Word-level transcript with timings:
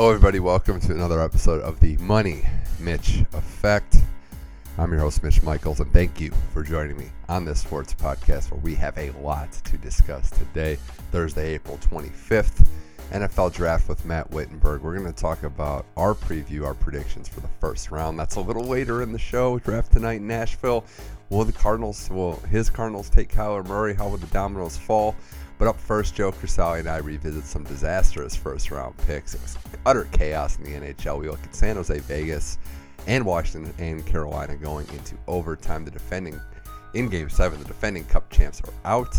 Hello, 0.00 0.12
everybody. 0.12 0.40
Welcome 0.40 0.80
to 0.80 0.92
another 0.92 1.20
episode 1.20 1.60
of 1.60 1.78
the 1.78 1.98
Money 1.98 2.42
Mitch 2.78 3.22
Effect. 3.34 3.98
I'm 4.78 4.90
your 4.92 5.00
host, 5.02 5.22
Mitch 5.22 5.42
Michaels, 5.42 5.80
and 5.80 5.92
thank 5.92 6.18
you 6.18 6.32
for 6.54 6.62
joining 6.62 6.96
me 6.96 7.10
on 7.28 7.44
this 7.44 7.60
sports 7.60 7.92
podcast 7.92 8.50
where 8.50 8.60
we 8.60 8.74
have 8.76 8.96
a 8.96 9.10
lot 9.20 9.52
to 9.52 9.76
discuss 9.76 10.30
today, 10.30 10.78
Thursday, 11.12 11.52
April 11.52 11.76
25th. 11.82 12.66
NFL 13.12 13.52
draft 13.52 13.90
with 13.90 14.02
Matt 14.06 14.30
Wittenberg. 14.30 14.80
We're 14.80 14.96
going 14.96 15.12
to 15.12 15.20
talk 15.20 15.42
about 15.42 15.84
our 15.98 16.14
preview, 16.14 16.64
our 16.64 16.72
predictions 16.72 17.28
for 17.28 17.40
the 17.40 17.50
first 17.60 17.90
round. 17.90 18.18
That's 18.18 18.36
a 18.36 18.40
little 18.40 18.64
later 18.64 19.02
in 19.02 19.12
the 19.12 19.18
show. 19.18 19.58
Draft 19.58 19.92
tonight 19.92 20.22
in 20.22 20.26
Nashville. 20.26 20.86
Will 21.28 21.44
the 21.44 21.52
Cardinals, 21.52 22.08
will 22.08 22.36
his 22.48 22.70
Cardinals 22.70 23.10
take 23.10 23.30
Kyler 23.30 23.66
Murray? 23.66 23.92
How 23.92 24.08
will 24.08 24.16
the 24.16 24.26
dominoes 24.28 24.78
fall? 24.78 25.14
But 25.60 25.68
up 25.68 25.78
first, 25.78 26.14
Joe 26.14 26.32
Crisali 26.32 26.78
and 26.78 26.88
I 26.88 26.96
revisit 26.96 27.44
some 27.44 27.64
disastrous 27.64 28.34
first 28.34 28.70
round 28.70 28.96
picks. 29.06 29.34
It 29.34 29.42
was 29.42 29.58
utter 29.84 30.08
chaos 30.10 30.56
in 30.56 30.64
the 30.64 30.70
NHL. 30.70 31.20
We 31.20 31.28
look 31.28 31.44
at 31.44 31.54
San 31.54 31.76
Jose, 31.76 31.98
Vegas, 31.98 32.56
and 33.06 33.26
Washington 33.26 33.74
and 33.78 34.04
Carolina 34.06 34.56
going 34.56 34.88
into 34.88 35.16
overtime. 35.28 35.84
The 35.84 35.90
defending 35.90 36.40
in 36.94 37.10
game 37.10 37.28
seven, 37.28 37.58
the 37.58 37.66
defending 37.66 38.04
cup 38.04 38.30
champs 38.30 38.62
are 38.62 38.72
out. 38.86 39.14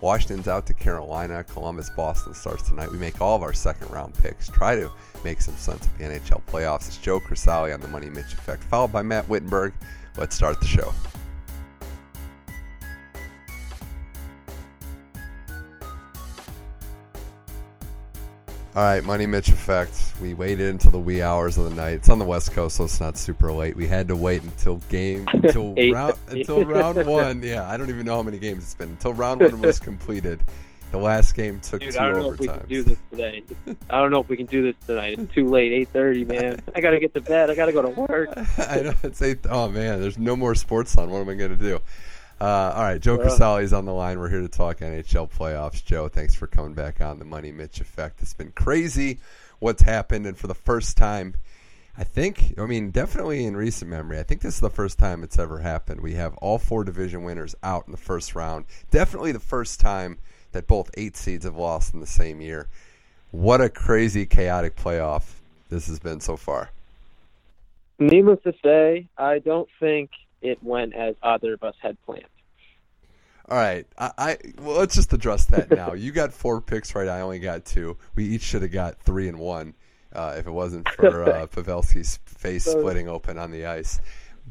Washington's 0.00 0.48
out 0.48 0.66
to 0.66 0.72
Carolina. 0.72 1.44
Columbus, 1.44 1.90
Boston 1.90 2.32
starts 2.32 2.62
tonight. 2.62 2.90
We 2.90 2.96
make 2.96 3.20
all 3.20 3.36
of 3.36 3.42
our 3.42 3.52
second 3.52 3.90
round 3.90 4.14
picks. 4.14 4.48
Try 4.48 4.76
to 4.76 4.90
make 5.24 5.42
some 5.42 5.56
sense 5.56 5.84
of 5.84 5.98
the 5.98 6.04
NHL 6.04 6.40
playoffs. 6.44 6.88
It's 6.88 6.96
Joe 6.96 7.20
Crisali 7.20 7.74
on 7.74 7.82
the 7.82 7.88
Money 7.88 8.08
Mitch 8.08 8.32
Effect, 8.32 8.64
followed 8.64 8.92
by 8.92 9.02
Matt 9.02 9.28
Wittenberg. 9.28 9.74
Let's 10.16 10.34
start 10.34 10.58
the 10.58 10.66
show. 10.66 10.94
All 18.76 18.82
right, 18.82 19.02
Money 19.02 19.24
Mitch 19.24 19.48
effect. 19.48 20.12
We 20.20 20.34
waited 20.34 20.68
until 20.68 20.90
the 20.90 20.98
wee 20.98 21.22
hours 21.22 21.56
of 21.56 21.64
the 21.64 21.74
night. 21.74 21.94
It's 21.94 22.10
on 22.10 22.18
the 22.18 22.26
West 22.26 22.52
Coast, 22.52 22.76
so 22.76 22.84
it's 22.84 23.00
not 23.00 23.16
super 23.16 23.50
late. 23.50 23.74
We 23.74 23.86
had 23.86 24.06
to 24.08 24.16
wait 24.16 24.42
until 24.42 24.76
game 24.90 25.24
until 25.32 25.74
round 25.92 26.12
until 26.28 26.62
round 26.62 27.06
one. 27.06 27.42
Yeah, 27.42 27.66
I 27.66 27.78
don't 27.78 27.88
even 27.88 28.04
know 28.04 28.16
how 28.16 28.22
many 28.22 28.38
games 28.38 28.64
it's 28.64 28.74
been 28.74 28.90
until 28.90 29.14
round 29.14 29.40
one 29.40 29.62
was 29.62 29.80
completed. 29.80 30.42
The 30.90 30.98
last 30.98 31.34
game 31.34 31.58
took 31.60 31.80
Dude, 31.80 31.94
two 31.94 31.98
I 31.98 32.10
don't 32.10 32.20
know 32.20 32.32
if 32.32 32.38
we 32.38 32.48
can 32.48 32.66
do 32.68 32.82
this 32.82 32.98
today. 33.10 33.44
I 33.88 33.98
don't 33.98 34.10
know 34.10 34.20
if 34.20 34.28
we 34.28 34.36
can 34.36 34.44
do 34.44 34.60
this 34.60 34.76
tonight. 34.86 35.18
It's 35.18 35.32
too 35.32 35.48
late. 35.48 35.72
Eight 35.72 35.88
thirty, 35.88 36.26
man. 36.26 36.60
I 36.74 36.82
gotta 36.82 37.00
get 37.00 37.14
to 37.14 37.22
bed. 37.22 37.48
I 37.48 37.54
gotta 37.54 37.72
go 37.72 37.80
to 37.80 37.88
work. 37.88 38.28
I 38.58 38.82
know 38.82 38.92
it's 39.02 39.22
eight. 39.22 39.38
Oh 39.48 39.70
man, 39.70 40.02
there's 40.02 40.18
no 40.18 40.36
more 40.36 40.54
sports 40.54 40.98
on. 40.98 41.08
What 41.08 41.22
am 41.22 41.30
I 41.30 41.34
gonna 41.34 41.56
do? 41.56 41.80
Uh, 42.38 42.72
all 42.74 42.82
right, 42.82 43.00
Joe 43.00 43.16
Crisali's 43.16 43.72
on 43.72 43.86
the 43.86 43.94
line. 43.94 44.18
We're 44.18 44.28
here 44.28 44.42
to 44.42 44.48
talk 44.48 44.80
NHL 44.80 45.30
playoffs. 45.30 45.82
Joe, 45.82 46.08
thanks 46.08 46.34
for 46.34 46.46
coming 46.46 46.74
back 46.74 47.00
on 47.00 47.18
the 47.18 47.24
Money 47.24 47.50
Mitch 47.50 47.80
Effect. 47.80 48.20
It's 48.20 48.34
been 48.34 48.52
crazy 48.52 49.18
what's 49.58 49.82
happened, 49.82 50.26
and 50.26 50.36
for 50.36 50.46
the 50.46 50.54
first 50.54 50.98
time, 50.98 51.34
I 51.96 52.04
think, 52.04 52.54
I 52.58 52.66
mean, 52.66 52.90
definitely 52.90 53.46
in 53.46 53.56
recent 53.56 53.90
memory, 53.90 54.18
I 54.18 54.22
think 54.22 54.42
this 54.42 54.56
is 54.56 54.60
the 54.60 54.68
first 54.68 54.98
time 54.98 55.22
it's 55.22 55.38
ever 55.38 55.60
happened. 55.60 56.02
We 56.02 56.12
have 56.14 56.36
all 56.36 56.58
four 56.58 56.84
division 56.84 57.24
winners 57.24 57.54
out 57.62 57.86
in 57.86 57.92
the 57.92 57.96
first 57.96 58.34
round. 58.34 58.66
Definitely 58.90 59.32
the 59.32 59.40
first 59.40 59.80
time 59.80 60.18
that 60.52 60.66
both 60.66 60.90
eight 60.98 61.16
seeds 61.16 61.46
have 61.46 61.56
lost 61.56 61.94
in 61.94 62.00
the 62.00 62.06
same 62.06 62.42
year. 62.42 62.68
What 63.30 63.62
a 63.62 63.70
crazy, 63.70 64.26
chaotic 64.26 64.76
playoff 64.76 65.24
this 65.70 65.86
has 65.86 65.98
been 65.98 66.20
so 66.20 66.36
far. 66.36 66.70
Needless 67.98 68.40
to 68.44 68.52
say, 68.62 69.08
I 69.16 69.38
don't 69.38 69.68
think 69.80 70.10
it 70.46 70.62
went 70.62 70.94
as 70.94 71.14
either 71.22 71.54
of 71.54 71.62
us 71.62 71.74
had 71.80 71.96
planned. 72.04 72.24
All 73.48 73.56
right, 73.56 73.86
I, 73.96 74.10
I 74.18 74.36
well, 74.60 74.76
let's 74.76 74.96
just 74.96 75.12
address 75.12 75.44
that 75.46 75.70
now. 75.70 75.92
you 75.92 76.10
got 76.10 76.32
four 76.32 76.60
picks, 76.60 76.94
right? 76.94 77.08
I 77.08 77.20
only 77.20 77.38
got 77.38 77.64
two. 77.64 77.96
We 78.16 78.24
each 78.24 78.42
should 78.42 78.62
have 78.62 78.72
got 78.72 79.00
three 79.02 79.28
and 79.28 79.38
one 79.38 79.74
uh, 80.12 80.34
if 80.36 80.46
it 80.46 80.50
wasn't 80.50 80.88
for 80.96 81.22
uh, 81.22 81.46
Pavelski's 81.46 82.18
face 82.24 82.64
splitting 82.64 83.08
open 83.08 83.38
on 83.38 83.52
the 83.52 83.66
ice. 83.66 84.00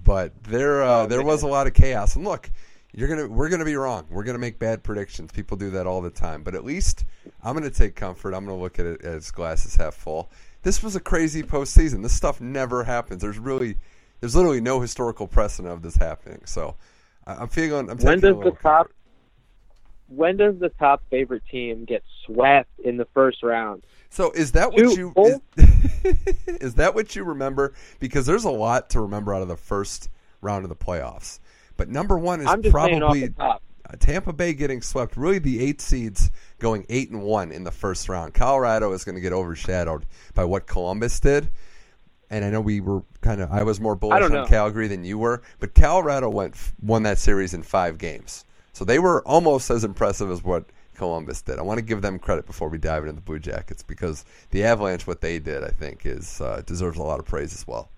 But 0.03 0.43
there, 0.43 0.83
uh, 0.83 1.03
oh, 1.03 1.07
there 1.07 1.23
was 1.23 1.43
a 1.43 1.47
lot 1.47 1.67
of 1.67 1.73
chaos. 1.73 2.15
And 2.15 2.23
look, 2.23 2.49
you're 2.93 3.09
gonna, 3.09 3.27
we're 3.27 3.49
gonna 3.49 3.65
be 3.65 3.75
wrong. 3.75 4.05
We're 4.09 4.23
gonna 4.23 4.39
make 4.39 4.59
bad 4.59 4.83
predictions. 4.83 5.31
People 5.31 5.57
do 5.57 5.69
that 5.71 5.87
all 5.87 6.01
the 6.01 6.09
time. 6.09 6.43
But 6.43 6.55
at 6.55 6.63
least 6.63 7.03
I'm 7.43 7.53
gonna 7.53 7.69
take 7.69 7.95
comfort. 7.95 8.33
I'm 8.33 8.45
gonna 8.45 8.57
look 8.57 8.79
at 8.79 8.85
it 8.85 9.01
as 9.01 9.31
glasses 9.31 9.75
half 9.75 9.95
full. 9.95 10.31
This 10.63 10.81
was 10.81 10.95
a 10.95 10.99
crazy 11.01 11.43
postseason. 11.43 12.01
This 12.01 12.13
stuff 12.13 12.39
never 12.39 12.85
happens. 12.85 13.21
There's 13.21 13.37
really 13.39 13.77
there's 14.19 14.35
literally 14.35 14.61
no 14.61 14.79
historical 14.79 15.27
precedent 15.27 15.73
of 15.73 15.81
this 15.81 15.95
happening. 15.95 16.41
So 16.45 16.75
I'm 17.27 17.47
feeling. 17.47 17.89
I'm 17.89 17.97
when 17.97 18.19
does 18.19 18.37
the 18.43 18.55
top? 18.61 18.91
When 20.07 20.37
does 20.37 20.59
the 20.59 20.69
top 20.69 21.01
favorite 21.09 21.43
team 21.49 21.85
get 21.85 22.03
swept 22.25 22.69
in 22.79 22.97
the 22.97 23.05
first 23.13 23.41
round? 23.41 23.83
So 24.09 24.31
is 24.31 24.51
that 24.53 24.71
what 24.71 24.77
Two, 24.77 25.13
you 25.17 25.41
is, 25.57 26.37
is, 26.61 26.75
that 26.75 26.93
what 26.93 27.15
you 27.15 27.23
remember? 27.23 27.73
Because 27.99 28.25
there's 28.25 28.45
a 28.45 28.51
lot 28.51 28.91
to 28.91 29.01
remember 29.01 29.33
out 29.33 29.41
of 29.41 29.47
the 29.47 29.57
first 29.57 30.09
round 30.41 30.63
of 30.63 30.69
the 30.69 30.75
playoffs. 30.75 31.39
But 31.75 31.89
number 31.89 32.17
one 32.17 32.41
is 32.41 32.71
probably 32.71 33.33
uh, 33.37 33.57
Tampa 33.99 34.31
Bay 34.31 34.53
getting 34.53 34.81
swept. 34.81 35.17
Really, 35.17 35.39
the 35.39 35.59
eight 35.59 35.81
seeds 35.81 36.31
going 36.59 36.85
eight 36.87 37.09
and 37.09 37.23
one 37.23 37.51
in 37.51 37.63
the 37.63 37.71
first 37.71 38.07
round. 38.07 38.33
Colorado 38.33 38.93
is 38.93 39.03
going 39.03 39.15
to 39.15 39.21
get 39.21 39.33
overshadowed 39.33 40.05
by 40.33 40.45
what 40.45 40.67
Columbus 40.67 41.19
did 41.19 41.49
and 42.29 42.43
I 42.45 42.49
know 42.49 42.61
we 42.61 42.81
were 42.81 43.03
kind 43.21 43.41
of 43.41 43.51
I 43.51 43.63
was 43.63 43.79
more 43.79 43.95
bullish 43.95 44.23
on 44.23 44.31
know. 44.31 44.45
Calgary 44.45 44.87
than 44.87 45.05
you 45.05 45.17
were, 45.17 45.41
but 45.59 45.75
Colorado 45.75 46.29
went 46.29 46.55
won 46.81 47.03
that 47.03 47.17
series 47.17 47.53
in 47.53 47.63
five 47.63 47.97
games, 47.97 48.45
so 48.73 48.85
they 48.85 48.99
were 48.99 49.25
almost 49.27 49.69
as 49.69 49.83
impressive 49.83 50.31
as 50.31 50.43
what 50.43 50.65
Columbus 50.95 51.41
did. 51.41 51.59
I 51.59 51.61
want 51.61 51.77
to 51.77 51.85
give 51.85 52.01
them 52.01 52.17
credit 52.19 52.45
before 52.45 52.69
we 52.69 52.77
dive 52.77 53.03
into 53.03 53.13
the 53.13 53.21
Blue 53.21 53.39
Jackets 53.39 53.83
because 53.83 54.25
the 54.51 54.63
Avalanche, 54.63 55.05
what 55.05 55.21
they 55.21 55.39
did, 55.39 55.63
I 55.63 55.69
think, 55.69 56.05
is 56.05 56.41
uh, 56.41 56.61
deserves 56.65 56.97
a 56.97 57.03
lot 57.03 57.19
of 57.19 57.25
praise 57.25 57.53
as 57.53 57.67
well. 57.67 57.89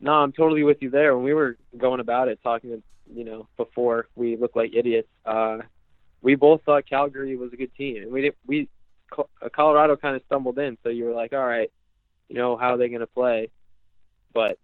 No, 0.00 0.12
I'm 0.12 0.32
totally 0.32 0.62
with 0.62 0.80
you 0.80 0.90
there. 0.90 1.14
When 1.14 1.24
we 1.24 1.34
were 1.34 1.56
going 1.76 2.00
about 2.00 2.28
it, 2.28 2.38
talking, 2.42 2.82
you 3.12 3.24
know, 3.24 3.48
before 3.56 4.06
we 4.16 4.36
looked 4.36 4.56
like 4.56 4.72
idiots, 4.74 5.08
uh, 5.26 5.58
we 6.22 6.36
both 6.36 6.62
thought 6.62 6.86
Calgary 6.88 7.36
was 7.36 7.52
a 7.52 7.56
good 7.56 7.74
team, 7.74 8.02
and 8.02 8.12
we 8.12 8.22
did, 8.22 8.34
we 8.46 8.68
Colorado 9.52 9.96
kind 9.96 10.16
of 10.16 10.22
stumbled 10.26 10.58
in. 10.58 10.78
So 10.82 10.88
you 10.88 11.04
were 11.04 11.12
like, 11.12 11.32
all 11.32 11.44
right, 11.44 11.70
you 12.30 12.36
know 12.36 12.56
how 12.56 12.76
they're 12.76 12.88
going 12.88 13.00
to 13.00 13.06
play. 13.06 13.50
But 14.32 14.58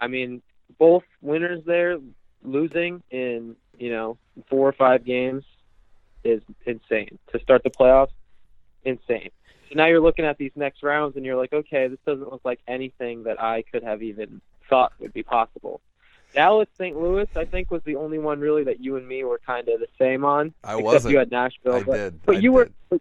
I 0.00 0.06
mean, 0.06 0.42
both 0.78 1.02
winners 1.22 1.62
there 1.64 1.98
losing 2.44 3.02
in 3.10 3.56
you 3.78 3.90
know 3.90 4.18
four 4.48 4.68
or 4.68 4.72
five 4.72 5.04
games 5.04 5.44
is 6.22 6.42
insane 6.66 7.18
to 7.32 7.40
start 7.40 7.62
the 7.64 7.70
playoffs. 7.70 8.12
Insane. 8.84 9.30
So 9.68 9.74
now 9.74 9.86
you're 9.86 10.00
looking 10.00 10.24
at 10.24 10.38
these 10.38 10.52
next 10.54 10.82
rounds 10.82 11.16
and 11.16 11.24
you're 11.24 11.36
like, 11.36 11.52
okay, 11.52 11.88
this 11.88 11.98
doesn't 12.06 12.30
look 12.30 12.42
like 12.44 12.60
anything 12.68 13.24
that 13.24 13.42
I 13.42 13.62
could 13.62 13.82
have 13.82 14.02
even 14.02 14.40
thought 14.68 14.92
would 15.00 15.12
be 15.12 15.22
possible. 15.24 15.80
Dallas, 16.34 16.68
St. 16.76 16.96
Louis, 16.96 17.28
I 17.34 17.44
think 17.46 17.70
was 17.70 17.82
the 17.84 17.96
only 17.96 18.18
one 18.18 18.40
really 18.40 18.64
that 18.64 18.80
you 18.80 18.96
and 18.96 19.08
me 19.08 19.24
were 19.24 19.40
kind 19.44 19.68
of 19.68 19.80
the 19.80 19.88
same 19.98 20.24
on. 20.24 20.52
I 20.62 20.76
wasn't. 20.76 21.12
You 21.12 21.18
had 21.18 21.30
Nashville, 21.30 21.76
I 21.76 21.82
but, 21.82 21.96
did. 21.96 22.26
but 22.26 22.36
I 22.36 22.38
you 22.40 22.50
did. 22.50 22.54
were. 22.54 22.70
But 22.90 23.00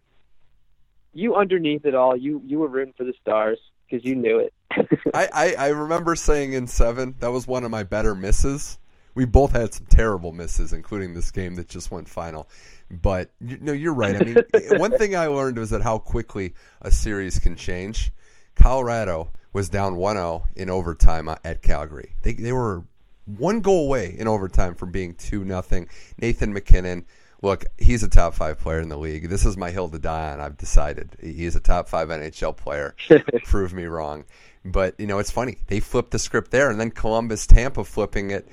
you 1.16 1.36
underneath 1.36 1.86
it 1.86 1.96
all, 1.96 2.16
you 2.16 2.42
you 2.46 2.59
were 2.59 2.68
rooting 2.68 2.94
for 2.96 3.06
the 3.06 3.14
Stars 3.22 3.58
because 3.90 4.06
you 4.06 4.16
knew 4.16 4.40
it. 4.40 4.53
I, 5.14 5.30
I, 5.34 5.56
I 5.58 5.68
remember 5.70 6.16
saying 6.16 6.53
in 6.53 6.68
seven 6.68 7.16
that 7.20 7.31
was 7.31 7.48
one 7.48 7.64
of 7.64 7.72
my 7.72 7.84
better 7.84 8.14
misses. 8.14 8.78
We 9.16 9.24
both 9.24 9.53
had 9.53 9.74
some 9.74 9.86
terrible 9.86 10.34
misses, 10.34 10.74
including 10.74 11.14
this 11.14 11.31
game 11.31 11.56
that 11.56 11.70
just 11.70 11.90
went 11.90 12.09
final. 12.09 12.50
But 12.92 13.31
you, 13.40 13.58
no, 13.62 13.72
you're 13.72 13.94
right. 13.94 14.16
I 14.16 14.26
mean, 14.26 14.38
eh, 14.53 14.78
one 14.78 14.92
thing 14.98 15.16
I 15.16 15.28
learned 15.28 15.58
was 15.58 15.70
that 15.70 15.81
how 15.81 16.00
quickly 16.00 16.53
a 16.81 16.92
series 16.92 17.40
can 17.40 17.56
change. 17.56 18.12
Colorado 18.56 19.32
was 19.53 19.70
down 19.70 19.96
1-0 19.96 20.44
in 20.58 20.70
overtime 20.70 21.30
uh, 21.30 21.38
at 21.46 21.62
Calgary. 21.62 22.14
They 22.24 22.34
they 22.34 22.52
were 22.52 22.84
one 23.26 23.62
goal 23.62 23.86
away 23.86 24.16
in 24.18 24.28
overtime 24.28 24.76
from 24.76 24.92
being 24.92 25.16
two 25.16 25.46
nothing. 25.46 25.88
Nathan 26.20 26.52
MacKinnon 26.52 27.06
look, 27.46 27.66
he's 27.78 28.04
a 28.04 28.10
top 28.10 28.34
five 28.34 28.60
player 28.60 28.82
in 28.82 28.90
the 28.90 28.98
league. 28.98 29.30
This 29.30 29.46
is 29.46 29.56
my 29.56 29.70
hill 29.70 29.88
to 29.90 30.00
die 30.00 30.34
on. 30.34 30.42
I've 30.42 30.58
decided 30.58 31.16
he's 31.22 31.56
a 31.56 31.59
top 31.59 31.88
five 31.88 32.09
NHL 32.09 32.58
player. 32.58 32.96
Prove 33.46 33.72
me 33.72 33.86
wrong. 33.86 34.26
But 34.66 35.00
you 35.00 35.06
know, 35.06 35.20
it's 35.20 35.32
funny. 35.32 35.58
They 35.68 35.80
flipped 35.80 36.12
the 36.12 36.20
script 36.20 36.50
there, 36.52 36.72
and 36.72 36.80
then 36.80 36.90
Columbus, 36.90 37.46
Tampa 37.46 37.84
flipping 37.84 38.32
it 38.32 38.47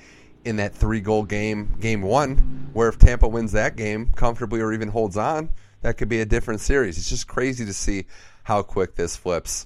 in 0.45 0.57
that 0.57 0.75
three 0.75 1.01
goal 1.01 1.23
game, 1.23 1.75
game 1.79 2.03
one, 2.03 2.69
where 2.73 2.87
if 2.87 2.99
Tampa 2.99 3.27
wins 3.27 3.51
that 3.53 3.75
game 3.75 4.11
comfortably 4.15 4.61
or 4.61 4.71
even 4.71 4.89
holds 4.89 5.17
on, 5.17 5.49
that 5.81 5.97
could 5.97 6.09
be 6.09 6.21
a 6.21 6.25
different 6.25 6.61
series. 6.61 6.97
It's 6.97 7.09
just 7.09 7.27
crazy 7.27 7.65
to 7.65 7.73
see 7.73 8.05
how 8.43 8.61
quick 8.61 8.95
this 8.95 9.15
flips. 9.15 9.65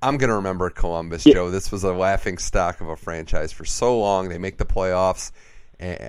I'm 0.00 0.16
going 0.16 0.28
to 0.28 0.36
remember 0.36 0.70
Columbus, 0.70 1.26
yeah. 1.26 1.34
Joe. 1.34 1.50
This 1.50 1.70
was 1.70 1.84
a 1.84 1.92
laughing 1.92 2.38
stock 2.38 2.80
of 2.80 2.88
a 2.88 2.96
franchise 2.96 3.52
for 3.52 3.64
so 3.64 3.98
long. 3.98 4.28
They 4.28 4.38
make 4.38 4.56
the 4.56 4.66
playoffs 4.66 5.32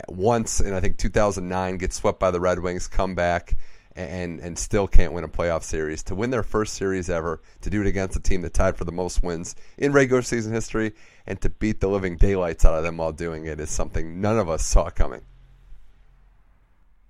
once 0.07 0.59
in 0.61 0.73
I 0.73 0.79
think 0.79 0.97
2009 0.97 1.77
get 1.77 1.93
swept 1.93 2.19
by 2.19 2.31
the 2.31 2.39
Red 2.39 2.59
Wings, 2.59 2.87
come 2.87 3.15
back 3.15 3.55
and 3.95 4.39
and 4.41 4.57
still 4.57 4.87
can't 4.87 5.13
win 5.13 5.23
a 5.23 5.27
playoff 5.27 5.63
series. 5.63 6.03
To 6.03 6.15
win 6.15 6.29
their 6.29 6.43
first 6.43 6.73
series 6.73 7.09
ever, 7.09 7.41
to 7.61 7.69
do 7.69 7.81
it 7.81 7.87
against 7.87 8.17
a 8.17 8.21
team 8.21 8.41
that 8.41 8.53
tied 8.53 8.77
for 8.77 8.83
the 8.83 8.91
most 8.91 9.23
wins 9.23 9.55
in 9.77 9.93
regular 9.93 10.21
season 10.21 10.53
history, 10.53 10.93
and 11.25 11.39
to 11.41 11.49
beat 11.49 11.79
the 11.79 11.87
living 11.87 12.17
daylights 12.17 12.65
out 12.65 12.73
of 12.73 12.83
them 12.83 12.97
while 12.97 13.13
doing 13.13 13.45
it 13.45 13.59
is 13.59 13.69
something 13.69 14.21
none 14.21 14.37
of 14.37 14.49
us 14.49 14.65
saw 14.65 14.89
coming. 14.89 15.21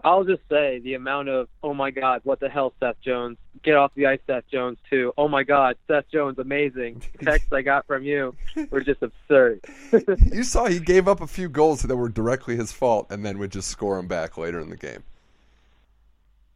I'll 0.06 0.24
just 0.24 0.44
say 0.50 0.78
the 0.78 0.94
amount 0.94 1.30
of 1.30 1.50
oh 1.64 1.74
my 1.74 1.90
god, 1.90 2.22
what 2.24 2.40
the 2.40 2.48
hell, 2.48 2.74
Seth 2.80 3.02
Jones, 3.02 3.38
get 3.64 3.76
off 3.76 3.92
the 3.96 4.06
ice, 4.06 4.20
Seth 4.28 4.44
Jones 4.52 4.78
too. 4.88 5.12
Oh 5.18 5.28
my 5.28 5.42
god, 5.42 5.78
Seth 5.88 6.06
Jones, 6.12 6.38
amazing. 6.38 7.02
Texts 7.24 7.52
I 7.52 7.64
got 7.64 7.88
from 7.88 8.04
you 8.04 8.36
were 8.70 8.82
just 8.82 9.02
absurd. 9.02 9.62
you 10.32 10.44
saw 10.44 10.68
he 10.68 10.80
gave 10.80 11.08
up 11.08 11.22
a 11.22 11.28
few 11.28 11.50
goals 11.50 11.82
that 11.82 11.96
were 11.96 12.08
directly 12.08 12.56
his 12.56 12.72
fault, 12.72 13.08
and 13.10 13.26
then 13.26 13.40
would 13.40 13.52
just 13.52 13.68
score 13.68 13.98
them 13.98 14.08
back 14.08 14.38
later 14.38 14.60
in 14.60 14.70
the 14.70 14.78
game. 14.78 15.04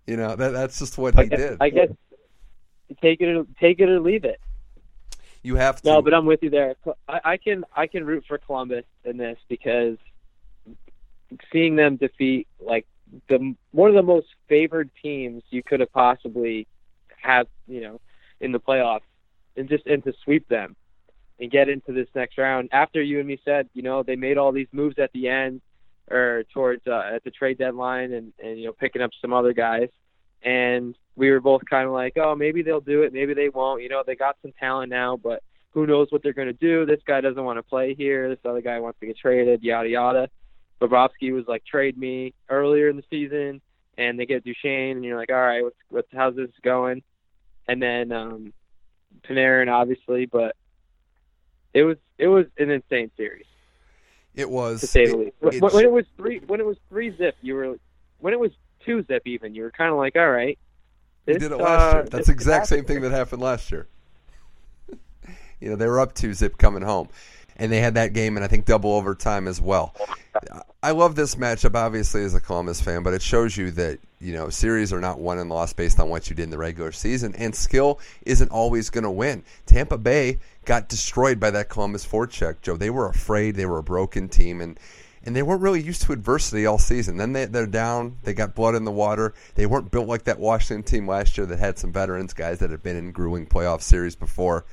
You 0.05 0.17
know 0.17 0.35
that 0.35 0.49
that's 0.49 0.77
just 0.77 0.99
what 0.99 1.17
I 1.17 1.23
he 1.23 1.29
guess, 1.29 1.39
did. 1.39 1.57
I 1.59 1.69
guess 1.71 1.89
take 3.01 3.19
it 3.19 3.35
or, 3.35 3.47
take 3.59 3.79
it 3.79 3.89
or 3.89 3.99
leave 3.99 4.25
it. 4.25 4.39
You 5.41 5.55
have 5.55 5.81
to. 5.81 5.87
No, 5.89 6.01
but 6.03 6.13
I'm 6.13 6.27
with 6.27 6.43
you 6.43 6.51
there. 6.51 6.75
I, 7.07 7.21
I 7.25 7.37
can 7.37 7.65
I 7.75 7.87
can 7.87 8.05
root 8.05 8.25
for 8.27 8.37
Columbus 8.37 8.85
in 9.03 9.17
this 9.17 9.39
because 9.47 9.97
seeing 11.51 11.75
them 11.75 11.95
defeat 11.95 12.47
like 12.59 12.85
the 13.27 13.55
one 13.71 13.89
of 13.89 13.95
the 13.95 14.03
most 14.03 14.27
favored 14.47 14.89
teams 15.01 15.43
you 15.49 15.63
could 15.63 15.79
have 15.79 15.91
possibly 15.91 16.67
had, 17.17 17.47
you 17.67 17.81
know, 17.81 17.99
in 18.39 18.51
the 18.51 18.59
playoffs, 18.59 19.01
and 19.55 19.69
just 19.69 19.85
and 19.85 20.03
to 20.03 20.13
sweep 20.23 20.47
them 20.47 20.75
and 21.39 21.51
get 21.51 21.69
into 21.69 21.93
this 21.93 22.07
next 22.15 22.37
round. 22.37 22.69
After 22.71 23.01
you 23.01 23.19
and 23.19 23.27
me 23.27 23.39
said, 23.43 23.69
you 23.73 23.81
know, 23.81 24.03
they 24.03 24.15
made 24.15 24.37
all 24.37 24.51
these 24.51 24.67
moves 24.71 24.99
at 24.99 25.11
the 25.13 25.27
end 25.27 25.61
or 26.09 26.43
towards 26.53 26.85
uh, 26.87 27.11
at 27.13 27.23
the 27.23 27.31
trade 27.31 27.57
deadline, 27.57 28.13
and 28.13 28.33
and 28.43 28.59
you 28.59 28.65
know 28.65 28.73
picking 28.73 29.01
up 29.01 29.11
some 29.21 29.33
other 29.33 29.53
guys, 29.53 29.89
and 30.43 30.95
we 31.15 31.29
were 31.29 31.41
both 31.41 31.61
kind 31.69 31.85
of 31.85 31.93
like, 31.93 32.13
oh, 32.17 32.35
maybe 32.35 32.61
they'll 32.61 32.79
do 32.79 33.03
it, 33.03 33.13
maybe 33.13 33.33
they 33.33 33.49
won't. 33.49 33.83
You 33.83 33.89
know, 33.89 34.03
they 34.05 34.15
got 34.15 34.37
some 34.41 34.53
talent 34.59 34.89
now, 34.89 35.17
but 35.17 35.43
who 35.71 35.85
knows 35.85 36.07
what 36.09 36.23
they're 36.23 36.33
going 36.33 36.47
to 36.47 36.53
do? 36.53 36.85
This 36.85 37.01
guy 37.05 37.21
doesn't 37.21 37.43
want 37.43 37.57
to 37.57 37.63
play 37.63 37.93
here. 37.93 38.29
This 38.29 38.39
other 38.45 38.61
guy 38.61 38.79
wants 38.79 38.99
to 38.99 39.05
get 39.05 39.17
traded. 39.17 39.61
Yada 39.61 39.89
yada. 39.89 40.29
Bobrovsky 40.81 41.33
was 41.33 41.45
like, 41.47 41.65
trade 41.65 41.97
me 41.97 42.33
earlier 42.49 42.89
in 42.89 42.95
the 42.95 43.03
season, 43.09 43.61
and 43.97 44.19
they 44.19 44.25
get 44.25 44.43
Duchene, 44.43 44.97
and 44.97 45.05
you're 45.05 45.17
like, 45.17 45.31
all 45.31 45.37
right, 45.37 45.63
what's, 45.63 45.75
what's 45.89 46.07
how's 46.13 46.35
this 46.35 46.49
going? 46.63 47.03
And 47.67 47.81
then 47.81 48.11
um, 48.11 48.53
Panarin, 49.27 49.71
obviously, 49.71 50.25
but 50.25 50.55
it 51.73 51.83
was 51.83 51.97
it 52.17 52.27
was 52.27 52.45
an 52.57 52.71
insane 52.71 53.11
series 53.15 53.45
it 54.39 54.49
was 54.49 54.81
to 54.81 54.87
say 54.87 55.05
the 55.05 55.17
least. 55.17 55.35
When, 55.39 55.59
when 55.59 55.85
it 55.85 55.91
was 55.91 56.05
three, 56.17 56.39
when 56.47 56.59
it 56.59 56.65
was 56.65 56.77
three 56.89 57.15
zip, 57.17 57.35
you 57.41 57.55
were 57.55 57.77
when 58.19 58.33
it 58.33 58.39
was 58.39 58.51
two 58.85 59.03
zip 59.05 59.23
even, 59.25 59.53
you 59.53 59.63
were 59.63 59.71
kind 59.71 59.91
of 59.91 59.97
like, 59.97 60.15
all 60.15 60.29
right. 60.29 60.57
This, 61.25 61.37
did 61.37 61.51
it 61.51 61.57
last 61.57 61.93
uh, 61.93 61.97
year. 61.97 62.07
That's 62.09 62.27
the 62.27 62.33
exact 62.33 62.67
same 62.67 62.85
thing 62.85 63.01
that 63.01 63.11
happened 63.11 63.41
last 63.41 63.71
year. 63.71 63.87
you 65.59 65.69
know, 65.69 65.75
they 65.75 65.87
were 65.87 65.99
up 65.99 66.13
two 66.15 66.33
zip 66.33 66.57
coming 66.57 66.81
home. 66.81 67.09
And 67.59 67.71
they 67.71 67.79
had 67.81 67.95
that 67.95 68.13
game 68.13 68.37
and 68.37 68.43
I 68.43 68.47
think 68.47 68.65
double 68.65 68.93
overtime 68.93 69.47
as 69.47 69.61
well. 69.61 69.93
I 70.81 70.91
love 70.91 71.15
this 71.15 71.35
matchup 71.35 71.75
obviously 71.75 72.23
as 72.23 72.33
a 72.33 72.39
Columbus 72.39 72.81
fan, 72.81 73.03
but 73.03 73.13
it 73.13 73.21
shows 73.21 73.57
you 73.57 73.69
that, 73.71 73.99
you 74.21 74.33
know, 74.33 74.49
series 74.49 74.93
are 74.93 75.01
not 75.01 75.19
won 75.19 75.37
and 75.37 75.49
lost 75.49 75.75
based 75.75 75.99
on 75.99 76.09
what 76.09 76.29
you 76.29 76.35
did 76.35 76.43
in 76.43 76.49
the 76.49 76.57
regular 76.57 76.93
season 76.93 77.35
and 77.35 77.53
skill 77.53 77.99
isn't 78.25 78.49
always 78.49 78.89
going 78.89 79.03
to 79.03 79.11
win. 79.11 79.43
Tampa 79.65 79.97
Bay 79.97 80.39
got 80.65 80.87
destroyed 80.87 81.39
by 81.39 81.51
that 81.51 81.67
Columbus 81.67 82.07
forecheck, 82.07 82.61
Joe. 82.61 82.77
They 82.77 82.89
were 82.89 83.09
afraid, 83.09 83.55
they 83.55 83.65
were 83.65 83.79
a 83.79 83.83
broken 83.83 84.29
team 84.29 84.61
and 84.61 84.79
and 85.23 85.35
they 85.35 85.43
weren't 85.43 85.61
really 85.61 85.81
used 85.81 86.03
to 86.03 86.13
adversity 86.13 86.65
all 86.65 86.77
season. 86.77 87.17
Then 87.17 87.33
they, 87.33 87.45
they're 87.45 87.67
down. 87.67 88.17
They 88.23 88.33
got 88.33 88.55
blood 88.55 88.75
in 88.75 88.85
the 88.85 88.91
water. 88.91 89.33
They 89.55 89.65
weren't 89.65 89.91
built 89.91 90.07
like 90.07 90.23
that 90.23 90.39
Washington 90.39 90.83
team 90.83 91.07
last 91.07 91.37
year 91.37 91.45
that 91.47 91.59
had 91.59 91.77
some 91.77 91.91
veterans, 91.91 92.33
guys 92.33 92.59
that 92.59 92.71
had 92.71 92.81
been 92.81 92.95
in 92.95 93.11
grueling 93.11 93.45
playoff 93.45 93.81
series 93.81 94.15
before, 94.15 94.65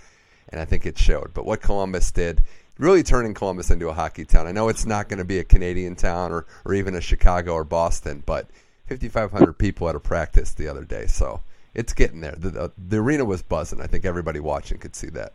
and 0.48 0.60
I 0.60 0.64
think 0.64 0.86
it 0.86 0.98
showed. 0.98 1.34
But 1.34 1.46
what 1.46 1.60
Columbus 1.60 2.12
did, 2.12 2.42
really 2.78 3.02
turning 3.02 3.34
Columbus 3.34 3.70
into 3.70 3.88
a 3.88 3.92
hockey 3.92 4.24
town. 4.24 4.46
I 4.46 4.52
know 4.52 4.68
it's 4.68 4.86
not 4.86 5.08
going 5.08 5.18
to 5.18 5.24
be 5.24 5.38
a 5.38 5.44
Canadian 5.44 5.96
town 5.96 6.32
or, 6.32 6.46
or 6.64 6.74
even 6.74 6.94
a 6.94 7.00
Chicago 7.00 7.52
or 7.54 7.64
Boston, 7.64 8.22
but 8.24 8.48
5,500 8.88 9.52
people 9.54 9.88
at 9.88 9.96
a 9.96 10.00
practice 10.00 10.52
the 10.52 10.68
other 10.68 10.84
day, 10.84 11.06
so 11.06 11.42
it's 11.74 11.92
getting 11.92 12.20
there. 12.20 12.34
The, 12.36 12.50
the, 12.50 12.72
the 12.76 12.96
arena 12.98 13.24
was 13.24 13.42
buzzing. 13.42 13.80
I 13.80 13.86
think 13.86 14.04
everybody 14.04 14.40
watching 14.40 14.78
could 14.78 14.94
see 14.94 15.08
that. 15.08 15.32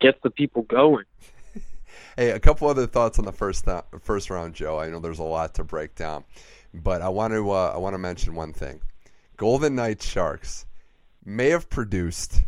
Gets 0.00 0.18
the 0.22 0.30
people 0.30 0.62
going. 0.62 1.04
Hey, 2.16 2.30
a 2.30 2.40
couple 2.40 2.66
other 2.66 2.86
thoughts 2.86 3.18
on 3.18 3.26
the 3.26 3.32
first 3.32 3.66
th- 3.66 3.84
first 4.00 4.30
round, 4.30 4.54
Joe. 4.54 4.78
I 4.78 4.88
know 4.88 5.00
there's 5.00 5.18
a 5.18 5.22
lot 5.22 5.54
to 5.56 5.64
break 5.64 5.94
down, 5.94 6.24
but 6.72 7.02
I 7.02 7.10
want 7.10 7.34
to 7.34 7.50
uh, 7.50 7.72
I 7.74 7.76
want 7.76 7.92
to 7.92 7.98
mention 7.98 8.34
one 8.34 8.54
thing. 8.54 8.80
Golden 9.36 9.74
Knights 9.74 10.06
Sharks 10.06 10.64
may 11.26 11.50
have 11.50 11.68
produced 11.68 12.44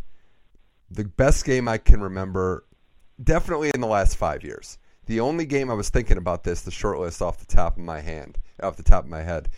the 0.91 1.05
best 1.05 1.45
game 1.45 1.69
I 1.69 1.77
can 1.77 2.01
remember, 2.01 2.65
definitely 3.23 3.71
in 3.75 3.81
the 3.81 3.87
last 3.87 4.17
five 4.17 4.43
years. 4.45 4.79
The 5.07 5.21
only 5.21 5.47
game 5.47 5.71
I 5.71 5.75
was 5.75 5.89
thinking 5.89 6.19
about 6.19 6.45
this, 6.45 6.63
the 6.63 6.71
short 6.71 6.99
list 6.99 7.23
off 7.23 7.39
the 7.39 7.47
top 7.47 7.77
of 7.77 7.83
my 7.83 8.01
hand, 8.01 8.39
off 8.63 8.77
the 8.77 8.83
top 8.83 9.05
of 9.05 9.11
my 9.11 9.23
head, 9.23 9.49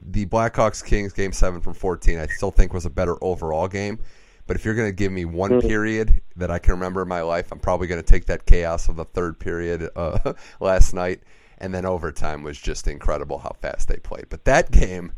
the 0.00 0.26
Blackhawks 0.26 0.84
Kings 0.84 1.12
game 1.12 1.32
seven 1.32 1.60
from 1.60 1.74
fourteen. 1.74 2.18
I 2.18 2.26
still 2.26 2.50
think 2.50 2.72
was 2.72 2.86
a 2.86 2.90
better 2.90 3.16
overall 3.22 3.68
game. 3.68 3.98
But 4.46 4.56
if 4.56 4.64
you're 4.64 4.74
going 4.74 4.88
to 4.88 4.94
give 4.94 5.10
me 5.10 5.24
one 5.24 5.52
Mhm. 5.52 5.62
period 5.62 6.20
that 6.36 6.50
I 6.50 6.58
can 6.58 6.72
remember 6.74 7.00
in 7.02 7.08
my 7.08 7.22
life, 7.22 7.50
I'm 7.50 7.58
probably 7.58 7.86
going 7.86 8.02
to 8.02 8.06
take 8.06 8.26
that 8.26 8.44
chaos 8.44 8.88
of 8.88 8.96
the 8.96 9.04
third 9.06 9.38
period 9.40 9.88
uh, 9.96 10.34
last 10.60 10.92
night. 10.92 11.22
And 11.58 11.72
then 11.72 11.86
overtime 11.86 12.42
was 12.42 12.58
just 12.60 12.86
incredible 12.86 13.38
how 13.38 13.56
fast 13.62 13.88
they 13.88 13.96
played. 13.96 14.26
But 14.28 14.44
that 14.44 14.70
game, 14.70 15.12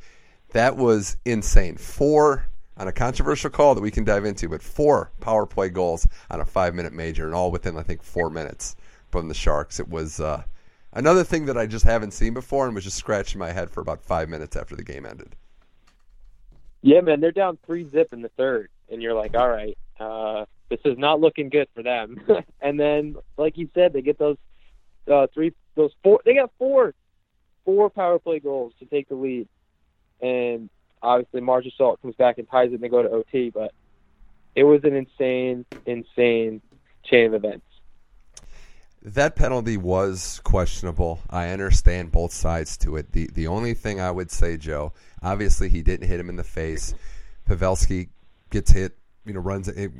that 0.52 0.76
was 0.76 1.16
insane. 1.24 1.76
Four 1.76 2.46
on 2.76 2.88
a 2.88 2.92
controversial 2.92 3.50
call 3.50 3.74
that 3.74 3.80
we 3.80 3.90
can 3.90 4.04
dive 4.04 4.24
into, 4.24 4.48
but 4.48 4.62
four 4.62 5.10
power 5.20 5.46
play 5.46 5.68
goals 5.68 6.06
on 6.30 6.40
a 6.40 6.44
five 6.44 6.74
minute 6.74 6.92
major, 6.92 7.26
and 7.26 7.34
all 7.34 7.50
within, 7.50 7.76
I 7.76 7.82
think, 7.82 8.02
four 8.02 8.30
minutes 8.30 8.76
from 9.10 9.28
the 9.28 9.34
Sharks. 9.34 9.80
It 9.80 9.88
was 9.88 10.20
uh, 10.20 10.42
another 10.92 11.24
thing 11.24 11.46
that 11.46 11.56
I 11.56 11.66
just 11.66 11.84
haven't 11.84 12.12
seen 12.12 12.34
before 12.34 12.66
and 12.66 12.74
was 12.74 12.84
just 12.84 12.96
scratching 12.96 13.38
my 13.38 13.52
head 13.52 13.70
for 13.70 13.80
about 13.80 14.02
five 14.02 14.28
minutes 14.28 14.56
after 14.56 14.76
the 14.76 14.84
game 14.84 15.06
ended. 15.06 15.34
Yeah, 16.82 17.00
man, 17.00 17.20
they're 17.20 17.32
down 17.32 17.58
three 17.64 17.88
zip 17.88 18.12
in 18.12 18.22
the 18.22 18.28
third, 18.30 18.68
and 18.90 19.02
you're 19.02 19.14
like, 19.14 19.34
all 19.34 19.48
right, 19.48 19.76
uh, 19.98 20.44
this 20.68 20.80
is 20.84 20.98
not 20.98 21.20
looking 21.20 21.48
good 21.48 21.68
for 21.74 21.82
them. 21.82 22.20
and 22.60 22.78
then, 22.78 23.16
like 23.36 23.56
you 23.56 23.68
said, 23.74 23.92
they 23.92 24.02
get 24.02 24.18
those 24.18 24.36
uh, 25.10 25.26
three, 25.32 25.52
those 25.74 25.92
four. 26.02 26.20
They 26.24 26.34
got 26.34 26.50
four, 26.58 26.94
four 27.64 27.88
power 27.90 28.18
play 28.18 28.38
goals 28.38 28.72
to 28.80 28.84
take 28.84 29.08
the 29.08 29.14
lead, 29.14 29.48
and 30.20 30.68
obviously 31.02 31.40
Marchessault 31.40 32.00
comes 32.02 32.14
back 32.16 32.38
and 32.38 32.48
ties 32.48 32.70
it, 32.70 32.74
and 32.74 32.82
they 32.82 32.88
go 32.88 33.02
to 33.02 33.10
OT. 33.10 33.50
But 33.50 33.72
it 34.54 34.64
was 34.64 34.84
an 34.84 34.94
insane, 34.94 35.64
insane 35.84 36.60
chain 37.04 37.26
of 37.26 37.34
events. 37.34 37.64
That 39.02 39.36
penalty 39.36 39.76
was 39.76 40.40
questionable. 40.42 41.20
I 41.30 41.50
understand 41.50 42.10
both 42.10 42.32
sides 42.32 42.76
to 42.78 42.96
it. 42.96 43.12
The 43.12 43.30
the 43.32 43.46
only 43.46 43.74
thing 43.74 44.00
I 44.00 44.10
would 44.10 44.30
say, 44.30 44.56
Joe, 44.56 44.92
obviously 45.22 45.68
he 45.68 45.82
didn't 45.82 46.08
hit 46.08 46.18
him 46.18 46.28
in 46.28 46.36
the 46.36 46.44
face. 46.44 46.94
Pavelski 47.48 48.08
gets 48.50 48.72
hit, 48.72 48.96
you 49.24 49.32
know, 49.32 49.40
runs 49.40 49.68
it 49.68 49.92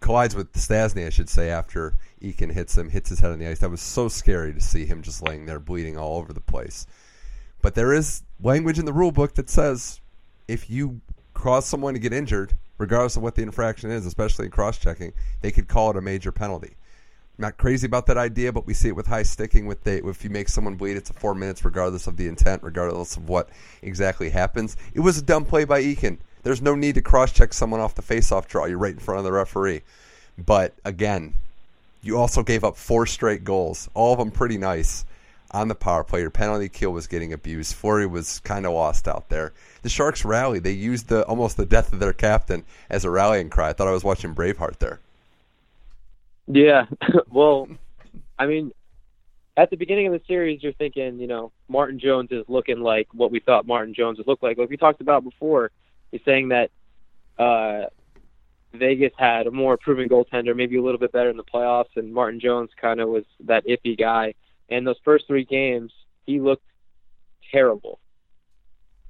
collides 0.00 0.34
with 0.34 0.52
Stastny, 0.52 1.06
I 1.06 1.10
should 1.10 1.28
say, 1.28 1.50
after 1.50 1.94
Eakin 2.20 2.52
hits 2.52 2.76
him, 2.76 2.90
hits 2.90 3.10
his 3.10 3.20
head 3.20 3.32
on 3.32 3.38
the 3.38 3.46
ice. 3.46 3.60
That 3.60 3.70
was 3.70 3.82
so 3.82 4.08
scary 4.08 4.52
to 4.52 4.60
see 4.60 4.86
him 4.86 5.02
just 5.02 5.22
laying 5.22 5.46
there 5.46 5.60
bleeding 5.60 5.96
all 5.96 6.18
over 6.18 6.32
the 6.32 6.40
place. 6.40 6.86
But 7.62 7.74
there 7.74 7.92
is 7.92 8.22
language 8.42 8.78
in 8.78 8.86
the 8.86 8.92
rule 8.92 9.12
book 9.12 9.34
that 9.34 9.50
says 9.50 9.99
if 10.50 10.68
you 10.68 11.00
cause 11.34 11.66
someone 11.66 11.94
to 11.94 12.00
get 12.00 12.12
injured, 12.12 12.54
regardless 12.78 13.16
of 13.16 13.22
what 13.22 13.34
the 13.34 13.42
infraction 13.42 13.90
is, 13.90 14.06
especially 14.06 14.46
in 14.46 14.50
cross 14.50 14.78
checking, 14.78 15.12
they 15.40 15.50
could 15.50 15.68
call 15.68 15.90
it 15.90 15.96
a 15.96 16.00
major 16.00 16.32
penalty 16.32 16.76
not 17.40 17.56
crazy 17.56 17.86
about 17.86 18.06
that 18.06 18.18
idea, 18.18 18.52
but 18.52 18.66
we 18.66 18.74
see 18.74 18.88
it 18.88 18.96
with 18.96 19.06
high 19.06 19.22
sticking. 19.22 19.66
With 19.66 19.82
the, 19.82 20.06
if 20.06 20.22
you 20.22 20.30
make 20.30 20.48
someone 20.48 20.76
bleed, 20.76 20.96
it's 20.96 21.10
a 21.10 21.14
four 21.14 21.34
minutes, 21.34 21.64
regardless 21.64 22.06
of 22.06 22.16
the 22.16 22.28
intent, 22.28 22.62
regardless 22.62 23.16
of 23.16 23.28
what 23.28 23.48
exactly 23.82 24.30
happens. 24.30 24.76
It 24.94 25.00
was 25.00 25.18
a 25.18 25.22
dumb 25.22 25.44
play 25.44 25.64
by 25.64 25.82
Eakin. 25.82 26.18
There's 26.42 26.62
no 26.62 26.74
need 26.74 26.94
to 26.94 27.02
cross 27.02 27.32
check 27.32 27.52
someone 27.52 27.80
off 27.80 27.94
the 27.94 28.02
face-off 28.02 28.46
draw. 28.46 28.66
You're 28.66 28.78
right 28.78 28.92
in 28.92 28.98
front 28.98 29.18
of 29.18 29.24
the 29.24 29.32
referee. 29.32 29.82
But 30.38 30.74
again, 30.84 31.34
you 32.02 32.18
also 32.18 32.42
gave 32.42 32.62
up 32.62 32.76
four 32.76 33.06
straight 33.06 33.44
goals, 33.44 33.88
all 33.94 34.12
of 34.12 34.18
them 34.18 34.30
pretty 34.30 34.58
nice 34.58 35.04
on 35.52 35.68
the 35.68 35.74
power 35.74 36.04
play. 36.04 36.20
Your 36.20 36.30
penalty 36.30 36.68
kill 36.68 36.92
was 36.92 37.06
getting 37.06 37.32
abused. 37.32 37.74
Fleury 37.74 38.06
was 38.06 38.40
kind 38.40 38.66
of 38.66 38.72
lost 38.72 39.08
out 39.08 39.28
there. 39.28 39.52
The 39.82 39.88
Sharks 39.88 40.24
rallied. 40.24 40.64
They 40.64 40.72
used 40.72 41.08
the 41.08 41.24
almost 41.24 41.56
the 41.56 41.66
death 41.66 41.92
of 41.92 42.00
their 42.00 42.12
captain 42.12 42.64
as 42.88 43.04
a 43.04 43.10
rallying 43.10 43.50
cry. 43.50 43.70
I 43.70 43.72
thought 43.72 43.88
I 43.88 43.92
was 43.92 44.04
watching 44.04 44.34
Braveheart 44.34 44.78
there. 44.78 45.00
Yeah. 46.46 46.86
well, 47.30 47.68
I 48.38 48.46
mean, 48.46 48.72
at 49.56 49.70
the 49.70 49.76
beginning 49.76 50.06
of 50.06 50.12
the 50.12 50.22
series, 50.26 50.62
you're 50.62 50.72
thinking, 50.72 51.18
you 51.18 51.26
know, 51.26 51.52
Martin 51.68 51.98
Jones 51.98 52.30
is 52.30 52.44
looking 52.48 52.80
like 52.80 53.08
what 53.12 53.30
we 53.30 53.40
thought 53.40 53.66
Martin 53.66 53.94
Jones 53.94 54.18
would 54.18 54.26
look 54.26 54.42
like. 54.42 54.58
Like 54.58 54.70
we 54.70 54.76
talked 54.76 55.00
about 55.00 55.24
before, 55.24 55.70
he's 56.10 56.22
saying 56.24 56.48
that 56.48 56.70
uh, 57.38 57.86
Vegas 58.72 59.12
had 59.18 59.46
a 59.46 59.50
more 59.50 59.76
proven 59.76 60.08
goaltender, 60.08 60.54
maybe 60.54 60.76
a 60.76 60.82
little 60.82 60.98
bit 60.98 61.12
better 61.12 61.30
in 61.30 61.36
the 61.36 61.44
playoffs, 61.44 61.96
and 61.96 62.12
Martin 62.12 62.40
Jones 62.40 62.70
kind 62.80 63.00
of 63.00 63.08
was 63.08 63.24
that 63.40 63.66
iffy 63.66 63.98
guy. 63.98 64.34
And 64.70 64.86
those 64.86 64.98
first 65.04 65.26
three 65.26 65.44
games, 65.44 65.92
he 66.26 66.40
looked 66.40 66.64
terrible. 67.50 67.98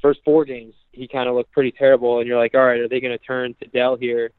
First 0.01 0.21
four 0.25 0.45
games, 0.45 0.75
he 0.93 1.07
kind 1.07 1.29
of 1.29 1.35
looked 1.35 1.53
pretty 1.53 1.73
terrible, 1.73 2.19
and 2.19 2.27
you're 2.27 2.39
like, 2.39 2.55
all 2.55 2.65
right, 2.65 2.81
are 2.81 2.89
they 2.89 3.01
going 3.01 3.17
to 3.17 3.25
turn 3.25 3.55
to 3.63 3.67
Dell 3.69 3.97
here? 3.97 4.31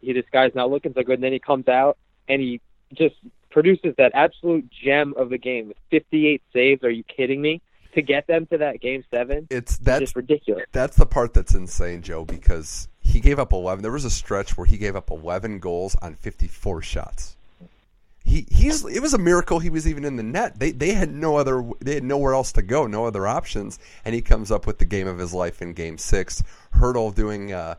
He, 0.00 0.12
this 0.12 0.24
guy's 0.32 0.54
not 0.54 0.70
looking 0.70 0.94
so 0.94 1.02
good. 1.02 1.14
And 1.14 1.24
then 1.24 1.32
he 1.32 1.38
comes 1.38 1.68
out 1.68 1.98
and 2.26 2.40
he 2.40 2.60
just 2.94 3.16
produces 3.50 3.94
that 3.98 4.12
absolute 4.14 4.70
gem 4.70 5.12
of 5.16 5.28
the 5.28 5.36
game 5.36 5.68
with 5.68 5.76
58 5.90 6.42
saves. 6.52 6.82
Are 6.82 6.90
you 6.90 7.04
kidding 7.04 7.42
me? 7.42 7.60
to 7.94 8.02
get 8.02 8.26
them 8.26 8.46
to 8.46 8.58
that 8.58 8.80
game 8.80 9.04
seven, 9.10 9.46
it's 9.50 9.76
that's 9.78 10.14
ridiculous. 10.14 10.64
that's 10.72 10.96
the 10.96 11.06
part 11.06 11.34
that's 11.34 11.54
insane, 11.54 12.02
Joe, 12.02 12.24
because 12.24 12.88
he 13.00 13.20
gave 13.20 13.38
up 13.38 13.52
11. 13.52 13.82
There 13.82 13.92
was 13.92 14.04
a 14.04 14.10
stretch 14.10 14.56
where 14.56 14.66
he 14.66 14.78
gave 14.78 14.96
up 14.96 15.10
11 15.10 15.58
goals 15.58 15.96
on 15.96 16.14
54 16.14 16.82
shots. 16.82 17.36
He 18.30 18.46
he's 18.48 18.84
it 18.84 19.00
was 19.00 19.12
a 19.12 19.18
miracle 19.18 19.58
he 19.58 19.70
was 19.70 19.88
even 19.88 20.04
in 20.04 20.14
the 20.14 20.22
net. 20.22 20.60
They 20.60 20.70
they 20.70 20.92
had 20.92 21.12
no 21.12 21.36
other 21.36 21.68
they 21.80 21.94
had 21.94 22.04
nowhere 22.04 22.32
else 22.32 22.52
to 22.52 22.62
go, 22.62 22.86
no 22.86 23.04
other 23.04 23.26
options, 23.26 23.80
and 24.04 24.14
he 24.14 24.22
comes 24.22 24.52
up 24.52 24.68
with 24.68 24.78
the 24.78 24.84
game 24.84 25.08
of 25.08 25.18
his 25.18 25.34
life 25.34 25.60
in 25.60 25.72
game 25.72 25.98
6. 25.98 26.42
Hertl 26.76 27.12
doing 27.12 27.52
uh 27.52 27.74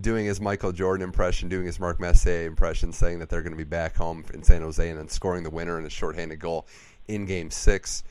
doing 0.00 0.26
his 0.26 0.40
Michael 0.40 0.72
Jordan 0.72 1.04
impression, 1.04 1.48
doing 1.48 1.66
his 1.66 1.78
Mark 1.78 2.00
Messier 2.00 2.44
impression, 2.44 2.92
saying 2.92 3.20
that 3.20 3.28
they're 3.28 3.42
going 3.42 3.52
to 3.52 3.56
be 3.56 3.62
back 3.62 3.94
home 3.94 4.24
in 4.34 4.42
San 4.42 4.62
Jose 4.62 4.88
and 4.88 4.98
then 4.98 5.08
scoring 5.08 5.44
the 5.44 5.50
winner 5.50 5.78
in 5.78 5.86
a 5.86 5.90
shorthanded 5.90 6.40
goal 6.40 6.66
in 7.06 7.24
game 7.24 7.52
6. 7.52 8.02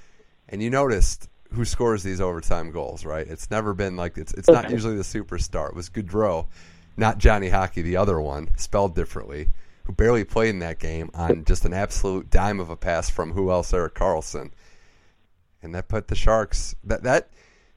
And 0.47 0.63
you 0.63 0.69
noticed 0.69 1.27
who 1.51 1.65
scores 1.65 2.01
these 2.01 2.21
overtime 2.21 2.71
goals, 2.71 3.03
right? 3.03 3.27
It's 3.27 3.51
never 3.51 3.73
been 3.73 3.97
like 3.97 4.17
it's 4.17 4.33
it's 4.33 4.47
not 4.47 4.69
usually 4.69 4.95
the 4.95 5.03
superstar. 5.03 5.69
It 5.69 5.75
was 5.75 5.89
Goodrow, 5.89 6.47
not 6.95 7.17
Johnny 7.17 7.49
Hockey, 7.49 7.81
the 7.81 7.97
other 7.97 8.21
one, 8.21 8.49
spelled 8.55 8.95
differently, 8.95 9.49
who 9.85 9.93
barely 9.93 10.23
played 10.23 10.49
in 10.49 10.59
that 10.59 10.79
game 10.79 11.09
on 11.13 11.43
just 11.45 11.65
an 11.65 11.73
absolute 11.73 12.29
dime 12.29 12.59
of 12.59 12.69
a 12.69 12.75
pass 12.75 13.09
from 13.09 13.31
who 13.33 13.51
else? 13.51 13.73
Erik 13.73 13.95
Karlsson. 13.95 14.51
And 15.61 15.73
that 15.75 15.87
put 15.87 16.07
the 16.07 16.15
Sharks 16.15 16.75
that 16.83 17.03
that 17.03 17.29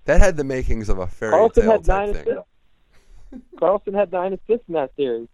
that 0.04 0.20
had 0.20 0.36
the 0.36 0.44
makings 0.44 0.88
of 0.88 0.98
a 0.98 1.06
fairy 1.06 1.32
Karlsson 1.32 1.54
tale 1.62 1.70
had 1.72 1.84
type 1.84 2.06
nine 2.06 2.14
thing. 2.14 2.22
assists. 2.32 2.48
Karlsson 3.60 3.94
had 3.94 4.12
nine 4.12 4.32
assists 4.32 4.68
in 4.68 4.74
that 4.74 4.90
series. 4.96 5.28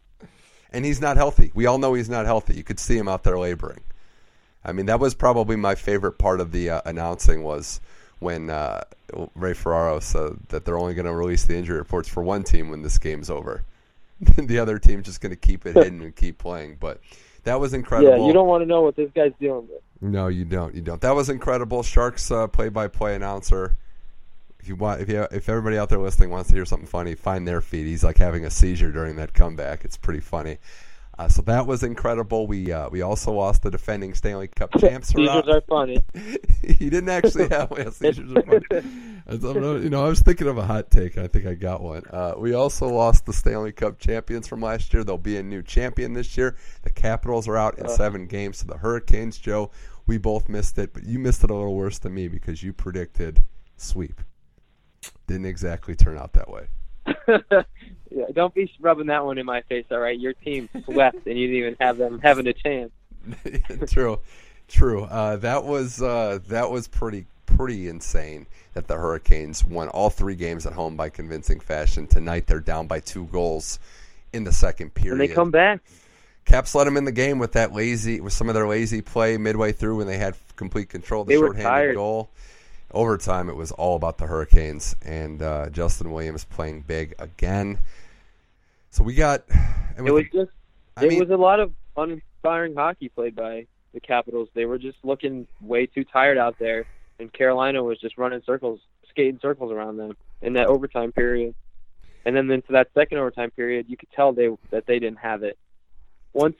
and 0.72 0.84
he's 0.84 1.00
not 1.00 1.16
healthy. 1.16 1.50
We 1.54 1.66
all 1.66 1.78
know 1.78 1.94
he's 1.94 2.08
not 2.10 2.24
healthy. 2.26 2.54
You 2.54 2.64
could 2.64 2.78
see 2.80 2.96
him 2.96 3.08
out 3.08 3.22
there 3.22 3.38
laboring. 3.38 3.80
I 4.64 4.72
mean, 4.72 4.86
that 4.86 5.00
was 5.00 5.14
probably 5.14 5.56
my 5.56 5.74
favorite 5.74 6.18
part 6.18 6.40
of 6.40 6.52
the 6.52 6.70
uh, 6.70 6.80
announcing 6.86 7.42
was 7.42 7.80
when 8.20 8.48
uh, 8.48 8.82
Ray 9.34 9.54
Ferraro 9.54 9.98
said 9.98 10.38
that 10.48 10.64
they're 10.64 10.78
only 10.78 10.94
going 10.94 11.06
to 11.06 11.14
release 11.14 11.44
the 11.44 11.56
injury 11.56 11.78
reports 11.78 12.08
for 12.08 12.22
one 12.22 12.44
team 12.44 12.70
when 12.70 12.82
this 12.82 12.96
game's 12.98 13.28
over. 13.28 13.64
the 14.36 14.58
other 14.58 14.78
team's 14.78 15.06
just 15.06 15.20
going 15.20 15.30
to 15.30 15.36
keep 15.36 15.66
it 15.66 15.74
hidden 15.74 16.02
and 16.02 16.14
keep 16.14 16.38
playing. 16.38 16.76
But 16.78 17.00
that 17.44 17.58
was 17.58 17.74
incredible. 17.74 18.18
Yeah, 18.18 18.26
you 18.26 18.32
don't 18.32 18.46
want 18.46 18.62
to 18.62 18.66
know 18.66 18.82
what 18.82 18.96
this 18.96 19.10
guy's 19.14 19.32
dealing 19.40 19.68
with. 19.68 19.82
No, 20.00 20.28
you 20.28 20.44
don't. 20.44 20.74
You 20.74 20.82
don't. 20.82 21.00
That 21.00 21.14
was 21.14 21.28
incredible. 21.28 21.82
Sharks 21.82 22.30
uh, 22.30 22.46
play-by-play 22.48 23.14
announcer. 23.14 23.76
If 24.58 24.68
you 24.68 24.76
want, 24.76 25.00
if 25.00 25.08
you, 25.08 25.26
if 25.32 25.48
everybody 25.48 25.76
out 25.76 25.88
there 25.88 25.98
listening 25.98 26.30
wants 26.30 26.50
to 26.50 26.54
hear 26.54 26.64
something 26.64 26.86
funny, 26.86 27.16
find 27.16 27.46
their 27.48 27.60
feed. 27.60 27.86
He's 27.86 28.04
like 28.04 28.18
having 28.18 28.44
a 28.44 28.50
seizure 28.50 28.92
during 28.92 29.16
that 29.16 29.34
comeback. 29.34 29.84
It's 29.84 29.96
pretty 29.96 30.20
funny. 30.20 30.58
Uh, 31.18 31.28
so 31.28 31.42
that 31.42 31.66
was 31.66 31.82
incredible. 31.82 32.46
We 32.46 32.72
uh, 32.72 32.88
we 32.88 33.02
also 33.02 33.32
lost 33.32 33.62
the 33.62 33.70
defending 33.70 34.14
Stanley 34.14 34.48
Cup 34.48 34.70
champs. 34.78 35.08
Seizures 35.08 35.46
are 35.46 35.60
funny. 35.62 36.04
he 36.62 36.88
didn't 36.88 37.10
actually 37.10 37.48
have 37.48 37.70
well, 37.70 37.90
seizures. 37.90 38.32
Are 38.34 38.42
funny. 38.42 38.82
I 39.28 39.34
you 39.34 39.90
know, 39.90 40.04
I 40.04 40.08
was 40.08 40.20
thinking 40.20 40.48
of 40.48 40.58
a 40.58 40.66
hot 40.66 40.90
take. 40.90 41.18
I 41.18 41.28
think 41.28 41.46
I 41.46 41.54
got 41.54 41.82
one. 41.82 42.02
Uh, 42.10 42.34
we 42.38 42.54
also 42.54 42.88
lost 42.88 43.26
the 43.26 43.32
Stanley 43.32 43.72
Cup 43.72 43.98
champions 43.98 44.48
from 44.48 44.62
last 44.62 44.92
year. 44.92 45.04
There'll 45.04 45.18
be 45.18 45.36
a 45.36 45.42
new 45.42 45.62
champion 45.62 46.14
this 46.14 46.36
year. 46.36 46.56
The 46.82 46.90
Capitals 46.90 47.46
are 47.46 47.56
out 47.56 47.78
in 47.78 47.88
seven 47.88 48.26
games 48.26 48.58
to 48.60 48.66
the 48.66 48.78
Hurricanes. 48.78 49.38
Joe, 49.38 49.70
we 50.06 50.18
both 50.18 50.48
missed 50.48 50.78
it, 50.78 50.92
but 50.92 51.04
you 51.04 51.18
missed 51.18 51.44
it 51.44 51.50
a 51.50 51.54
little 51.54 51.74
worse 51.76 51.98
than 51.98 52.14
me 52.14 52.26
because 52.26 52.62
you 52.62 52.72
predicted 52.72 53.44
sweep. 53.76 54.20
Didn't 55.26 55.46
exactly 55.46 55.94
turn 55.94 56.18
out 56.18 56.32
that 56.32 56.50
way. 56.50 56.68
yeah, 57.28 58.26
don't 58.32 58.54
be 58.54 58.70
rubbing 58.80 59.06
that 59.06 59.24
one 59.24 59.38
in 59.38 59.46
my 59.46 59.62
face, 59.62 59.86
all 59.90 59.98
right? 59.98 60.18
Your 60.18 60.32
team 60.32 60.68
swept, 60.84 61.26
and 61.26 61.38
you 61.38 61.46
didn't 61.48 61.58
even 61.58 61.76
have 61.80 61.96
them 61.98 62.20
having 62.20 62.46
a 62.46 62.52
chance. 62.52 62.90
true, 63.90 64.18
true. 64.68 65.04
Uh, 65.04 65.36
that 65.36 65.64
was 65.64 66.02
uh, 66.02 66.38
that 66.48 66.70
was 66.70 66.88
pretty 66.88 67.26
pretty 67.46 67.88
insane 67.88 68.46
that 68.74 68.88
the 68.88 68.96
Hurricanes 68.96 69.64
won 69.64 69.88
all 69.88 70.10
three 70.10 70.34
games 70.34 70.66
at 70.66 70.72
home 70.72 70.96
by 70.96 71.08
convincing 71.08 71.60
fashion. 71.60 72.06
Tonight 72.06 72.46
they're 72.46 72.60
down 72.60 72.86
by 72.86 73.00
two 73.00 73.26
goals 73.26 73.78
in 74.32 74.44
the 74.44 74.52
second 74.52 74.94
period. 74.94 75.20
And 75.20 75.20
they 75.20 75.34
come 75.34 75.50
back. 75.50 75.80
Caps 76.44 76.74
let 76.74 76.84
them 76.84 76.96
in 76.96 77.04
the 77.04 77.12
game 77.12 77.38
with 77.38 77.52
that 77.52 77.72
lazy, 77.72 78.20
with 78.20 78.32
some 78.32 78.48
of 78.48 78.54
their 78.54 78.66
lazy 78.66 79.00
play 79.00 79.36
midway 79.36 79.70
through 79.70 79.98
when 79.98 80.06
they 80.08 80.18
had 80.18 80.34
complete 80.56 80.88
control 80.88 81.22
of 81.22 81.28
the 81.28 81.34
They 81.34 81.38
were 81.38 81.48
shorthanded 81.48 81.70
tired. 81.70 81.94
goal. 81.94 82.30
Overtime, 82.92 83.48
it 83.48 83.56
was 83.56 83.72
all 83.72 83.96
about 83.96 84.18
the 84.18 84.26
Hurricanes 84.26 84.94
and 85.02 85.42
uh, 85.42 85.70
Justin 85.70 86.12
Williams 86.12 86.44
playing 86.44 86.82
big 86.82 87.14
again. 87.18 87.78
So 88.90 89.02
we 89.02 89.14
got. 89.14 89.44
It 89.96 90.10
was 90.10 90.24
just 90.32 90.50
I 90.96 91.04
it 91.04 91.08
mean- 91.10 91.20
was 91.20 91.30
a 91.30 91.36
lot 91.36 91.60
of 91.60 91.72
uninspiring 91.96 92.74
hockey 92.74 93.08
played 93.08 93.34
by 93.34 93.66
the 93.94 94.00
Capitals. 94.00 94.48
They 94.54 94.64
were 94.64 94.78
just 94.78 94.98
looking 95.02 95.46
way 95.60 95.86
too 95.86 96.04
tired 96.04 96.38
out 96.38 96.58
there, 96.58 96.86
and 97.18 97.32
Carolina 97.32 97.82
was 97.82 97.98
just 98.00 98.18
running 98.18 98.42
circles, 98.44 98.80
skating 99.08 99.38
circles 99.40 99.72
around 99.72 99.96
them 99.96 100.16
in 100.40 100.54
that 100.54 100.66
overtime 100.66 101.12
period. 101.12 101.54
And 102.24 102.36
then 102.36 102.50
into 102.50 102.72
that 102.72 102.88
second 102.94 103.18
overtime 103.18 103.50
period, 103.50 103.86
you 103.88 103.96
could 103.96 104.10
tell 104.12 104.32
they 104.32 104.48
that 104.70 104.86
they 104.86 104.98
didn't 104.98 105.18
have 105.18 105.42
it. 105.42 105.58
Once 106.32 106.56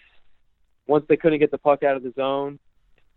once 0.87 1.05
they 1.09 1.17
couldn't 1.17 1.39
get 1.39 1.51
the 1.51 1.59
puck 1.59 1.83
out 1.83 1.97
of 1.97 2.03
the 2.03 2.13
zone, 2.13 2.59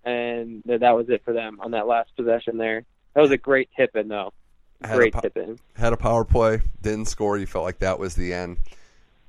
and 0.04 0.62
that 0.66 0.82
that 0.82 0.96
was 0.96 1.10
it 1.10 1.24
for 1.26 1.34
them 1.34 1.60
on 1.62 1.72
that 1.72 1.88
last 1.88 2.16
possession 2.16 2.58
there. 2.58 2.84
That 3.16 3.22
was 3.22 3.32
a 3.32 3.38
great 3.38 3.70
tip 3.76 3.96
in 3.96 4.08
though. 4.10 4.34
Great 4.84 5.14
po- 5.14 5.22
tip 5.22 5.38
in. 5.38 5.58
had 5.76 5.94
a 5.94 5.98
power 5.98 6.24
play, 6.26 6.62
didn't 6.82 7.06
score. 7.06 7.38
You 7.38 7.48
felt 7.48 7.64
like 7.64 7.80
that 7.80 7.98
was 7.98 8.14
the 8.16 8.34
end. 8.34 8.58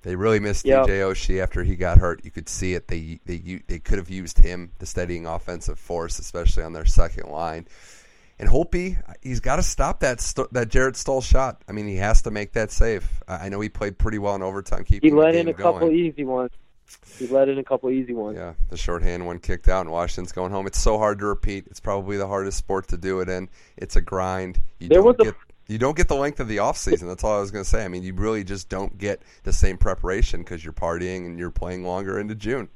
They 0.03 0.15
really 0.17 0.39
missed 0.41 0.65
Yep. 0.67 0.87
TJ 0.87 1.01
Oshie 1.01 1.43
after 1.43 1.65
he 1.65 1.75
got 1.77 1.99
hurt. 1.99 2.25
You 2.25 2.31
could 2.31 2.49
see 2.49 2.75
it. 2.75 2.89
They 2.89 3.21
they 3.27 3.63
they 3.67 3.79
could 3.79 3.99
have 3.99 4.11
used 4.11 4.39
him, 4.39 4.73
the 4.79 4.87
steadying 4.87 5.27
offensive 5.27 5.79
force, 5.79 6.19
especially 6.19 6.63
on 6.65 6.73
their 6.73 6.85
second 6.85 7.29
line. 7.31 7.67
And 8.39 8.51
Holtby, 8.51 8.99
he's 9.23 9.41
got 9.41 9.57
to 9.57 9.63
stop 9.63 10.01
that 10.01 10.21
st- 10.21 10.53
that 10.53 10.69
Jared 10.69 10.95
Stoll 10.97 11.23
shot. 11.23 11.63
I 11.69 11.73
mean, 11.73 11.87
he 11.87 11.97
has 11.97 12.21
to 12.23 12.31
make 12.31 12.53
that 12.53 12.71
save. 12.71 13.09
I 13.27 13.49
know 13.49 13.61
he 13.61 13.69
played 13.71 13.97
pretty 13.99 14.19
well 14.19 14.35
in 14.35 14.43
overtime, 14.43 14.85
keeping 14.85 15.11
He 15.11 15.17
let 15.17 15.35
in 15.35 15.49
a 15.49 15.53
going. 15.55 15.75
couple 15.75 15.91
easy 15.91 16.25
ones. 16.25 16.51
He 17.19 17.27
let 17.29 17.49
in 17.49 17.59
a 17.59 17.65
couple 17.65 17.91
easy 17.91 18.13
ones. 18.15 18.37
Yeah, 18.37 18.55
the 18.71 18.77
shorthand 18.77 19.27
one 19.27 19.39
kicked 19.39 19.69
out, 19.69 19.81
and 19.83 19.91
Washington's 19.91 20.33
going 20.33 20.53
home. 20.53 20.67
It's 20.67 20.79
so 20.81 20.99
hard 20.99 21.19
to 21.21 21.27
repeat. 21.27 21.67
It's 21.69 21.81
probably 21.81 22.17
the 22.17 22.27
hardest 22.29 22.59
sport 22.59 22.89
to 22.89 22.97
do 22.97 23.21
it 23.21 23.29
in. 23.29 23.49
It's 23.77 23.97
a 23.97 24.01
grind. 24.01 24.61
You 24.79 24.89
There 24.89 24.99
don't 24.99 25.07
was 25.07 25.17
a- 25.21 25.25
get 25.25 25.35
you 25.69 25.79
don't 25.79 25.97
get 25.97 26.07
the 26.07 26.15
length 26.15 26.39
of 26.39 26.47
the 26.47 26.61
off 26.61 26.77
season. 26.77 27.09
That's 27.09 27.25
all 27.25 27.37
I 27.39 27.41
was 27.41 27.51
going 27.51 27.65
to 27.65 27.69
say. 27.69 27.85
I 27.85 27.89
mean, 27.89 28.05
you 28.05 28.15
really 28.15 28.45
just 28.45 28.69
don't 28.69 28.97
get 28.99 29.21
the 29.43 29.53
same 29.53 29.77
preparation 29.79 30.41
because 30.43 30.63
you're 30.63 30.73
partying 30.73 31.27
and 31.27 31.41
you're 31.41 31.51
playing 31.51 31.85
longer 31.85 32.21
into 32.21 32.37
June. 32.37 32.69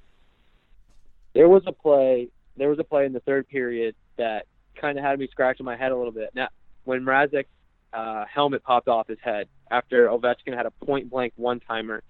there 1.35 1.49
was 1.49 1.63
a 1.67 1.73
play 1.73 2.29
there 2.57 2.69
was 2.69 2.79
a 2.81 2.85
play 2.85 3.07
in 3.07 3.13
the 3.13 3.21
third 3.21 3.49
period 3.49 3.95
that 4.17 4.47
kind 4.75 4.99
of 4.99 5.05
had 5.05 5.19
me 5.19 5.29
scratching 5.31 5.65
my 5.65 5.77
head 5.77 5.93
a 5.93 5.97
little 5.97 6.13
bit. 6.13 6.31
Now, 6.35 6.49
when 6.85 7.03
Mrazek's 7.03 7.49
uh, 7.93 8.25
helmet 8.33 8.63
popped 8.65 8.89
off 8.89 9.07
his 9.09 9.19
head 9.23 9.47
after 9.71 10.09
Ovechkin 10.09 10.55
had 10.57 10.67
a 10.67 10.71
point 10.85 11.09
blank 11.11 11.33
one 11.37 11.61
timer 11.61 12.03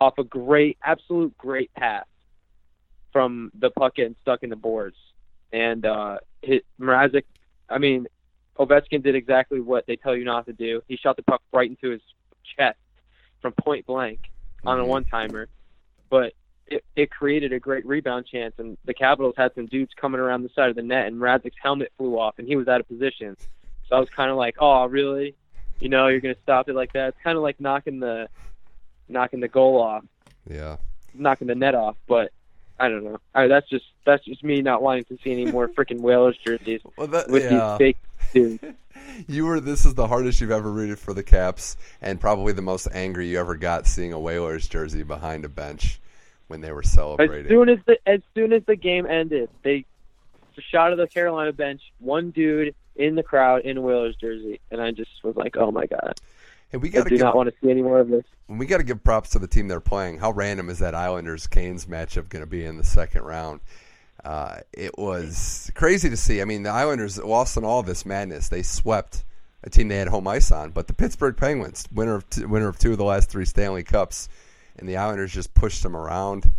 off 0.00 0.18
a 0.18 0.24
great, 0.24 0.78
absolute 0.82 1.36
great 1.38 1.72
pass 1.74 2.04
from 3.12 3.50
the 3.58 3.70
puck 3.70 3.94
getting 3.96 4.16
stuck 4.20 4.42
in 4.42 4.50
the 4.50 4.56
boards, 4.56 4.96
and 5.52 5.84
uh, 5.86 6.18
hit 6.42 6.64
Mrazek. 6.80 7.24
I 7.68 7.78
mean, 7.78 8.06
Ovechkin 8.58 9.02
did 9.02 9.14
exactly 9.14 9.60
what 9.60 9.86
they 9.86 9.96
tell 9.96 10.16
you 10.16 10.24
not 10.24 10.46
to 10.46 10.52
do. 10.52 10.82
He 10.88 10.96
shot 10.96 11.16
the 11.16 11.22
puck 11.22 11.42
right 11.52 11.68
into 11.68 11.90
his 11.90 12.02
chest 12.56 12.78
from 13.40 13.52
point 13.52 13.86
blank 13.86 14.20
on 14.64 14.80
a 14.80 14.82
Mhm. 14.82 14.88
one 14.88 15.04
timer, 15.04 15.48
but 16.10 16.32
it, 16.66 16.84
it 16.96 17.10
created 17.10 17.52
a 17.52 17.58
great 17.58 17.86
rebound 17.86 18.26
chance, 18.26 18.54
and 18.58 18.76
the 18.84 18.92
Capitals 18.92 19.34
had 19.36 19.54
some 19.54 19.66
dudes 19.66 19.92
coming 19.94 20.20
around 20.20 20.42
the 20.42 20.50
side 20.50 20.68
of 20.68 20.76
the 20.76 20.82
net, 20.82 21.06
and 21.06 21.16
Mrazek's 21.16 21.56
helmet 21.62 21.92
flew 21.96 22.18
off, 22.18 22.34
and 22.38 22.46
he 22.46 22.56
was 22.56 22.68
out 22.68 22.80
of 22.80 22.88
position. 22.88 23.36
So 23.88 23.96
I 23.96 24.00
was 24.00 24.08
kind 24.10 24.30
of 24.30 24.36
like, 24.36 24.56
"Oh, 24.58 24.84
really? 24.86 25.34
You 25.80 25.88
know, 25.88 26.08
you're 26.08 26.20
gonna 26.20 26.34
stop 26.42 26.68
it 26.68 26.74
like 26.74 26.92
that?" 26.92 27.08
It's 27.08 27.18
kind 27.22 27.36
of 27.36 27.42
like 27.42 27.58
knocking 27.58 28.00
the 28.00 28.28
knocking 29.08 29.40
the 29.40 29.48
goal 29.48 29.80
off, 29.80 30.04
Yeah. 30.48 30.76
knocking 31.14 31.46
the 31.48 31.54
net 31.54 31.74
off. 31.74 31.96
But 32.06 32.32
I 32.80 32.88
don't 32.88 33.04
know. 33.04 33.18
I, 33.34 33.46
that's 33.48 33.68
just 33.68 33.84
that's 34.04 34.24
just 34.24 34.42
me 34.44 34.62
not 34.62 34.82
wanting 34.82 35.04
to 35.04 35.18
see 35.22 35.32
any 35.32 35.46
more 35.50 35.68
freaking 35.76 36.00
Whalers 36.00 36.36
jerseys 36.44 36.80
Well, 36.96 37.06
that, 37.08 37.28
with 37.28 37.44
yeah. 37.44 37.76
these 37.76 37.78
fake 37.78 37.96
dudes. 38.32 38.64
You 39.26 39.46
were. 39.46 39.58
This 39.58 39.84
is 39.84 39.94
the 39.94 40.06
hardest 40.06 40.40
you've 40.40 40.50
ever 40.52 40.70
rooted 40.70 40.98
for 40.98 41.12
the 41.12 41.22
Caps, 41.24 41.76
and 42.00 42.20
probably 42.20 42.52
the 42.52 42.62
most 42.62 42.86
angry 42.92 43.26
you 43.28 43.40
ever 43.40 43.56
got 43.56 43.86
seeing 43.86 44.12
a 44.12 44.18
Whalers 44.20 44.68
jersey 44.68 45.02
behind 45.02 45.44
a 45.44 45.48
bench 45.48 45.98
when 46.46 46.60
they 46.60 46.70
were 46.70 46.82
celebrating. 46.84 47.46
As 47.46 47.50
soon 47.50 47.68
as 47.68 47.78
the 47.86 47.98
as 48.06 48.20
soon 48.34 48.52
as 48.52 48.62
the 48.66 48.76
game 48.76 49.06
ended, 49.06 49.48
they 49.62 49.84
shot 50.70 50.92
of 50.92 50.98
the 50.98 51.08
Carolina 51.08 51.52
bench, 51.52 51.80
one 51.98 52.30
dude 52.30 52.74
in 52.96 53.14
the 53.16 53.22
crowd 53.22 53.62
in 53.62 53.76
a 53.78 53.80
Whalers 53.80 54.14
jersey, 54.16 54.60
and 54.70 54.80
I 54.80 54.90
just 54.92 55.10
was 55.24 55.34
like, 55.36 55.56
"Oh 55.56 55.70
my 55.72 55.86
god, 55.86 56.14
and 56.72 56.82
we 56.82 56.88
got 56.88 57.04
to 57.04 57.10
do 57.10 57.16
give 57.16 57.24
not 57.24 57.36
want 57.36 57.48
to 57.48 57.54
see 57.62 57.70
any 57.70 57.82
more 57.82 58.00
of 58.00 58.08
this." 58.08 58.24
we 58.48 58.66
got 58.66 58.78
to 58.78 58.82
give 58.82 59.04
props 59.04 59.30
to 59.30 59.38
the 59.38 59.46
team 59.46 59.68
they're 59.68 59.80
playing. 59.80 60.18
How 60.18 60.30
random 60.30 60.70
is 60.70 60.78
that 60.78 60.94
Islanders 60.94 61.46
Canes 61.46 61.86
matchup 61.86 62.28
going 62.28 62.42
to 62.42 62.46
be 62.46 62.64
in 62.64 62.78
the 62.78 62.84
second 62.84 63.22
round? 63.22 63.60
Uh, 64.24 64.58
it 64.72 64.98
was 64.98 65.70
crazy 65.74 66.10
to 66.10 66.16
see. 66.16 66.40
I 66.40 66.44
mean, 66.44 66.62
the 66.62 66.70
Islanders 66.70 67.18
lost 67.18 67.56
in 67.56 67.64
all 67.64 67.82
this 67.82 68.04
madness. 68.04 68.48
They 68.48 68.62
swept 68.62 69.24
a 69.62 69.70
team 69.70 69.88
they 69.88 69.98
had 69.98 70.08
home 70.08 70.26
ice 70.26 70.50
on, 70.50 70.70
but 70.70 70.86
the 70.86 70.94
Pittsburgh 70.94 71.36
Penguins, 71.36 71.86
winner 71.92 72.14
of 72.14 72.28
two, 72.30 72.48
winner 72.48 72.68
of 72.68 72.78
two 72.78 72.92
of 72.92 72.98
the 72.98 73.04
last 73.04 73.28
three 73.30 73.44
Stanley 73.44 73.82
Cups, 73.82 74.28
and 74.76 74.88
the 74.88 74.96
Islanders 74.96 75.32
just 75.32 75.54
pushed 75.54 75.82
them 75.82 75.96
around. 75.96 76.52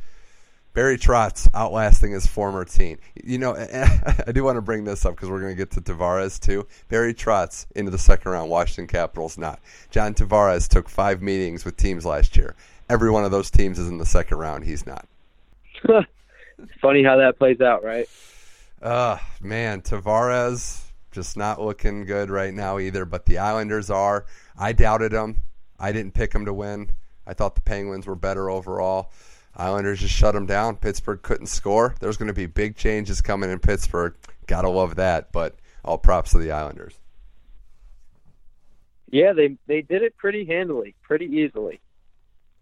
Barry 0.79 0.98
Trotz 0.98 1.50
outlasting 1.53 2.13
his 2.13 2.25
former 2.25 2.63
team. 2.63 3.00
You 3.21 3.38
know, 3.38 3.53
I 4.27 4.31
do 4.31 4.45
want 4.45 4.55
to 4.55 4.62
bring 4.62 4.86
this 4.86 5.05
up 5.05 5.13
because 5.13 5.29
we're 5.29 5.41
going 5.41 5.51
to 5.51 5.57
get 5.57 5.71
to 5.71 5.81
Tavares 5.81 6.39
too. 6.39 6.65
Barry 6.88 7.13
Trotz 7.13 7.65
into 7.75 7.91
the 7.91 7.98
second 7.98 8.31
round. 8.31 8.50
Washington 8.50 8.88
Capitals 8.88 9.38
not. 9.38 9.59
John 9.91 10.13
Tavares 10.13 10.69
took 10.69 10.88
five 10.88 11.21
meetings 11.21 11.65
with 11.65 11.75
teams 11.75 12.05
last 12.05 12.38
year. 12.38 12.55
Every 12.89 13.12
one 13.12 13.25
of 13.25 13.31
those 13.31 13.51
teams 13.51 13.77
is 13.77 13.89
in 13.89 13.98
the 13.98 14.05
second 14.05 14.38
round. 14.38 14.63
He's 14.63 14.86
not. 14.86 15.05
Funny 16.81 17.03
how 17.03 17.17
that 17.17 17.38
plays 17.38 17.59
out, 17.59 17.83
right? 17.83 18.07
Uh 18.81 19.17
man, 19.41 19.81
Tavares 19.81 20.86
just 21.12 21.36
not 21.36 21.62
looking 21.62 22.05
good 22.05 22.29
right 22.29 22.53
now 22.53 22.79
either. 22.79 23.03
But 23.03 23.25
the 23.25 23.39
Islanders 23.39 23.89
are. 23.89 24.25
I 24.57 24.71
doubted 24.71 25.12
them. 25.12 25.41
I 25.77 25.91
didn't 25.91 26.13
pick 26.13 26.31
them 26.31 26.45
to 26.45 26.53
win. 26.53 26.93
I 27.27 27.33
thought 27.33 27.55
the 27.55 27.62
Penguins 27.62 28.07
were 28.07 28.15
better 28.15 28.50
overall. 28.50 29.12
Islanders 29.60 30.00
just 30.00 30.13
shut 30.13 30.34
them 30.34 30.46
down. 30.46 30.78
Pittsburgh 30.78 31.22
couldn't 31.22 31.48
score. 31.48 31.94
There's 32.00 32.18
going 32.18 32.28
to 32.28 32.34
be 32.34 32.46
big 32.46 32.75
changes 32.78 33.22
coming 33.22 33.50
in 33.51 33.60
Pittsburgh. 33.60 34.16
Gotta 34.48 34.70
love 34.70 34.96
that. 34.96 35.32
But 35.32 35.56
all 35.84 35.98
props 35.98 36.32
to 36.32 36.38
the 36.39 36.51
Islanders. 36.51 36.98
Yeah, 39.12 39.34
they 39.34 39.58
they 39.68 39.82
did 39.82 40.01
it 40.04 40.16
pretty 40.18 40.46
handily, 40.46 40.96
pretty 41.01 41.25
easily. 41.25 41.82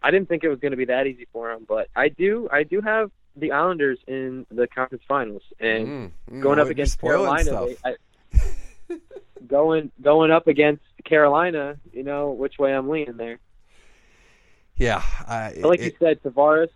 I 0.01 0.11
didn't 0.11 0.29
think 0.29 0.43
it 0.43 0.49
was 0.49 0.59
going 0.59 0.71
to 0.71 0.77
be 0.77 0.85
that 0.85 1.07
easy 1.07 1.27
for 1.33 1.49
them, 1.53 1.65
but 1.67 1.87
I 1.95 2.09
do 2.09 2.47
I 2.51 2.63
do 2.63 2.81
have 2.81 3.11
the 3.35 3.51
Islanders 3.51 3.99
in 4.07 4.45
the 4.49 4.67
conference 4.67 5.03
finals 5.07 5.43
and 5.59 5.87
Mm, 5.87 6.11
mm, 6.31 6.41
going 6.41 6.59
up 6.59 6.69
against 6.69 6.99
Carolina. 6.99 7.67
They, 7.67 7.77
I, 7.85 8.95
going 9.47 9.91
going 10.01 10.31
up 10.31 10.47
against 10.47 10.83
Carolina, 11.03 11.77
you 11.93 12.03
know 12.03 12.31
which 12.31 12.57
way 12.57 12.73
I'm 12.73 12.89
leaning 12.89 13.17
there. 13.17 13.39
Yeah, 14.77 15.01
I, 15.27 15.53
like 15.63 15.79
it- 15.79 15.85
you 15.85 15.91
said, 15.99 16.21
Tavares 16.23 16.69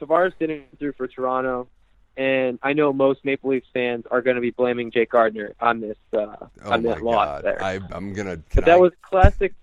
Tavares 0.00 0.32
didn't 0.38 0.78
through 0.78 0.92
for 0.92 1.06
Toronto, 1.06 1.68
and 2.16 2.58
I 2.62 2.72
know 2.72 2.92
most 2.92 3.24
Maple 3.24 3.50
Leafs 3.50 3.66
fans 3.72 4.04
are 4.10 4.22
going 4.22 4.36
to 4.36 4.40
be 4.40 4.50
blaming 4.50 4.90
Jake 4.90 5.10
Gardiner 5.10 5.54
on 5.60 5.80
this 5.80 5.96
uh, 6.12 6.16
oh 6.18 6.48
on 6.64 6.82
that 6.82 7.02
loss 7.02 7.26
god, 7.26 7.44
there. 7.44 7.62
I, 7.62 7.80
I'm 7.90 8.12
gonna. 8.12 8.38
But 8.54 8.64
that 8.64 8.74
I- 8.74 8.78
was 8.78 8.92
classic 9.02 9.54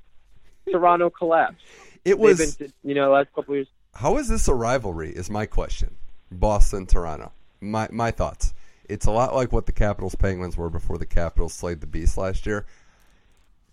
Toronto 0.70 1.10
collapse. 1.10 1.62
It 2.06 2.20
was. 2.20 2.56
Been, 2.56 2.72
you 2.84 2.94
know, 2.94 3.12
last 3.12 3.34
couple 3.34 3.56
years. 3.56 3.68
How 3.96 4.18
is 4.18 4.28
this 4.28 4.48
a 4.48 4.54
rivalry? 4.54 5.10
Is 5.10 5.28
my 5.28 5.48
question. 5.48 5.96
Boston, 6.32 6.86
Toronto. 6.86 7.32
My 7.62 7.88
my 7.92 8.12
thoughts. 8.12 8.54
It's 8.88 9.08
a 9.08 9.12
lot 9.12 9.34
like 9.34 9.52
what 9.52 9.66
the 9.66 9.72
Capitals 9.72 10.14
Penguins 10.14 10.56
were 10.56 10.70
before 10.70 11.00
the 11.00 11.08
Capitals 11.08 11.54
slayed 11.54 11.82
the 11.82 11.88
Beast 11.88 12.16
last 12.16 12.46
year. 12.46 12.68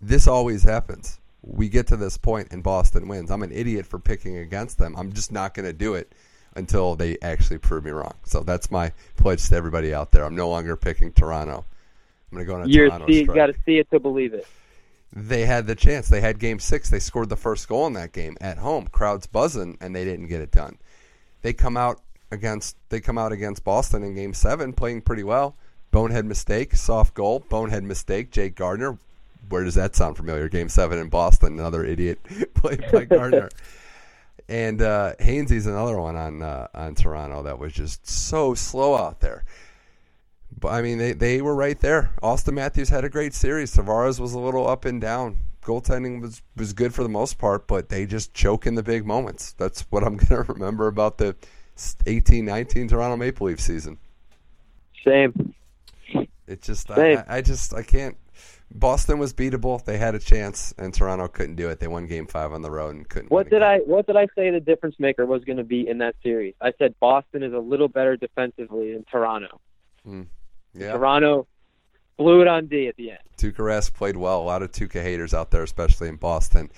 This 0.01 0.27
always 0.27 0.63
happens. 0.63 1.19
We 1.43 1.69
get 1.69 1.87
to 1.87 1.97
this 1.97 2.17
point 2.17 2.47
and 2.51 2.63
Boston 2.63 3.07
wins. 3.07 3.29
I'm 3.29 3.43
an 3.43 3.51
idiot 3.51 3.85
for 3.85 3.99
picking 3.99 4.37
against 4.37 4.79
them. 4.79 4.95
I'm 4.97 5.13
just 5.13 5.31
not 5.31 5.53
going 5.53 5.65
to 5.65 5.73
do 5.73 5.93
it 5.93 6.13
until 6.55 6.95
they 6.95 7.17
actually 7.21 7.57
prove 7.57 7.83
me 7.83 7.91
wrong. 7.91 8.13
So 8.23 8.41
that's 8.41 8.71
my 8.71 8.93
pledge 9.17 9.47
to 9.49 9.55
everybody 9.55 9.93
out 9.93 10.11
there. 10.11 10.23
I'm 10.23 10.35
no 10.35 10.49
longer 10.49 10.75
picking 10.75 11.11
Toronto. 11.11 11.65
I'm 12.31 12.35
going 12.35 12.45
to 12.45 12.51
go 12.51 12.55
on 12.55 12.63
a 12.63 12.67
You're 12.67 12.87
Toronto 12.87 13.07
see, 13.07 13.19
you 13.19 13.25
got 13.27 13.47
to 13.47 13.55
see 13.65 13.77
it 13.77 13.89
to 13.91 13.99
believe 13.99 14.33
it. 14.33 14.47
they 15.15 15.45
had 15.45 15.67
the 15.67 15.75
chance. 15.75 16.09
They 16.09 16.21
had 16.21 16.39
game 16.39 16.59
six. 16.59 16.89
They 16.89 16.99
scored 16.99 17.29
the 17.29 17.35
first 17.35 17.67
goal 17.67 17.87
in 17.87 17.93
that 17.93 18.13
game 18.13 18.37
at 18.41 18.57
home. 18.57 18.87
Crowds 18.87 19.27
buzzing, 19.27 19.77
and 19.81 19.95
they 19.95 20.05
didn't 20.05 20.27
get 20.27 20.41
it 20.41 20.51
done. 20.51 20.77
They 21.41 21.53
come 21.53 21.77
out 21.77 22.01
against 22.31 22.77
they 22.89 22.99
come 22.99 23.17
out 23.17 23.31
against 23.31 23.63
Boston 23.63 24.03
in 24.03 24.15
game 24.15 24.33
seven, 24.33 24.73
playing 24.73 25.01
pretty 25.01 25.23
well. 25.23 25.55
Bonehead 25.91 26.25
mistake, 26.25 26.75
soft 26.75 27.13
goal. 27.13 27.43
Bonehead 27.49 27.83
mistake. 27.83 28.31
Jake 28.31 28.55
Gardiner. 28.55 28.97
Where 29.53 29.63
does 29.63 29.75
that 29.75 29.95
sound 29.95 30.17
familiar? 30.17 30.49
Game 30.49 30.67
seven 30.67 30.97
in 30.97 31.09
Boston. 31.09 31.59
Another 31.59 31.85
idiot 31.85 32.19
played 32.55 32.83
by 32.91 33.05
Gardiner. 33.09 33.49
And 34.49 34.81
uh, 34.81 35.13
Hainsey's 35.19 35.67
another 35.67 35.99
one 35.99 36.15
on 36.15 36.41
uh, 36.41 36.69
on 36.73 36.95
Toronto 36.95 37.43
that 37.43 37.59
was 37.59 37.71
just 37.71 38.07
so 38.07 38.55
slow 38.55 38.95
out 38.95 39.19
there. 39.19 39.45
But 40.59 40.69
I 40.69 40.81
mean, 40.81 40.97
they, 40.97 41.13
they 41.13 41.39
were 41.39 41.53
right 41.53 41.79
there. 41.79 42.15
Auston 42.23 42.53
Matthews 42.53 42.89
had 42.89 43.05
a 43.05 43.09
great 43.09 43.35
series. 43.35 43.75
Tavares 43.75 44.19
was 44.19 44.33
a 44.33 44.39
little 44.39 44.67
up 44.67 44.85
and 44.85 44.99
down. 44.99 45.37
Goaltending 45.61 46.19
was, 46.19 46.41
was 46.55 46.73
good 46.73 46.91
for 46.95 47.03
the 47.03 47.09
most 47.09 47.37
part, 47.37 47.67
but 47.67 47.89
they 47.89 48.07
just 48.07 48.33
choke 48.33 48.65
in 48.65 48.73
the 48.73 48.81
big 48.81 49.05
moments. 49.05 49.53
That's 49.53 49.81
what 49.91 50.03
I'm 50.03 50.17
going 50.17 50.43
to 50.45 50.51
remember 50.51 50.87
about 50.87 51.19
the 51.19 51.35
18-19 51.77 52.89
Toronto 52.89 53.17
Maple 53.17 53.47
Leaf 53.47 53.59
season. 53.59 53.99
Same. 55.05 55.53
It 56.47 56.63
just, 56.63 56.87
Same. 56.87 57.19
I 57.27 57.37
I 57.37 57.41
just, 57.41 57.73
I 57.75 57.83
can't. 57.83 58.17
Boston 58.73 59.19
was 59.19 59.33
beatable. 59.33 59.83
They 59.83 59.97
had 59.97 60.15
a 60.15 60.19
chance, 60.19 60.73
and 60.77 60.93
Toronto 60.93 61.27
couldn't 61.27 61.55
do 61.55 61.69
it. 61.69 61.79
They 61.79 61.87
won 61.87 62.07
Game 62.07 62.25
Five 62.25 62.51
on 62.51 62.61
the 62.61 62.71
road 62.71 62.95
and 62.95 63.07
couldn't. 63.07 63.31
What 63.31 63.49
did. 63.49 63.61
I 63.61 63.77
What 63.79 64.07
did 64.07 64.17
I 64.17 64.27
say 64.35 64.49
the 64.49 64.59
difference 64.59 64.95
maker 64.99 65.25
was 65.25 65.43
going 65.43 65.57
to 65.57 65.63
be 65.63 65.87
in 65.87 65.99
that 65.99 66.15
series? 66.23 66.55
I 66.59 66.73
said 66.79 66.95
Boston 66.99 67.43
is 67.43 67.53
a 67.53 67.59
little 67.59 67.87
better 67.87 68.17
defensively 68.17 68.93
than 68.93 69.05
Toronto. 69.05 69.59
Hmm. 70.03 70.23
Yeah, 70.73 70.93
Toronto 70.93 71.47
blew 72.17 72.41
it 72.41 72.47
on 72.47 72.65
D 72.65 72.87
at 72.87 72.95
the 72.95 73.11
end. 73.11 73.19
Tuukka 73.37 73.57
Rask 73.57 73.93
played 73.93 74.17
well. 74.17 74.41
A 74.41 74.43
lot 74.43 74.63
of 74.63 74.71
Tuukka 74.71 75.01
haters 75.03 75.33
out 75.33 75.51
there, 75.51 75.63
especially 75.63 76.09
in 76.09 76.15
Boston. 76.15 76.71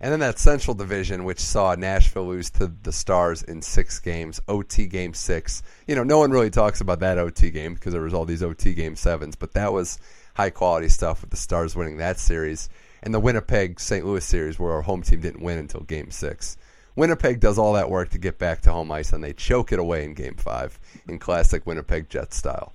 And 0.00 0.10
then 0.10 0.20
that 0.20 0.40
Central 0.40 0.74
Division, 0.74 1.22
which 1.24 1.38
saw 1.38 1.76
Nashville 1.76 2.26
lose 2.26 2.50
to 2.50 2.66
the 2.66 2.90
Stars 2.90 3.44
in 3.44 3.62
six 3.62 4.00
games, 4.00 4.40
OT 4.48 4.88
game 4.88 5.14
six. 5.14 5.62
You 5.86 5.94
know, 5.94 6.02
no 6.02 6.18
one 6.18 6.32
really 6.32 6.50
talks 6.50 6.80
about 6.80 6.98
that 7.00 7.18
OT 7.18 7.50
game 7.50 7.74
because 7.74 7.92
there 7.92 8.02
was 8.02 8.12
all 8.12 8.24
these 8.24 8.42
OT 8.42 8.74
game 8.74 8.96
sevens, 8.96 9.36
but 9.36 9.54
that 9.54 9.72
was 9.72 10.00
high 10.34 10.50
quality 10.50 10.88
stuff 10.88 11.20
with 11.20 11.30
the 11.30 11.36
Stars 11.36 11.76
winning 11.76 11.98
that 11.98 12.18
series. 12.18 12.68
And 13.02 13.12
the 13.12 13.20
Winnipeg 13.20 13.80
St. 13.80 14.06
Louis 14.06 14.24
series, 14.24 14.58
where 14.58 14.72
our 14.72 14.82
home 14.82 15.02
team 15.02 15.20
didn't 15.20 15.42
win 15.42 15.58
until 15.58 15.80
game 15.80 16.10
six. 16.10 16.56
Winnipeg 16.94 17.40
does 17.40 17.58
all 17.58 17.72
that 17.72 17.90
work 17.90 18.10
to 18.10 18.18
get 18.18 18.38
back 18.38 18.60
to 18.62 18.72
home 18.72 18.92
ice, 18.92 19.12
and 19.12 19.24
they 19.24 19.32
choke 19.32 19.72
it 19.72 19.78
away 19.78 20.04
in 20.04 20.14
game 20.14 20.36
five 20.36 20.78
in 21.08 21.18
classic 21.18 21.66
Winnipeg 21.66 22.08
Jets 22.08 22.36
style. 22.36 22.72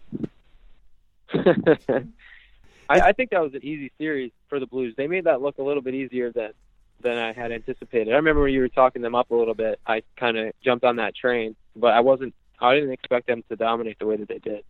I, 2.90 3.00
I 3.00 3.12
think 3.12 3.30
that 3.32 3.42
was 3.42 3.54
an 3.54 3.64
easy 3.64 3.92
series 3.98 4.32
for 4.50 4.60
the 4.60 4.66
Blues. 4.66 4.96
They 4.98 5.08
made 5.08 5.26
that 5.26 5.42
look 5.42 5.58
a 5.60 5.64
little 5.64 5.84
bit 5.84 5.94
easier 5.94 6.32
than 6.32 6.52
than 7.00 7.18
I 7.18 7.32
had 7.32 7.52
anticipated. 7.52 8.12
I 8.12 8.16
remember 8.16 8.42
when 8.42 8.54
you 8.54 8.62
were 8.62 8.70
talking 8.70 9.04
them 9.04 9.14
up 9.14 9.30
a 9.30 9.36
little 9.36 9.54
bit. 9.54 9.80
I 9.86 10.02
kind 10.16 10.36
of 10.36 10.52
jumped 10.64 10.84
on 10.84 10.96
that 10.96 11.16
train, 11.16 11.56
but 11.76 11.94
I 11.94 12.00
wasn't. 12.00 12.34
I 12.60 12.74
didn't 12.74 12.92
expect 12.92 13.28
them 13.28 13.44
to 13.50 13.56
dominate 13.56 14.00
the 14.00 14.08
way 14.08 14.18
that 14.18 14.28
they 14.28 14.40
did. 14.40 14.64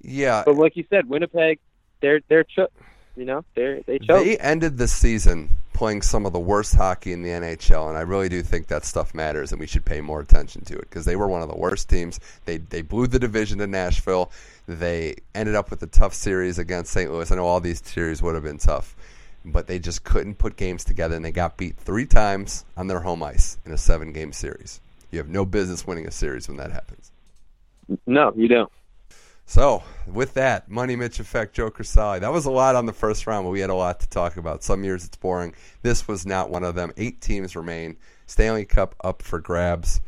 Yeah, 0.00 0.44
But 0.46 0.54
like 0.54 0.76
you 0.76 0.84
said, 0.88 1.08
Winnipeg, 1.08 1.58
they're 2.00 2.20
they're 2.28 2.44
cho- 2.44 2.68
you 3.16 3.24
know 3.24 3.44
they're 3.54 3.82
they 3.82 3.98
choked. 3.98 4.24
They 4.24 4.36
ended 4.38 4.78
the 4.78 4.88
season 4.88 5.50
playing 5.76 6.00
some 6.00 6.24
of 6.24 6.32
the 6.32 6.40
worst 6.40 6.74
hockey 6.74 7.12
in 7.12 7.22
the 7.22 7.28
NHL, 7.28 7.88
and 7.90 7.98
I 7.98 8.00
really 8.00 8.30
do 8.30 8.42
think 8.42 8.68
that 8.68 8.84
stuff 8.86 9.14
matters, 9.14 9.52
and 9.52 9.60
we 9.60 9.66
should 9.66 9.84
pay 9.84 10.00
more 10.00 10.20
attention 10.20 10.64
to 10.64 10.74
it 10.74 10.88
because 10.88 11.04
they 11.04 11.16
were 11.16 11.28
one 11.28 11.42
of 11.42 11.48
the 11.48 11.56
worst 11.56 11.88
teams. 11.88 12.18
They 12.46 12.58
they 12.58 12.82
blew 12.82 13.06
the 13.06 13.18
division 13.18 13.58
to 13.58 13.66
Nashville. 13.66 14.30
They 14.66 15.16
ended 15.34 15.54
up 15.54 15.70
with 15.70 15.82
a 15.82 15.86
tough 15.86 16.14
series 16.14 16.58
against 16.58 16.92
St. 16.92 17.10
Louis. 17.10 17.30
I 17.30 17.36
know 17.36 17.46
all 17.46 17.60
these 17.60 17.84
series 17.84 18.22
would 18.22 18.34
have 18.34 18.44
been 18.44 18.58
tough, 18.58 18.96
but 19.44 19.66
they 19.66 19.78
just 19.78 20.02
couldn't 20.02 20.36
put 20.36 20.56
games 20.56 20.82
together, 20.82 21.14
and 21.14 21.24
they 21.24 21.32
got 21.32 21.56
beat 21.56 21.76
three 21.76 22.06
times 22.06 22.64
on 22.76 22.86
their 22.86 23.00
home 23.00 23.22
ice 23.22 23.58
in 23.66 23.72
a 23.72 23.78
seven-game 23.78 24.32
series. 24.32 24.80
You 25.10 25.18
have 25.18 25.28
no 25.28 25.44
business 25.44 25.86
winning 25.86 26.06
a 26.06 26.10
series 26.10 26.48
when 26.48 26.56
that 26.56 26.72
happens. 26.72 27.12
no, 28.06 28.32
you 28.34 28.48
don't. 28.48 28.72
So, 29.48 29.84
with 30.08 30.34
that, 30.34 30.68
Money 30.68 30.96
Mitch 30.96 31.20
Effect, 31.20 31.54
Joker 31.54 31.84
Crisali. 31.84 32.18
That 32.18 32.32
was 32.32 32.46
a 32.46 32.50
lot 32.50 32.74
on 32.74 32.86
the 32.86 32.92
first 32.92 33.28
round, 33.28 33.46
but 33.46 33.52
we 33.52 33.60
had 33.60 33.70
a 33.70 33.74
lot 33.74 34.00
to 34.00 34.08
talk 34.08 34.36
about. 34.36 34.64
Some 34.64 34.82
years 34.82 35.04
it's 35.04 35.16
boring. 35.16 35.54
This 35.82 36.08
was 36.08 36.26
not 36.26 36.50
one 36.50 36.64
of 36.64 36.74
them. 36.74 36.92
Eight 36.96 37.20
teams 37.20 37.54
remain. 37.54 37.96
Stanley 38.26 38.64
Cup 38.64 38.96
up 39.04 39.22
for 39.22 39.38
grabs. 39.38 40.00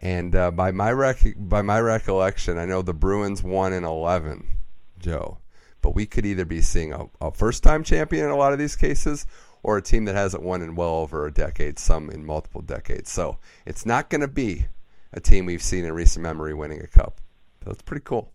And 0.00 0.36
uh, 0.36 0.52
by 0.52 0.70
my 0.70 0.92
rec- 0.92 1.34
by 1.36 1.62
my 1.62 1.80
recollection, 1.80 2.58
I 2.58 2.64
know 2.64 2.80
the 2.80 2.94
Bruins 2.94 3.42
won 3.42 3.72
in 3.72 3.84
11, 3.84 4.46
Joe. 5.00 5.38
But 5.82 5.96
we 5.96 6.06
could 6.06 6.24
either 6.24 6.44
be 6.44 6.60
seeing 6.60 6.92
a, 6.92 7.06
a 7.20 7.32
first 7.32 7.64
time 7.64 7.82
champion 7.82 8.26
in 8.26 8.30
a 8.30 8.36
lot 8.36 8.52
of 8.52 8.58
these 8.60 8.76
cases 8.76 9.26
or 9.64 9.76
a 9.76 9.82
team 9.82 10.04
that 10.04 10.14
hasn't 10.14 10.44
won 10.44 10.62
in 10.62 10.76
well 10.76 10.94
over 10.94 11.26
a 11.26 11.32
decade, 11.32 11.80
some 11.80 12.08
in 12.08 12.24
multiple 12.24 12.62
decades. 12.62 13.10
So 13.10 13.38
it's 13.64 13.84
not 13.84 14.10
going 14.10 14.20
to 14.20 14.28
be 14.28 14.66
a 15.12 15.18
team 15.18 15.44
we've 15.44 15.62
seen 15.62 15.84
in 15.84 15.92
recent 15.92 16.22
memory 16.22 16.54
winning 16.54 16.80
a 16.80 16.86
cup. 16.86 17.20
That's 17.64 17.82
pretty 17.82 18.04
cool. 18.04 18.32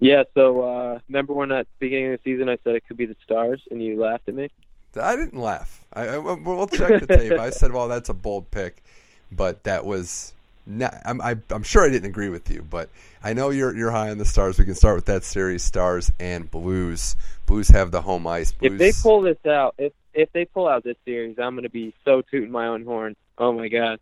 Yeah. 0.00 0.24
So 0.34 0.62
uh, 0.62 0.98
remember 1.08 1.32
when 1.32 1.52
at 1.52 1.66
the 1.66 1.86
beginning 1.86 2.14
of 2.14 2.20
the 2.22 2.30
season 2.30 2.48
I 2.48 2.58
said 2.64 2.74
it 2.74 2.86
could 2.86 2.96
be 2.96 3.06
the 3.06 3.16
Stars, 3.24 3.62
and 3.70 3.82
you 3.82 4.00
laughed 4.00 4.28
at 4.28 4.34
me. 4.34 4.50
I 5.00 5.16
didn't 5.16 5.38
laugh. 5.38 5.84
I, 5.92 6.08
I 6.08 6.18
we'll 6.18 6.66
check 6.66 7.00
the 7.00 7.06
tape. 7.06 7.32
I 7.32 7.50
said, 7.50 7.72
"Well, 7.72 7.88
that's 7.88 8.08
a 8.08 8.14
bold 8.14 8.50
pick," 8.50 8.82
but 9.30 9.64
that 9.64 9.84
was 9.84 10.32
not. 10.66 10.94
I'm 11.04 11.20
I, 11.20 11.36
I'm 11.50 11.62
sure 11.62 11.84
I 11.84 11.90
didn't 11.90 12.08
agree 12.08 12.28
with 12.28 12.50
you, 12.50 12.62
but 12.68 12.88
I 13.22 13.32
know 13.32 13.50
you're 13.50 13.76
you're 13.76 13.90
high 13.90 14.10
on 14.10 14.18
the 14.18 14.24
Stars. 14.24 14.58
We 14.58 14.64
can 14.64 14.74
start 14.74 14.96
with 14.96 15.06
that 15.06 15.24
series: 15.24 15.62
Stars 15.62 16.12
and 16.18 16.50
Blues. 16.50 17.16
Blues 17.46 17.68
have 17.68 17.90
the 17.90 18.02
home 18.02 18.26
ice. 18.26 18.52
Blues, 18.52 18.72
If 18.72 18.78
they 18.78 18.92
pull 19.02 19.22
this 19.22 19.38
out, 19.46 19.74
if 19.78 19.92
if 20.14 20.32
they 20.32 20.44
pull 20.44 20.68
out 20.68 20.84
this 20.84 20.96
series, 21.04 21.38
I'm 21.38 21.54
going 21.54 21.64
to 21.64 21.70
be 21.70 21.94
so 22.04 22.22
tooting 22.22 22.50
my 22.50 22.66
own 22.66 22.84
horn. 22.84 23.16
Oh 23.38 23.52
my 23.52 23.68
god. 23.68 24.00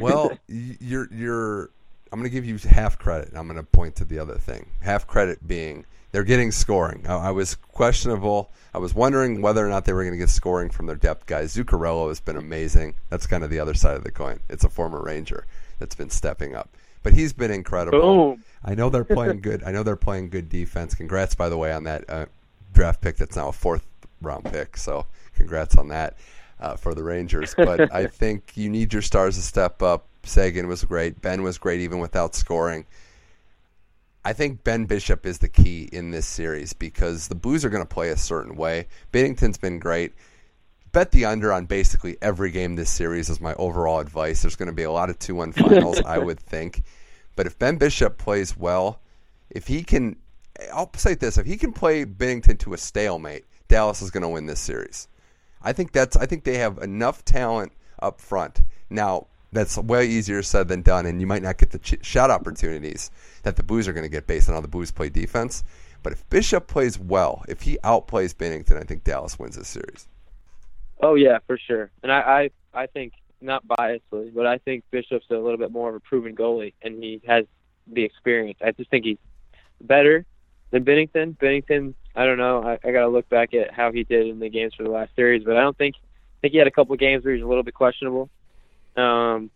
well, 0.00 0.36
you're 0.48 1.08
you're. 1.12 1.70
I'm 2.12 2.18
going 2.18 2.30
to 2.30 2.34
give 2.34 2.44
you 2.44 2.58
half 2.58 2.98
credit. 2.98 3.32
I'm 3.34 3.46
going 3.46 3.58
to 3.58 3.62
point 3.62 3.96
to 3.96 4.04
the 4.04 4.18
other 4.18 4.36
thing. 4.36 4.70
Half 4.80 5.06
credit 5.06 5.46
being 5.46 5.84
they're 6.10 6.24
getting 6.24 6.50
scoring. 6.50 7.06
I, 7.06 7.28
I 7.28 7.30
was 7.30 7.54
questionable. 7.54 8.50
I 8.74 8.78
was 8.78 8.94
wondering 8.94 9.42
whether 9.42 9.64
or 9.64 9.68
not 9.68 9.84
they 9.84 9.92
were 9.92 10.02
going 10.02 10.14
to 10.14 10.18
get 10.18 10.30
scoring 10.30 10.70
from 10.70 10.86
their 10.86 10.96
depth 10.96 11.26
guys. 11.26 11.54
Zuccarello 11.54 12.08
has 12.08 12.20
been 12.20 12.36
amazing. 12.36 12.94
That's 13.10 13.26
kind 13.26 13.44
of 13.44 13.50
the 13.50 13.60
other 13.60 13.74
side 13.74 13.96
of 13.96 14.04
the 14.04 14.10
coin. 14.10 14.40
It's 14.48 14.64
a 14.64 14.68
former 14.68 15.02
Ranger 15.02 15.46
that's 15.78 15.94
been 15.94 16.10
stepping 16.10 16.54
up. 16.54 16.70
But 17.02 17.12
he's 17.12 17.32
been 17.32 17.50
incredible. 17.50 18.00
Boom. 18.00 18.44
I 18.64 18.74
know 18.74 18.90
they're 18.90 19.04
playing 19.04 19.40
good. 19.40 19.62
I 19.64 19.70
know 19.70 19.82
they're 19.82 19.96
playing 19.96 20.30
good 20.30 20.48
defense. 20.48 20.94
Congrats, 20.94 21.34
by 21.34 21.48
the 21.48 21.56
way, 21.56 21.72
on 21.72 21.84
that 21.84 22.04
uh, 22.08 22.26
draft 22.72 23.00
pick. 23.00 23.16
That's 23.16 23.36
now 23.36 23.48
a 23.48 23.52
fourth 23.52 23.86
round 24.20 24.44
pick. 24.46 24.76
So 24.76 25.06
congrats 25.34 25.76
on 25.76 25.88
that 25.88 26.16
uh, 26.58 26.76
for 26.76 26.94
the 26.94 27.04
Rangers. 27.04 27.54
But 27.54 27.92
I 27.94 28.06
think 28.06 28.56
you 28.56 28.68
need 28.68 28.92
your 28.92 29.02
stars 29.02 29.36
to 29.36 29.42
step 29.42 29.82
up. 29.82 30.07
Seguin 30.24 30.68
was 30.68 30.84
great. 30.84 31.20
Ben 31.20 31.42
was 31.42 31.58
great 31.58 31.80
even 31.80 31.98
without 31.98 32.34
scoring. 32.34 32.86
I 34.24 34.32
think 34.32 34.64
Ben 34.64 34.84
Bishop 34.84 35.24
is 35.24 35.38
the 35.38 35.48
key 35.48 35.88
in 35.90 36.10
this 36.10 36.26
series 36.26 36.72
because 36.72 37.28
the 37.28 37.34
Blues 37.34 37.64
are 37.64 37.70
going 37.70 37.82
to 37.82 37.88
play 37.88 38.10
a 38.10 38.16
certain 38.16 38.56
way. 38.56 38.88
Binnington's 39.12 39.58
been 39.58 39.78
great. 39.78 40.12
Bet 40.92 41.12
the 41.12 41.24
under 41.24 41.52
on 41.52 41.66
basically 41.66 42.16
every 42.20 42.50
game 42.50 42.76
this 42.76 42.90
series 42.90 43.30
is 43.30 43.40
my 43.40 43.54
overall 43.54 44.00
advice. 44.00 44.42
There's 44.42 44.56
going 44.56 44.68
to 44.68 44.74
be 44.74 44.82
a 44.82 44.90
lot 44.90 45.10
of 45.10 45.18
2 45.18 45.34
1 45.34 45.52
finals, 45.52 46.00
I 46.02 46.18
would 46.18 46.40
think. 46.40 46.82
But 47.36 47.46
if 47.46 47.58
Ben 47.58 47.76
Bishop 47.76 48.18
plays 48.18 48.56
well, 48.56 49.00
if 49.50 49.66
he 49.66 49.82
can, 49.82 50.16
I'll 50.72 50.90
say 50.94 51.14
this: 51.14 51.38
if 51.38 51.46
he 51.46 51.56
can 51.56 51.72
play 51.72 52.04
Binnington 52.04 52.58
to 52.60 52.74
a 52.74 52.78
stalemate, 52.78 53.44
Dallas 53.68 54.02
is 54.02 54.10
going 54.10 54.22
to 54.22 54.28
win 54.28 54.46
this 54.46 54.60
series. 54.60 55.08
I 55.62 55.72
think 55.72 55.92
that's. 55.92 56.16
I 56.16 56.26
think 56.26 56.44
they 56.44 56.58
have 56.58 56.78
enough 56.78 57.24
talent 57.24 57.72
up 58.00 58.20
front. 58.20 58.62
Now 58.90 59.28
that's 59.52 59.78
way 59.78 60.06
easier 60.06 60.42
said 60.42 60.68
than 60.68 60.82
done, 60.82 61.06
and 61.06 61.20
you 61.20 61.26
might 61.26 61.42
not 61.42 61.58
get 61.58 61.70
the 61.70 61.78
ch- 61.78 62.04
shot 62.04 62.30
opportunities 62.30 63.10
that 63.42 63.56
the 63.56 63.62
Blues 63.62 63.88
are 63.88 63.92
going 63.92 64.04
to 64.04 64.10
get 64.10 64.26
based 64.26 64.48
on 64.48 64.54
how 64.54 64.60
the 64.60 64.68
Blues 64.68 64.90
play 64.90 65.08
defense. 65.08 65.64
But 66.02 66.12
if 66.12 66.28
Bishop 66.30 66.66
plays 66.66 66.98
well, 66.98 67.44
if 67.48 67.62
he 67.62 67.78
outplays 67.82 68.34
Binnington, 68.34 68.76
I 68.76 68.84
think 68.84 69.04
Dallas 69.04 69.38
wins 69.38 69.56
this 69.56 69.68
series. 69.68 70.06
Oh 71.00 71.14
yeah, 71.14 71.38
for 71.46 71.58
sure. 71.58 71.90
And 72.02 72.12
I, 72.12 72.50
I, 72.74 72.82
I 72.82 72.86
think 72.86 73.12
not 73.40 73.66
biasly, 73.66 74.34
but 74.34 74.46
I 74.46 74.58
think 74.58 74.84
Bishop's 74.90 75.26
a 75.30 75.34
little 75.34 75.56
bit 75.56 75.70
more 75.70 75.88
of 75.88 75.94
a 75.94 76.00
proven 76.00 76.34
goalie, 76.34 76.74
and 76.82 77.02
he 77.02 77.20
has 77.26 77.46
the 77.86 78.04
experience. 78.04 78.58
I 78.64 78.72
just 78.72 78.90
think 78.90 79.04
he's 79.04 79.18
better 79.80 80.24
than 80.70 80.84
Binnington. 80.84 81.36
Binnington, 81.36 81.94
I 82.14 82.26
don't 82.26 82.38
know. 82.38 82.62
I, 82.62 82.78
I 82.86 82.92
got 82.92 83.02
to 83.02 83.08
look 83.08 83.28
back 83.28 83.54
at 83.54 83.72
how 83.72 83.92
he 83.92 84.04
did 84.04 84.26
in 84.26 84.40
the 84.40 84.48
games 84.48 84.74
for 84.74 84.82
the 84.82 84.90
last 84.90 85.14
series, 85.16 85.44
but 85.44 85.56
I 85.56 85.60
don't 85.60 85.76
think. 85.76 85.96
I 85.96 86.40
think 86.42 86.52
he 86.52 86.58
had 86.58 86.68
a 86.68 86.72
couple 86.72 86.92
of 86.92 87.00
games 87.00 87.24
where 87.24 87.34
he 87.34 87.40
was 87.40 87.46
a 87.46 87.48
little 87.48 87.64
bit 87.64 87.74
questionable. 87.74 88.30
Um, 88.98 89.50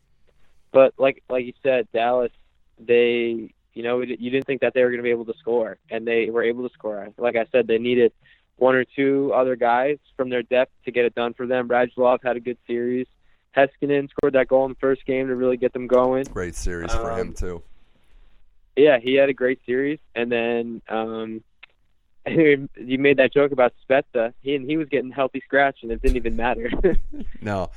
but 0.72 0.94
like 0.98 1.22
like 1.28 1.44
you 1.44 1.52
said, 1.62 1.88
Dallas, 1.92 2.32
they 2.78 3.52
you 3.74 3.82
know 3.82 4.00
you 4.00 4.30
didn't 4.30 4.46
think 4.46 4.60
that 4.62 4.74
they 4.74 4.82
were 4.82 4.88
going 4.90 4.98
to 4.98 5.02
be 5.02 5.10
able 5.10 5.24
to 5.26 5.34
score, 5.38 5.78
and 5.90 6.06
they 6.06 6.30
were 6.30 6.42
able 6.42 6.66
to 6.68 6.72
score. 6.72 7.08
Like 7.18 7.36
I 7.36 7.46
said, 7.52 7.66
they 7.66 7.78
needed 7.78 8.12
one 8.56 8.74
or 8.74 8.84
two 8.84 9.32
other 9.34 9.56
guys 9.56 9.98
from 10.16 10.28
their 10.30 10.42
depth 10.42 10.72
to 10.84 10.92
get 10.92 11.04
it 11.04 11.14
done 11.14 11.34
for 11.34 11.46
them. 11.46 11.68
Radulov 11.68 12.18
had 12.22 12.36
a 12.36 12.40
good 12.40 12.58
series. 12.66 13.06
Heiskanen 13.56 14.08
scored 14.10 14.32
that 14.34 14.48
goal 14.48 14.64
in 14.64 14.70
the 14.72 14.78
first 14.78 15.04
game 15.04 15.26
to 15.28 15.34
really 15.34 15.56
get 15.58 15.72
them 15.74 15.86
going. 15.86 16.24
Great 16.24 16.54
series 16.54 16.92
for 16.92 17.10
Um, 17.12 17.18
him 17.18 17.32
too. 17.34 17.62
Yeah, 18.76 18.98
he 18.98 19.14
had 19.14 19.28
a 19.28 19.34
great 19.34 19.60
series, 19.66 19.98
and 20.14 20.32
then 20.32 20.80
um, 20.88 21.42
you 22.26 22.68
made 22.98 23.18
that 23.18 23.34
joke 23.34 23.52
about 23.52 23.74
Spezza. 23.86 24.32
He 24.42 24.54
and 24.54 24.68
he 24.68 24.76
was 24.78 24.88
getting 24.88 25.10
healthy 25.10 25.42
scratch, 25.44 25.78
and 25.82 25.90
it 25.92 26.00
didn't 26.00 26.16
even 26.16 26.36
matter. 26.36 26.70
No, 27.42 27.70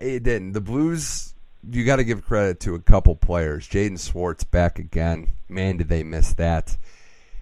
it 0.00 0.22
didn't. 0.22 0.52
The 0.52 0.60
Blues, 0.60 1.34
you 1.68 1.84
got 1.84 1.96
to 1.96 2.04
give 2.04 2.24
credit 2.24 2.60
to 2.60 2.74
a 2.74 2.80
couple 2.80 3.16
players. 3.16 3.68
Jaden 3.68 4.00
Schwartz 4.00 4.44
back 4.44 4.78
again. 4.78 5.28
Man, 5.48 5.76
did 5.76 5.88
they 5.88 6.02
miss 6.02 6.32
that. 6.34 6.76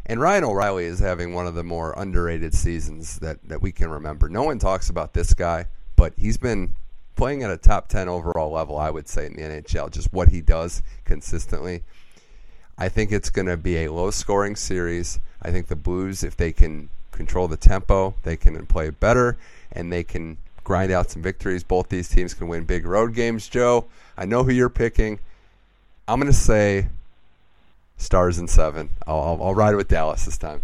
And 0.07 0.21
Ryan 0.21 0.45
O'Reilly 0.45 0.85
is 0.85 0.99
having 0.99 1.33
one 1.33 1.47
of 1.47 1.55
the 1.55 1.65
more 1.65 1.95
underrated 1.97 2.55
seasons 2.55 3.19
that, 3.21 3.39
that 3.49 3.63
we 3.63 3.73
can 3.73 3.89
remember. 3.89 4.29
No 4.29 4.43
one 4.43 4.59
talks 4.59 4.91
about 4.91 5.15
this 5.15 5.33
guy, 5.33 5.67
but 5.97 6.13
he's 6.19 6.37
been 6.37 6.75
playing 7.17 7.43
at 7.43 7.51
a 7.51 7.57
top 7.57 7.89
10 7.89 8.09
overall 8.09 8.51
level, 8.51 8.77
I 8.77 8.91
would 8.91 9.09
say, 9.09 9.27
in 9.27 9.35
the 9.35 9.43
NHL. 9.43 9.91
Just 9.91 10.13
what 10.13 10.29
he 10.29 10.43
does 10.43 10.83
consistently. 11.05 11.85
I 12.77 12.89
think 12.89 13.13
it's 13.13 13.31
going 13.31 13.47
to 13.47 13.57
be 13.57 13.85
a 13.85 13.93
low 13.93 14.11
scoring 14.11 14.57
series. 14.57 15.21
I 15.41 15.51
think 15.51 15.69
the 15.69 15.77
Blues, 15.77 16.23
if 16.23 16.37
they 16.37 16.53
can 16.53 16.91
control 17.13 17.49
the 17.49 17.57
tempo, 17.57 18.15
they 18.25 18.37
can 18.37 18.67
play 18.67 18.91
better, 18.91 19.39
and 19.73 19.93
they 19.93 20.03
can 20.03 20.37
grind 20.65 20.91
out 20.91 21.11
some 21.11 21.23
victories. 21.23 21.63
Both 21.63 21.89
these 21.89 22.09
teams 22.09 22.35
can 22.35 22.49
win 22.49 22.65
big 22.65 22.87
road 22.87 23.15
games. 23.15 23.49
Joe, 23.49 23.85
I 24.17 24.25
know 24.25 24.43
who 24.43 24.53
you're 24.53 24.71
picking. 24.71 25.21
I'm 26.09 26.19
going 26.21 26.33
to 26.33 26.39
say 26.39 26.89
Stars 27.97 28.39
in 28.39 28.49
seven. 28.49 28.91
I'll, 29.07 29.21
I'll, 29.21 29.43
I'll 29.43 29.55
ride 29.55 29.77
with 29.77 29.89
Dallas 29.89 30.25
this 30.25 30.37
time. 30.39 30.63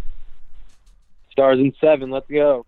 Stars 1.30 1.58
in 1.58 1.72
seven. 1.80 2.10
Let's 2.10 2.28
go. 2.28 2.66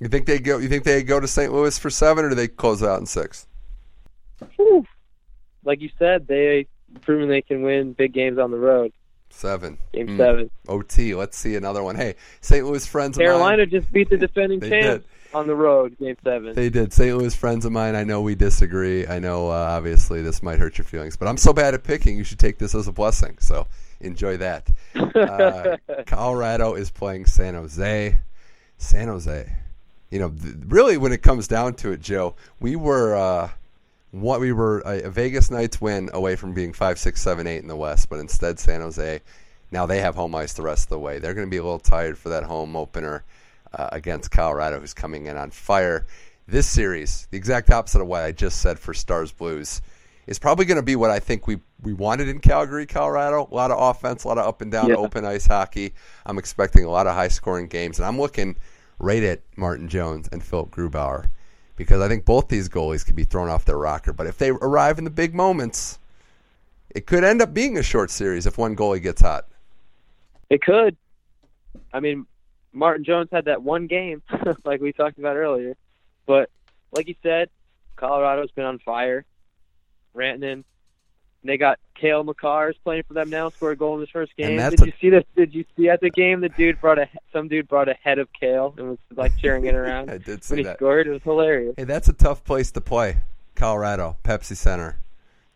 You 0.00 0.08
think 0.08 0.26
they 0.26 0.38
go? 0.38 0.58
You 0.58 0.68
think 0.68 0.84
they 0.84 1.02
go 1.02 1.18
to 1.18 1.26
St. 1.26 1.52
Louis 1.52 1.76
for 1.78 1.90
seven, 1.90 2.24
or 2.24 2.28
do 2.28 2.34
they 2.36 2.46
close 2.48 2.82
out 2.82 3.00
in 3.00 3.06
six? 3.06 3.46
Whew. 4.56 4.86
Like 5.64 5.80
you 5.80 5.90
said, 5.98 6.28
they 6.28 6.66
proven 7.02 7.28
they 7.28 7.42
can 7.42 7.62
win 7.62 7.92
big 7.94 8.12
games 8.12 8.38
on 8.38 8.50
the 8.52 8.56
road. 8.56 8.92
Seven. 9.30 9.76
Game 9.92 10.06
Hmm. 10.08 10.16
seven. 10.16 10.50
OT. 10.68 11.14
Let's 11.14 11.36
see 11.36 11.56
another 11.56 11.82
one. 11.82 11.96
Hey, 11.96 12.14
St. 12.40 12.64
Louis 12.64 12.86
friends 12.86 13.16
of 13.18 13.20
mine. 13.20 13.26
Carolina 13.26 13.66
just 13.66 13.90
beat 13.92 14.08
the 14.08 14.16
defending 14.16 14.60
champs 14.60 15.06
on 15.34 15.46
the 15.46 15.54
road. 15.54 15.96
Game 15.98 16.16
seven. 16.24 16.54
They 16.54 16.70
did. 16.70 16.92
St. 16.92 17.16
Louis 17.16 17.34
friends 17.34 17.64
of 17.64 17.72
mine. 17.72 17.94
I 17.94 18.04
know 18.04 18.20
we 18.20 18.34
disagree. 18.34 19.06
I 19.06 19.18
know 19.18 19.48
uh, 19.48 19.54
obviously 19.54 20.22
this 20.22 20.42
might 20.42 20.58
hurt 20.58 20.78
your 20.78 20.84
feelings, 20.84 21.16
but 21.16 21.28
I'm 21.28 21.36
so 21.36 21.52
bad 21.52 21.74
at 21.74 21.84
picking. 21.84 22.16
You 22.16 22.24
should 22.24 22.38
take 22.38 22.58
this 22.58 22.74
as 22.74 22.88
a 22.88 22.92
blessing. 22.92 23.36
So 23.40 23.66
enjoy 24.00 24.36
that. 24.38 24.68
Uh, 25.18 25.76
Colorado 26.06 26.74
is 26.74 26.90
playing 26.90 27.26
San 27.26 27.54
Jose. 27.54 28.16
San 28.76 29.08
Jose. 29.08 29.52
You 30.10 30.18
know, 30.20 30.30
th- 30.30 30.54
really, 30.66 30.96
when 30.96 31.12
it 31.12 31.22
comes 31.22 31.48
down 31.48 31.74
to 31.76 31.90
it, 31.90 32.00
Joe, 32.00 32.34
we 32.60 32.76
were 32.76 33.16
uh, 33.16 33.50
what 34.12 34.40
we 34.40 34.52
were 34.52 34.80
a, 34.80 35.02
a 35.02 35.10
Vegas 35.10 35.50
Knights 35.50 35.80
win 35.80 36.08
away 36.12 36.36
from 36.36 36.54
being 36.54 36.72
five, 36.72 36.98
six, 36.98 37.20
seven, 37.20 37.46
eight 37.46 37.62
in 37.62 37.68
the 37.68 37.76
West, 37.76 38.08
but 38.08 38.18
instead 38.20 38.58
San 38.58 38.80
Jose. 38.80 39.20
Now 39.70 39.86
they 39.86 40.00
have 40.00 40.14
home 40.14 40.34
ice 40.34 40.54
the 40.54 40.62
rest 40.62 40.84
of 40.84 40.90
the 40.90 40.98
way. 40.98 41.18
They're 41.18 41.34
going 41.34 41.46
to 41.46 41.50
be 41.50 41.58
a 41.58 41.62
little 41.62 41.78
tired 41.78 42.16
for 42.16 42.30
that 42.30 42.44
home 42.44 42.74
opener 42.76 43.24
uh, 43.72 43.88
against 43.92 44.30
Colorado, 44.30 44.80
who's 44.80 44.94
coming 44.94 45.26
in 45.26 45.36
on 45.36 45.50
fire. 45.50 46.06
This 46.46 46.66
series, 46.66 47.28
the 47.30 47.36
exact 47.36 47.70
opposite 47.70 48.00
of 48.00 48.06
what 48.06 48.22
I 48.22 48.32
just 48.32 48.62
said 48.62 48.78
for 48.78 48.94
Stars 48.94 49.32
Blues, 49.32 49.82
is 50.26 50.38
probably 50.38 50.64
going 50.64 50.76
to 50.76 50.82
be 50.82 50.96
what 50.96 51.10
I 51.10 51.18
think 51.18 51.46
we 51.46 51.58
we 51.82 51.92
wanted 51.92 52.28
in 52.28 52.40
Calgary, 52.40 52.86
Colorado. 52.86 53.46
A 53.50 53.54
lot 53.54 53.70
of 53.70 53.78
offense, 53.80 54.24
a 54.24 54.28
lot 54.28 54.38
of 54.38 54.46
up 54.46 54.62
and 54.62 54.72
down 54.72 54.88
Yeah. 54.88 54.96
open 54.96 55.24
ice 55.24 55.46
hockey. 55.46 55.94
I'm 56.26 56.38
expecting 56.38 56.84
a 56.84 56.90
lot 56.90 57.06
of 57.06 57.14
high 57.14 57.28
scoring 57.28 57.68
games, 57.68 57.98
and 57.98 58.06
I'm 58.06 58.18
looking 58.18 58.56
right 58.98 59.22
at 59.22 59.42
Martin 59.56 59.88
Jones 59.88 60.28
and 60.32 60.42
Philipp 60.42 60.70
Grubauer 60.70 61.26
because 61.76 62.00
I 62.00 62.08
think 62.08 62.24
both 62.24 62.48
these 62.48 62.68
goalies 62.68 63.06
could 63.06 63.14
be 63.14 63.24
thrown 63.24 63.48
off 63.48 63.64
their 63.64 63.78
rocker. 63.78 64.12
But 64.12 64.26
if 64.26 64.38
they 64.38 64.50
arrive 64.50 64.98
in 64.98 65.04
the 65.04 65.10
big 65.10 65.34
moments, 65.34 65.98
it 66.90 67.06
could 67.06 67.22
end 67.24 67.40
up 67.40 67.54
being 67.54 67.78
a 67.78 67.82
short 67.82 68.10
series 68.10 68.46
if 68.46 68.58
one 68.58 68.74
goalie 68.74 69.02
gets 69.02 69.20
hot. 69.20 69.46
It 70.50 70.62
could. 70.62 70.96
I 71.92 72.00
mean, 72.00 72.26
Martin 72.72 73.04
Jones 73.04 73.28
had 73.32 73.46
that 73.46 73.62
one 73.62 73.86
game, 73.86 74.22
like 74.64 74.80
we 74.80 74.92
talked 74.92 75.18
about 75.18 75.36
earlier. 75.36 75.76
But 76.26 76.50
like 76.92 77.08
you 77.08 77.14
said, 77.22 77.48
Colorado's 77.96 78.50
been 78.50 78.64
on 78.64 78.78
fire. 78.78 79.24
Rantanen. 80.14 80.64
They 81.44 81.56
got 81.56 81.78
Cale 81.94 82.24
Makar 82.24 82.70
is 82.70 82.76
playing 82.82 83.04
for 83.06 83.14
them 83.14 83.30
now. 83.30 83.48
Scored 83.50 83.74
a 83.74 83.76
goal 83.76 83.94
in 83.94 84.00
his 84.00 84.10
first 84.10 84.36
game. 84.36 84.56
Did 84.58 84.80
a- 84.82 84.86
you 84.86 84.92
see 85.00 85.08
this? 85.10 85.24
Did 85.36 85.54
you 85.54 85.64
see 85.76 85.88
at 85.88 86.00
the 86.00 86.10
game 86.10 86.40
the 86.40 86.48
dude 86.48 86.80
brought 86.80 86.98
a 86.98 87.08
some 87.32 87.46
dude 87.48 87.68
brought 87.68 87.88
a 87.88 87.94
head 87.94 88.18
of 88.18 88.28
Kale 88.38 88.74
and 88.76 88.90
was 88.90 88.98
like 89.14 89.36
cheering 89.38 89.64
it 89.66 89.74
around 89.74 90.10
I 90.10 90.18
did 90.18 90.42
see 90.42 90.54
when 90.54 90.56
see 90.56 90.56
he 90.56 90.62
that. 90.64 90.76
scored? 90.78 91.06
It 91.06 91.10
was 91.10 91.22
hilarious. 91.22 91.74
Hey, 91.76 91.84
that's 91.84 92.08
a 92.08 92.12
tough 92.12 92.44
place 92.44 92.70
to 92.72 92.80
play. 92.80 93.18
Colorado, 93.54 94.16
Pepsi 94.24 94.56
Center. 94.56 94.98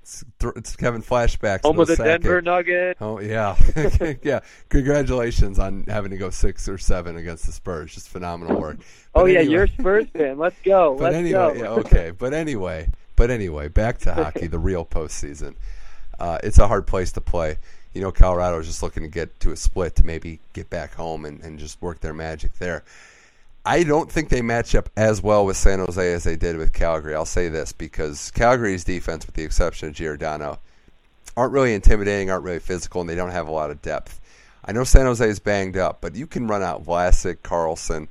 It's, 0.02 0.24
it's 0.56 0.74
Kevin 0.76 1.00
flashbacks. 1.02 1.62
Home 1.62 1.78
of 1.78 1.86
the 1.86 1.94
Sackett- 1.96 2.22
Denver 2.22 2.42
Nuggets. 2.42 2.98
Oh 3.00 3.20
yeah, 3.20 3.56
yeah. 4.22 4.40
Congratulations 4.68 5.58
on 5.60 5.84
having 5.86 6.10
to 6.10 6.16
go 6.16 6.30
six 6.30 6.68
or 6.68 6.76
seven 6.76 7.16
against 7.16 7.46
the 7.46 7.52
Spurs. 7.52 7.94
Just 7.94 8.08
phenomenal 8.08 8.60
work. 8.60 8.78
Oh 9.14 9.26
yeah, 9.26 9.38
anyway- 9.40 9.52
you're 9.52 9.64
a 9.64 9.68
Spurs 9.68 10.06
fan. 10.12 10.38
Let's 10.38 10.56
go. 10.64 10.94
But 10.98 11.04
Let's 11.04 11.16
anyway, 11.16 11.32
go. 11.32 11.52
yeah, 11.54 11.68
okay. 11.68 12.10
But 12.10 12.34
anyway, 12.34 12.88
but 13.14 13.30
anyway, 13.30 13.68
back 13.68 13.98
to 13.98 14.12
hockey, 14.12 14.48
the 14.48 14.58
real 14.58 14.84
postseason. 14.84 15.54
Uh, 16.18 16.38
it's 16.42 16.58
a 16.58 16.66
hard 16.66 16.86
place 16.86 17.12
to 17.12 17.20
play. 17.20 17.58
You 17.94 18.00
know, 18.00 18.10
Colorado 18.10 18.58
is 18.58 18.66
just 18.66 18.82
looking 18.82 19.02
to 19.04 19.08
get 19.08 19.38
to 19.40 19.52
a 19.52 19.56
split 19.56 19.94
to 19.96 20.04
maybe 20.06 20.40
get 20.52 20.68
back 20.70 20.94
home 20.94 21.24
and, 21.24 21.40
and 21.42 21.58
just 21.58 21.80
work 21.82 22.00
their 22.00 22.14
magic 22.14 22.54
there. 22.58 22.84
I 23.64 23.84
don't 23.84 24.10
think 24.10 24.28
they 24.28 24.42
match 24.42 24.74
up 24.74 24.88
as 24.96 25.22
well 25.22 25.46
with 25.46 25.56
San 25.56 25.78
Jose 25.78 26.12
as 26.12 26.24
they 26.24 26.34
did 26.34 26.56
with 26.56 26.72
Calgary. 26.72 27.14
I'll 27.14 27.24
say 27.24 27.48
this 27.48 27.72
because 27.72 28.32
Calgary's 28.32 28.82
defense, 28.82 29.24
with 29.24 29.36
the 29.36 29.44
exception 29.44 29.88
of 29.88 29.94
Giordano, 29.94 30.58
aren't 31.36 31.52
really 31.52 31.72
intimidating, 31.72 32.28
aren't 32.28 32.44
really 32.44 32.58
physical, 32.58 33.00
and 33.00 33.08
they 33.08 33.14
don't 33.14 33.30
have 33.30 33.46
a 33.46 33.52
lot 33.52 33.70
of 33.70 33.80
depth. 33.80 34.20
I 34.64 34.72
know 34.72 34.82
San 34.82 35.06
Jose 35.06 35.28
is 35.28 35.38
banged 35.38 35.76
up, 35.76 36.00
but 36.00 36.16
you 36.16 36.26
can 36.26 36.48
run 36.48 36.62
out 36.62 36.84
Vlasic, 36.84 37.36
Karlsson, 37.38 38.08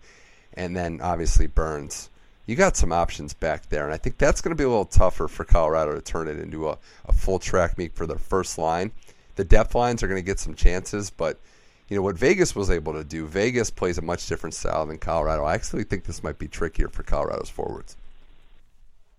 and 0.54 0.76
then 0.76 1.02
obviously 1.02 1.48
Burns. 1.48 2.10
You 2.46 2.56
got 2.56 2.78
some 2.78 2.94
options 2.94 3.34
back 3.34 3.68
there, 3.68 3.84
and 3.86 3.94
I 3.94 3.98
think 3.98 4.18
that's 4.18 4.42
going 4.42 4.56
to 4.56 4.62
be 4.62 4.66
a 4.66 4.70
little 4.70 4.86
tougher 4.86 5.28
for 5.28 5.44
Colorado 5.44 5.96
to 5.96 6.02
turn 6.02 6.30
it 6.30 6.40
into 6.40 6.70
a, 6.70 6.78
a 7.06 7.14
full 7.14 7.40
track 7.40 7.78
meet 7.78 7.94
for 7.94 8.08
their 8.08 8.18
first 8.18 8.58
line. 8.58 8.92
The 9.36 9.44
depth 9.44 9.76
lines 9.76 10.02
are 10.02 10.08
going 10.08 10.22
to 10.22 10.26
get 10.26 10.40
some 10.40 10.56
chances, 10.56 11.10
but 11.10 11.40
you 11.91 11.97
know 11.97 12.04
what 12.04 12.17
Vegas 12.17 12.56
was 12.56 12.71
able 12.71 12.93
to 12.93 13.04
do. 13.04 13.27
Vegas 13.27 13.69
plays 13.69 13.97
a 13.97 14.01
much 14.01 14.25
different 14.27 14.54
style 14.54 14.86
than 14.86 14.97
Colorado. 14.97 15.43
I 15.43 15.56
actually 15.56 15.84
think 15.84 16.06
this 16.06 16.23
might 16.23 16.39
be 16.39 16.47
trickier 16.47 16.88
for 16.88 17.04
Colorado's 17.04 17.49
forwards. 17.49 17.97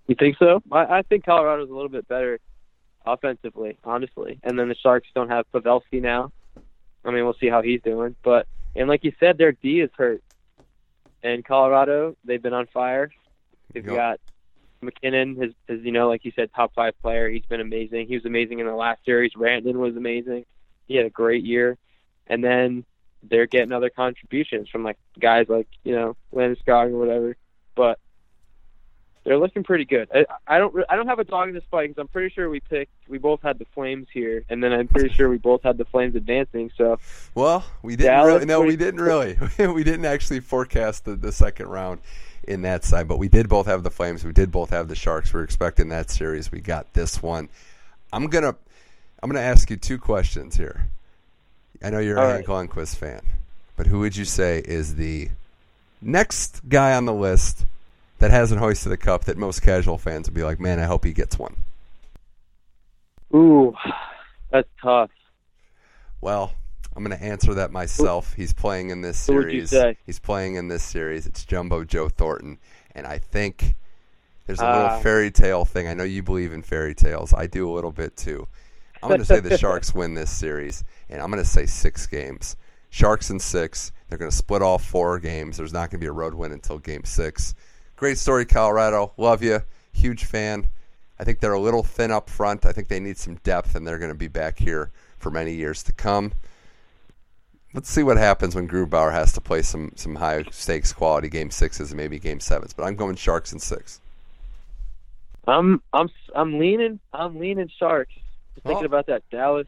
You 0.06 0.14
think 0.14 0.38
so? 0.38 0.62
I, 0.72 0.84
I 0.98 1.02
think 1.02 1.26
Colorado's 1.26 1.68
a 1.68 1.74
little 1.74 1.90
bit 1.90 2.08
better 2.08 2.40
offensively, 3.04 3.76
honestly. 3.84 4.40
And 4.42 4.58
then 4.58 4.70
the 4.70 4.74
Sharks 4.74 5.06
don't 5.14 5.28
have 5.28 5.44
Pavelski 5.52 6.00
now. 6.00 6.32
I 7.04 7.10
mean, 7.10 7.24
we'll 7.24 7.36
see 7.38 7.50
how 7.50 7.60
he's 7.60 7.82
doing. 7.82 8.16
But 8.22 8.46
and 8.74 8.88
like 8.88 9.04
you 9.04 9.12
said, 9.20 9.36
their 9.36 9.52
D 9.52 9.80
is 9.82 9.90
hurt. 9.94 10.22
And 11.22 11.44
Colorado, 11.44 12.16
they've 12.24 12.42
been 12.42 12.54
on 12.54 12.68
fire. 12.68 13.10
They've 13.74 13.84
Yep. 13.84 13.94
got 13.94 14.20
MacKinnon, 14.80 15.36
his, 15.36 15.52
his, 15.68 15.84
you 15.84 15.92
know, 15.92 16.08
like 16.08 16.24
you 16.24 16.32
said, 16.34 16.48
top 16.54 16.72
five 16.74 16.98
player. 17.02 17.28
He's 17.28 17.44
been 17.44 17.60
amazing. 17.60 18.06
He 18.06 18.14
was 18.14 18.24
amazing 18.24 18.60
in 18.60 18.66
the 18.66 18.74
last 18.74 19.04
series. 19.04 19.36
Randon 19.36 19.78
was 19.78 19.94
amazing. 19.94 20.46
He 20.88 20.96
had 20.96 21.04
a 21.04 21.10
great 21.10 21.44
year. 21.44 21.76
And 22.26 22.42
then 22.42 22.84
they're 23.22 23.46
getting 23.46 23.72
other 23.72 23.90
contributions 23.90 24.68
from 24.68 24.82
like 24.82 24.98
guys 25.18 25.46
like 25.48 25.68
you 25.84 25.94
know 25.94 26.16
Landeskog 26.34 26.92
or 26.92 26.98
whatever. 26.98 27.36
But 27.74 27.98
they're 29.24 29.38
looking 29.38 29.62
pretty 29.62 29.84
good. 29.84 30.08
I, 30.12 30.24
I 30.46 30.58
don't 30.58 30.74
I 30.88 30.96
don't 30.96 31.06
have 31.06 31.20
a 31.20 31.24
dog 31.24 31.48
in 31.48 31.54
this 31.54 31.64
fight 31.70 31.88
because 31.88 32.00
I'm 32.00 32.08
pretty 32.08 32.34
sure 32.34 32.50
we 32.50 32.60
picked 32.60 32.92
we 33.08 33.18
both 33.18 33.40
had 33.42 33.58
the 33.58 33.66
Flames 33.74 34.08
here, 34.12 34.44
and 34.48 34.62
then 34.62 34.72
I'm 34.72 34.88
pretty 34.88 35.10
sure 35.14 35.28
we 35.28 35.38
both 35.38 35.62
had 35.62 35.78
the 35.78 35.84
Flames 35.84 36.16
advancing. 36.16 36.70
So 36.76 36.98
Well, 37.34 37.64
we 37.82 37.96
didn't 37.96 38.12
Dallas, 38.12 38.34
really. 38.34 38.46
No, 38.46 38.62
we 38.62 38.76
didn't 38.76 39.00
really. 39.00 39.38
we 39.58 39.84
didn't 39.84 40.06
actually 40.06 40.40
forecast 40.40 41.04
the, 41.04 41.14
the 41.14 41.32
second 41.32 41.68
round 41.68 42.00
in 42.44 42.62
that 42.62 42.84
side, 42.84 43.06
but 43.06 43.18
we 43.18 43.28
did 43.28 43.48
both 43.48 43.66
have 43.66 43.84
the 43.84 43.90
Flames. 43.90 44.24
We 44.24 44.32
did 44.32 44.50
both 44.50 44.70
have 44.70 44.88
the 44.88 44.96
Sharks. 44.96 45.32
We 45.32 45.38
were 45.38 45.44
expecting 45.44 45.88
that 45.90 46.10
series. 46.10 46.50
We 46.50 46.60
got 46.60 46.92
this 46.92 47.22
one. 47.22 47.48
I'm 48.12 48.26
gonna 48.26 48.56
I'm 49.22 49.30
gonna 49.30 49.40
ask 49.40 49.70
you 49.70 49.76
two 49.76 49.98
questions 49.98 50.56
here. 50.56 50.88
I 51.84 51.90
know 51.90 51.98
you're 51.98 52.18
All 52.18 52.24
a 52.24 52.28
right. 52.28 52.46
Hank 52.46 52.70
Lundqvist 52.70 52.96
fan, 52.96 53.20
but 53.76 53.86
who 53.86 54.00
would 54.00 54.16
you 54.16 54.24
say 54.24 54.60
is 54.64 54.94
the 54.96 55.28
next 56.00 56.68
guy 56.68 56.94
on 56.94 57.04
the 57.04 57.12
list 57.14 57.64
that 58.18 58.30
hasn't 58.30 58.60
hoisted 58.60 58.92
the 58.92 58.96
cup 58.96 59.24
that 59.24 59.36
most 59.36 59.62
casual 59.62 59.98
fans 59.98 60.28
would 60.28 60.34
be 60.34 60.44
like, 60.44 60.60
man, 60.60 60.78
I 60.78 60.84
hope 60.84 61.04
he 61.04 61.12
gets 61.12 61.38
one? 61.38 61.56
ooh, 63.34 63.74
that's 64.50 64.68
tough. 64.82 65.10
Well, 66.20 66.52
I'm 66.94 67.02
going 67.02 67.16
to 67.18 67.24
answer 67.24 67.54
that 67.54 67.72
myself. 67.72 68.34
He's 68.34 68.52
playing 68.52 68.90
in 68.90 69.00
this 69.00 69.26
Who 69.26 69.36
would 69.36 69.50
you 69.52 69.66
series. 69.66 69.96
He's 70.04 70.18
playing 70.18 70.56
in 70.56 70.68
this 70.68 70.82
series. 70.82 71.26
It's 71.26 71.44
Jumbo 71.44 71.84
Joe 71.84 72.08
Thornton, 72.10 72.58
and 72.94 73.06
I 73.06 73.18
think 73.18 73.74
there's 74.46 74.60
a 74.60 74.66
little 74.66 74.82
Ah. 74.88 75.00
fairy 75.00 75.30
tale 75.30 75.64
thing. 75.64 75.88
I 75.88 75.94
know 75.94 76.04
you 76.04 76.22
believe 76.22 76.52
in 76.52 76.62
fairy 76.62 76.94
tales. 76.94 77.32
I 77.32 77.46
do 77.46 77.68
a 77.68 77.72
little 77.72 77.92
bit 77.92 78.16
too. 78.16 78.46
I'm 79.02 79.08
going 79.08 79.20
to 79.20 79.26
say 79.26 79.40
the 79.40 79.58
Sharks 79.58 79.94
win 79.94 80.14
this 80.14 80.30
series, 80.30 80.84
and 81.08 81.20
I'm 81.20 81.30
going 81.30 81.42
to 81.42 81.48
say 81.48 81.66
six 81.66 82.06
games. 82.06 82.56
Sharks 82.90 83.30
in 83.30 83.40
six. 83.40 83.92
They're 84.08 84.18
going 84.18 84.30
to 84.30 84.36
split 84.36 84.62
all 84.62 84.78
four 84.78 85.18
games. 85.18 85.56
There's 85.56 85.72
not 85.72 85.90
going 85.90 85.98
to 86.00 86.04
be 86.04 86.06
a 86.06 86.12
road 86.12 86.34
win 86.34 86.52
until 86.52 86.78
game 86.78 87.04
six. 87.04 87.54
Great 87.96 88.18
story, 88.18 88.44
Colorado. 88.44 89.12
Love 89.16 89.42
you. 89.42 89.62
Huge 89.92 90.24
fan. 90.24 90.68
I 91.18 91.24
think 91.24 91.40
they're 91.40 91.52
a 91.52 91.60
little 91.60 91.82
thin 91.82 92.10
up 92.10 92.28
front. 92.28 92.66
I 92.66 92.72
think 92.72 92.88
they 92.88 93.00
need 93.00 93.16
some 93.16 93.36
depth, 93.36 93.74
and 93.74 93.86
they're 93.86 93.98
going 93.98 94.10
to 94.10 94.14
be 94.14 94.28
back 94.28 94.58
here 94.58 94.90
for 95.18 95.30
many 95.30 95.54
years 95.54 95.82
to 95.84 95.92
come. 95.92 96.32
Let's 97.74 97.88
see 97.88 98.02
what 98.02 98.18
happens 98.18 98.54
when 98.54 98.68
Grubauer 98.68 99.12
has 99.12 99.32
to 99.32 99.40
play 99.40 99.62
some 99.62 99.92
some 99.96 100.16
high 100.16 100.42
stakes 100.50 100.92
quality 100.92 101.30
game 101.30 101.50
sixes 101.50 101.90
and 101.90 101.96
maybe 101.96 102.18
game 102.18 102.40
sevens. 102.40 102.74
But 102.74 102.84
I'm 102.84 102.96
going 102.96 103.16
Sharks 103.16 103.52
in 103.52 103.58
six. 103.58 104.00
I'm 105.46 105.80
I'm 105.92 106.10
I'm 106.34 106.58
leaning 106.58 107.00
I'm 107.14 107.38
leaning 107.38 107.70
Sharks. 107.78 108.12
Just 108.54 108.66
thinking 108.66 108.84
Oh. 108.84 108.86
about 108.86 109.06
that 109.06 109.22
Dallas 109.30 109.66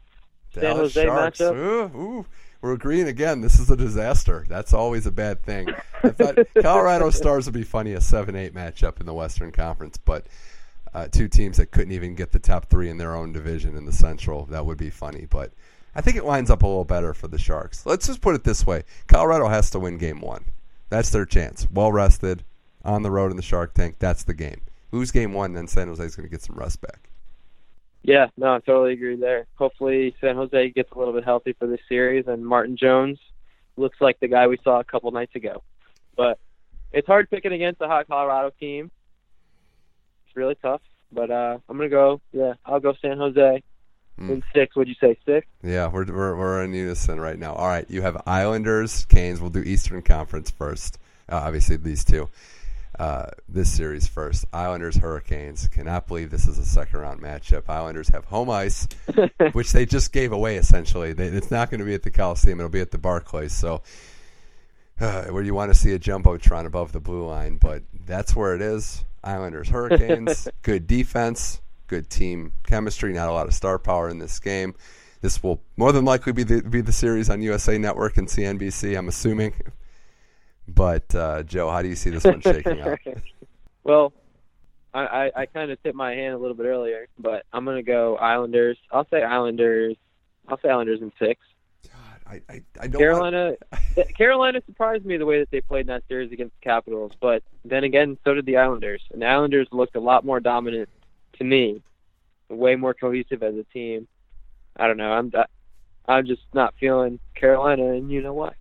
San 0.53 0.75
Jose 0.75 1.03
Sharks. 1.03 1.39
matchup. 1.39 1.55
Ooh, 1.55 1.97
ooh. 1.97 2.25
We're 2.61 2.73
agreeing 2.73 3.07
again. 3.07 3.41
This 3.41 3.59
is 3.59 3.69
a 3.69 3.75
disaster. 3.77 4.45
That's 4.49 4.73
always 4.73 5.05
a 5.05 5.11
bad 5.11 5.43
thing. 5.43 5.69
I 6.03 6.09
thought 6.09 6.37
Colorado 6.61 7.09
Stars 7.11 7.45
would 7.45 7.53
be 7.53 7.63
funny 7.63 7.93
a 7.93 8.01
seven-eight 8.01 8.55
matchup 8.55 8.99
in 8.99 9.05
the 9.05 9.13
Western 9.13 9.51
Conference, 9.51 9.97
but 9.97 10.25
uh, 10.93 11.07
two 11.11 11.27
teams 11.27 11.57
that 11.57 11.67
couldn't 11.71 11.91
even 11.91 12.15
get 12.15 12.31
the 12.31 12.39
top 12.39 12.65
three 12.69 12.89
in 12.89 12.97
their 12.97 13.15
own 13.15 13.31
division 13.33 13.75
in 13.77 13.85
the 13.85 13.91
Central. 13.91 14.45
That 14.45 14.65
would 14.65 14.77
be 14.79 14.89
funny, 14.89 15.27
but 15.29 15.51
I 15.93 16.01
think 16.01 16.17
it 16.17 16.25
lines 16.25 16.49
up 16.49 16.63
a 16.63 16.67
little 16.67 16.85
better 16.85 17.13
for 17.13 17.27
the 17.27 17.37
Sharks. 17.37 17.85
Let's 17.85 18.07
just 18.07 18.21
put 18.21 18.33
it 18.33 18.43
this 18.45 18.65
way: 18.65 18.83
Colorado 19.07 19.47
has 19.47 19.69
to 19.71 19.79
win 19.79 19.97
Game 19.99 20.21
One. 20.21 20.45
That's 20.89 21.09
their 21.11 21.25
chance. 21.25 21.67
Well 21.71 21.91
rested, 21.91 22.43
on 22.83 23.03
the 23.03 23.11
road 23.11 23.29
in 23.29 23.37
the 23.37 23.43
Shark 23.43 23.73
Tank. 23.75 23.97
That's 23.99 24.23
the 24.23 24.33
game. 24.33 24.61
Lose 24.91 25.11
Game 25.11 25.33
One, 25.33 25.53
then 25.53 25.67
San 25.67 25.87
Jose's 25.87 26.15
going 26.15 26.27
to 26.27 26.31
get 26.31 26.41
some 26.41 26.55
rest 26.55 26.81
back. 26.81 27.09
Yeah, 28.07 28.27
no, 28.37 28.53
I 28.55 28.59
totally 28.59 28.93
agree 28.93 29.15
there. 29.15 29.47
Hopefully 29.55 30.15
San 30.21 30.35
Jose 30.35 30.69
gets 30.71 30.91
a 30.91 30.97
little 30.99 31.13
bit 31.13 31.23
healthy 31.23 31.53
for 31.57 31.65
this 31.67 31.79
series 31.89 32.25
and 32.27 32.45
Martin 32.45 32.77
Jones 32.77 33.17
looks 33.77 33.97
like 33.99 34.19
the 34.19 34.27
guy 34.27 34.45
we 34.47 34.59
saw 34.63 34.79
a 34.79 34.83
couple 34.83 35.09
nights 35.11 35.35
ago. 35.35 35.63
But 36.15 36.37
it's 36.91 37.07
hard 37.07 37.29
picking 37.31 37.51
against 37.51 37.81
a 37.81 37.87
hot 37.87 38.07
Colorado 38.07 38.51
team. 38.59 38.91
It's 40.27 40.35
really 40.35 40.55
tough. 40.61 40.81
But 41.11 41.31
uh 41.31 41.57
I'm 41.67 41.77
gonna 41.77 41.89
go 41.89 42.21
yeah, 42.31 42.53
I'll 42.65 42.79
go 42.79 42.93
San 43.01 43.17
Jose 43.17 43.63
Mm. 44.17 44.29
in 44.29 44.43
six. 44.53 44.77
Would 44.77 44.87
you 44.87 44.95
say 45.01 45.17
six? 45.25 45.45
Yeah, 45.61 45.87
we're, 45.87 46.05
we're 46.05 46.37
we're 46.37 46.63
in 46.63 46.73
unison 46.73 47.19
right 47.19 47.37
now. 47.37 47.53
All 47.53 47.67
right, 47.67 47.85
you 47.89 48.01
have 48.01 48.21
Islanders, 48.25 49.03
Canes. 49.03 49.41
We'll 49.41 49.49
do 49.49 49.59
Eastern 49.59 50.01
Conference 50.01 50.49
first. 50.49 50.97
Uh, 51.27 51.35
obviously, 51.43 51.75
these 51.75 52.05
two. 52.05 52.29
Uh, 52.97 53.25
this 53.49 53.69
series 53.71 54.07
first. 54.07 54.45
Islanders, 54.53 54.95
Hurricanes. 54.95 55.67
Cannot 55.67 56.07
believe 56.07 56.31
this 56.31 56.47
is 56.47 56.57
a 56.57 56.65
second 56.65 57.01
round 57.01 57.21
matchup. 57.21 57.63
Islanders 57.67 58.07
have 58.09 58.25
home 58.25 58.49
ice, 58.49 58.87
which 59.51 59.73
they 59.73 59.85
just 59.85 60.13
gave 60.13 60.31
away 60.31 60.55
essentially. 60.55 61.11
They, 61.11 61.27
it's 61.27 61.51
not 61.51 61.69
going 61.69 61.79
to 61.79 61.85
be 61.85 61.93
at 61.93 62.03
the 62.03 62.11
Coliseum. 62.11 62.59
It'll 62.59 62.69
be 62.69 62.79
at 62.79 62.91
the 62.91 62.97
Barclays. 62.97 63.51
So, 63.51 63.81
uh, 65.01 65.25
where 65.25 65.43
you 65.43 65.53
want 65.53 65.73
to 65.73 65.77
see 65.77 65.91
a 65.91 65.99
jumbotron 65.99 66.65
above 66.65 66.93
the 66.93 67.01
blue 67.01 67.25
line, 67.25 67.57
but 67.57 67.83
that's 68.05 68.33
where 68.33 68.55
it 68.55 68.61
is. 68.61 69.03
Islanders, 69.23 69.67
Hurricanes. 69.69 70.47
good 70.61 70.87
defense, 70.87 71.59
good 71.87 72.09
team 72.09 72.53
chemistry. 72.65 73.11
Not 73.11 73.27
a 73.27 73.33
lot 73.33 73.47
of 73.47 73.53
star 73.53 73.77
power 73.77 74.07
in 74.07 74.19
this 74.19 74.39
game. 74.39 74.73
This 75.21 75.43
will 75.43 75.61
more 75.75 75.91
than 75.91 76.05
likely 76.05 76.31
be 76.31 76.43
the 76.43 76.61
be 76.61 76.81
the 76.81 76.93
series 76.93 77.29
on 77.29 77.41
USA 77.41 77.77
Network 77.77 78.17
and 78.17 78.27
CNBC. 78.27 78.97
I'm 78.97 79.09
assuming. 79.09 79.53
But 80.67 81.13
uh, 81.13 81.43
Joe, 81.43 81.69
how 81.69 81.81
do 81.81 81.87
you 81.87 81.95
see 81.95 82.09
this 82.09 82.23
one 82.23 82.41
shaking 82.41 82.81
out? 82.81 82.99
well, 83.83 84.13
I, 84.93 85.05
I, 85.05 85.31
I 85.41 85.45
kind 85.45 85.71
of 85.71 85.81
tipped 85.83 85.95
my 85.95 86.13
hand 86.13 86.33
a 86.33 86.37
little 86.37 86.55
bit 86.55 86.65
earlier, 86.65 87.07
but 87.19 87.45
I'm 87.53 87.65
gonna 87.65 87.83
go 87.83 88.17
Islanders. 88.17 88.77
I'll 88.91 89.07
say 89.09 89.21
Islanders. 89.21 89.95
I'll 90.47 90.59
say 90.59 90.69
Islanders 90.69 91.01
in 91.01 91.11
six. 91.19 91.41
God, 91.83 92.19
I, 92.25 92.41
I, 92.49 92.61
I 92.79 92.87
don't. 92.87 92.99
Carolina, 92.99 93.53
Carolina 94.17 94.61
surprised 94.65 95.05
me 95.05 95.17
the 95.17 95.25
way 95.25 95.39
that 95.39 95.51
they 95.51 95.61
played 95.61 95.81
in 95.81 95.87
that 95.87 96.03
series 96.07 96.31
against 96.31 96.55
the 96.59 96.63
Capitals, 96.63 97.11
but 97.19 97.43
then 97.63 97.83
again, 97.83 98.17
so 98.23 98.33
did 98.33 98.45
the 98.45 98.57
Islanders. 98.57 99.01
And 99.11 99.21
the 99.21 99.27
Islanders 99.27 99.67
looked 99.71 99.95
a 99.95 99.99
lot 99.99 100.25
more 100.25 100.39
dominant 100.39 100.89
to 101.37 101.43
me, 101.43 101.83
way 102.49 102.75
more 102.75 102.93
cohesive 102.93 103.43
as 103.43 103.55
a 103.55 103.63
team. 103.65 104.07
I 104.77 104.87
don't 104.87 104.97
know. 104.97 105.11
I'm 105.11 105.31
I'm 106.07 106.25
just 106.25 106.43
not 106.53 106.73
feeling 106.79 107.19
Carolina, 107.35 107.93
and 107.93 108.11
you 108.11 108.21
know 108.21 108.33
why? 108.33 108.53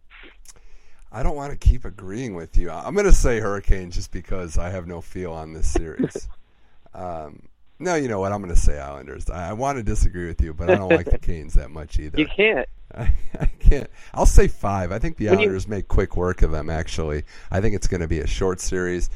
I 1.14 1.22
don't 1.22 1.36
want 1.36 1.52
to 1.52 1.68
keep 1.68 1.84
agreeing 1.84 2.34
with 2.34 2.56
you. 2.58 2.70
I'm 2.70 2.92
going 2.94 3.06
to 3.06 3.12
say 3.12 3.38
Hurricanes 3.38 3.94
just 3.94 4.10
because 4.10 4.58
I 4.58 4.70
have 4.70 4.88
no 4.88 5.00
feel 5.00 5.32
on 5.32 5.52
this 5.52 5.68
series. 5.68 6.28
um, 6.94 7.40
no, 7.78 7.94
you 7.94 8.08
know 8.08 8.18
what? 8.18 8.32
I'm 8.32 8.42
going 8.42 8.52
to 8.52 8.60
say 8.60 8.80
Islanders. 8.80 9.30
I, 9.30 9.50
I 9.50 9.52
want 9.52 9.78
to 9.78 9.84
disagree 9.84 10.26
with 10.26 10.40
you, 10.40 10.52
but 10.52 10.68
I 10.70 10.74
don't 10.74 10.88
like 10.90 11.06
the 11.06 11.18
Canes 11.22 11.54
that 11.54 11.70
much 11.70 12.00
either. 12.00 12.18
You 12.18 12.26
can't. 12.26 12.68
I, 12.92 13.12
I 13.40 13.46
can't. 13.46 13.88
I'll 14.12 14.26
say 14.26 14.48
five. 14.48 14.90
I 14.90 14.98
think 14.98 15.16
the 15.16 15.26
When 15.26 15.34
you- 15.34 15.42
Islanders 15.44 15.68
make 15.68 15.86
quick 15.86 16.16
work 16.16 16.42
of 16.42 16.50
them. 16.50 16.68
Actually, 16.68 17.22
I 17.50 17.60
think 17.60 17.76
it's 17.76 17.86
going 17.86 18.00
to 18.00 18.08
be 18.08 18.18
a 18.18 18.26
short 18.26 18.60
series. 18.60 19.08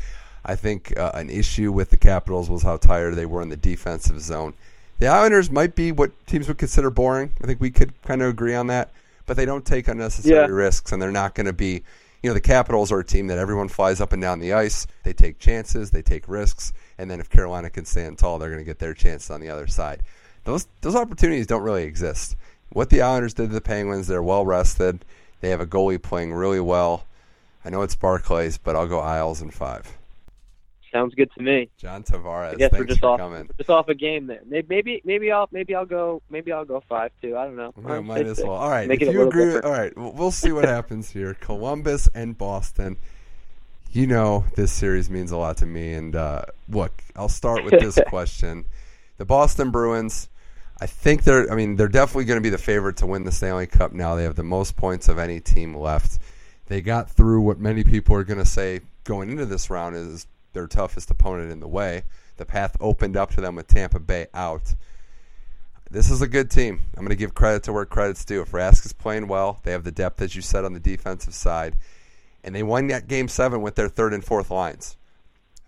I 0.44 0.54
think 0.54 0.96
uh, 0.96 1.10
an 1.14 1.30
issue 1.30 1.72
with 1.72 1.90
the 1.90 1.96
Capitals 1.96 2.48
was 2.48 2.62
how 2.62 2.76
tired 2.76 3.16
they 3.16 3.26
were 3.26 3.42
in 3.42 3.48
the 3.48 3.56
defensive 3.56 4.20
zone. 4.20 4.54
The 5.00 5.08
Islanders 5.08 5.50
might 5.50 5.74
be 5.74 5.90
what 5.90 6.12
teams 6.28 6.46
would 6.46 6.58
consider 6.58 6.90
boring. 6.90 7.32
I 7.42 7.46
think 7.46 7.60
we 7.60 7.70
could 7.70 8.00
kind 8.02 8.22
of 8.22 8.28
agree 8.28 8.54
on 8.54 8.68
that. 8.68 8.90
But 9.28 9.36
they 9.36 9.44
don't 9.44 9.64
take 9.64 9.86
unnecessary 9.86 10.34
Yeah. 10.34 10.46
risks, 10.46 10.90
and 10.90 11.00
they're 11.00 11.12
not 11.12 11.34
going 11.36 11.46
to 11.46 11.52
be. 11.52 11.84
You 12.22 12.30
know, 12.30 12.34
the 12.34 12.40
Capitals 12.40 12.90
are 12.90 12.98
a 12.98 13.04
team 13.04 13.28
that 13.28 13.38
everyone 13.38 13.68
flies 13.68 14.00
up 14.00 14.12
and 14.12 14.20
down 14.20 14.40
the 14.40 14.52
ice. 14.52 14.88
They 15.04 15.12
take 15.12 15.38
chances, 15.38 15.92
they 15.92 16.02
take 16.02 16.26
risks, 16.28 16.72
and 16.98 17.08
then 17.08 17.20
if 17.20 17.30
Carolina 17.30 17.70
can 17.70 17.84
stand 17.84 18.18
tall, 18.18 18.40
they're 18.40 18.48
going 18.48 18.58
to 18.58 18.64
get 18.64 18.80
their 18.80 18.94
chances 18.94 19.30
on 19.30 19.40
the 19.40 19.50
other 19.50 19.68
side. 19.68 20.02
Those 20.44 20.66
those 20.80 20.96
opportunities 20.96 21.46
don't 21.46 21.62
really 21.62 21.84
exist. 21.84 22.34
What 22.70 22.90
the 22.90 23.02
Islanders 23.02 23.34
did 23.34 23.48
to 23.50 23.54
the 23.54 23.60
Penguins, 23.60 24.06
they're 24.08 24.22
well 24.22 24.44
rested. 24.46 25.04
They 25.42 25.50
have 25.50 25.60
a 25.60 25.66
goalie 25.66 26.00
playing 26.02 26.32
really 26.32 26.58
well. 26.58 27.04
I 27.64 27.70
know 27.70 27.82
it's 27.82 27.94
Barclays, 27.94 28.56
but 28.56 28.74
I'll 28.74 28.88
go 28.88 28.98
Isles 28.98 29.42
in 29.42 29.50
five. 29.50 29.97
Sounds 30.92 31.14
good 31.14 31.30
to 31.36 31.42
me. 31.42 31.68
John 31.78 32.02
Tavares, 32.02 32.58
thanks 32.58 32.76
we're 32.78 32.84
just 32.84 33.00
for 33.00 33.06
off 33.10 33.18
coming. 33.20 33.48
just 33.58 33.70
off 33.70 33.88
a 33.88 33.94
game 33.94 34.26
there. 34.26 34.40
May- 34.46 34.64
Maybe 34.68 35.02
maybe 35.04 35.30
I'll 35.30 35.48
maybe 35.52 35.74
I'll 35.74 35.84
go 35.86 36.22
maybe 36.30 36.52
I'll 36.52 36.64
go 36.64 36.82
five 36.88 37.10
too. 37.20 37.36
I 37.36 37.44
don't 37.44 37.56
know. 37.56 37.72
Yeah, 37.86 38.00
might 38.00 38.26
as 38.26 38.38
well. 38.38 38.52
All 38.52 38.70
right, 38.70 38.88
Make 38.88 39.02
if 39.02 39.08
it 39.08 39.10
a 39.10 39.12
you 39.12 39.18
little 39.18 39.32
agree, 39.32 39.44
different. 39.46 39.64
all 39.66 39.72
right, 39.72 39.96
we'll 39.96 40.12
we'll 40.12 40.30
see 40.30 40.52
what 40.52 40.64
happens 40.76 41.10
here. 41.10 41.34
Columbus 41.34 42.08
and 42.14 42.36
Boston. 42.38 42.96
You 43.90 44.06
know 44.06 44.44
this 44.54 44.70
series 44.72 45.08
means 45.08 45.30
a 45.30 45.36
lot 45.38 45.56
to 45.58 45.66
me, 45.66 45.94
and 45.94 46.14
uh, 46.14 46.42
look, 46.68 47.02
I'll 47.16 47.28
start 47.30 47.64
with 47.64 47.80
this 47.80 47.98
question: 48.08 48.66
the 49.16 49.24
Boston 49.24 49.70
Bruins. 49.70 50.28
I 50.80 50.86
think 50.86 51.24
they're. 51.24 51.50
I 51.50 51.56
mean, 51.56 51.76
they're 51.76 51.88
definitely 51.88 52.26
going 52.26 52.36
to 52.36 52.42
be 52.42 52.50
the 52.50 52.58
favorite 52.58 52.98
to 52.98 53.06
win 53.06 53.24
the 53.24 53.32
Stanley 53.32 53.66
Cup. 53.66 53.92
Now 53.92 54.14
they 54.14 54.22
have 54.24 54.36
the 54.36 54.42
most 54.44 54.76
points 54.76 55.08
of 55.08 55.18
any 55.18 55.40
team 55.40 55.74
left. 55.74 56.18
They 56.66 56.82
got 56.82 57.10
through 57.10 57.40
what 57.40 57.58
many 57.58 57.82
people 57.82 58.14
are 58.14 58.24
going 58.24 58.38
to 58.38 58.44
say 58.44 58.80
going 59.04 59.30
into 59.30 59.46
this 59.46 59.70
round 59.70 59.96
is 59.96 60.26
their 60.52 60.66
toughest 60.66 61.10
opponent 61.10 61.52
in 61.52 61.60
the 61.60 61.68
way. 61.68 62.04
The 62.36 62.46
path 62.46 62.76
opened 62.80 63.16
up 63.16 63.30
to 63.32 63.40
them 63.40 63.54
with 63.54 63.66
Tampa 63.66 63.98
Bay 63.98 64.26
out. 64.32 64.74
This 65.90 66.10
is 66.10 66.20
a 66.20 66.28
good 66.28 66.50
team. 66.50 66.82
I'm 66.96 67.02
going 67.02 67.08
to 67.10 67.16
give 67.16 67.34
credit 67.34 67.62
to 67.64 67.72
where 67.72 67.86
credit's 67.86 68.24
due. 68.24 68.42
If 68.42 68.52
Rask 68.52 68.84
is 68.84 68.92
playing 68.92 69.26
well, 69.26 69.60
they 69.62 69.72
have 69.72 69.84
the 69.84 69.90
depth, 69.90 70.20
as 70.20 70.36
you 70.36 70.42
said, 70.42 70.64
on 70.64 70.74
the 70.74 70.80
defensive 70.80 71.34
side, 71.34 71.76
and 72.44 72.54
they 72.54 72.62
won 72.62 72.86
that 72.88 73.08
game 73.08 73.28
seven 73.28 73.62
with 73.62 73.74
their 73.74 73.88
third 73.88 74.12
and 74.12 74.24
fourth 74.24 74.50
lines. 74.50 74.96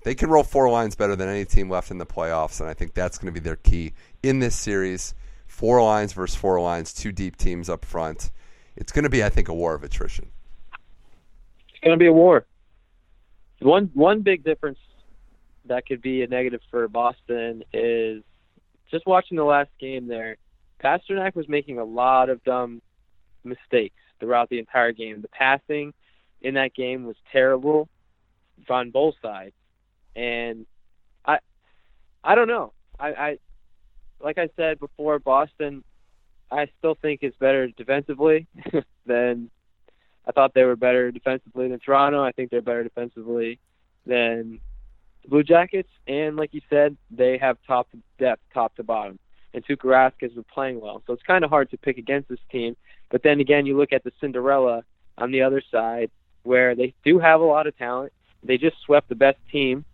They 0.03 0.15
can 0.15 0.31
roll 0.31 0.45
four 0.45 0.71
lines 0.71 0.95
better 0.95 1.17
than 1.17 1.29
any 1.29 1.45
team 1.45 1.69
left 1.69 1.91
in 1.91 1.99
the 1.99 2.07
playoffs, 2.07 2.61
and 2.61 2.69
I 2.69 2.75
think 2.75 2.95
that's 2.95 3.19
going 3.19 3.33
to 3.33 3.39
be 3.39 3.45
their 3.45 3.57
key 3.57 3.93
in 4.23 4.39
this 4.39 4.57
series. 4.57 5.15
Four 5.47 5.83
lines 5.83 6.13
versus 6.13 6.37
four 6.37 6.61
lines, 6.61 6.95
two 6.95 7.13
deep 7.13 7.37
teams 7.37 7.69
up 7.69 7.85
front. 7.85 8.31
It's 8.77 8.93
going 8.93 9.03
to 9.03 9.11
be, 9.11 9.25
I 9.25 9.29
think, 9.29 9.49
a 9.49 9.55
war 9.55 9.75
of 9.75 9.85
attrition. 9.85 10.31
It's 11.69 11.81
going 11.81 11.99
to 11.99 12.03
be 12.03 12.07
a 12.07 12.13
war. 12.13 12.47
One 13.61 13.91
one 13.95 14.23
big 14.23 14.43
difference 14.43 14.79
that 15.67 15.87
could 15.87 16.01
be 16.01 16.23
a 16.23 16.27
negative 16.27 16.61
for 16.71 16.89
Boston 16.89 17.63
is 17.73 18.23
just 18.91 19.07
watching 19.07 19.37
the 19.37 19.45
last 19.45 19.71
game 19.79 20.09
there. 20.09 20.37
Pastrnak 20.83 21.35
was 21.35 21.49
making 21.49 21.79
a 21.79 21.85
lot 21.85 22.31
of 22.31 22.43
dumb 22.43 22.81
mistakes 23.45 24.01
throughout 24.19 24.49
the 24.49 24.59
entire 24.59 24.93
game. 24.93 25.21
The 25.21 25.29
passing 25.29 25.93
in 26.41 26.55
that 26.55 26.75
game 26.75 27.05
was 27.05 27.17
terrible 27.31 27.89
on 28.69 28.91
both 28.91 29.15
sides, 29.23 29.55
and 30.17 30.67
I 31.25 31.39
I 32.25 32.35
don't 32.35 32.49
know. 32.49 32.73
I, 32.99 33.09
I 33.09 33.39
like 34.21 34.39
I 34.39 34.49
said 34.57 34.81
before, 34.81 35.19
Boston. 35.19 35.85
I 36.53 36.69
still 36.79 36.97
think 37.01 37.23
is 37.23 37.35
better 37.39 37.69
defensively 37.69 38.49
than 39.07 39.51
I 40.27 40.33
thought 40.33 40.55
they 40.55 40.65
were 40.65 40.77
better 40.77 41.11
defensively 41.11 41.69
than 41.69 41.81
Toronto. 41.81 42.23
I 42.23 42.33
think 42.33 42.51
they're 42.51 42.63
better 42.63 42.85
defensively 42.85 43.59
than 44.07 44.61
the 45.23 45.29
Blue 45.29 45.43
Jackets. 45.43 45.89
And 46.07 46.37
like 46.37 46.53
you 46.53 46.61
said, 46.71 46.97
they 47.11 47.39
have 47.39 47.59
top 47.67 47.89
depth, 48.19 48.43
top 48.53 48.75
to 48.77 48.83
bottom. 48.83 49.19
And 49.53 49.65
Tuukka 49.65 49.85
Rask 49.85 50.13
has 50.21 50.33
been 50.33 50.45
playing 50.45 50.81
well, 50.81 51.03
so 51.07 51.13
it's 51.13 51.25
kind 51.25 51.45
of 51.45 51.51
hard 51.51 51.71
to 51.71 51.77
pick 51.77 51.99
against 51.99 52.29
this 52.29 52.39
team. 52.53 52.77
But 53.11 53.25
then 53.25 53.41
again, 53.41 53.67
you 53.67 53.77
look 53.77 53.93
at 53.93 54.05
the 54.05 54.13
Cinderella 54.21 54.85
on 55.19 55.33
the 55.33 55.43
other 55.43 55.61
side, 55.73 56.11
where 56.45 56.77
they 56.77 56.95
do 57.05 57.19
have 57.19 57.41
a 57.41 57.45
lot 57.45 57.67
of 57.67 57.77
talent. 57.77 58.13
They 58.45 58.59
just 58.59 58.77
swept 58.87 59.09
the 59.09 59.17
best 59.17 59.39
team 59.51 59.85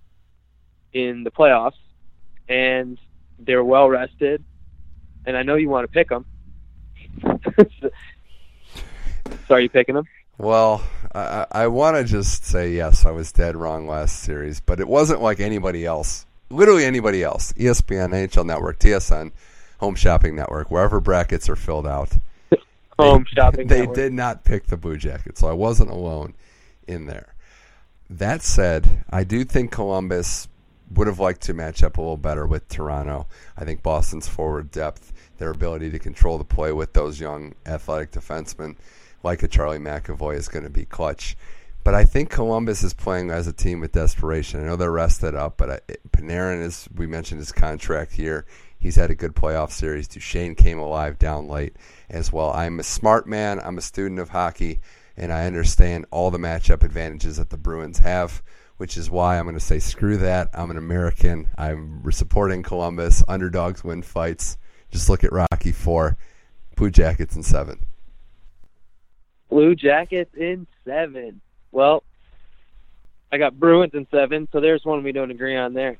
in 0.92 1.24
the 1.24 1.30
playoffs, 1.30 1.78
and 2.48 2.98
they're 3.38 3.64
well 3.64 3.88
rested. 3.88 4.44
And 5.24 5.36
I 5.36 5.42
know 5.42 5.56
you 5.56 5.70
want 5.70 5.86
to 5.86 5.92
pick 5.92 6.10
them. 6.10 6.26
so 9.48 9.54
are 9.54 9.60
you 9.60 9.70
picking 9.70 9.94
them? 9.94 10.06
Well, 10.38 10.82
I, 11.14 11.46
I 11.50 11.66
want 11.68 11.96
to 11.96 12.04
just 12.04 12.44
say 12.44 12.72
yes, 12.72 13.06
I 13.06 13.10
was 13.10 13.32
dead 13.32 13.56
wrong 13.56 13.88
last 13.88 14.20
series, 14.20 14.60
but 14.60 14.80
it 14.80 14.88
wasn't 14.88 15.22
like 15.22 15.40
anybody 15.40 15.86
else. 15.86 16.26
Literally 16.50 16.84
anybody 16.84 17.22
else. 17.22 17.52
ESPN, 17.54 18.10
NHL 18.10 18.44
Network, 18.44 18.78
TSN, 18.78 19.32
Home 19.80 19.94
Shopping 19.94 20.36
Network, 20.36 20.70
wherever 20.70 21.00
brackets 21.00 21.48
are 21.48 21.56
filled 21.56 21.86
out. 21.86 22.12
Home 22.98 23.24
they, 23.24 23.40
Shopping 23.40 23.66
They 23.66 23.80
Network. 23.80 23.96
did 23.96 24.12
not 24.12 24.44
pick 24.44 24.66
the 24.66 24.76
Blue 24.76 24.98
Jackets, 24.98 25.40
so 25.40 25.48
I 25.48 25.52
wasn't 25.54 25.90
alone 25.90 26.34
in 26.86 27.06
there. 27.06 27.34
That 28.10 28.42
said, 28.42 29.04
I 29.10 29.24
do 29.24 29.42
think 29.42 29.72
Columbus 29.72 30.48
would 30.94 31.06
have 31.08 31.18
liked 31.18 31.40
to 31.42 31.54
match 31.54 31.82
up 31.82 31.96
a 31.96 32.00
little 32.00 32.16
better 32.16 32.46
with 32.46 32.68
Toronto. 32.68 33.26
I 33.56 33.64
think 33.64 33.82
Boston's 33.82 34.28
forward 34.28 34.70
depth, 34.70 35.12
their 35.38 35.50
ability 35.50 35.90
to 35.90 35.98
control 35.98 36.38
the 36.38 36.44
play 36.44 36.72
with 36.72 36.92
those 36.92 37.18
young 37.18 37.54
athletic 37.64 38.12
defensemen 38.12 38.76
like 39.22 39.42
a 39.42 39.48
Charlie 39.48 39.78
McAvoy 39.78 40.36
is 40.36 40.48
going 40.48 40.64
to 40.64 40.70
be 40.70 40.84
clutch. 40.84 41.36
But 41.86 41.94
I 41.94 42.04
think 42.04 42.30
Columbus 42.30 42.82
is 42.82 42.94
playing 42.94 43.30
as 43.30 43.46
a 43.46 43.52
team 43.52 43.78
with 43.78 43.92
desperation. 43.92 44.60
I 44.60 44.66
know 44.66 44.74
they're 44.74 44.90
rested 44.90 45.36
up, 45.36 45.56
but 45.56 45.70
I, 45.70 45.80
Panarin 46.10 46.60
is. 46.60 46.88
We 46.92 47.06
mentioned 47.06 47.38
his 47.38 47.52
contract 47.52 48.12
here. 48.12 48.44
He's 48.76 48.96
had 48.96 49.12
a 49.12 49.14
good 49.14 49.36
playoff 49.36 49.70
series. 49.70 50.08
Duchene 50.08 50.56
came 50.56 50.80
alive 50.80 51.16
down 51.16 51.46
late 51.46 51.76
as 52.10 52.32
well. 52.32 52.50
I'm 52.50 52.80
a 52.80 52.82
smart 52.82 53.28
man. 53.28 53.60
I'm 53.60 53.78
a 53.78 53.82
student 53.82 54.18
of 54.18 54.30
hockey, 54.30 54.80
and 55.16 55.32
I 55.32 55.46
understand 55.46 56.06
all 56.10 56.32
the 56.32 56.38
matchup 56.38 56.82
advantages 56.82 57.36
that 57.36 57.50
the 57.50 57.56
Bruins 57.56 58.00
have, 58.00 58.42
which 58.78 58.96
is 58.96 59.08
why 59.08 59.38
I'm 59.38 59.44
going 59.44 59.54
to 59.54 59.60
say 59.60 59.78
screw 59.78 60.16
that. 60.16 60.50
I'm 60.54 60.72
an 60.72 60.78
American. 60.78 61.46
I'm 61.56 62.02
supporting 62.10 62.64
Columbus. 62.64 63.22
Underdogs 63.28 63.84
win 63.84 64.02
fights. 64.02 64.58
Just 64.90 65.08
look 65.08 65.22
at 65.22 65.32
Rocky 65.32 65.70
Four. 65.70 66.16
Blue 66.74 66.90
Jackets 66.90 67.36
in 67.36 67.44
seven. 67.44 67.86
Blue 69.56 69.74
Jackets 69.74 70.34
in 70.36 70.66
seven. 70.84 71.40
Well, 71.72 72.02
I 73.32 73.38
got 73.38 73.58
Bruins 73.58 73.94
in 73.94 74.06
seven, 74.10 74.46
so 74.52 74.60
there's 74.60 74.84
one 74.84 75.02
we 75.02 75.12
don't 75.12 75.30
agree 75.30 75.56
on 75.56 75.72
there. 75.72 75.96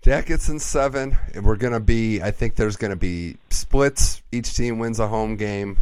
Jackets 0.00 0.48
in 0.48 0.60
seven. 0.60 1.18
We're 1.42 1.56
gonna 1.56 1.80
be. 1.80 2.22
I 2.22 2.30
think 2.30 2.54
there's 2.54 2.76
gonna 2.76 2.94
be 2.94 3.36
splits. 3.50 4.22
Each 4.30 4.54
team 4.54 4.78
wins 4.78 5.00
a 5.00 5.08
home 5.08 5.34
game 5.34 5.78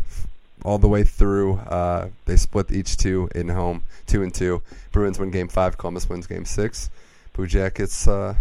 all 0.64 0.78
the 0.78 0.88
way 0.88 1.02
through. 1.02 1.56
Uh, 1.56 2.08
they 2.24 2.38
split 2.38 2.72
each 2.72 2.96
two 2.96 3.28
in 3.34 3.50
home, 3.50 3.82
two 4.06 4.22
and 4.22 4.32
two. 4.32 4.62
Bruins 4.90 5.18
win 5.18 5.30
game 5.30 5.48
five. 5.48 5.76
Columbus 5.76 6.08
wins 6.08 6.26
game 6.26 6.46
six. 6.46 6.88
Blue 7.34 7.46
Jackets 7.46 8.08
uh, 8.08 8.36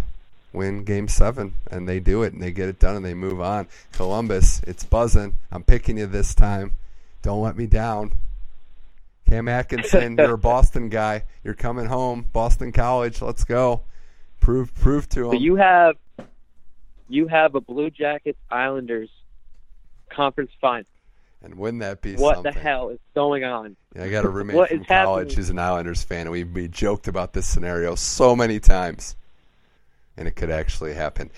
win 0.54 0.84
game 0.84 1.08
seven, 1.08 1.56
and 1.70 1.86
they 1.86 2.00
do 2.00 2.22
it, 2.22 2.32
and 2.32 2.42
they 2.42 2.52
get 2.52 2.70
it 2.70 2.78
done, 2.78 2.96
and 2.96 3.04
they 3.04 3.12
move 3.12 3.42
on. 3.42 3.66
Columbus, 3.92 4.62
it's 4.66 4.82
buzzing. 4.82 5.34
I'm 5.52 5.62
picking 5.62 5.98
you 5.98 6.06
this 6.06 6.34
time. 6.34 6.72
Don't 7.24 7.40
let 7.42 7.56
me 7.56 7.66
down. 7.66 8.12
Cam 9.26 9.48
Atkinson, 9.48 10.16
you're 10.18 10.34
a 10.34 10.38
Boston 10.52 10.90
guy. 10.90 11.24
You're 11.42 11.54
coming 11.54 11.86
home. 11.86 12.26
Boston 12.32 12.70
College. 12.70 13.22
Let's 13.22 13.44
go. 13.44 13.80
Prove 14.40 14.74
prove 14.74 15.08
to 15.08 15.30
So 15.30 15.32
you 15.32 15.56
have 15.56 15.96
you 17.08 17.26
have 17.28 17.54
a 17.54 17.62
Blue 17.62 17.88
Jackets 17.90 18.38
Islanders 18.50 19.08
conference 20.10 20.50
final. 20.60 20.84
and 21.42 21.54
wouldn't 21.54 21.80
that 21.80 22.02
be 22.02 22.14
What 22.16 22.36
something? 22.36 22.52
the 22.52 22.58
hell 22.60 22.90
is 22.90 22.98
going 23.14 23.42
on? 23.42 23.74
Yeah, 23.96 24.04
I 24.04 24.10
got 24.10 24.26
a 24.26 24.28
roommate 24.28 24.56
What 24.56 24.68
from 24.68 24.82
is 24.82 24.86
college 24.86 25.28
happening? 25.30 25.36
who's 25.36 25.50
an 25.50 25.58
Islanders 25.58 26.02
fan, 26.02 26.20
and 26.22 26.30
we, 26.30 26.44
we 26.44 26.68
joked 26.68 27.08
about 27.08 27.32
this 27.32 27.46
scenario 27.46 27.94
so 27.94 28.36
many 28.36 28.60
times, 28.60 29.16
and 30.18 30.28
it 30.28 30.32
could 30.32 30.50
actually 30.50 30.92
happen. 30.92 31.30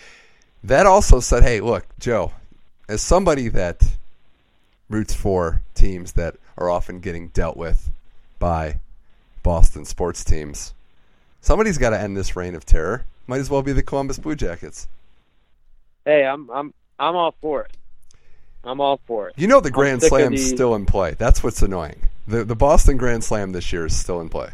That 0.65 0.85
also 0.87 1.21
said, 1.21 1.45
hey, 1.45 1.61
look, 1.61 1.87
Joe, 2.01 2.33
as 2.89 3.03
somebody 3.03 3.49
that 3.51 3.83
roots 4.89 5.15
for 5.15 5.63
teams 5.75 6.13
that 6.13 6.37
are 6.57 6.71
often 6.71 7.01
getting 7.01 7.29
dealt 7.29 7.57
with 7.57 7.91
by 8.39 8.79
Boston 9.43 9.85
sports 9.85 10.25
teams, 10.25 10.75
somebody's 11.41 11.79
got 11.79 11.91
to 11.91 12.01
end 12.01 12.17
this 12.17 12.37
reign 12.37 12.55
of 12.55 12.65
terror. 12.65 13.05
Might 13.27 13.41
as 13.41 13.51
well 13.51 13.63
be 13.63 13.73
the 13.73 13.83
Columbus 13.83 14.19
Blue 14.19 14.37
Jackets. 14.37 14.89
Hey, 16.05 16.25
I'm 16.25 16.49
I'm 16.51 16.73
I'm 16.99 17.17
all 17.17 17.35
for 17.41 17.63
it. 17.63 17.77
I'm 18.65 18.81
all 18.81 19.01
for 19.07 19.29
it. 19.29 19.35
You 19.37 19.47
know 19.47 19.61
the 19.61 19.71
Grand 19.71 20.03
Slam's 20.03 20.41
these- 20.41 20.51
still 20.51 20.75
in 20.75 20.87
play. 20.87 21.15
That's 21.15 21.43
what's 21.43 21.63
annoying. 21.63 22.03
The 22.29 22.45
the 22.45 22.57
Boston 22.57 22.97
Grand 22.97 23.25
Slam 23.25 23.53
this 23.53 23.73
year 23.73 23.87
is 23.87 23.97
still 23.97 24.21
in 24.21 24.29
play. 24.29 24.51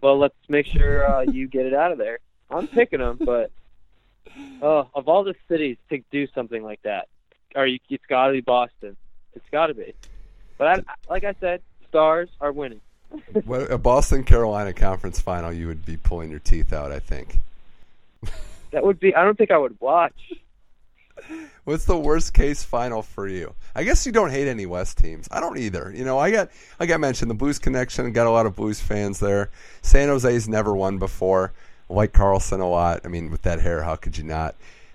Well, 0.00 0.18
let's 0.18 0.34
make 0.48 0.66
sure 0.66 1.06
uh, 1.08 1.22
you 1.22 1.46
get 1.46 1.66
it 1.66 1.74
out 1.74 1.92
of 1.92 1.98
there. 1.98 2.20
I'm 2.50 2.66
picking 2.66 3.00
them, 3.00 3.18
but 3.20 3.50
uh, 4.62 4.84
of 4.94 5.08
all 5.08 5.24
the 5.24 5.34
cities 5.48 5.76
to 5.90 6.02
do 6.10 6.26
something 6.34 6.62
like 6.62 6.80
that, 6.82 7.08
or 7.54 7.66
you, 7.66 7.78
it's 7.88 8.04
got 8.06 8.28
to 8.28 8.32
be 8.32 8.40
Boston. 8.40 8.96
It's 9.34 9.48
got 9.50 9.66
to 9.66 9.74
be. 9.74 9.94
But 10.58 10.66
I, 10.66 10.82
like 11.08 11.24
I 11.24 11.34
said, 11.40 11.62
Stars 11.88 12.28
are 12.40 12.52
winning. 12.52 12.80
Well, 13.44 13.66
a 13.68 13.78
Boston 13.78 14.22
Carolina 14.22 14.72
conference 14.72 15.20
final, 15.20 15.52
you 15.52 15.66
would 15.66 15.84
be 15.84 15.96
pulling 15.96 16.30
your 16.30 16.38
teeth 16.38 16.72
out. 16.72 16.92
I 16.92 17.00
think. 17.00 17.38
That 18.72 18.84
would 18.84 19.00
be. 19.00 19.12
I 19.16 19.24
don't 19.24 19.36
think 19.36 19.50
I 19.50 19.58
would 19.58 19.76
watch. 19.80 20.32
What's 21.64 21.86
the 21.86 21.98
worst 21.98 22.34
case 22.34 22.62
final 22.62 23.02
for 23.02 23.26
you? 23.26 23.54
I 23.74 23.84
guess 23.84 24.06
you 24.06 24.12
don't 24.12 24.30
hate 24.30 24.48
any 24.48 24.64
West 24.64 24.98
teams. 24.98 25.28
I 25.30 25.40
don't 25.40 25.58
either. 25.58 25.92
You 25.94 26.04
know, 26.04 26.18
I 26.18 26.30
got 26.30 26.50
like 26.78 26.90
I 26.90 26.96
mentioned 26.96 27.30
the 27.30 27.34
Blues 27.34 27.58
connection. 27.58 28.12
Got 28.12 28.26
a 28.26 28.30
lot 28.30 28.46
of 28.46 28.56
Blues 28.56 28.80
fans 28.80 29.18
there. 29.18 29.50
San 29.82 30.08
Jose's 30.08 30.48
never 30.48 30.74
won 30.74 30.98
before. 30.98 31.52
I 31.88 31.94
like 31.94 32.12
Karlsson 32.12 32.60
a 32.60 32.64
lot. 32.64 33.00
I 33.04 33.08
mean, 33.08 33.30
with 33.30 33.42
that 33.42 33.60
hair, 33.60 33.82
how 33.82 33.96
could 33.96 34.16
you 34.16 34.24
not? 34.24 34.54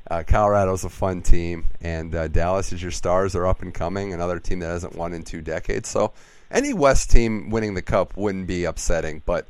Uh, 0.09 0.23
Colorado's 0.23 0.83
a 0.83 0.89
fun 0.89 1.21
team, 1.21 1.65
and 1.81 2.13
uh, 2.13 2.27
Dallas 2.27 2.71
is 2.71 2.81
your 2.81 2.91
stars. 2.91 3.33
They're 3.33 3.47
up 3.47 3.61
and 3.63 3.73
coming. 3.73 4.13
Another 4.13 4.39
team 4.39 4.59
that 4.59 4.67
hasn't 4.67 4.95
won 4.95 5.13
in 5.13 5.23
two 5.23 5.41
decades. 5.41 5.89
So 5.89 6.13
any 6.51 6.73
West 6.73 7.09
team 7.09 7.49
winning 7.49 7.73
the 7.73 7.81
cup 7.81 8.15
wouldn't 8.15 8.45
be 8.45 8.65
upsetting. 8.65 9.23
But 9.25 9.47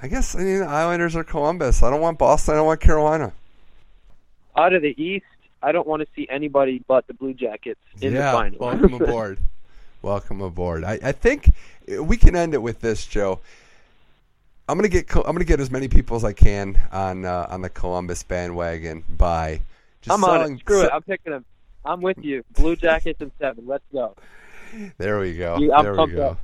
I 0.00 0.06
guess 0.06 0.36
I 0.36 0.40
mean 0.40 0.60
the 0.60 0.66
Islanders 0.66 1.16
or 1.16 1.24
Columbus. 1.24 1.82
I 1.82 1.90
don't 1.90 2.00
want 2.00 2.18
Boston. 2.18 2.54
I 2.54 2.56
don't 2.58 2.66
want 2.66 2.80
Carolina. 2.80 3.32
Out 4.56 4.72
of 4.72 4.82
the 4.82 4.94
East, 5.02 5.26
I 5.60 5.72
don't 5.72 5.86
want 5.86 6.02
to 6.02 6.08
see 6.14 6.28
anybody 6.30 6.84
but 6.86 7.06
the 7.08 7.14
Blue 7.14 7.34
Jackets 7.34 7.80
in 8.00 8.12
yeah, 8.12 8.30
the 8.30 8.36
final. 8.36 8.58
welcome 8.60 8.94
aboard. 8.94 9.38
welcome 10.02 10.40
aboard. 10.40 10.84
I, 10.84 11.00
I 11.02 11.12
think 11.12 11.50
we 12.00 12.16
can 12.16 12.36
end 12.36 12.54
it 12.54 12.62
with 12.62 12.80
this, 12.80 13.06
Joe. 13.06 13.40
I'm 14.68 14.78
gonna 14.78 14.88
get 14.88 15.14
I'm 15.14 15.22
gonna 15.22 15.44
get 15.44 15.60
as 15.60 15.70
many 15.70 15.88
people 15.88 16.16
as 16.16 16.24
I 16.24 16.32
can 16.32 16.80
on 16.92 17.24
uh, 17.24 17.46
on 17.50 17.62
the 17.62 17.68
Columbus 17.70 18.22
bandwagon 18.22 19.04
by 19.08 19.60
just 20.00 20.14
I'm 20.14 20.24
on 20.24 20.38
selling. 20.40 20.54
it. 20.54 20.60
Screw 20.60 20.80
se- 20.80 20.86
it. 20.86 20.90
I'm 20.92 21.02
picking 21.02 21.32
them. 21.32 21.44
I'm 21.84 22.00
with 22.00 22.18
you. 22.22 22.44
Blue 22.56 22.76
Jackets 22.76 23.20
and 23.20 23.30
seven. 23.38 23.66
Let's 23.66 23.84
go. 23.92 24.14
There 24.98 25.20
we 25.20 25.36
go. 25.36 25.54
I'm 25.54 25.84
there 25.84 25.92
we 25.94 26.12
go. 26.12 26.28
up. 26.30 26.38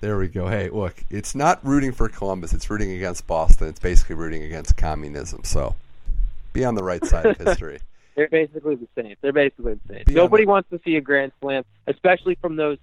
There 0.00 0.18
we 0.18 0.28
go. 0.28 0.46
Hey, 0.46 0.68
look, 0.68 0.94
it's 1.10 1.34
not 1.34 1.64
rooting 1.66 1.90
for 1.92 2.08
Columbus. 2.08 2.52
It's 2.52 2.70
rooting 2.70 2.92
against 2.92 3.26
Boston. 3.26 3.68
It's 3.68 3.80
basically 3.80 4.14
rooting 4.14 4.44
against 4.44 4.76
communism. 4.76 5.42
So, 5.42 5.74
be 6.52 6.64
on 6.64 6.74
the 6.76 6.84
right 6.84 7.04
side 7.04 7.26
of 7.26 7.36
history. 7.38 7.80
They're 8.14 8.28
basically 8.28 8.76
the 8.76 8.88
same. 8.94 9.16
They're 9.20 9.32
basically 9.32 9.74
the 9.74 9.94
same. 9.94 10.04
Yeah, 10.06 10.14
Nobody 10.14 10.44
but- 10.44 10.52
wants 10.52 10.70
to 10.70 10.80
see 10.84 10.96
a 10.96 11.00
grand 11.00 11.32
slam, 11.40 11.64
especially 11.86 12.36
from 12.36 12.56
those 12.56 12.78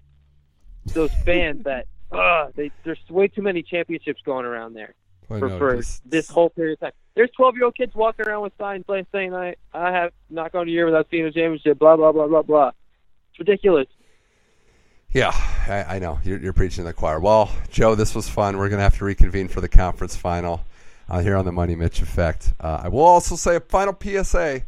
those 0.87 1.11
fans 1.23 1.63
that 1.63 1.87
uh 2.13 2.49
they 2.55 2.71
there's 2.83 2.99
way 3.09 3.27
too 3.27 3.41
many 3.41 3.63
championships 3.63 4.21
going 4.23 4.45
around 4.45 4.73
there 4.73 4.93
I 5.29 5.39
for, 5.39 5.49
know, 5.49 5.57
for 5.57 5.75
just- 5.77 6.09
this 6.09 6.29
whole 6.29 6.49
period 6.49 6.73
of 6.73 6.79
time. 6.79 6.91
There's 7.15 7.29
12 7.37 7.55
year 7.55 7.65
old 7.65 7.75
kids 7.75 7.93
walking 7.93 8.25
around 8.27 8.41
with 8.41 8.53
signs 8.57 8.85
saying 9.11 9.33
I 9.33 9.55
I 9.73 9.91
have 9.91 10.11
not 10.29 10.51
gone 10.51 10.67
a 10.67 10.71
year 10.71 10.85
without 10.85 11.07
seeing 11.11 11.25
a 11.25 11.31
championship. 11.31 11.79
Blah 11.79 11.95
blah 11.95 12.11
blah 12.11 12.27
blah 12.27 12.41
blah. 12.41 12.71
It's 13.31 13.39
ridiculous. 13.39 13.87
Yeah, 15.11 15.31
I, 15.67 15.95
I 15.95 15.99
know 15.99 16.19
you're, 16.23 16.39
you're 16.39 16.53
preaching 16.53 16.83
to 16.83 16.87
the 16.87 16.93
choir. 16.93 17.19
Well, 17.19 17.51
Joe, 17.69 17.93
this 17.93 18.15
was 18.15 18.27
fun. 18.27 18.57
We're 18.57 18.69
gonna 18.69 18.81
have 18.81 18.97
to 18.97 19.05
reconvene 19.05 19.47
for 19.47 19.61
the 19.61 19.69
conference 19.69 20.15
final 20.15 20.65
uh, 21.07 21.19
here 21.19 21.35
on 21.35 21.45
the 21.45 21.51
Money 21.51 21.75
Mitch 21.75 22.01
Effect. 22.01 22.53
Uh, 22.59 22.81
I 22.83 22.87
will 22.87 23.01
also 23.01 23.35
say 23.35 23.55
a 23.55 23.59
final 23.59 23.95
PSA. 24.01 24.61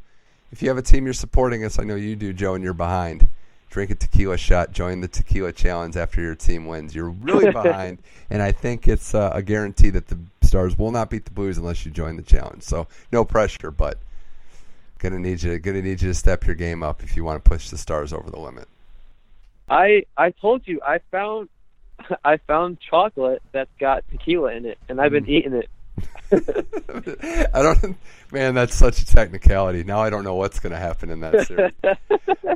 If 0.52 0.62
you 0.62 0.70
have 0.70 0.78
a 0.78 0.84
team 0.84 1.06
you're 1.06 1.14
supporting 1.14 1.66
us, 1.66 1.80
I 1.80 1.84
know 1.84 1.96
you 1.96 2.16
do, 2.16 2.32
Joe, 2.32 2.54
and 2.54 2.64
you're 2.64 2.74
behind. 2.74 3.28
Drink 3.76 3.92
a 3.92 3.96
tequila 3.96 4.38
shot. 4.38 4.72
Join 4.72 5.02
the 5.02 5.08
tequila 5.10 5.52
challenge 5.52 5.98
after 5.98 6.22
your 6.22 6.34
team 6.34 6.66
wins. 6.66 6.96
You're 6.96 7.10
really 7.10 7.52
behind, 7.52 7.98
and 8.30 8.42
I 8.42 8.54
think 8.54 8.88
it's 8.88 9.14
uh, 9.14 9.32
a 9.34 9.42
guarantee 9.42 9.90
that 9.90 10.08
the 10.08 10.18
Stars 10.44 10.78
will 10.78 10.92
not 10.92 11.10
beat 11.10 11.26
the 11.26 11.32
Blues 11.32 11.58
unless 11.58 11.86
you 11.86 11.92
join 11.92 12.16
the 12.16 12.24
challenge. 12.24 12.64
So 12.64 12.88
no 13.12 13.26
pressure, 13.26 13.72
but 13.72 13.98
gonna 15.00 15.20
need 15.20 15.44
you 15.44 15.60
gonna 15.60 15.82
need 15.82 16.02
you 16.02 16.08
to 16.08 16.14
step 16.14 16.48
your 16.48 16.56
game 16.56 16.84
up 16.84 17.04
if 17.04 17.18
you 17.18 17.26
want 17.26 17.44
to 17.44 17.50
push 17.50 17.70
the 17.70 17.78
Stars 17.78 18.14
over 18.14 18.32
the 18.32 18.40
limit. 18.40 18.70
I 19.70 20.06
I 20.16 20.32
told 20.32 20.62
you 20.64 20.80
I 20.82 21.00
found 21.12 21.50
I 22.24 22.38
found 22.38 22.78
chocolate 22.80 23.42
that's 23.52 23.70
got 23.78 24.06
tequila 24.10 24.54
in 24.54 24.66
it, 24.66 24.78
and 24.88 25.02
I've 25.02 25.12
been 25.12 25.28
eating 25.28 25.52
it. 25.52 25.68
I 26.32 27.62
don't, 27.62 27.98
man. 28.32 28.56
That's 28.56 28.76
such 28.76 29.02
a 29.02 29.06
technicality. 29.06 29.84
Now 29.84 30.00
I 30.00 30.10
don't 30.10 30.24
know 30.24 30.36
what's 30.36 30.60
going 30.60 30.72
to 30.72 30.80
happen 30.80 31.10
in 31.10 31.20
that 31.22 31.48
series. 31.48 31.72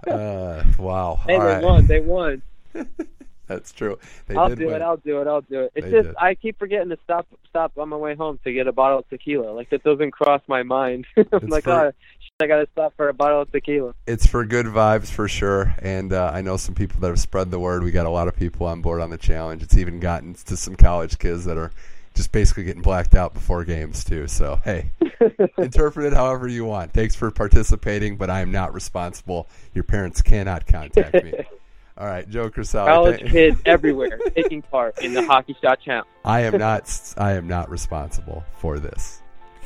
Uh, 0.07 0.63
wow. 0.77 1.19
Hey, 1.27 1.35
All 1.35 1.39
they 1.41 1.45
right. 1.45 1.63
won. 1.63 1.85
They 1.87 1.99
won. 1.99 2.41
That's 3.47 3.71
true. 3.71 3.97
They 4.27 4.35
I'll 4.35 4.55
do 4.55 4.67
win. 4.67 4.75
it. 4.75 4.81
I'll 4.81 4.97
do 4.97 5.21
it. 5.21 5.27
I'll 5.27 5.41
do 5.41 5.61
it. 5.61 5.71
It's 5.75 5.85
They 5.85 5.91
just 5.91 6.07
did. 6.09 6.15
I 6.19 6.35
keep 6.35 6.57
forgetting 6.59 6.89
to 6.89 6.97
stop 7.03 7.27
stop 7.49 7.77
on 7.77 7.89
my 7.89 7.95
way 7.97 8.15
home 8.15 8.39
to 8.43 8.53
get 8.53 8.67
a 8.67 8.71
bottle 8.71 8.99
of 8.99 9.09
tequila. 9.09 9.51
Like 9.51 9.69
that 9.71 9.83
doesn't 9.83 10.11
cross 10.11 10.41
my 10.47 10.63
mind. 10.63 11.05
I'm 11.17 11.47
like, 11.47 11.63
for- 11.63 11.71
oh, 11.87 11.91
I 12.39 12.47
gotta 12.47 12.67
stop 12.71 12.93
for 12.95 13.09
a 13.09 13.13
bottle 13.13 13.41
of 13.41 13.51
tequila. 13.51 13.93
It's 14.07 14.27
for 14.27 14.45
good 14.45 14.67
vibes 14.67 15.09
for 15.09 15.27
sure, 15.27 15.75
and 15.81 16.13
uh, 16.13 16.31
I 16.33 16.41
know 16.41 16.57
some 16.57 16.75
people 16.75 16.99
that 17.01 17.07
have 17.07 17.19
spread 17.19 17.49
the 17.51 17.59
word. 17.59 17.83
We 17.83 17.91
got 17.91 18.05
a 18.05 18.11
lot 18.11 18.27
of 18.27 18.35
people 18.35 18.67
on 18.67 18.81
board 18.81 19.01
on 19.01 19.09
the 19.09 19.17
challenge. 19.17 19.63
It's 19.63 19.77
even 19.77 19.99
gotten 19.99 20.35
to 20.35 20.55
some 20.55 20.75
college 20.75 21.17
kids 21.17 21.45
that 21.45 21.57
are 21.57 21.71
just 22.19 22.33
basically 22.33 22.65
getting 22.65 22.81
blacked 22.81 23.15
out 23.15 23.33
before 23.33 23.63
games 23.63 24.03
too. 24.03 24.27
So 24.27 24.59
hey, 24.65 24.91
interpret 25.57 26.05
it 26.05 26.13
however 26.13 26.49
you 26.49 26.65
want. 26.65 26.91
Thanks 26.91 27.15
for 27.15 27.31
participating, 27.31 28.17
but 28.17 28.29
I 28.29 28.41
am 28.41 28.51
not 28.51 28.73
responsible. 28.73 29.47
Your 29.73 29.85
parents 29.85 30.21
cannot 30.21 30.67
contact 30.67 31.23
me. 31.23 31.33
All 31.97 32.05
right, 32.05 32.29
Joe 32.29 32.49
Crisali. 32.49 32.87
College 32.87 33.31
kids 33.31 33.61
everywhere 33.65 34.19
taking 34.35 34.61
part 34.61 35.01
in 35.01 35.13
the 35.13 35.25
hockey 35.25 35.55
shot 35.61 35.79
challenge. 35.79 36.09
I 36.25 36.41
am 36.41 36.57
not. 36.57 36.91
I 37.17 37.33
am 37.33 37.47
not 37.47 37.69
responsible 37.69 38.43
for 38.57 38.79
this. 38.79 39.21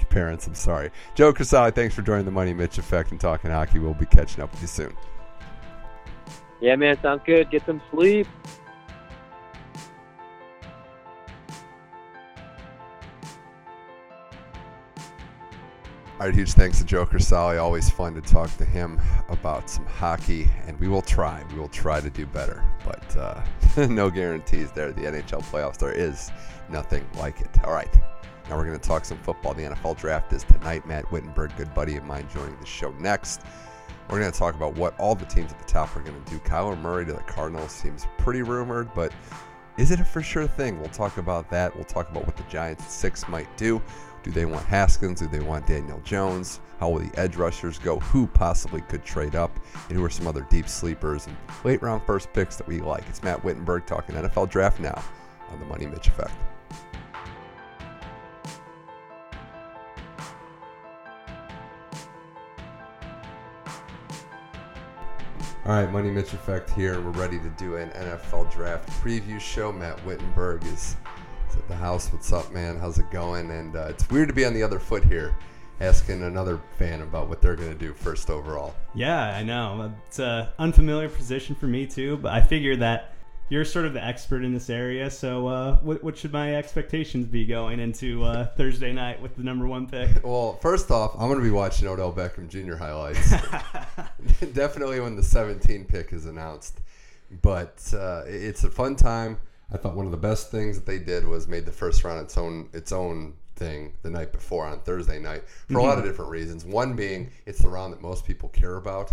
Parents, 0.09 0.45
I'm 0.45 0.53
sorry. 0.53 0.91
Joe 1.15 1.33
Crisali, 1.33 1.73
thanks 1.73 1.95
for 1.95 2.03
joining 2.03 2.25
the 2.25 2.31
Money 2.31 2.53
Mitch 2.53 2.77
Effect 2.77 3.09
and 3.09 3.19
talking 3.19 3.49
hockey. 3.49 3.79
We'll 3.79 3.95
be 3.95 4.05
catching 4.05 4.43
up 4.43 4.51
with 4.51 4.61
you 4.61 4.67
soon. 4.67 4.95
Yeah, 6.61 6.75
man, 6.75 7.01
sounds 7.01 7.23
good. 7.25 7.49
Get 7.49 7.65
some 7.65 7.81
sleep. 7.89 8.27
All 16.19 16.27
right, 16.27 16.35
huge 16.35 16.53
thanks 16.53 16.77
to 16.77 16.85
Joker 16.85 17.17
Crisali. 17.17 17.59
Always 17.59 17.89
fun 17.89 18.13
to 18.13 18.21
talk 18.21 18.55
to 18.57 18.65
him 18.65 19.01
about 19.29 19.67
some 19.67 19.85
hockey, 19.87 20.47
and 20.67 20.79
we 20.79 20.87
will 20.87 21.01
try. 21.01 21.43
We 21.51 21.59
will 21.59 21.67
try 21.67 22.01
to 22.01 22.09
do 22.09 22.27
better, 22.27 22.63
but 22.85 23.17
uh, 23.17 23.43
no 23.87 24.11
guarantees 24.11 24.71
there. 24.71 24.91
The 24.91 25.01
NHL 25.01 25.41
playoffs, 25.41 25.79
there 25.79 25.91
is 25.91 26.31
nothing 26.69 27.03
like 27.15 27.41
it. 27.41 27.49
All 27.63 27.73
right, 27.73 27.91
now 28.47 28.57
we're 28.57 28.65
going 28.65 28.79
to 28.79 28.87
talk 28.87 29.05
some 29.05 29.17
football. 29.17 29.55
The 29.55 29.63
NFL 29.63 29.97
draft 29.97 30.31
is 30.33 30.43
tonight. 30.43 30.85
Matt 30.85 31.11
Wittenberg, 31.11 31.57
good 31.57 31.73
buddy 31.73 31.95
of 31.95 32.03
mine, 32.03 32.27
joining 32.31 32.59
the 32.59 32.65
show 32.67 32.91
next. 32.99 33.41
We're 34.07 34.19
going 34.19 34.31
to 34.31 34.37
talk 34.37 34.53
about 34.53 34.75
what 34.75 34.97
all 34.99 35.15
the 35.15 35.25
teams 35.25 35.51
at 35.51 35.57
the 35.57 35.65
top 35.65 35.97
are 35.97 36.01
going 36.01 36.23
to 36.23 36.31
do. 36.31 36.37
Kyler 36.39 36.79
Murray 36.79 37.07
to 37.07 37.13
the 37.13 37.21
Cardinals 37.21 37.71
seems 37.71 38.05
pretty 38.19 38.43
rumored, 38.43 38.93
but 38.93 39.11
is 39.77 39.89
it 39.89 39.99
a 39.99 40.05
for 40.05 40.21
sure 40.21 40.45
thing? 40.45 40.79
We'll 40.79 40.89
talk 40.89 41.17
about 41.17 41.49
that. 41.49 41.75
We'll 41.75 41.85
talk 41.85 42.11
about 42.11 42.27
what 42.27 42.37
the 42.37 42.43
Giants 42.43 42.93
six 42.93 43.27
might 43.27 43.57
do. 43.57 43.81
Do 44.23 44.31
they 44.31 44.45
want 44.45 44.65
Haskins? 44.65 45.19
Do 45.19 45.27
they 45.27 45.41
want 45.41 45.67
Daniel 45.67 45.99
Jones? 46.05 46.61
How 46.79 46.89
will 46.89 46.99
the 46.99 47.19
edge 47.19 47.35
rushers 47.35 47.77
go? 47.77 47.99
Who 47.99 48.25
possibly 48.25 48.79
could 48.81 49.03
trade 49.03 49.35
up? 49.35 49.51
And 49.89 49.97
who 49.97 50.03
are 50.03 50.09
some 50.09 50.27
other 50.27 50.47
deep 50.49 50.69
sleepers 50.69 51.27
and 51.27 51.35
late 51.65 51.81
round 51.81 52.03
first 52.03 52.31
picks 52.31 52.55
that 52.55 52.67
we 52.67 52.79
like? 52.79 53.03
It's 53.09 53.21
Matt 53.21 53.43
Wittenberg 53.43 53.85
talking 53.85 54.15
NFL 54.15 54.49
draft 54.49 54.79
now 54.79 55.03
on 55.49 55.59
the 55.59 55.65
Money 55.65 55.87
Mitch 55.87 56.07
Effect. 56.07 56.33
All 65.65 65.71
right, 65.71 65.89
Money 65.89 66.11
Mitch 66.11 66.33
Effect 66.33 66.69
here. 66.71 66.99
We're 67.01 67.11
ready 67.11 67.39
to 67.39 67.49
do 67.51 67.77
an 67.77 67.89
NFL 67.91 68.51
draft 68.51 68.89
preview 69.01 69.39
show. 69.39 69.71
Matt 69.71 70.03
Wittenberg 70.05 70.61
is, 70.65 70.97
at 71.57 71.67
the 71.67 71.75
house. 71.75 72.11
What's 72.11 72.31
up, 72.31 72.51
man? 72.51 72.77
How's 72.77 72.97
it 72.99 73.09
going? 73.11 73.51
And 73.51 73.75
uh, 73.75 73.87
it's 73.89 74.09
weird 74.09 74.27
to 74.27 74.33
be 74.33 74.45
on 74.45 74.53
the 74.53 74.63
other 74.63 74.79
foot 74.79 75.03
here, 75.03 75.35
asking 75.81 76.23
another 76.23 76.59
fan 76.77 77.01
about 77.01 77.29
what 77.29 77.41
they're 77.41 77.55
going 77.55 77.71
to 77.71 77.77
do 77.77 77.93
first 77.93 78.29
overall. 78.29 78.75
Yeah, 78.95 79.35
I 79.35 79.43
know. 79.43 79.93
It's 80.07 80.19
an 80.19 80.47
unfamiliar 80.59 81.09
position 81.09 81.55
for 81.55 81.67
me 81.67 81.85
too, 81.85 82.17
but 82.17 82.33
I 82.33 82.41
figure 82.41 82.75
that 82.77 83.13
you're 83.49 83.65
sort 83.65 83.85
of 83.85 83.93
the 83.93 84.03
expert 84.03 84.43
in 84.43 84.53
this 84.53 84.69
area. 84.69 85.09
So, 85.09 85.47
uh, 85.47 85.75
what, 85.77 86.03
what 86.03 86.17
should 86.17 86.31
my 86.31 86.55
expectations 86.55 87.27
be 87.27 87.45
going 87.45 87.79
into 87.79 88.23
uh, 88.23 88.47
Thursday 88.55 88.93
night 88.93 89.21
with 89.21 89.35
the 89.35 89.43
number 89.43 89.67
one 89.67 89.87
pick? 89.87 90.09
Well, 90.23 90.53
first 90.61 90.89
off, 90.89 91.13
I'm 91.13 91.27
going 91.27 91.39
to 91.39 91.43
be 91.43 91.51
watching 91.51 91.87
Odell 91.87 92.13
Beckham 92.13 92.47
Jr. 92.47 92.75
highlights. 92.75 93.31
Definitely 94.53 94.99
when 95.01 95.15
the 95.15 95.23
17 95.23 95.85
pick 95.85 96.13
is 96.13 96.25
announced. 96.25 96.79
But 97.41 97.83
uh, 97.93 98.23
it's 98.25 98.63
a 98.63 98.69
fun 98.69 98.95
time. 98.95 99.37
I 99.71 99.77
thought 99.77 99.95
one 99.95 100.05
of 100.05 100.11
the 100.11 100.17
best 100.17 100.51
things 100.51 100.77
that 100.77 100.85
they 100.85 100.99
did 100.99 101.25
was 101.25 101.47
made 101.47 101.65
the 101.65 101.71
first 101.71 102.03
round 102.03 102.19
its 102.19 102.37
own 102.37 102.69
its 102.73 102.91
own 102.91 103.33
thing 103.55 103.93
the 104.01 104.09
night 104.09 104.31
before 104.31 104.65
on 104.65 104.79
Thursday 104.79 105.19
night 105.19 105.43
for 105.69 105.77
a 105.77 105.83
lot 105.83 105.93
of 105.93 105.99
mm-hmm. 105.99 106.07
different 106.07 106.31
reasons. 106.31 106.65
One 106.65 106.95
being 106.95 107.31
it's 107.45 107.59
the 107.59 107.69
round 107.69 107.93
that 107.93 108.01
most 108.01 108.25
people 108.25 108.49
care 108.49 108.77
about. 108.77 109.11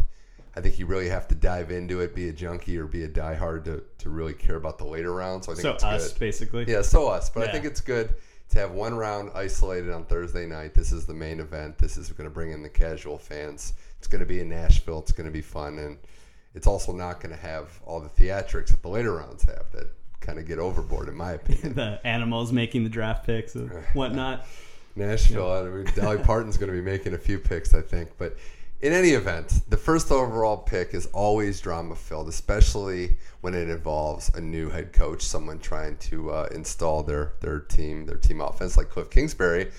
I 0.57 0.61
think 0.61 0.78
you 0.78 0.86
really 0.86 1.09
have 1.09 1.28
to 1.28 1.34
dive 1.34 1.70
into 1.70 2.01
it, 2.01 2.14
be 2.14 2.28
a 2.28 2.32
junkie 2.32 2.76
or 2.76 2.86
be 2.86 3.05
a 3.05 3.09
diehard 3.09 3.64
to, 3.64 3.84
to 3.98 4.11
really 4.11 4.32
care 4.34 4.57
about 4.57 4.78
the 4.78 4.84
later 4.84 5.12
rounds. 5.12 5.46
So 5.46 5.53
I 5.53 5.55
think 5.55 5.62
So 5.62 5.70
it's 5.70 5.84
us, 5.84 6.12
good. 6.12 6.18
basically. 6.18 6.64
Yeah, 6.66 6.82
so 6.82 7.09
us. 7.09 7.30
But 7.30 7.48
I 7.48 7.53
think 7.53 7.64
it's 7.64 7.80
good 7.80 8.14
to 8.51 8.59
have 8.59 8.72
one 8.72 8.94
round 8.94 9.30
isolated 9.34 9.92
on 9.92 10.05
Thursday 10.07 10.46
night. 10.46 10.74
This 10.74 10.90
is 10.90 11.07
the 11.07 11.14
main 11.14 11.38
event. 11.38 11.78
This 11.78 11.96
is 11.96 12.11
going 12.11 12.28
to 12.28 12.34
bring 12.34 12.51
in 12.51 12.62
the 12.62 12.68
casual 12.68 13.16
fans. 13.16 13.74
It's 13.98 14.09
going 14.09 14.20
to 14.20 14.26
be 14.26 14.40
in 14.40 14.48
Nashville. 14.48 14.98
It's 14.98 15.12
going 15.12 15.26
to 15.26 15.32
be 15.32 15.40
fun, 15.40 15.78
and 15.78 15.98
it's 16.55 16.66
also 16.66 16.92
not 16.92 17.20
going 17.20 17.34
to 17.34 17.40
have 17.40 17.80
all 17.86 18.01
the 18.01 18.09
theatrics 18.09 18.68
that 18.68 18.82
the 18.82 18.88
later 18.88 19.14
rounds 19.14 19.44
have 19.44 19.70
that 19.72 19.92
kind 20.20 20.38
of 20.38 20.46
get 20.46 20.58
overboard, 20.58 21.08
in 21.08 21.14
my 21.14 21.32
opinion. 21.40 21.74
The 21.74 22.00
animals 22.04 22.52
making 22.52 22.84
the 22.84 22.90
draft 22.90 23.26
picks 23.26 23.54
and 23.54 23.70
whatnot. 23.94 24.46
Nashville. 24.96 25.52
I 25.52 25.62
mean, 25.64 25.86
Dolly 25.94 26.18
Parton's 26.18 26.56
going 26.56 26.70
to 26.70 26.76
be 26.76 26.84
making 26.84 27.14
a 27.14 27.18
few 27.18 27.38
picks, 27.38 27.74
I 27.74 27.80
think. 27.80 28.10
But 28.18 28.36
in 28.80 28.92
any 28.92 29.10
event, 29.10 29.60
the 29.68 29.76
first 29.76 30.10
overall 30.10 30.56
pick 30.56 30.94
is 30.94 31.06
always 31.06 31.60
drama 31.60 31.94
filled, 31.94 32.28
especially 32.28 33.16
when 33.40 33.54
it 33.54 33.68
involves 33.68 34.30
a 34.34 34.40
new 34.40 34.68
head 34.70 34.92
coach, 34.92 35.22
someone 35.22 35.58
trying 35.58 35.96
to 35.98 36.30
uh, 36.30 36.48
install 36.52 37.02
their 37.02 37.34
their 37.40 37.60
team, 37.60 38.06
their 38.06 38.16
team 38.16 38.40
offense, 38.40 38.76
like 38.76 38.88
Cliff 38.88 39.10
Kingsbury. 39.10 39.70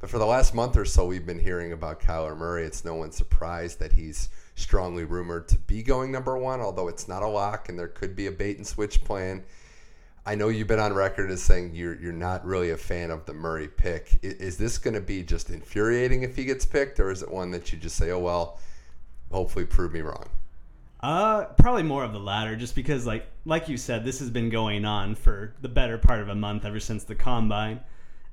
But 0.00 0.10
for 0.10 0.18
the 0.18 0.26
last 0.26 0.54
month 0.54 0.76
or 0.76 0.84
so, 0.84 1.06
we've 1.06 1.26
been 1.26 1.38
hearing 1.38 1.72
about 1.72 2.00
Kyler 2.00 2.36
Murray. 2.36 2.64
It's 2.64 2.84
no 2.84 2.94
one's 2.94 3.16
surprise 3.16 3.76
that 3.76 3.92
he's 3.92 4.28
strongly 4.54 5.04
rumored 5.04 5.48
to 5.48 5.58
be 5.58 5.82
going 5.82 6.12
number 6.12 6.36
one, 6.36 6.60
although 6.60 6.88
it's 6.88 7.08
not 7.08 7.22
a 7.22 7.26
lock, 7.26 7.68
and 7.68 7.78
there 7.78 7.88
could 7.88 8.16
be 8.16 8.26
a 8.26 8.32
bait 8.32 8.56
and 8.56 8.66
switch 8.66 9.02
plan. 9.04 9.42
I 10.26 10.34
know 10.34 10.48
you've 10.48 10.66
been 10.66 10.80
on 10.80 10.92
record 10.92 11.30
as 11.30 11.40
saying 11.42 11.70
you're 11.74 11.94
you're 11.94 12.12
not 12.12 12.44
really 12.44 12.70
a 12.70 12.76
fan 12.76 13.10
of 13.10 13.24
the 13.26 13.32
Murray 13.32 13.68
pick. 13.68 14.18
I- 14.24 14.26
Is 14.26 14.56
this 14.58 14.76
going 14.76 14.94
to 14.94 15.00
be 15.00 15.22
just 15.22 15.50
infuriating 15.50 16.22
if 16.22 16.34
he 16.36 16.44
gets 16.44 16.64
picked, 16.64 16.98
or 16.98 17.10
is 17.10 17.22
it 17.22 17.30
one 17.30 17.52
that 17.52 17.72
you 17.72 17.78
just 17.78 17.96
say, 17.96 18.10
"Oh 18.10 18.18
well, 18.18 18.58
hopefully 19.30 19.64
prove 19.64 19.92
me 19.92 20.00
wrong"? 20.00 20.28
Uh, 21.00 21.44
probably 21.56 21.84
more 21.84 22.02
of 22.02 22.12
the 22.12 22.18
latter, 22.18 22.56
just 22.56 22.74
because, 22.74 23.06
like, 23.06 23.26
like 23.44 23.68
you 23.68 23.76
said, 23.76 24.04
this 24.04 24.18
has 24.18 24.30
been 24.30 24.50
going 24.50 24.84
on 24.84 25.14
for 25.14 25.54
the 25.60 25.68
better 25.68 25.98
part 25.98 26.20
of 26.20 26.28
a 26.28 26.34
month 26.34 26.64
ever 26.64 26.80
since 26.80 27.04
the 27.04 27.14
combine, 27.14 27.78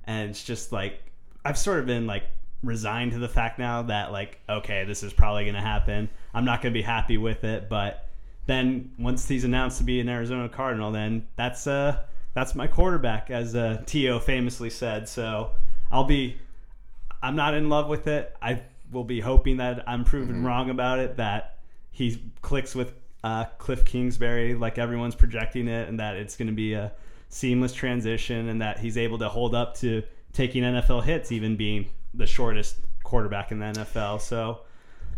and 0.05 0.29
it's 0.31 0.43
just 0.43 0.71
like 0.71 0.99
I've 1.45 1.57
sort 1.57 1.79
of 1.79 1.85
been 1.85 2.07
like 2.07 2.23
resigned 2.63 3.11
to 3.11 3.19
the 3.19 3.27
fact 3.29 3.59
now 3.59 3.83
that 3.83 4.11
like, 4.11 4.39
okay, 4.49 4.85
this 4.85 5.03
is 5.03 5.13
probably 5.13 5.43
going 5.43 5.55
to 5.55 5.61
happen. 5.61 6.09
I'm 6.33 6.45
not 6.45 6.61
going 6.61 6.73
to 6.73 6.77
be 6.77 6.81
happy 6.81 7.17
with 7.17 7.43
it, 7.43 7.69
but 7.69 8.09
then 8.45 8.91
once 8.99 9.27
he's 9.27 9.43
announced 9.43 9.77
to 9.77 9.83
be 9.83 9.99
an 9.99 10.09
Arizona 10.09 10.49
Cardinal, 10.49 10.91
then 10.91 11.27
that's 11.35 11.67
uh 11.67 12.01
that's 12.33 12.55
my 12.55 12.65
quarterback, 12.67 13.29
as 13.29 13.55
uh, 13.55 13.83
Tio 13.85 14.19
famously 14.19 14.69
said. 14.71 15.07
So 15.07 15.51
I'll 15.91 16.03
be 16.03 16.37
I'm 17.21 17.35
not 17.35 17.53
in 17.53 17.69
love 17.69 17.87
with 17.87 18.07
it. 18.07 18.35
I 18.41 18.61
will 18.91 19.03
be 19.03 19.19
hoping 19.21 19.57
that 19.57 19.83
I'm 19.87 20.03
proven 20.03 20.35
Mm-hmm. 20.37 20.45
wrong 20.45 20.69
about 20.69 20.99
it. 20.99 21.17
That 21.17 21.57
he 21.91 22.21
clicks 22.41 22.73
with 22.75 22.93
uh, 23.23 23.45
Cliff 23.59 23.85
Kingsbury 23.85 24.55
like 24.55 24.77
everyone's 24.77 25.15
projecting 25.15 25.67
it, 25.67 25.87
and 25.87 25.99
that 25.99 26.15
it's 26.15 26.35
going 26.35 26.47
to 26.47 26.53
be 26.53 26.73
a 26.73 26.91
seamless 27.29 27.73
transition, 27.73 28.49
and 28.49 28.61
that 28.61 28.79
he's 28.79 28.97
able 28.97 29.19
to 29.19 29.29
hold 29.29 29.55
up 29.55 29.75
to 29.77 30.03
taking 30.33 30.63
NFL 30.63 31.03
hits, 31.03 31.31
even 31.31 31.55
being 31.55 31.87
the 32.15 32.25
shortest 32.27 32.77
quarterback 33.03 33.51
in 33.51 33.59
the 33.59 33.65
NFL. 33.67 34.19
So 34.21 34.61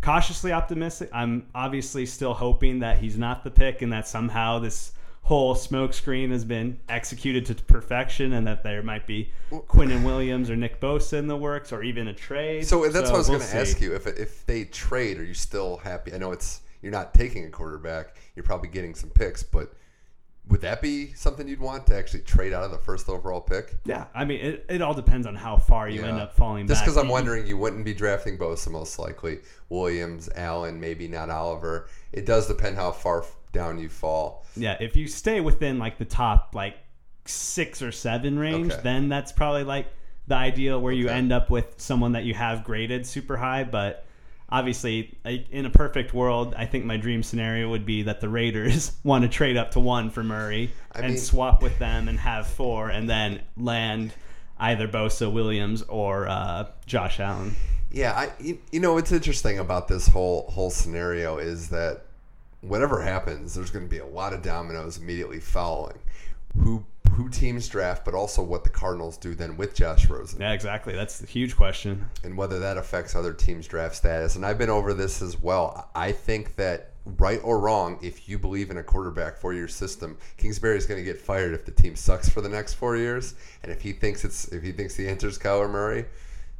cautiously 0.05 0.51
optimistic. 0.51 1.09
I'm 1.11 1.47
obviously 1.55 2.05
still 2.05 2.35
hoping 2.35 2.79
that 2.79 2.99
he's 2.99 3.17
not 3.17 3.43
the 3.43 3.49
pick 3.49 3.81
and 3.81 3.91
that 3.91 4.07
somehow 4.07 4.59
this 4.59 4.91
whole 5.23 5.55
smokescreen 5.55 6.29
has 6.29 6.45
been 6.45 6.79
executed 6.87 7.47
to 7.47 7.55
perfection 7.55 8.33
and 8.33 8.45
that 8.45 8.61
there 8.61 8.83
might 8.83 9.07
be 9.07 9.31
Quinnen 9.51 10.05
Williams 10.05 10.51
or 10.51 10.55
Nick 10.55 10.79
Bosa 10.79 11.13
in 11.13 11.25
the 11.25 11.35
works 11.35 11.73
or 11.73 11.81
even 11.81 12.07
a 12.07 12.13
trade. 12.13 12.67
So 12.67 12.87
that's 12.87 13.09
what 13.09 13.15
I 13.15 13.17
was 13.17 13.29
we'll 13.29 13.39
going 13.39 13.49
to 13.49 13.57
ask 13.57 13.81
you. 13.81 13.95
If 13.95 14.05
if 14.05 14.45
they 14.45 14.65
trade, 14.65 15.17
are 15.17 15.23
you 15.23 15.33
still 15.33 15.77
happy? 15.77 16.13
I 16.13 16.19
know 16.19 16.31
it's 16.31 16.61
you're 16.83 16.91
not 16.91 17.15
taking 17.15 17.45
a 17.45 17.49
quarterback. 17.49 18.15
You're 18.35 18.43
probably 18.43 18.69
getting 18.69 18.93
some 18.93 19.09
picks, 19.09 19.41
but 19.41 19.73
would 20.49 20.61
that 20.61 20.81
be 20.81 21.13
something 21.13 21.47
you'd 21.47 21.59
want 21.59 21.87
to 21.87 21.95
actually 21.95 22.19
trade 22.21 22.53
out 22.53 22.63
of 22.63 22.71
the 22.71 22.77
first 22.77 23.09
overall 23.09 23.41
pick? 23.41 23.77
Yeah, 23.85 24.05
I 24.13 24.25
mean, 24.25 24.39
it, 24.41 24.65
it 24.69 24.81
all 24.81 24.93
depends 24.93 25.25
on 25.25 25.35
how 25.35 25.57
far 25.57 25.89
you 25.89 26.01
Yeah. 26.01 26.09
end 26.09 26.19
up 26.19 26.35
falling 26.35 26.67
Just 26.67 26.83
because 26.83 26.97
I'm 26.97 27.07
wondering, 27.09 27.47
you 27.47 27.57
wouldn't 27.57 27.83
be 27.83 27.93
drafting 27.93 28.37
Bosa 28.37 28.69
most 28.71 28.99
likely. 28.99 29.39
Williams, 29.69 30.29
Allen, 30.35 30.79
maybe 30.79 31.07
not 31.07 31.29
Oliver. 31.31 31.87
It 32.13 32.25
does 32.25 32.47
depend 32.47 32.75
how 32.75 32.91
far 32.91 33.25
down 33.53 33.79
you 33.79 33.89
fall. 33.89 34.45
Yeah, 34.55 34.77
if 34.79 34.95
you 34.95 35.07
stay 35.07 35.41
within 35.41 35.79
like 35.79 35.97
the 35.97 36.05
top 36.05 36.51
like 36.53 36.77
six 37.25 37.81
or 37.81 37.91
seven 37.91 38.37
range, 38.37 38.71
Okay. 38.71 38.81
then 38.83 39.09
that's 39.09 39.31
probably 39.31 39.63
like 39.63 39.87
the 40.27 40.35
ideal 40.35 40.79
where 40.79 40.93
you 40.93 41.09
end 41.09 41.31
up 41.33 41.49
with 41.49 41.73
someone 41.77 42.11
that 42.11 42.23
you 42.23 42.33
have 42.35 42.63
graded 42.63 43.05
super 43.07 43.37
high. 43.37 43.63
But 43.63 44.04
obviously, 44.49 45.17
in 45.25 45.65
a 45.65 45.69
perfect 45.69 46.13
world, 46.13 46.53
I 46.57 46.65
think 46.65 46.85
my 46.85 46.97
dream 46.97 47.23
scenario 47.23 47.69
would 47.69 47.85
be 47.85 48.03
that 48.03 48.21
the 48.21 48.29
Raiders 48.29 48.91
want 49.03 49.23
to 49.23 49.29
trade 49.29 49.57
up 49.57 49.71
to 49.71 49.79
one 49.79 50.09
for 50.09 50.23
Murray 50.23 50.71
I 50.91 50.99
and 50.99 51.09
mean- 51.09 51.17
swap 51.17 51.61
with 51.61 51.77
them 51.79 52.07
and 52.07 52.19
have 52.19 52.47
four, 52.47 52.89
and 52.89 53.09
then 53.09 53.41
land 53.57 54.13
either 54.59 54.87
Bosa 54.87 55.31
Williams 55.31 55.81
or 55.83 56.27
uh, 56.27 56.69
Josh 56.85 57.19
Allen. 57.19 57.55
Yeah, 57.91 58.13
I 58.13 58.31
you, 58.39 58.59
you 58.71 58.79
know 58.79 58.93
what's 58.93 59.11
interesting 59.11 59.59
about 59.59 59.87
this 59.87 60.07
whole 60.07 60.49
whole 60.51 60.69
scenario 60.69 61.37
is 61.37 61.69
that 61.69 62.01
whatever 62.61 63.01
happens, 63.01 63.53
there's 63.53 63.69
going 63.69 63.85
to 63.85 63.89
be 63.89 63.99
a 63.99 64.05
lot 64.05 64.33
of 64.33 64.41
dominoes 64.41 64.97
immediately 64.97 65.39
following 65.39 65.97
who 66.57 66.85
who 67.11 67.29
teams 67.29 67.67
draft, 67.69 68.03
but 68.05 68.13
also 68.13 68.41
what 68.43 68.63
the 68.63 68.69
Cardinals 68.69 69.17
do 69.17 69.35
then 69.35 69.57
with 69.57 69.73
Josh 69.73 70.09
Rosen. 70.09 70.41
Yeah, 70.41 70.53
exactly. 70.53 70.93
That's 70.93 71.21
a 71.23 71.25
huge 71.25 71.55
question. 71.55 72.09
and 72.23 72.37
whether 72.37 72.59
that 72.59 72.77
affects 72.77 73.15
other 73.15 73.33
teams' 73.33 73.67
draft 73.67 73.95
status. 73.95 74.35
And 74.35 74.45
I've 74.45 74.57
been 74.57 74.69
over 74.69 74.93
this 74.93 75.21
as 75.21 75.41
well. 75.41 75.89
I 75.95 76.11
think 76.11 76.55
that 76.57 76.91
right 77.17 77.39
or 77.43 77.59
wrong, 77.59 77.99
if 78.01 78.27
you 78.27 78.39
believe 78.39 78.71
in 78.71 78.77
a 78.77 78.83
quarterback 78.83 79.37
for 79.37 79.53
your 79.53 79.67
system, 79.67 80.17
Kingsbury 80.37 80.77
is 80.77 80.85
going 80.85 80.99
to 80.99 81.05
get 81.05 81.21
fired 81.21 81.53
if 81.53 81.65
the 81.65 81.71
team 81.71 81.95
sucks 81.95 82.27
for 82.27 82.41
the 82.41 82.49
next 82.49 82.73
four 82.73 82.97
years. 82.97 83.35
And 83.63 83.71
if 83.71 83.81
he 83.81 83.91
thinks 83.93 84.25
it's 84.25 84.47
if 84.49 84.63
he 84.63 84.71
thinks 84.71 84.95
the 84.95 85.07
answer 85.07 85.27
is 85.27 85.37
Kyler 85.37 85.69
Murray, 85.69 86.05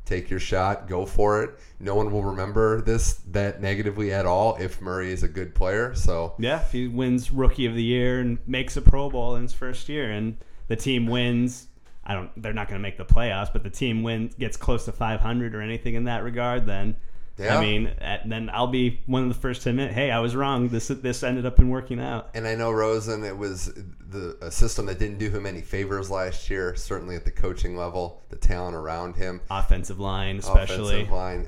take 0.05 0.29
your 0.29 0.39
shot, 0.39 0.87
go 0.87 1.05
for 1.05 1.43
it. 1.43 1.59
No 1.79 1.95
one 1.95 2.11
will 2.11 2.23
remember 2.23 2.81
this 2.81 3.15
that 3.31 3.61
negatively 3.61 4.13
at 4.13 4.25
all 4.25 4.55
if 4.57 4.81
Murray 4.81 5.11
is 5.11 5.23
a 5.23 5.27
good 5.27 5.53
player. 5.55 5.93
So 5.95 6.35
Yeah, 6.37 6.61
if 6.61 6.71
he 6.71 6.87
wins 6.87 7.31
Rookie 7.31 7.65
of 7.65 7.75
the 7.75 7.83
Year 7.83 8.19
and 8.19 8.37
makes 8.47 8.77
a 8.77 8.81
Pro 8.81 9.09
Bowl 9.09 9.35
in 9.35 9.43
his 9.43 9.53
first 9.53 9.89
year, 9.89 10.11
and 10.11 10.37
the 10.67 10.75
team 10.75 11.07
wins, 11.07 11.67
I 12.05 12.13
don't. 12.13 12.29
They're 12.41 12.53
not 12.53 12.67
going 12.67 12.79
to 12.79 12.83
make 12.83 12.97
the 12.97 13.05
playoffs, 13.05 13.51
but 13.51 13.63
the 13.63 13.69
team 13.69 14.03
wins, 14.03 14.35
gets 14.35 14.57
close 14.57 14.85
to 14.85 14.91
500 14.91 15.55
or 15.55 15.61
anything 15.61 15.95
in 15.95 16.05
that 16.05 16.23
regard. 16.23 16.65
Then, 16.65 16.95
Yeah. 17.37 17.57
I 17.57 17.61
mean, 17.61 17.91
then 18.25 18.49
I'll 18.53 18.67
be 18.67 19.01
one 19.07 19.23
of 19.23 19.27
the 19.27 19.35
first 19.39 19.63
to 19.63 19.69
admit, 19.69 19.91
hey, 19.91 20.09
I 20.09 20.19
was 20.19 20.35
wrong. 20.35 20.69
This 20.69 20.87
this 20.87 21.21
ended 21.21 21.45
up 21.45 21.59
in 21.59 21.69
working 21.69 21.99
out. 21.99 22.29
And 22.33 22.47
I 22.47 22.55
know 22.55 22.71
Rosen, 22.71 23.23
it 23.25 23.37
was 23.37 23.73
the 24.09 24.37
a 24.41 24.49
system 24.49 24.85
that 24.85 24.99
didn't 24.99 25.17
do 25.17 25.29
him 25.29 25.45
any 25.45 25.61
favors 25.61 26.09
last 26.09 26.49
year. 26.49 26.75
Certainly 26.75 27.15
at 27.17 27.25
the 27.25 27.31
coaching 27.31 27.75
level, 27.75 28.23
the 28.29 28.37
talent 28.37 28.75
around 28.75 29.15
him. 29.17 29.41
Offensive 29.49 29.99
line, 29.99 30.37
especially. 30.37 31.01
offensive 31.01 31.11
line. 31.13 31.47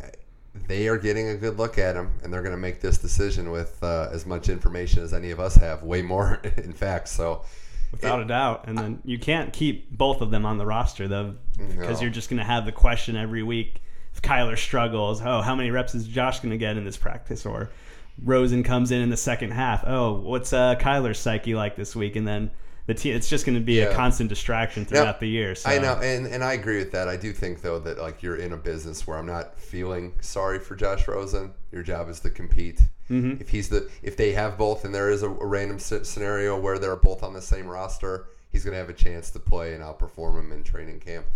They 0.67 0.88
are 0.88 0.97
getting 0.97 1.29
a 1.29 1.35
good 1.35 1.57
look 1.57 1.77
at 1.77 1.95
him, 1.95 2.11
and 2.23 2.33
they're 2.33 2.41
going 2.41 2.55
to 2.55 2.57
make 2.57 2.81
this 2.81 2.97
decision 2.97 3.51
with 3.51 3.81
uh, 3.83 4.09
as 4.11 4.25
much 4.25 4.49
information 4.49 5.03
as 5.03 5.13
any 5.13 5.31
of 5.31 5.39
us 5.39 5.55
have. 5.55 5.83
Way 5.83 6.01
more, 6.01 6.41
in 6.57 6.73
fact. 6.73 7.07
So, 7.09 7.45
Without 7.91 8.19
a 8.21 8.25
doubt. 8.25 8.65
And 8.67 8.77
then 8.77 9.01
you 9.05 9.17
can't 9.19 9.53
keep 9.53 9.89
both 9.91 10.19
of 10.19 10.31
them 10.31 10.45
on 10.45 10.57
the 10.57 10.65
roster, 10.65 11.07
though, 11.07 11.35
because 11.57 11.97
No. 11.97 12.01
you're 12.01 12.09
just 12.11 12.29
going 12.29 12.39
to 12.39 12.43
have 12.43 12.65
the 12.65 12.71
question 12.73 13.15
every 13.15 13.43
week. 13.43 13.81
If 14.18 14.24
Kyler 14.24 14.57
struggles, 14.57 15.22
oh, 15.24 15.41
how 15.41 15.53
many 15.53 15.70
reps 15.70 15.93
is 15.93 16.07
Josh 16.07 16.39
going 16.39 16.49
to 16.49 16.57
get 16.57 16.76
in 16.76 16.84
this 16.84 16.97
practice? 16.97 17.45
Or 17.45 17.70
Rosen 18.24 18.63
comes 18.63 18.89
in 18.89 18.99
in 18.99 19.11
the 19.11 19.18
second 19.18 19.51
half. 19.51 19.84
Oh, 19.86 20.13
what's 20.22 20.53
uh, 20.53 20.74
Kyler's 20.80 21.20
psyche 21.20 21.53
like 21.53 21.76
this 21.76 21.95
week? 21.95 22.15
And 22.15 22.28
then 22.28 22.49
the 22.88 22.95
team, 22.95 23.15
it's 23.15 23.30
just 23.30 23.45
going 23.45 23.59
to 23.59 23.63
be 23.63 23.74
Yeah. 23.76 23.89
a 23.91 23.95
constant 23.95 24.30
distraction 24.30 24.86
throughout 24.86 25.20
the 25.20 25.28
year. 25.30 25.53
So 25.53 25.70
I 25.70 25.78
know, 25.78 25.99
and, 26.01 26.26
and 26.26 26.43
I 26.43 26.53
agree 26.53 26.80
with 26.80 26.91
that. 26.93 27.07
I 27.07 27.15
do 27.15 27.32
think 27.32 27.61
though 27.61 27.78
that 27.78 27.99
like 27.99 28.24
you're 28.24 28.38
in 28.38 28.53
a 28.53 28.57
business 28.57 29.05
where 29.05 29.20
I'm 29.20 29.28
not 29.28 29.59
feeling 29.59 30.13
sorry 30.20 30.57
for 30.57 30.76
Josh 30.76 31.07
Rosen. 31.07 31.53
Your 31.72 31.84
job 31.84 32.09
is 32.09 32.20
to 32.22 32.32
compete. 32.32 32.82
Mhm. 33.11 33.39
If 33.39 33.49
he's 33.49 33.70
the 33.70 33.88
if 34.01 34.18
they 34.18 34.32
have 34.32 34.57
both, 34.57 34.84
and 34.84 34.95
there 34.95 35.11
is 35.11 35.22
a, 35.22 35.30
a 35.30 35.45
random 35.45 35.78
scenario 35.78 36.59
where 36.59 36.80
they're 36.80 36.95
both 36.95 37.22
on 37.22 37.34
the 37.34 37.41
same 37.41 37.68
roster, 37.68 38.26
he's 38.51 38.63
going 38.63 38.74
to 38.74 38.80
have 38.80 38.89
a 38.89 38.93
chance 38.93 39.30
to 39.30 39.39
play 39.39 39.76
and 39.76 39.84
outperform 39.84 40.39
him 40.39 40.51
in 40.51 40.63
training 40.63 41.01
camp. 41.01 41.28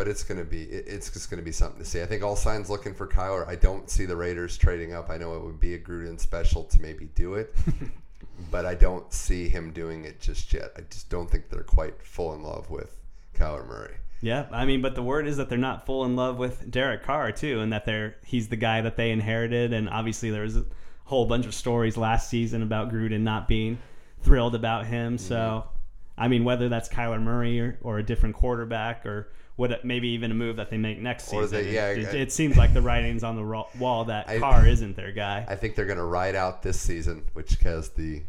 But 0.00 0.08
it's 0.08 0.24
going 0.24 0.38
to 0.38 0.46
be 0.46 0.62
it- 0.62 0.86
it's 0.88 1.10
just 1.10 1.28
going 1.28 1.40
to 1.40 1.44
be 1.44 1.52
something 1.52 1.78
to 1.78 1.84
see. 1.84 2.00
I 2.00 2.06
think 2.06 2.22
all 2.22 2.34
signs 2.34 2.70
looking 2.70 2.94
for 2.94 3.06
Kyler. 3.06 3.46
I 3.46 3.54
don't 3.54 3.90
see 3.90 4.06
the 4.06 4.16
Raiders 4.16 4.56
trading 4.56 4.94
up. 4.94 5.10
I 5.10 5.18
know 5.18 5.34
it 5.34 5.42
would 5.44 5.60
be 5.60 5.74
a 5.74 5.78
Gruden 5.78 6.18
special 6.18 6.64
to 6.64 6.80
maybe 6.80 7.10
do 7.14 7.34
it. 7.34 7.54
but 8.50 8.64
I 8.64 8.74
don't 8.74 9.12
see 9.12 9.50
him 9.50 9.72
doing 9.72 10.06
it 10.06 10.18
just 10.18 10.54
yet. 10.54 10.70
I 10.74 10.80
just 10.88 11.10
don't 11.10 11.30
think 11.30 11.50
they're 11.50 11.62
quite 11.62 12.00
full 12.02 12.32
in 12.34 12.42
love 12.42 12.70
with 12.70 12.96
Kyler 13.34 13.68
Murray. 13.68 13.96
Yeah, 14.22 14.46
I 14.50 14.64
mean, 14.64 14.80
but 14.80 14.94
the 14.94 15.02
word 15.02 15.26
is 15.26 15.36
that 15.36 15.50
they're 15.50 15.58
not 15.58 15.84
full 15.84 16.06
in 16.06 16.16
love 16.16 16.38
with 16.38 16.70
Derek 16.70 17.02
Carr 17.02 17.30
too, 17.32 17.60
and 17.60 17.70
that 17.74 17.84
they're 17.84 18.16
he's 18.24 18.48
the 18.48 18.56
guy 18.56 18.80
that 18.80 18.96
they 18.96 19.10
inherited. 19.10 19.74
And 19.74 19.86
obviously, 19.90 20.30
there 20.30 20.44
was 20.44 20.56
a 20.56 20.64
whole 21.04 21.26
bunch 21.26 21.44
of 21.44 21.52
stories 21.54 21.98
last 21.98 22.30
season 22.30 22.62
about 22.62 22.90
Gruden 22.90 23.20
not 23.20 23.48
being 23.48 23.76
thrilled 24.22 24.54
about 24.54 24.86
him. 24.86 25.18
So, 25.18 25.34
Mm-hmm. 25.34 25.68
I 26.16 26.28
mean, 26.28 26.44
whether 26.44 26.70
that's 26.70 26.88
Kyler 26.88 27.20
Murray 27.22 27.60
or, 27.60 27.78
or 27.82 27.98
a 27.98 28.02
different 28.02 28.34
quarterback 28.34 29.04
or 29.04 29.28
what, 29.60 29.84
maybe 29.84 30.08
even 30.08 30.30
a 30.30 30.34
move 30.34 30.56
that 30.56 30.70
they 30.70 30.78
make 30.78 30.98
next 30.98 31.24
season. 31.26 31.50
they- 31.50 31.72
yeah, 31.74 31.88
it, 31.90 31.98
it, 31.98 32.14
it 32.14 32.32
seems 32.32 32.56
like 32.56 32.72
the 32.72 32.80
writing's 32.82 33.22
on 33.22 33.36
the 33.36 33.64
wall 33.78 34.04
that 34.06 34.28
I- 34.28 34.38
Carr 34.38 34.66
isn't 34.66 34.96
their 34.96 35.12
guy. 35.12 35.44
I 35.48 35.54
think 35.54 35.74
they're 35.76 35.84
going 35.86 35.98
to 35.98 36.04
ride 36.04 36.34
out 36.34 36.62
this 36.62 36.80
season, 36.80 37.24
which 37.34 37.54
has 37.62 37.90
the 37.90 38.22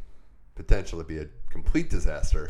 potential 0.55 0.99
to 0.99 1.05
be 1.05 1.17
a 1.19 1.27
complete 1.49 1.89
disaster, 1.89 2.49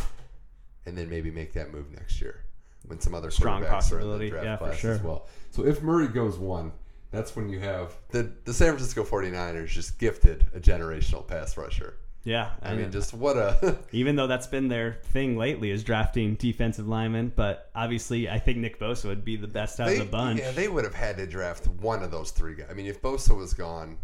and 0.85 0.97
then 0.97 1.09
maybe 1.09 1.29
make 1.31 1.53
that 1.53 1.71
move 1.71 1.91
next 1.91 2.19
year 2.19 2.43
when 2.87 2.99
some 2.99 3.13
other 3.13 3.29
Strong 3.31 3.61
quarterbacks 3.61 3.63
are 3.63 3.65
in 3.65 3.69
the 3.69 3.75
possibility. 3.75 4.29
draft 4.31 4.45
Yeah, 4.45 4.57
for 4.57 4.65
class 4.65 4.77
sure. 4.79 4.93
as 4.93 5.01
well. 5.01 5.27
So 5.51 5.65
if 5.65 5.81
Murray 5.83 6.07
goes 6.07 6.37
one, 6.39 6.71
that's 7.11 7.35
when 7.35 7.49
you 7.49 7.59
have 7.59 7.93
the 8.09 8.31
the 8.45 8.53
San 8.53 8.69
Francisco 8.69 9.03
49ers 9.03 9.67
just 9.67 9.99
gifted 9.99 10.47
a 10.55 10.59
generational 10.59 11.27
pass 11.27 11.55
rusher. 11.57 11.95
Yeah, 12.23 12.51
I 12.61 12.73
mean, 12.73 12.85
and- 12.85 12.93
just 12.93 13.13
what 13.13 13.37
a 13.37 13.77
even 13.91 14.15
though 14.15 14.27
that's 14.27 14.47
been 14.47 14.67
their 14.67 14.99
thing 15.11 15.37
lately 15.37 15.71
is 15.71 15.83
drafting 15.83 16.35
defensive 16.35 16.87
linemen. 16.87 17.33
But 17.35 17.69
obviously, 17.73 18.29
I 18.29 18.37
think 18.37 18.59
Nick 18.59 18.79
Bosa 18.79 19.05
would 19.05 19.25
be 19.25 19.37
the 19.37 19.47
best 19.47 19.79
out 19.79 19.87
they, 19.87 19.97
of 19.97 20.05
the 20.05 20.11
bunch. 20.11 20.39
Yeah, 20.39 20.51
they 20.51 20.67
would 20.67 20.83
have 20.83 20.93
had 20.93 21.17
to 21.17 21.25
draft 21.25 21.67
one 21.67 22.03
of 22.03 22.11
those 22.11 22.31
three 22.31 22.55
guys. 22.55 22.67
I 22.69 22.73
mean, 22.73 22.85
if 22.85 23.01
Bosa 23.01 23.35
was 23.35 23.53
gone, 23.53 23.97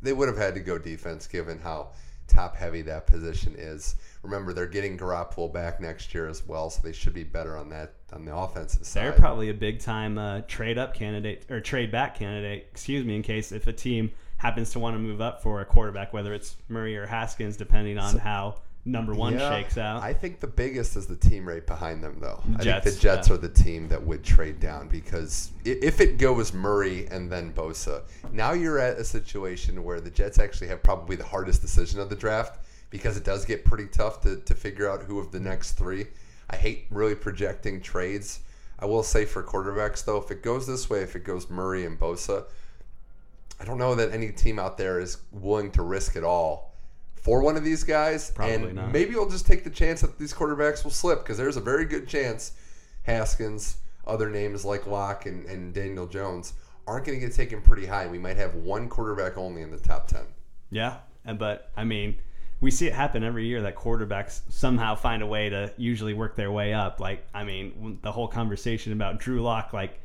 they 0.00 0.12
would 0.12 0.28
have 0.28 0.38
had 0.38 0.54
to 0.54 0.60
go 0.60 0.78
defense 0.78 1.26
given 1.26 1.58
how 1.58 1.90
top 2.28 2.56
heavy 2.56 2.82
that 2.82 3.06
position 3.06 3.54
is. 3.56 3.96
Remember, 4.22 4.52
they're 4.52 4.66
getting 4.66 4.96
Garoppolo 4.96 5.52
back 5.52 5.80
next 5.80 6.14
year 6.14 6.28
as 6.28 6.46
well, 6.46 6.70
so 6.70 6.80
they 6.82 6.92
should 6.92 7.12
be 7.12 7.24
better 7.24 7.56
on 7.56 7.68
that 7.70 7.94
on 8.12 8.24
the 8.24 8.34
offensive 8.34 8.86
side. 8.86 9.02
They're 9.02 9.12
probably 9.12 9.50
a 9.50 9.54
big 9.54 9.80
time 9.80 10.18
uh, 10.18 10.42
trade 10.42 10.78
up 10.78 10.94
candidate 10.94 11.46
or 11.50 11.60
trade 11.60 11.90
back 11.90 12.16
candidate, 12.16 12.68
excuse 12.70 13.04
me, 13.04 13.16
in 13.16 13.22
case 13.22 13.52
if 13.52 13.66
a 13.66 13.72
team 13.72 14.12
happens 14.42 14.72
to 14.72 14.80
want 14.80 14.96
to 14.96 14.98
move 14.98 15.20
up 15.20 15.40
for 15.40 15.60
a 15.60 15.64
quarterback, 15.64 16.12
whether 16.12 16.34
it's 16.34 16.56
Murray 16.68 16.96
or 16.96 17.06
Haskins, 17.06 17.56
depending 17.56 17.96
on 17.96 18.18
how 18.18 18.56
number 18.84 19.14
one 19.14 19.34
Yeah, 19.34 19.48
shakes 19.50 19.78
out. 19.78 20.02
I 20.02 20.12
think 20.12 20.40
the 20.40 20.48
biggest 20.48 20.96
is 20.96 21.06
the 21.06 21.14
team 21.14 21.46
right 21.46 21.64
behind 21.64 22.02
them, 22.02 22.16
though. 22.20 22.42
I 22.56 22.64
think 22.64 22.82
the 22.82 22.90
Jets 23.00 23.28
yeah. 23.28 23.34
are 23.34 23.38
the 23.38 23.48
team 23.48 23.86
that 23.86 24.04
would 24.04 24.24
trade 24.24 24.58
down 24.58 24.88
because 24.88 25.52
if 25.64 26.00
it 26.00 26.18
goes 26.18 26.52
Murray 26.52 27.06
and 27.06 27.30
then 27.30 27.52
Bosa, 27.52 28.02
now 28.32 28.50
you're 28.50 28.80
at 28.80 28.98
a 28.98 29.04
situation 29.04 29.84
where 29.84 30.00
the 30.00 30.10
Jets 30.10 30.40
actually 30.40 30.66
have 30.66 30.82
probably 30.82 31.14
the 31.14 31.24
hardest 31.24 31.60
decision 31.62 32.00
of 32.00 32.10
the 32.10 32.16
draft 32.16 32.58
because 32.90 33.16
it 33.16 33.22
does 33.22 33.44
get 33.44 33.64
pretty 33.64 33.86
tough 33.86 34.22
to, 34.22 34.38
to 34.40 34.56
figure 34.56 34.90
out 34.90 35.02
who 35.02 35.20
of 35.20 35.30
the 35.30 35.38
next 35.38 35.72
three. 35.74 36.06
I 36.50 36.56
hate 36.56 36.86
really 36.90 37.14
projecting 37.14 37.80
trades. 37.80 38.40
I 38.80 38.86
will 38.86 39.04
say 39.04 39.24
for 39.24 39.44
quarterbacks, 39.44 40.04
though, 40.04 40.18
if 40.18 40.32
it 40.32 40.42
goes 40.42 40.66
this 40.66 40.90
way, 40.90 41.02
if 41.02 41.14
it 41.14 41.22
goes 41.22 41.48
Murray 41.48 41.86
and 41.86 41.96
Bosa, 41.96 42.46
I 43.62 43.64
don't 43.64 43.78
know 43.78 43.94
that 43.94 44.12
any 44.12 44.32
team 44.32 44.58
out 44.58 44.76
there 44.76 44.98
is 44.98 45.18
willing 45.30 45.70
to 45.72 45.82
risk 45.82 46.16
it 46.16 46.24
all 46.24 46.74
for 47.14 47.42
one 47.42 47.56
of 47.56 47.62
these 47.62 47.84
guys. 47.84 48.32
Probably 48.32 48.54
and 48.54 48.74
not. 48.74 48.90
maybe 48.90 49.14
we'll 49.14 49.30
just 49.30 49.46
take 49.46 49.62
the 49.62 49.70
chance 49.70 50.00
that 50.00 50.18
these 50.18 50.34
quarterbacks 50.34 50.82
will 50.82 50.90
slip 50.90 51.20
because 51.20 51.38
there's 51.38 51.56
a 51.56 51.60
very 51.60 51.84
good 51.84 52.08
chance 52.08 52.52
Haskins, 53.04 53.76
other 54.04 54.28
names 54.28 54.64
like 54.64 54.88
Lock 54.88 55.26
and, 55.26 55.44
and 55.46 55.72
Daniel 55.72 56.08
Jones 56.08 56.54
aren't 56.88 57.06
going 57.06 57.20
to 57.20 57.24
get 57.24 57.36
taken 57.36 57.62
pretty 57.62 57.86
high. 57.86 58.08
We 58.08 58.18
might 58.18 58.36
have 58.36 58.56
one 58.56 58.88
quarterback 58.88 59.38
only 59.38 59.62
in 59.62 59.70
the 59.70 59.78
top 59.78 60.08
10. 60.08 60.22
Yeah, 60.70 60.96
and 61.24 61.38
but 61.38 61.70
I 61.76 61.84
mean, 61.84 62.16
we 62.60 62.72
see 62.72 62.88
it 62.88 62.94
happen 62.94 63.22
every 63.22 63.46
year 63.46 63.62
that 63.62 63.76
quarterbacks 63.76 64.40
somehow 64.48 64.96
find 64.96 65.22
a 65.22 65.26
way 65.26 65.48
to 65.50 65.72
usually 65.76 66.14
work 66.14 66.34
their 66.34 66.50
way 66.50 66.74
up. 66.74 66.98
Like, 66.98 67.24
I 67.32 67.44
mean, 67.44 68.00
the 68.02 68.10
whole 68.10 68.26
conversation 68.26 68.92
about 68.92 69.20
Drew 69.20 69.40
Lock, 69.40 69.72
like, 69.72 70.00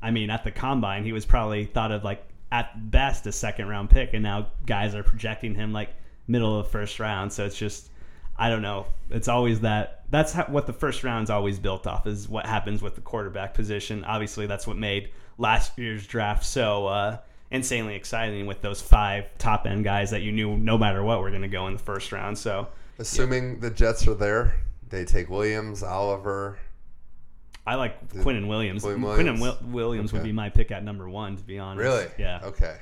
I 0.00 0.12
mean, 0.12 0.30
at 0.30 0.44
the 0.44 0.52
combine, 0.52 1.02
he 1.02 1.12
was 1.12 1.26
probably 1.26 1.64
thought 1.64 1.90
of 1.90 2.04
like 2.04 2.22
at 2.52 2.90
best 2.90 3.26
a 3.26 3.32
second 3.32 3.68
round 3.68 3.90
pick, 3.90 4.14
and 4.14 4.22
now 4.22 4.48
guys 4.66 4.94
are 4.94 5.02
projecting 5.02 5.54
him 5.54 5.72
like 5.72 5.90
middle 6.26 6.58
of 6.58 6.66
the 6.66 6.70
first 6.70 6.98
round. 6.98 7.32
So 7.32 7.44
it's 7.44 7.56
just, 7.56 7.90
I 8.36 8.48
don't 8.48 8.62
know. 8.62 8.86
It's 9.10 9.28
always 9.28 9.60
that. 9.60 10.04
That's 10.10 10.32
how, 10.32 10.44
what 10.44 10.66
the 10.66 10.72
first 10.72 11.04
round's 11.04 11.30
always 11.30 11.58
built 11.58 11.86
off 11.86 12.06
is 12.06 12.28
what 12.28 12.46
happens 12.46 12.82
with 12.82 12.94
the 12.94 13.00
quarterback 13.00 13.54
position. 13.54 14.04
Obviously, 14.04 14.46
that's 14.46 14.66
what 14.66 14.76
made 14.76 15.10
last 15.38 15.78
year's 15.78 16.06
draft 16.06 16.44
so 16.44 16.86
uh, 16.86 17.18
insanely 17.50 17.94
exciting 17.94 18.46
with 18.46 18.60
those 18.60 18.80
five 18.80 19.26
top 19.38 19.66
end 19.66 19.84
guys 19.84 20.10
that 20.10 20.22
you 20.22 20.32
knew 20.32 20.56
no 20.56 20.76
matter 20.76 21.02
what 21.02 21.20
were 21.20 21.30
going 21.30 21.42
to 21.42 21.48
go 21.48 21.66
in 21.66 21.72
the 21.72 21.78
first 21.78 22.12
round. 22.12 22.36
So, 22.36 22.68
assuming 22.98 23.54
yeah. 23.54 23.60
the 23.60 23.70
Jets 23.70 24.06
are 24.08 24.14
there, 24.14 24.54
they 24.88 25.04
take 25.04 25.30
Williams, 25.30 25.82
Oliver. 25.82 26.58
I 27.66 27.74
like 27.74 28.08
Quinnen 28.08 28.48
Williams. 28.48 28.82
Williams. 28.82 29.04
Quinnen 29.40 29.62
Williams 29.70 30.10
okay. 30.10 30.18
would 30.18 30.24
be 30.24 30.32
my 30.32 30.48
pick 30.48 30.70
at 30.70 30.82
number 30.82 31.08
one, 31.08 31.36
to 31.36 31.42
be 31.42 31.58
honest. 31.58 31.82
Really? 31.82 32.06
Yeah. 32.18 32.40
Okay. 32.42 32.78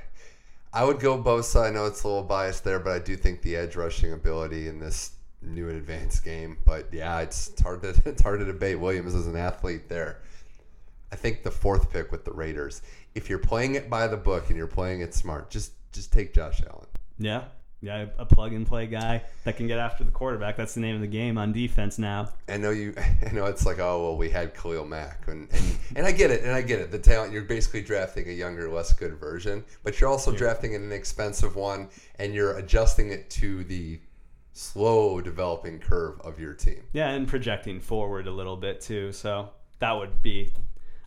I 0.73 0.85
would 0.85 1.01
go 1.01 1.21
Bosa. 1.23 1.67
I 1.67 1.71
know 1.71 1.87
it's 1.87 2.03
a 2.05 2.09
little 2.09 2.23
biased 2.23 2.65
there, 2.65 2.79
but 2.79 2.93
I 2.93 2.99
do 2.99 3.17
think 3.17 3.43
the 3.43 3.57
edge 3.57 3.77
rushing 3.77 4.13
ability 4.13 4.69
in 4.69 4.79
this 4.79 5.13
new 5.43 5.69
and 5.69 5.77
advanced 5.77 6.25
game. 6.25 6.59
But 6.65 6.89
yeah, 6.93 7.21
it's, 7.21 7.49
it's 7.49 7.63
hard 7.63 7.83
to 7.83 7.89
it's 8.05 8.23
hard 8.23 8.41
to 8.41 8.47
debate 8.47 8.79
Williams 8.79 9.15
as 9.15 9.27
an 9.27 9.37
athlete 9.37 9.89
there. 9.89 10.23
I 11.11 11.17
think 11.17 11.43
the 11.43 11.51
fourth 11.51 11.91
pick 11.91 12.13
with 12.13 12.25
the 12.25 12.33
Raiders. 12.33 12.83
If 13.15 13.31
you're 13.31 13.39
playing 13.39 13.75
it 13.75 13.89
by 13.89 14.07
the 14.07 14.17
book 14.17 14.49
and 14.49 14.57
you're 14.57 14.67
playing 14.67 15.01
it 15.01 15.15
smart, 15.15 15.51
just 15.51 15.73
just 15.93 16.13
take 16.13 16.35
Josh 16.35 16.63
Allen. 16.69 16.87
Yeah, 17.19 17.45
yeah, 17.81 18.07
a 18.19 18.27
plug 18.27 18.53
and 18.53 18.67
play 18.67 18.87
guy 18.87 19.23
that 19.45 19.57
can 19.57 19.69
get 19.69 19.79
after 19.79 20.03
the 20.03 20.11
quarterback. 20.11 20.57
That's 20.57 20.75
the 20.75 20.81
name 20.81 20.97
of 20.97 21.01
the 21.01 21.07
game 21.07 21.39
on 21.39 21.53
defense 21.53 21.99
now. 21.99 22.31
I 22.49 22.57
know 22.57 22.71
you. 22.71 22.95
I 23.27 23.31
know 23.33 23.47
it's 23.47 23.65
like, 23.65 23.79
oh 23.79 24.03
well, 24.03 24.17
we 24.17 24.31
had 24.31 24.55
Khalil 24.55 24.85
Mack, 24.85 25.29
and 25.29 25.49
and, 25.53 25.79
and 25.97 26.07
I 26.07 26.13
get 26.13 26.31
it, 26.31 26.43
and 26.43 26.53
I 26.53 26.63
get 26.63 26.81
it. 26.81 26.91
The 26.91 26.99
talent 26.99 27.33
you're 27.33 27.43
basically 27.43 27.83
drafting 27.83 28.29
a 28.29 28.33
younger, 28.33 28.69
less 28.69 28.93
good 28.93 29.17
version, 29.19 29.65
but 29.85 30.01
you're 30.01 30.11
also 30.11 30.33
yeah. 30.33 30.39
drafting 30.39 30.75
an 30.75 30.85
inexpensive 30.85 31.55
one, 31.55 31.89
and 32.19 32.35
you're 32.35 32.59
adjusting 32.59 33.11
it 33.11 33.31
to 33.31 33.63
the 33.65 34.01
slow 34.53 35.21
developing 35.21 35.79
curve 35.79 36.21
of 36.23 36.41
your 36.41 36.55
team. 36.55 36.83
Yeah, 36.93 37.11
and 37.11 37.29
projecting 37.29 37.81
forward 37.81 38.27
a 38.27 38.33
little 38.33 38.57
bit 38.57 38.81
too. 38.81 39.13
So 39.13 39.51
that 39.79 39.93
would 39.93 40.21
be 40.21 40.53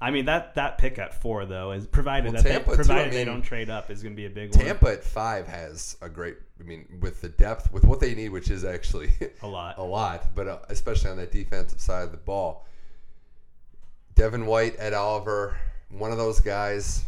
I 0.02 0.10
mean 0.10 0.26
that 0.26 0.56
that 0.56 0.80
pick 0.80 0.98
at 0.98 1.22
four 1.22 1.46
though 1.46 1.72
is 1.72 1.86
provided 1.86 2.34
well, 2.34 2.42
that 2.42 2.50
Tampa 2.50 2.72
they, 2.72 2.76
provided 2.76 3.04
too, 3.04 3.08
I 3.08 3.12
mean, 3.12 3.14
they 3.20 3.26
don't 3.26 3.42
trade 3.44 3.70
up 3.70 3.92
is 3.92 4.02
going 4.02 4.14
to 4.14 4.18
be 4.18 4.26
a 4.26 4.30
big 4.30 4.52
Tampa 4.52 4.58
one. 4.58 4.66
Tampa 4.66 4.92
at 4.92 5.04
five 5.04 5.48
has 5.48 5.96
a 6.02 6.10
great. 6.10 6.38
I 6.60 6.64
mean, 6.64 6.86
with 7.00 7.22
the 7.22 7.30
depth, 7.30 7.72
with 7.72 7.86
what 7.86 8.00
they 8.00 8.16
need, 8.16 8.30
which 8.30 8.50
is 8.50 8.64
actually 8.64 9.12
a 9.44 9.48
lot, 9.48 9.78
a 9.78 9.84
lot, 9.84 10.34
but 10.36 10.48
uh, 10.48 10.60
especially 10.70 11.12
on 11.12 11.18
that 11.18 11.32
defensive 11.32 11.80
side 11.80 12.04
of 12.04 12.12
the 12.12 12.18
ball. 12.18 12.68
Devin 14.16 14.46
White, 14.46 14.76
Ed 14.78 14.94
Oliver, 14.94 15.56
one 15.90 16.12
of 16.12 16.18
those 16.18 16.40
guys. 16.40 17.06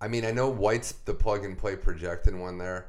I 0.00 0.08
mean, 0.08 0.24
I 0.24 0.32
know 0.32 0.48
White's 0.48 0.92
the 0.92 1.14
plug 1.14 1.44
and 1.44 1.56
play 1.56 1.76
projected 1.76 2.34
one 2.34 2.58
there 2.58 2.86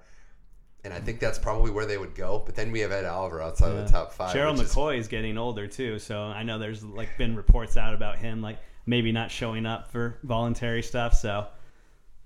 and 0.84 0.94
I 0.94 1.00
think 1.00 1.20
that's 1.20 1.38
probably 1.38 1.72
where 1.72 1.86
they 1.86 1.98
would 1.98 2.16
go. 2.16 2.42
But 2.46 2.56
then 2.56 2.72
we 2.72 2.80
have 2.80 2.92
Ed 2.92 3.06
Oliver 3.06 3.42
outside 3.42 3.74
yeah. 3.74 3.80
of 3.80 3.86
the 3.86 3.92
top 3.92 4.14
five. 4.14 4.34
Gerald 4.34 4.58
McCoy 4.58 4.98
is... 4.98 5.06
is 5.06 5.08
getting 5.08 5.38
older 5.38 5.68
too, 5.68 6.00
so 6.00 6.24
I 6.24 6.44
know 6.44 6.58
there's 6.58 6.84
like 6.84 7.18
been 7.18 7.36
reports 7.36 7.78
out 7.78 7.94
about 7.94 8.18
him 8.18 8.42
like 8.42 8.58
maybe 8.86 9.12
not 9.12 9.32
showing 9.32 9.66
up 9.66 9.92
for 9.92 10.18
voluntary 10.24 10.84
stuff. 10.84 11.14
So 11.14 11.48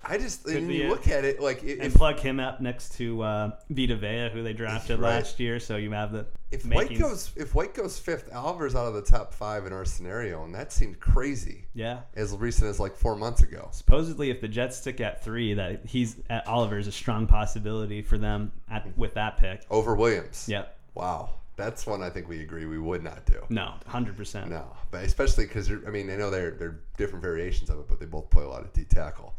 I 0.08 0.18
just 0.18 0.46
when 0.46 0.70
you 0.70 0.90
look 0.90 1.08
at 1.08 1.26
it 1.26 1.40
like 1.40 1.64
if, 1.64 1.80
and 1.82 1.94
plug 1.94 2.20
him 2.20 2.40
up 2.40 2.62
next 2.62 2.96
to 2.98 3.24
uh, 3.24 3.52
Vita 3.70 3.96
Vea, 3.96 4.30
who 4.32 4.44
they 4.44 4.54
drafted 4.54 5.00
right. 5.00 5.16
last 5.16 5.40
year. 5.40 5.60
So 5.60 5.78
you 5.78 5.92
have 5.92 6.12
the 6.12 6.28
if 6.52 6.64
makings. 6.64 6.90
White 6.92 7.00
goes 7.00 7.32
if 7.36 7.56
White 7.56 7.74
goes 7.74 7.98
fifth, 7.98 8.34
Oliver's 8.34 8.76
out 8.76 8.88
of 8.88 8.94
the 8.94 9.02
top 9.02 9.34
five 9.34 9.66
in 9.66 9.74
our 9.74 9.86
scenario, 9.86 10.44
and 10.44 10.54
that 10.54 10.72
seemed 10.72 11.00
crazy. 11.00 11.66
Yeah, 11.74 12.02
as 12.16 12.36
recent 12.36 12.70
as 12.70 12.80
like 12.80 12.96
four 12.96 13.16
months 13.16 13.42
ago. 13.42 13.70
Supposedly, 13.72 14.30
if 14.30 14.42
the 14.42 14.48
Jets 14.48 14.78
stick 14.78 15.02
at 15.02 15.24
three, 15.24 15.56
that 15.56 15.86
he's 15.86 16.18
at 16.30 16.48
Oliver's 16.48 16.88
a 16.88 16.92
strong 16.92 17.26
possibility 17.26 18.02
for 18.02 18.18
them 18.18 18.52
at, 18.70 18.96
with 18.98 19.16
that 19.16 19.38
pick 19.38 19.66
over 19.72 19.96
Williams. 19.96 20.46
Yep. 20.48 20.78
Wow. 20.94 21.32
That's 21.58 21.88
one 21.88 22.04
I 22.04 22.10
think 22.10 22.28
we 22.28 22.42
agree 22.42 22.66
we 22.66 22.80
would 22.80 23.04
not 23.04 23.26
do. 23.26 23.42
No, 23.50 23.74
hundred 23.88 24.18
percent. 24.18 24.50
No, 24.50 24.66
but 24.92 25.04
especially 25.04 25.46
because 25.46 25.72
I 25.72 25.90
mean 25.90 26.10
I 26.10 26.16
know 26.16 26.30
they're 26.30 26.52
they're 26.52 26.80
different 26.98 27.24
variations 27.24 27.70
of 27.70 27.80
it, 27.80 27.88
but 27.88 28.00
they 28.00 28.06
both 28.06 28.30
play 28.30 28.44
a 28.44 28.48
lot 28.48 28.62
of 28.62 28.74
D 28.74 28.84
tackle. 28.84 29.36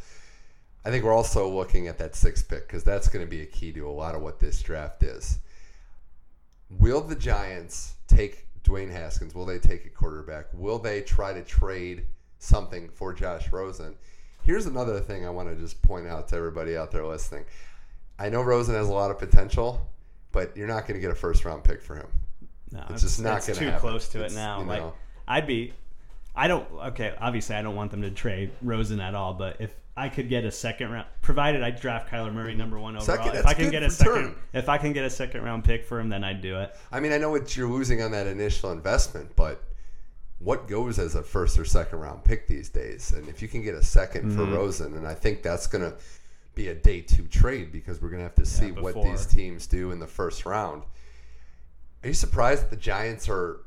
I 0.85 0.91
think 0.91 1.05
we're 1.05 1.12
also 1.12 1.49
looking 1.49 1.89
at 1.89 1.99
that 1.99 2.14
sixth 2.14 2.49
pick 2.49 2.67
because 2.67 2.85
that's 2.85 3.09
going 3.09 3.25
to 3.25 3.29
be 3.29 3.43
a 3.43 3.47
key 3.47 3.73
to 3.73 3.89
a 3.89 3.91
lot 3.91 4.14
of 4.14 4.23
what 4.23 4.39
this 4.39 4.62
draft 4.62 5.03
is. 5.03 5.41
Will 6.71 7.01
the 7.01 7.17
Giants 7.17 7.95
take 8.07 8.47
Dwayne 8.62 8.91
Haskins? 8.91 9.35
Will 9.35 9.45
they 9.47 9.59
take 9.59 9.85
a 9.85 9.91
quarterback? 9.91 10.47
Will 10.53 10.79
they 10.79 11.03
try 11.03 11.33
to 11.33 11.43
trade 11.43 12.07
something 12.39 12.89
for 12.89 13.12
Josh 13.12 13.53
Rosen? 13.53 13.97
Here's 14.45 14.67
another 14.67 15.01
thing 15.01 15.27
I 15.27 15.31
want 15.31 15.49
to 15.49 15.57
just 15.57 15.83
point 15.83 16.07
out 16.07 16.29
to 16.29 16.37
everybody 16.37 16.77
out 16.77 16.93
there 16.93 17.05
listening. 17.05 17.45
I 18.19 18.29
know 18.29 18.43
Rosen 18.43 18.77
has 18.77 18.89
a 18.89 18.93
lot 18.93 19.11
of 19.11 19.19
potential 19.19 19.85
but 20.37 20.55
you're 20.55 20.68
not 20.68 20.87
going 20.87 20.97
to 20.97 21.01
get 21.01 21.11
a 21.11 21.14
first 21.14 21.47
round 21.47 21.64
pick 21.64 21.80
for 21.80 21.97
him. 21.97 22.09
No, 22.70 22.80
it's, 22.91 22.91
it's 22.91 23.03
just 23.05 23.22
not 23.22 23.41
going 23.47 23.59
to 23.59 23.64
happen. 23.64 23.72
Too 23.72 23.80
close 23.80 24.09
to 24.09 24.22
it's, 24.22 24.34
it 24.34 24.37
now. 24.37 24.61
Like 24.61 24.82
know. 24.82 24.93
I'd 25.26 25.47
be, 25.47 25.72
I 26.34 26.47
don't. 26.47 26.70
Okay, 26.89 27.14
obviously 27.18 27.57
I 27.57 27.62
don't 27.62 27.74
want 27.74 27.91
them 27.91 28.03
to 28.03 28.11
trade 28.11 28.51
Rosen 28.61 29.01
at 29.01 29.14
all. 29.14 29.32
But 29.32 29.57
if 29.61 29.74
I 29.97 30.11
could 30.11 30.28
get 30.28 30.45
a 30.45 30.51
second 30.51 30.91
round, 30.91 31.07
provided 31.22 31.62
I 31.62 31.70
draft 31.70 32.11
Kyler 32.11 32.34
Murray 32.34 32.55
number 32.55 32.78
one 32.78 32.99
overall, 32.99 33.16
second, 33.16 33.39
if 33.39 33.47
I 33.47 33.55
can 33.55 33.70
get 33.70 33.82
a 33.82 33.89
second, 33.89 34.34
if 34.53 34.68
I 34.68 34.76
can 34.76 34.93
get 34.93 35.07
a 35.07 35.11
second 35.11 35.43
round 35.43 35.64
pick 35.64 35.87
for 35.87 35.99
him, 35.99 36.11
then 36.11 36.22
I'd 36.22 36.43
do 36.43 36.61
it. 36.61 36.76
I 36.93 37.01
mean, 37.01 37.12
I 37.12 37.16
know 37.16 37.30
what 37.30 37.57
you're 37.57 37.70
losing 37.70 38.03
on 38.03 38.11
that 38.11 38.26
initial 38.26 38.72
investment, 38.72 39.34
but 39.37 39.64
what 40.39 40.68
goes 40.68 40.99
as 40.99 41.14
a 41.14 41.22
first 41.22 41.59
or 41.59 41.64
second 41.64 42.01
round 42.01 42.24
pick 42.24 42.47
these 42.47 42.68
days? 42.68 43.11
And 43.12 43.26
if 43.26 43.41
you 43.41 43.49
can 43.49 43.62
get 43.62 43.74
a 43.74 43.78
2nd 43.78 44.12
mm-hmm. 44.12 44.37
for 44.37 44.45
Rosen, 44.45 44.95
and 44.97 45.07
I 45.07 45.14
think 45.14 45.43
that's 45.43 45.66
going 45.66 45.91
to 45.91 45.97
be 46.57 46.69
a 46.69 46.75
day 46.75 47.03
two 47.03 47.29
trade 47.29 47.71
because 47.71 48.03
we're 48.03 48.09
going 48.09 48.19
to 48.19 48.25
have 48.25 48.35
to 48.35 48.47
see 48.47 48.69
yeah, 48.69 48.81
what 48.81 48.95
these 48.95 49.27
teams 49.27 49.69
do 49.69 49.93
in 49.93 50.01
the 50.01 50.07
first 50.07 50.45
round. 50.45 50.83
Are 52.03 52.09
you 52.09 52.15
surprised 52.15 52.63
that 52.63 52.71
the 52.71 52.77
Giants 52.77 53.29
are 53.29 53.61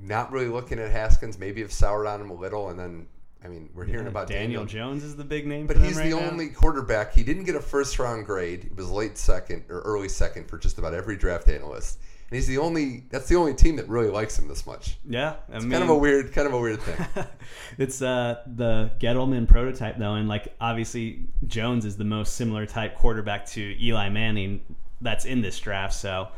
not 0.00 0.32
really 0.32 0.48
looking 0.48 0.80
at 0.80 0.90
Haskins? 0.90 1.38
Maybe 1.38 1.60
have 1.60 1.70
soured 1.70 2.06
on 2.06 2.20
him 2.20 2.30
a 2.30 2.34
little, 2.34 2.70
and 2.70 2.78
then 2.78 3.06
I 3.44 3.48
mean 3.48 3.68
we're 3.74 3.84
hearing 3.84 4.06
yeah, 4.06 4.10
about 4.10 4.26
Daniel, 4.26 4.64
Daniel, 4.64 4.64
Jones 4.64 5.04
is 5.04 5.16
the 5.16 5.24
big 5.24 5.46
name, 5.46 5.66
but 5.66 5.76
he's 5.76 5.96
right 5.96 6.10
the 6.10 6.18
now. 6.18 6.30
only 6.30 6.48
quarterback. 6.48 7.12
He 7.12 7.22
didn't 7.22 7.44
get 7.44 7.54
a 7.54 7.60
first 7.60 7.98
round 7.98 8.26
grade. 8.26 8.64
It 8.64 8.76
was 8.76 8.90
late 8.90 9.18
second 9.18 9.64
or 9.68 9.82
early 9.82 10.08
second 10.08 10.48
for 10.48 10.58
just 10.58 10.78
about 10.78 10.94
every 10.94 11.16
draft 11.16 11.48
analyst 11.48 11.98
and 12.30 12.36
he's 12.36 12.46
the 12.46 12.58
only. 12.58 13.04
That's 13.10 13.26
the 13.26 13.34
only 13.34 13.54
team 13.54 13.76
that 13.76 13.88
really 13.88 14.08
likes 14.08 14.38
him 14.38 14.46
this 14.46 14.64
much. 14.64 14.98
Yeah, 15.04 15.34
I 15.50 15.56
it's 15.56 15.64
mean, 15.64 15.72
kind 15.72 15.82
of 15.82 15.90
a 15.90 15.96
weird, 15.96 16.32
kind 16.32 16.46
of 16.46 16.54
a 16.54 16.60
weird 16.60 16.80
thing. 16.80 17.26
it's 17.78 18.00
uh, 18.00 18.42
the 18.46 18.92
Gettleman 19.00 19.48
prototype 19.48 19.98
though, 19.98 20.14
and 20.14 20.28
like 20.28 20.54
obviously 20.60 21.26
Jones 21.48 21.84
is 21.84 21.96
the 21.96 22.04
most 22.04 22.36
similar 22.36 22.66
type 22.66 22.94
quarterback 22.94 23.46
to 23.46 23.84
Eli 23.84 24.08
Manning 24.10 24.60
that's 25.00 25.24
in 25.24 25.40
this 25.40 25.58
draft. 25.58 25.94
So 25.94 26.28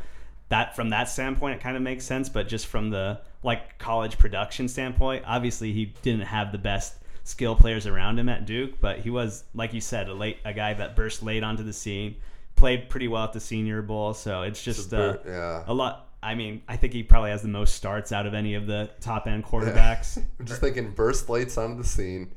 that 0.49 0.75
from 0.75 0.89
that 0.89 1.09
standpoint, 1.09 1.57
it 1.57 1.61
kind 1.61 1.77
of 1.77 1.83
makes 1.83 2.05
sense. 2.05 2.27
But 2.27 2.47
just 2.47 2.65
from 2.65 2.89
the 2.89 3.21
like 3.43 3.77
college 3.77 4.17
production 4.17 4.67
standpoint, 4.67 5.25
obviously 5.27 5.73
he 5.73 5.93
didn't 6.01 6.25
have 6.25 6.51
the 6.51 6.57
best 6.57 6.95
skill 7.23 7.55
players 7.55 7.85
around 7.85 8.17
him 8.17 8.29
at 8.29 8.45
Duke, 8.47 8.81
but 8.81 8.99
he 8.99 9.11
was, 9.11 9.43
like 9.53 9.73
you 9.73 9.81
said, 9.81 10.09
a 10.09 10.13
late 10.13 10.39
a 10.43 10.53
guy 10.53 10.73
that 10.73 10.95
burst 10.95 11.21
late 11.21 11.43
onto 11.43 11.63
the 11.63 11.71
scene 11.73 12.15
played 12.63 12.87
pretty 12.87 13.09
well 13.09 13.25
at 13.25 13.33
the 13.33 13.41
Senior 13.41 13.81
Bowl, 13.81 14.13
so 14.13 14.43
it's 14.43 14.63
just 14.63 14.93
uh, 14.93 15.17
yeah. 15.25 15.65
a 15.67 15.73
lot. 15.73 16.07
I 16.21 16.33
mean, 16.33 16.61
I 16.65 16.77
think 16.77 16.93
he 16.93 17.03
probably 17.03 17.31
has 17.31 17.41
the 17.41 17.49
most 17.49 17.75
starts 17.75 18.13
out 18.13 18.25
of 18.25 18.33
any 18.33 18.55
of 18.55 18.67
the 18.67 18.89
top 19.01 19.27
end 19.27 19.43
quarterbacks. 19.43 20.15
Yeah. 20.15 20.23
I'm 20.39 20.45
just 20.45 20.61
thinking 20.61 20.91
burst 20.91 21.27
lights 21.27 21.57
onto 21.57 21.81
the 21.81 21.85
scene, 21.85 22.31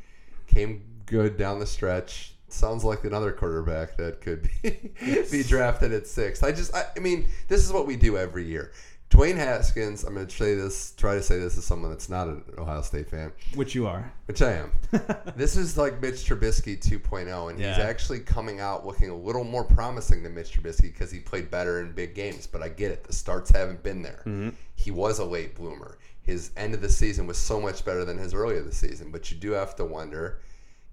came 0.48 0.82
good 1.06 1.36
down 1.36 1.60
the 1.60 1.66
stretch. 1.66 2.34
Sounds 2.48 2.82
like 2.82 3.04
another 3.04 3.30
quarterback 3.30 3.96
that 3.98 4.20
could 4.20 4.50
be, 4.62 4.90
be 5.30 5.44
drafted 5.44 5.92
at 5.92 6.08
six. 6.08 6.42
I 6.42 6.50
just, 6.50 6.74
I, 6.74 6.86
I 6.96 6.98
mean, 6.98 7.28
this 7.46 7.64
is 7.64 7.72
what 7.72 7.86
we 7.86 7.94
do 7.94 8.18
every 8.18 8.46
year. 8.46 8.72
Dwayne 9.10 9.36
Haskins, 9.36 10.02
I'm 10.02 10.14
going 10.14 10.26
to 10.26 10.36
say 10.36 10.56
this, 10.56 10.92
try 10.96 11.14
to 11.14 11.22
say 11.22 11.38
this 11.38 11.56
as 11.56 11.64
someone 11.64 11.90
that's 11.90 12.08
not 12.08 12.26
an 12.26 12.42
Ohio 12.58 12.82
State 12.82 13.08
fan. 13.08 13.32
Which 13.54 13.74
you 13.74 13.86
are. 13.86 14.12
Which 14.26 14.42
I 14.42 14.54
am. 14.54 14.72
this 15.36 15.56
is 15.56 15.78
like 15.78 16.02
Mitch 16.02 16.28
Trubisky 16.28 16.76
2.0, 16.76 17.50
and 17.50 17.58
yeah. 17.58 17.74
he's 17.74 17.84
actually 17.84 18.18
coming 18.18 18.58
out 18.58 18.84
looking 18.84 19.10
a 19.10 19.16
little 19.16 19.44
more 19.44 19.62
promising 19.62 20.24
than 20.24 20.34
Mitch 20.34 20.52
Trubisky 20.52 20.92
because 20.92 21.12
he 21.12 21.20
played 21.20 21.52
better 21.52 21.80
in 21.80 21.92
big 21.92 22.14
games. 22.16 22.48
But 22.48 22.62
I 22.62 22.68
get 22.68 22.90
it. 22.90 23.04
The 23.04 23.12
starts 23.12 23.50
haven't 23.50 23.82
been 23.84 24.02
there. 24.02 24.22
Mm-hmm. 24.26 24.50
He 24.74 24.90
was 24.90 25.20
a 25.20 25.24
late 25.24 25.54
bloomer. 25.54 25.98
His 26.22 26.50
end 26.56 26.74
of 26.74 26.80
the 26.80 26.88
season 26.88 27.28
was 27.28 27.38
so 27.38 27.60
much 27.60 27.84
better 27.84 28.04
than 28.04 28.18
his 28.18 28.34
early 28.34 28.58
of 28.58 28.64
the 28.64 28.74
season. 28.74 29.12
But 29.12 29.30
you 29.30 29.36
do 29.36 29.52
have 29.52 29.76
to 29.76 29.84
wonder 29.84 30.40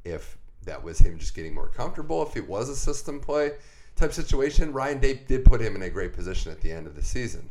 if 0.05 0.37
that 0.65 0.83
was 0.83 0.99
him 0.99 1.17
just 1.17 1.33
getting 1.33 1.55
more 1.55 1.69
comfortable, 1.69 2.21
if 2.21 2.37
it 2.37 2.47
was 2.47 2.69
a 2.69 2.75
system 2.75 3.19
play 3.19 3.53
type 3.95 4.13
situation. 4.13 4.71
Ryan 4.71 4.99
Day 4.99 5.21
did 5.27 5.45
put 5.45 5.61
him 5.61 5.75
in 5.75 5.81
a 5.81 5.89
great 5.89 6.13
position 6.13 6.51
at 6.51 6.61
the 6.61 6.71
end 6.71 6.87
of 6.87 6.95
the 6.95 7.01
season. 7.01 7.49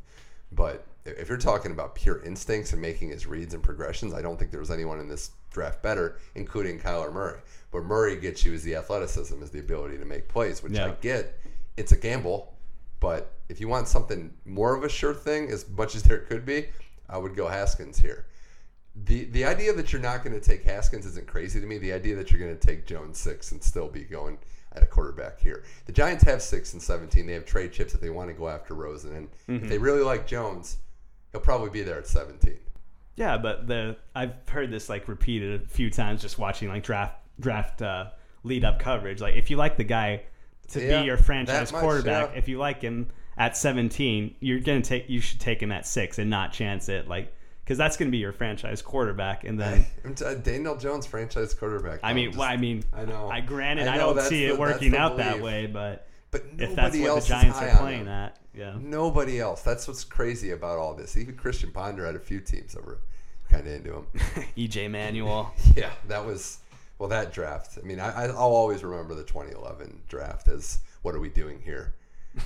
But 0.55 0.87
if 1.05 1.29
you're 1.29 1.39
talking 1.39 1.73
about 1.73 1.95
pure 1.95 2.23
instincts 2.23 2.73
and 2.73 2.81
making 2.81 3.11
his 3.11 3.27
reads 3.27 3.55
and 3.55 3.63
progressions, 3.63 4.15
I 4.15 4.23
don't 4.23 4.39
think 4.39 4.51
there 4.51 4.61
was 4.61 4.71
anyone 4.71 5.01
in 5.01 5.09
this 5.09 5.31
draft 5.51 5.83
better, 5.83 6.19
including 6.35 6.79
Kyler 6.79 7.13
Murray. 7.13 7.41
But 7.71 7.85
Murray 7.85 8.17
gets 8.17 8.45
you 8.45 8.53
is 8.53 8.63
the 8.63 8.77
athleticism, 8.77 9.43
is 9.43 9.51
the 9.51 9.61
ability 9.61 9.99
to 9.99 10.05
make 10.05 10.29
plays, 10.29 10.63
which 10.63 10.79
I 10.79 10.91
get. 11.01 11.39
It's 11.77 11.93
a 11.93 11.97
gamble, 11.97 12.55
but 13.01 13.33
if 13.49 13.61
you 13.61 13.69
want 13.69 13.89
something 13.89 14.33
more 14.45 14.77
of 14.77 14.85
a 14.85 14.89
sure 14.89 15.15
thing, 15.15 15.51
as 15.51 15.69
much 15.69 15.95
as 15.95 16.03
there 16.03 16.19
could 16.19 16.45
be, 16.45 16.67
I 17.09 17.19
would 17.19 17.35
go 17.35 17.49
Haskins 17.49 17.99
here. 17.99 18.27
The 18.95 19.25
the 19.25 19.47
idea 19.47 19.73
that 19.73 19.93
you're 19.93 20.03
not 20.03 20.23
going 20.23 20.39
to 20.39 20.47
take 20.47 20.65
Haskins 20.65 21.07
isn't 21.07 21.27
crazy 21.27 21.61
to 21.61 21.67
me. 21.67 21.79
The 21.79 21.95
idea 21.95 22.15
that 22.17 22.31
you're 22.31 22.41
going 22.41 22.57
to 22.57 22.67
take 22.67 22.87
Jones 22.87 23.19
six 23.19 23.51
and 23.53 23.63
still 23.63 23.89
be 23.89 24.05
going 24.05 24.39
at 24.75 24.83
a 24.83 24.87
quarterback 24.87 25.41
here. 25.41 25.65
The 25.87 25.93
Giants 25.93 26.25
have 26.25 26.43
six 26.43 26.73
and 26.73 26.83
seventeen. 26.83 27.27
They 27.27 27.35
have 27.35 27.45
trade 27.45 27.73
chips 27.73 27.95
if 27.95 28.01
they 28.01 28.11
want 28.11 28.29
to 28.29 28.35
go 28.35 28.49
after 28.49 28.75
Rosen, 28.75 29.15
and 29.49 29.63
if 29.63 29.69
they 29.69 29.79
really 29.79 30.03
like 30.03 30.27
Jones, 30.27 30.79
he'll 31.33 31.41
probably 31.41 31.71
be 31.71 31.83
there 31.83 31.99
at 31.99 32.07
seventeen. 32.07 32.59
Yeah, 33.17 33.37
but 33.39 33.67
the 33.67 33.97
I've 34.15 34.33
heard 34.49 34.71
this 34.71 34.89
like 34.89 35.09
repeated 35.09 35.63
a 35.63 35.67
few 35.67 35.91
times 35.91 36.23
just 36.23 36.39
watching 36.39 36.69
like 36.69 36.83
draft 36.83 37.17
draft 37.41 37.83
uh, 37.83 38.07
lead 38.43 38.65
up 38.65 38.79
coverage. 38.79 39.21
Like 39.21 39.37
if 39.37 39.51
you 39.51 39.57
like 39.57 39.77
the 39.77 39.85
guy 39.85 40.23
to 40.69 40.81
Yeah, 40.83 41.01
be 41.01 41.07
your 41.07 41.17
franchise 41.19 41.73
much, 41.73 41.83
quarterback, 41.83 42.31
yeah. 42.33 42.39
if 42.39 42.49
you 42.49 42.59
like 42.59 42.81
him 42.81 43.11
at 43.37 43.57
17, 43.57 44.37
you're 44.41 44.61
gonna 44.61 44.81
take 44.81 45.09
you 45.11 45.21
should 45.21 45.41
take 45.41 45.63
him 45.63 45.73
at 45.73 45.87
six 45.87 46.19
and 46.19 46.31
not 46.31 46.53
chance 46.53 46.89
it 46.89 47.09
like 47.09 47.35
because 47.65 47.79
that's 47.79 47.97
gonna 47.97 48.11
be 48.11 48.19
your 48.19 48.33
franchise 48.33 48.83
quarterback. 48.83 49.45
And 49.45 49.59
then 49.59 49.87
I'm 50.05 50.15
t- 50.15 50.25
Daniel 50.43 50.77
Jones, 50.77 51.07
franchise 51.07 51.55
quarterback. 51.55 52.01
I 52.03 52.13
mean, 52.13 52.29
just- 52.31 52.39
well, 52.39 52.49
I 52.49 52.57
mean, 52.57 52.85
I 52.93 53.05
know. 53.05 53.29
I 53.31 53.41
granted 53.41 53.89
I 53.89 53.95
I, 53.95 53.99
don't 53.99 54.21
see 54.23 54.47
the- 54.47 54.55
it 54.55 54.59
working 54.59 54.97
out 54.97 55.17
that 55.19 55.41
way, 55.41 55.67
but 55.67 56.07
but 56.31 56.45
if 56.59 56.71
nobody 56.71 57.05
else 57.05 57.25
the 57.27 57.35
Giants 57.35 57.57
is 57.59 57.63
are 57.63 57.69
high 57.71 57.79
playing 57.79 58.09
at, 58.09 58.39
yeah. 58.55 58.75
Nobody 58.81 59.39
else. 59.39 59.63
That's 59.63 59.87
what's 59.87 60.03
crazy 60.05 60.51
about 60.51 60.79
all 60.79 60.95
this. 60.95 61.17
Even 61.17 61.37
Christian 61.37 61.71
Ponder 61.73 62.07
had 62.07 62.17
a 62.17 62.21
few 62.21 62.41
teams 62.41 62.73
that 62.73 62.85
were 62.85 62.99
kind 63.51 63.67
of 63.67 63.73
into 63.75 63.95
him. 63.95 64.07
EJ 64.57 64.91
Manuel. 64.91 65.53
yeah, 65.77 65.91
that 66.09 66.25
was 66.25 66.59
well 66.99 67.09
that 67.11 67.33
draft. 67.33 67.79
I 67.83 67.87
mean, 67.87 68.01
I, 68.01 68.25
I'll 68.27 68.37
always 68.39 68.83
remember 68.83 69.15
the 69.15 69.25
2011 69.25 70.03
draft 70.09 70.49
as 70.49 70.81
what 71.03 71.15
are 71.15 71.21
we 71.21 71.29
doing 71.29 71.61
here? 71.63 71.95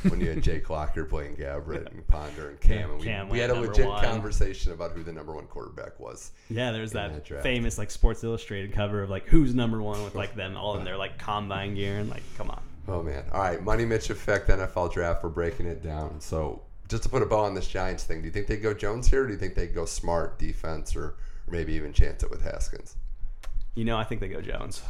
When 0.09 0.21
you 0.21 0.29
had 0.29 0.43
Jake 0.43 0.69
Locker 0.69 1.05
Blaine 1.05 1.37
Gabbert 1.37 1.91
and 1.93 2.05
Ponder 2.09 2.51
and 2.51 2.61
Cam, 2.61 2.91
and 2.91 2.99
we, 2.99 3.05
Cam 3.05 3.29
we 3.29 3.39
had 3.39 3.51
a 3.51 3.55
legit 3.55 3.87
one. 3.87 4.03
conversation 4.03 4.73
about 4.73 4.93
who 4.93 5.05
the 5.05 5.13
number 5.13 5.33
one 5.33 5.47
quarterback 5.47 6.01
was. 6.01 6.33
Yeah, 6.51 6.73
there's 6.73 6.93
that, 6.93 7.25
that 7.25 7.43
famous 7.43 7.79
like 7.79 7.93
Sports 7.93 8.25
Illustrated 8.25 8.73
cover 8.73 9.03
of 9.03 9.11
like 9.11 9.27
who's 9.27 9.55
number 9.55 9.81
one 9.81 10.03
with 10.03 10.17
like 10.17 10.35
them 10.35 10.57
all 10.57 10.77
in 10.77 10.85
their 10.85 10.97
like 10.97 11.19
combine 11.19 11.75
gear 11.75 11.99
and 11.99 12.11
like 12.11 12.25
come 12.37 12.51
on. 12.51 12.63
Oh 12.89 13.03
man! 13.03 13.25
All 13.33 13.41
right, 13.41 13.63
Money 13.63 13.85
Mitch 13.85 14.11
effect 14.11 14.49
NFL 14.49 14.93
draft. 14.93 15.23
We're 15.23 15.31
breaking 15.31 15.67
it 15.67 15.83
down. 15.83 16.21
So 16.21 16.63
just 16.89 17.03
to 17.05 17.09
put 17.09 17.23
a 17.23 17.27
bow 17.27 17.41
on 17.41 17.55
this 17.55 17.69
Giants 17.69 18.05
thing, 18.05 18.21
do 18.21 18.27
you 18.27 18.33
think 18.33 18.47
they 18.47 18.57
go 18.57 18.75
Jones 18.75 19.09
here? 19.09 19.23
Or 19.23 19.27
do 19.27 19.33
you 19.33 19.39
think 19.39 19.55
they 19.55 19.67
go 19.67 19.85
smart 19.85 20.39
defense, 20.39 20.95
or, 20.95 21.05
or 21.05 21.17
maybe 21.51 21.75
even 21.75 21.93
chance 21.93 22.23
it 22.23 22.31
with 22.31 22.43
Haskins? 22.43 22.97
You 23.75 23.85
know, 23.85 23.97
I 23.97 24.05
think 24.05 24.21
they 24.21 24.29
go 24.29 24.41
Jones. 24.41 24.83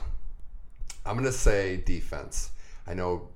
I'm 1.04 1.16
gonna 1.16 1.32
say 1.32 1.76
defense. 1.76 2.50
I 2.86 2.94
know, 2.94 3.28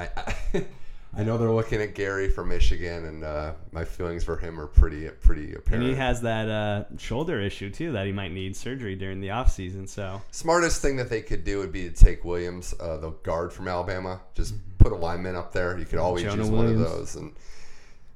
I, 0.00 0.08
I, 0.54 0.64
I 1.16 1.24
know 1.24 1.36
they're 1.38 1.50
looking 1.50 1.80
at 1.82 1.96
Gary 1.96 2.30
from 2.30 2.50
Michigan, 2.50 3.04
and 3.06 3.24
uh, 3.24 3.52
my 3.72 3.84
feelings 3.84 4.22
for 4.22 4.36
him 4.36 4.60
are 4.60 4.68
pretty 4.68 5.08
pretty 5.08 5.46
And 5.48 5.56
apparent. 5.56 5.86
he 5.88 5.94
has 5.96 6.20
that 6.22 6.48
uh, 6.48 6.84
shoulder 6.98 7.40
issue 7.40 7.68
too 7.70 7.90
that 7.92 8.06
he 8.06 8.12
might 8.12 8.30
need 8.32 8.54
surgery 8.56 8.94
during 8.94 9.20
the 9.20 9.28
offseason. 9.28 9.88
So 9.88 10.22
Smartest 10.30 10.80
thing 10.80 10.96
that 10.98 11.10
they 11.10 11.20
could 11.20 11.42
do 11.44 11.58
would 11.58 11.72
be 11.72 11.88
to 11.88 11.94
take 11.94 12.24
Williams, 12.24 12.74
uh, 12.78 12.96
the 12.98 13.10
guard 13.24 13.52
from 13.52 13.66
Alabama. 13.66 14.20
Just 14.34 14.54
put 14.78 14.92
a 14.92 14.96
lineman 14.96 15.34
up 15.34 15.52
there. 15.52 15.76
You 15.78 15.84
could 15.84 15.98
always 15.98 16.22
Jonah 16.22 16.42
use 16.42 16.50
one 16.50 16.66
of 16.66 16.78
those. 16.78 17.16
And 17.16 17.32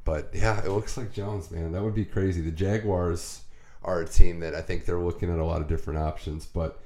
but 0.05 0.30
yeah, 0.32 0.64
it 0.64 0.68
looks 0.70 0.97
like 0.97 1.12
Jones, 1.12 1.51
man. 1.51 1.72
That 1.72 1.82
would 1.82 1.95
be 1.97 2.05
crazy. 2.05 2.43
The 2.43 2.53
Jaguars 2.53 3.41
are 3.82 4.03
a 4.03 4.07
team 4.07 4.39
that 4.41 4.55
I 4.55 4.61
think 4.61 4.85
they're 4.85 5.01
looking 5.01 5.32
at 5.32 5.41
a 5.41 5.45
lot 5.45 5.61
of 5.61 5.66
different 5.66 5.99
options, 5.99 6.47
but 6.47 6.78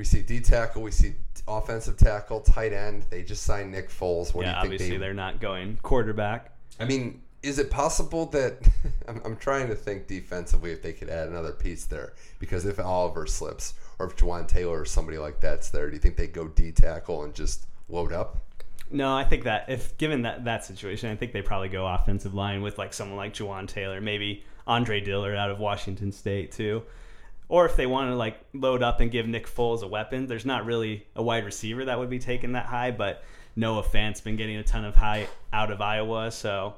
we 0.00 0.04
see 0.04 0.22
D 0.22 0.40
tackle, 0.40 0.80
we 0.80 0.92
see 0.92 1.12
offensive 1.46 1.98
tackle, 1.98 2.40
tight 2.40 2.72
end. 2.72 3.04
They 3.10 3.22
just 3.22 3.42
signed 3.42 3.70
Nick 3.70 3.90
Foles. 3.90 4.32
What 4.32 4.46
yeah, 4.46 4.52
do 4.62 4.68
you 4.68 4.78
think 4.78 4.80
obviously 4.80 4.96
they 4.96 5.06
are 5.08 5.12
not 5.12 5.42
going 5.42 5.78
quarterback. 5.82 6.52
I 6.80 6.86
mean, 6.86 7.20
is 7.42 7.58
it 7.58 7.70
possible 7.70 8.24
that 8.30 8.66
I'm, 9.08 9.20
I'm 9.26 9.36
trying 9.36 9.68
to 9.68 9.74
think 9.74 10.06
defensively 10.06 10.72
if 10.72 10.80
they 10.80 10.94
could 10.94 11.10
add 11.10 11.28
another 11.28 11.52
piece 11.52 11.84
there? 11.84 12.14
Because 12.38 12.64
if 12.64 12.80
Oliver 12.80 13.26
slips 13.26 13.74
or 13.98 14.06
if 14.06 14.16
Jawaan 14.16 14.48
Taylor 14.48 14.80
or 14.80 14.86
somebody 14.86 15.18
like 15.18 15.38
that's 15.38 15.68
there, 15.68 15.90
do 15.90 15.96
you 15.96 16.00
think 16.00 16.16
they 16.16 16.28
go 16.28 16.48
D 16.48 16.72
tackle 16.72 17.22
and 17.24 17.34
just 17.34 17.66
load 17.90 18.10
up? 18.10 18.38
No, 18.90 19.14
I 19.14 19.24
think 19.24 19.44
that 19.44 19.68
if 19.68 19.98
given 19.98 20.22
that 20.22 20.46
that 20.46 20.64
situation, 20.64 21.10
I 21.10 21.16
think 21.16 21.34
they 21.34 21.42
probably 21.42 21.68
go 21.68 21.86
offensive 21.86 22.32
line 22.32 22.62
with 22.62 22.78
like 22.78 22.94
someone 22.94 23.18
like 23.18 23.34
Jawaan 23.34 23.68
Taylor, 23.68 24.00
maybe 24.00 24.44
Andre 24.66 25.02
Dillard 25.02 25.36
out 25.36 25.50
of 25.50 25.58
Washington 25.58 26.10
State 26.10 26.52
too. 26.52 26.84
Or 27.50 27.66
if 27.66 27.74
they 27.76 27.84
want 27.86 28.10
to 28.10 28.14
like 28.14 28.38
load 28.54 28.80
up 28.82 29.00
and 29.00 29.10
give 29.10 29.26
Nick 29.26 29.46
Foles 29.46 29.82
a 29.82 29.86
weapon, 29.88 30.26
there's 30.28 30.46
not 30.46 30.64
really 30.64 31.04
a 31.16 31.22
wide 31.22 31.44
receiver 31.44 31.84
that 31.84 31.98
would 31.98 32.08
be 32.08 32.20
taken 32.20 32.52
that 32.52 32.64
high, 32.66 32.92
but 32.92 33.22
Noah 33.56 33.82
Fant's 33.82 34.20
been 34.22 34.36
getting 34.36 34.56
a 34.56 34.62
ton 34.62 34.84
of 34.84 34.94
high 34.94 35.26
out 35.52 35.72
of 35.72 35.80
Iowa, 35.80 36.30
so 36.30 36.74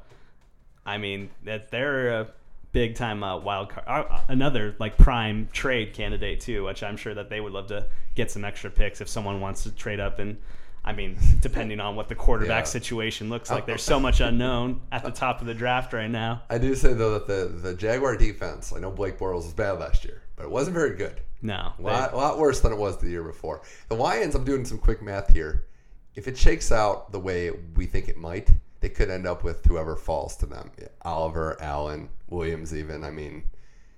I 0.84 0.96
mean 0.98 1.28
that 1.44 1.70
they're 1.70 2.20
a 2.22 2.26
big 2.72 2.94
time 2.94 3.22
uh, 3.22 3.36
wild 3.36 3.68
card, 3.68 3.86
uh, 3.86 4.20
another 4.28 4.74
like 4.78 4.96
prime 4.96 5.48
trade 5.52 5.92
candidate 5.92 6.40
too, 6.40 6.64
which 6.64 6.82
I'm 6.82 6.96
sure 6.96 7.12
that 7.14 7.28
they 7.28 7.38
would 7.40 7.52
love 7.52 7.66
to 7.66 7.86
get 8.14 8.30
some 8.30 8.42
extra 8.44 8.70
picks 8.70 9.00
if 9.02 9.08
someone 9.08 9.40
wants 9.40 9.62
to 9.64 9.70
trade 9.72 10.00
up 10.00 10.18
and. 10.18 10.38
I 10.84 10.90
mean, 10.92 11.16
depending 11.38 11.78
on 11.78 11.94
what 11.94 12.08
the 12.08 12.16
quarterback 12.16 12.62
Yeah. 12.64 12.70
situation 12.70 13.28
looks 13.30 13.52
like, 13.52 13.66
there's 13.66 13.84
so 13.84 14.00
much 14.08 14.18
unknown 14.18 14.80
at 14.90 15.04
the 15.04 15.12
top 15.12 15.40
of 15.40 15.46
the 15.46 15.54
draft 15.54 15.92
right 15.92 16.10
now. 16.10 16.42
I 16.50 16.58
do 16.58 16.74
say 16.74 16.92
though 16.92 17.12
that 17.12 17.28
the 17.28 17.44
the 17.56 17.72
Jaguar 17.74 18.16
defense. 18.16 18.72
I 18.72 18.80
know 18.80 18.90
Blake 18.90 19.16
Bortles 19.16 19.44
was 19.44 19.52
bad 19.52 19.78
last 19.78 20.04
year, 20.04 20.21
but 20.36 20.44
it 20.44 20.50
wasn't 20.50 20.74
very 20.74 20.96
good. 20.96 21.20
No, 21.40 21.72
A 21.78 21.82
they- 21.82 21.84
lot, 21.84 22.12
a 22.12 22.16
lot 22.16 22.38
worse 22.38 22.60
than 22.60 22.72
it 22.72 22.78
was 22.78 22.98
the 22.98 23.08
year 23.10 23.24
before. 23.24 23.62
The 23.88 23.94
Lions, 23.96 24.34
I'm 24.34 24.44
doing 24.44 24.64
some 24.64 24.78
quick 24.78 25.02
math 25.02 25.32
here. 25.32 25.64
If 26.14 26.28
it 26.28 26.36
shakes 26.38 26.70
out 26.70 27.10
the 27.12 27.18
way 27.18 27.50
we 27.50 27.86
think 27.86 28.08
it 28.08 28.16
might, 28.16 28.50
they 28.80 28.88
could 28.88 29.10
end 29.10 29.26
up 29.26 29.42
with 29.44 29.64
whoever 29.66 29.96
falls 29.96 30.36
to 30.36 30.46
them. 30.46 30.70
Oliver, 31.02 31.56
Allen, 31.60 32.08
Williams, 32.28 32.74
even. 32.74 33.02
I 33.04 33.10
mean, 33.10 33.44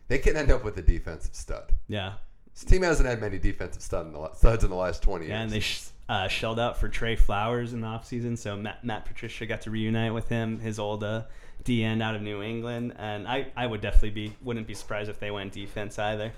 they 0.08 0.18
could 0.18 0.36
end 0.36 0.50
up 0.50 0.64
with 0.64 0.76
a 0.78 0.82
defensive 0.82 1.34
stud. 1.34 1.72
yeah, 1.88 2.14
This 2.54 2.64
team 2.64 2.82
hasn't 2.82 3.08
had 3.08 3.20
many 3.20 3.38
defensive 3.38 3.82
stud 3.82 4.06
in 4.06 4.12
the, 4.12 4.32
studs 4.34 4.62
in 4.64 4.70
the 4.70 4.76
last 4.76 5.02
20 5.02 5.24
years. 5.24 5.30
Yeah, 5.30 5.42
and 5.42 5.50
they 5.50 5.60
sh- 5.60 5.84
uh, 6.08 6.28
shelled 6.28 6.60
out 6.60 6.78
for 6.78 6.88
Trey 6.88 7.16
Flowers 7.16 7.72
in 7.72 7.80
the 7.80 7.86
offseason. 7.86 8.36
So 8.38 8.56
Matt, 8.56 8.84
Matt 8.84 9.06
Patricia 9.06 9.46
got 9.46 9.62
to 9.62 9.70
reunite 9.70 10.12
with 10.14 10.28
him, 10.28 10.60
his 10.60 10.78
old 10.78 11.02
uh, 11.02 11.22
D 11.62 11.84
end 11.84 12.02
out 12.02 12.14
of 12.14 12.22
New 12.22 12.42
England. 12.42 12.94
And 12.98 13.28
I, 13.28 13.46
I 13.56 13.66
would 13.66 13.80
definitely 13.80 14.10
be, 14.10 14.36
wouldn't 14.42 14.66
be 14.66 14.74
surprised 14.74 15.08
if 15.10 15.20
they 15.20 15.30
went 15.30 15.52
defense 15.52 15.98
either. 15.98 16.32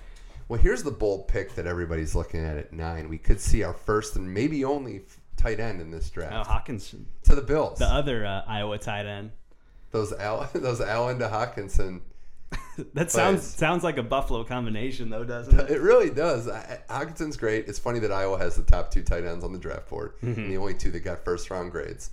well, 0.47 0.59
here's 0.59 0.83
the 0.83 0.91
bold 0.91 1.27
pick 1.27 1.55
that 1.55 1.65
everybody's 1.67 2.15
looking 2.15 2.45
at 2.45 2.57
at 2.57 2.71
nine. 2.73 3.09
We 3.09 3.17
could 3.17 3.39
see 3.41 3.63
our 3.63 3.73
first 3.73 4.15
and 4.15 4.33
maybe 4.33 4.63
only 4.63 5.01
tight 5.35 5.59
end 5.59 5.81
in 5.81 5.91
this 5.91 6.09
draft. 6.09 6.33
Oh, 6.35 6.43
Hawkins, 6.43 6.93
to 7.23 7.35
the 7.35 7.41
Bills. 7.41 7.79
the 7.79 7.85
other 7.85 8.25
uh, 8.25 8.43
Iowa 8.47 8.77
tight 8.77 9.05
end. 9.05 9.31
those 9.91 10.13
Al- 10.13 10.49
those 10.53 10.81
Allen 10.81 11.19
to 11.19 11.27
Hockenson. 11.27 12.01
That 12.93 13.09
sounds 13.11 13.43
sounds 13.43 13.83
like 13.83 13.97
a 13.97 14.03
Buffalo 14.03 14.43
combination, 14.43 15.09
though, 15.09 15.23
doesn't 15.23 15.59
it? 15.59 15.71
It 15.71 15.81
really 15.81 16.11
does. 16.11 16.47
I- 16.47 16.79
Hockenson's 16.87 17.35
great. 17.35 17.67
It's 17.67 17.79
funny 17.79 17.97
that 17.99 18.11
Iowa 18.11 18.37
has 18.37 18.55
the 18.55 18.61
top 18.63 18.91
two 18.91 19.01
tight 19.01 19.25
ends 19.25 19.43
on 19.43 19.51
the 19.51 19.57
draft 19.59 19.89
board 19.89 20.13
Mm-hmm. 20.23 20.39
and 20.41 20.51
the 20.51 20.57
only 20.57 20.75
two 20.75 20.91
that 20.91 20.99
got 21.01 21.25
first 21.25 21.49
round 21.49 21.71
grades. 21.71 22.11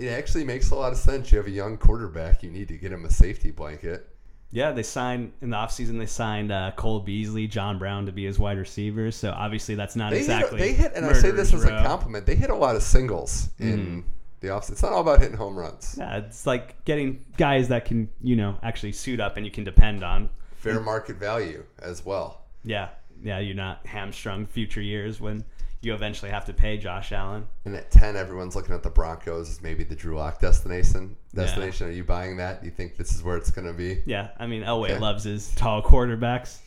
It 0.00 0.08
actually 0.08 0.44
makes 0.44 0.70
a 0.70 0.74
lot 0.74 0.92
of 0.92 0.98
sense. 0.98 1.30
You 1.30 1.38
have 1.38 1.46
a 1.46 1.50
young 1.50 1.76
quarterback. 1.76 2.42
You 2.42 2.50
need 2.50 2.68
to 2.68 2.76
get 2.78 2.90
him 2.90 3.04
a 3.04 3.10
safety 3.10 3.50
blanket. 3.50 4.08
Yeah, 4.52 4.72
they 4.72 4.82
signed 4.82 5.32
in 5.42 5.50
the 5.50 5.56
offseason, 5.56 5.98
they 5.98 6.06
signed 6.06 6.50
uh, 6.50 6.72
Cole 6.74 7.00
Beasley, 7.00 7.46
John 7.46 7.78
Brown 7.78 8.06
to 8.06 8.12
be 8.12 8.24
his 8.24 8.38
wide 8.38 8.58
receivers. 8.58 9.14
So 9.14 9.30
obviously 9.30 9.76
that's 9.76 9.94
not 9.94 10.10
They 10.10 10.18
exactly. 10.18 10.58
hit. 10.58 10.64
They 10.66 10.72
hit, 10.72 10.92
and 10.96 11.06
I 11.06 11.12
say 11.12 11.30
this 11.30 11.54
as 11.54 11.62
murderer's 11.62 11.82
a 11.82 11.86
compliment. 11.86 12.26
They 12.26 12.34
hit 12.34 12.50
a 12.50 12.54
lot 12.54 12.74
of 12.74 12.82
singles 12.82 13.50
in 13.60 14.04
the 14.40 14.48
offseason. 14.48 14.72
It's 14.72 14.82
not 14.82 14.92
all 14.92 15.02
about 15.02 15.20
hitting 15.20 15.36
home 15.36 15.54
runs. 15.56 15.94
Yeah, 15.98 16.16
it's 16.16 16.46
like 16.46 16.84
getting 16.84 17.24
guys 17.36 17.68
that 17.68 17.84
can, 17.84 18.08
you 18.22 18.34
know, 18.34 18.58
actually 18.62 18.92
suit 18.92 19.20
up 19.20 19.36
and 19.36 19.46
you 19.46 19.52
can 19.52 19.62
depend 19.62 20.02
on. 20.02 20.28
Fair 20.56 20.80
market 20.80 21.16
value 21.16 21.62
as 21.80 22.04
well. 22.04 22.42
Yeah, 22.64 22.88
yeah, 23.22 23.38
you're 23.38 23.54
not 23.54 23.86
hamstrung 23.86 24.46
future 24.46 24.82
years 24.82 25.20
when 25.20 25.44
you 25.82 25.94
eventually 25.94 26.30
have 26.30 26.44
to 26.46 26.52
pay 26.52 26.76
Josh 26.76 27.10
Allen. 27.12 27.46
And 27.64 27.74
at 27.74 27.90
ten, 27.90 28.16
everyone's 28.16 28.54
looking 28.54 28.74
at 28.74 28.82
the 28.82 28.90
Broncos 28.90 29.48
as 29.48 29.62
maybe 29.62 29.82
the 29.84 29.94
Drew 29.96 30.16
Lock 30.16 30.40
destination. 30.40 31.16
Destination. 31.34 31.88
Are 31.88 31.92
you 31.92 32.04
buying 32.04 32.36
that? 32.36 32.60
Do 32.60 32.66
you 32.66 32.72
think 32.74 32.96
this 32.96 33.14
is 33.14 33.22
where 33.22 33.36
it's 33.36 33.50
going 33.50 33.66
to 33.66 33.72
be? 33.72 34.02
Yeah, 34.06 34.28
I 34.38 34.46
mean 34.46 34.62
Elway 34.62 34.90
Okay. 34.90 34.98
loves 34.98 35.24
his 35.24 35.54
tall 35.54 35.82
quarterbacks. 35.82 36.58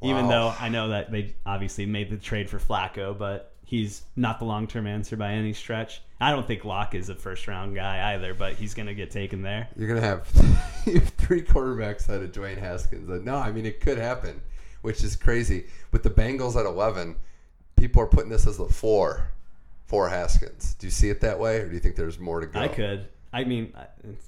Even 0.00 0.28
though 0.28 0.54
I 0.60 0.68
know 0.68 0.90
that 0.90 1.10
they 1.10 1.34
obviously 1.44 1.84
made 1.84 2.08
the 2.10 2.16
trade 2.18 2.48
for 2.48 2.58
Flacco, 2.60 3.18
but 3.18 3.52
he's 3.64 4.02
not 4.14 4.38
the 4.38 4.44
long 4.44 4.66
term 4.68 4.86
answer 4.86 5.16
by 5.16 5.32
any 5.32 5.52
stretch. 5.52 6.02
I 6.20 6.30
don't 6.30 6.46
think 6.46 6.64
Lock 6.64 6.94
is 6.94 7.08
a 7.08 7.14
first 7.16 7.46
round 7.48 7.74
guy 7.74 8.14
either, 8.14 8.32
but 8.32 8.54
he's 8.54 8.74
gonna 8.74 8.94
get 8.94 9.10
taken 9.10 9.42
there. 9.42 9.68
You're 9.76 9.88
gonna 9.88 10.00
have 10.00 10.26
three 11.16 11.42
quarterbacks 11.42 12.08
out 12.08 12.22
of 12.22 12.30
Dwayne 12.32 12.58
Haskins. 12.58 13.08
No, 13.24 13.36
I 13.36 13.50
mean 13.50 13.66
it 13.66 13.80
could 13.80 13.98
happen, 13.98 14.40
which 14.82 15.02
is 15.02 15.16
crazy. 15.16 15.66
With 15.90 16.02
the 16.04 16.10
Bengals 16.10 16.54
at 16.58 16.64
11, 16.66 17.16
people 17.78 18.02
are 18.02 18.06
putting 18.06 18.30
this 18.30 18.46
as 18.46 18.56
the 18.58 18.66
floor 18.66 19.30
for 19.86 20.08
Haskins. 20.08 20.74
Do 20.74 20.86
you 20.86 20.90
see 20.90 21.08
it 21.08 21.20
that 21.22 21.38
way, 21.38 21.60
or 21.60 21.68
do 21.68 21.74
you 21.74 21.80
think 21.80 21.96
there's 21.96 22.18
more 22.18 22.40
to 22.40 22.46
go? 22.46 22.60
I 22.60 22.68
could. 22.68 23.08
I 23.30 23.44
mean, 23.44 23.74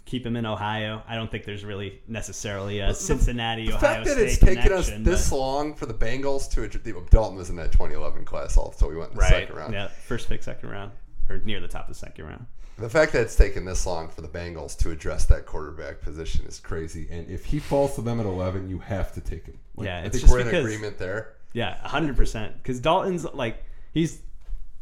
keep 0.05 0.27
him 0.27 0.37
in 0.37 0.45
Ohio. 0.45 1.03
I 1.09 1.15
don't 1.15 1.31
think 1.31 1.45
there's 1.45 1.65
really 1.65 2.03
necessarily 2.07 2.81
a 2.81 2.93
Cincinnati, 2.93 3.67
The 3.67 3.77
Ohio 3.77 3.81
fact 3.81 4.05
that 4.07 4.13
State 4.13 4.27
it's 4.29 4.39
taken 4.39 4.73
us 4.73 4.91
this 4.99 5.33
long 5.33 5.75
for 5.75 5.87
the 5.87 5.95
Bengals 5.95 6.51
to 6.51 6.63
address, 6.63 6.83
Dalton 7.09 7.39
was 7.39 7.49
in 7.49 7.57
that 7.57 7.73
2011 7.73 8.27
class, 8.27 8.59
also 8.59 8.89
we 8.89 8.97
went 8.97 9.13
in 9.13 9.17
the 9.17 9.23
right? 9.23 9.31
second 9.31 9.57
round. 9.57 9.73
Yeah, 9.73 9.89
first 9.89 10.29
pick, 10.29 10.43
second 10.43 10.69
round, 10.69 10.93
or 11.31 11.39
near 11.39 11.61
the 11.61 11.69
top 11.69 11.89
of 11.89 11.95
the 11.95 11.99
second 11.99 12.27
round. 12.27 12.47
The 12.77 12.91
fact 12.91 13.13
that 13.13 13.23
it's 13.23 13.37
taken 13.37 13.65
this 13.65 13.87
long 13.87 14.09
for 14.09 14.23
the 14.23 14.29
Bengals 14.29 14.77
to 14.79 14.91
address 14.91 15.27
that 15.27 15.45
quarterback 15.45 16.01
position 16.01 16.47
is 16.47 16.61
crazy. 16.61 17.09
And 17.11 17.29
if 17.31 17.45
he 17.45 17.59
falls 17.59 17.95
to 17.97 18.03
them 18.03 18.21
at 18.21 18.27
11, 18.27 18.71
you 18.71 18.79
have 18.79 19.13
to 19.15 19.21
take 19.21 19.47
him. 19.47 19.59
Like, 19.77 19.87
Yeah, 19.87 19.99
I 19.99 20.03
think 20.03 20.15
just 20.15 20.29
we're 20.29 20.41
in 20.41 20.49
agreement 20.49 20.97
there. 20.99 21.35
Yeah, 21.53 21.77
hundred 21.87 22.17
percent. 22.17 22.57
Because 22.57 22.81
Dalton's 22.81 23.25
like 23.25 23.65
he's. 23.93 24.21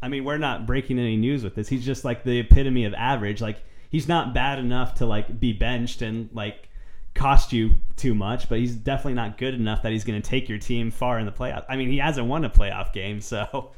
I 0.01 0.07
mean, 0.07 0.23
we're 0.23 0.37
not 0.37 0.65
breaking 0.65 0.97
any 0.97 1.17
news 1.17 1.43
with 1.43 1.55
this. 1.55 1.67
He's 1.67 1.85
just 1.85 2.05
like 2.05 2.23
the 2.23 2.39
epitome 2.39 2.85
of 2.85 2.93
average. 2.93 3.41
Like 3.41 3.61
he's 3.89 4.07
not 4.07 4.33
bad 4.33 4.59
enough 4.59 4.95
to 4.95 5.05
like 5.05 5.39
be 5.39 5.51
benched 5.51 6.01
and 6.01 6.29
like 6.33 6.69
cost 7.15 7.51
you 7.51 7.75
too 7.97 8.15
much, 8.15 8.47
but 8.47 8.59
he's 8.59 8.75
definitely 8.75 9.15
not 9.15 9.37
good 9.37 9.53
enough 9.53 9.81
that 9.83 9.91
he's 9.91 10.05
going 10.05 10.21
to 10.21 10.27
take 10.27 10.47
your 10.47 10.57
team 10.57 10.89
far 10.89 11.19
in 11.19 11.25
the 11.25 11.31
playoff. 11.31 11.65
I 11.67 11.75
mean, 11.75 11.89
he 11.89 11.97
hasn't 11.97 12.27
won 12.27 12.45
a 12.45 12.49
playoff 12.49 12.93
game, 12.93 13.19
so 13.19 13.71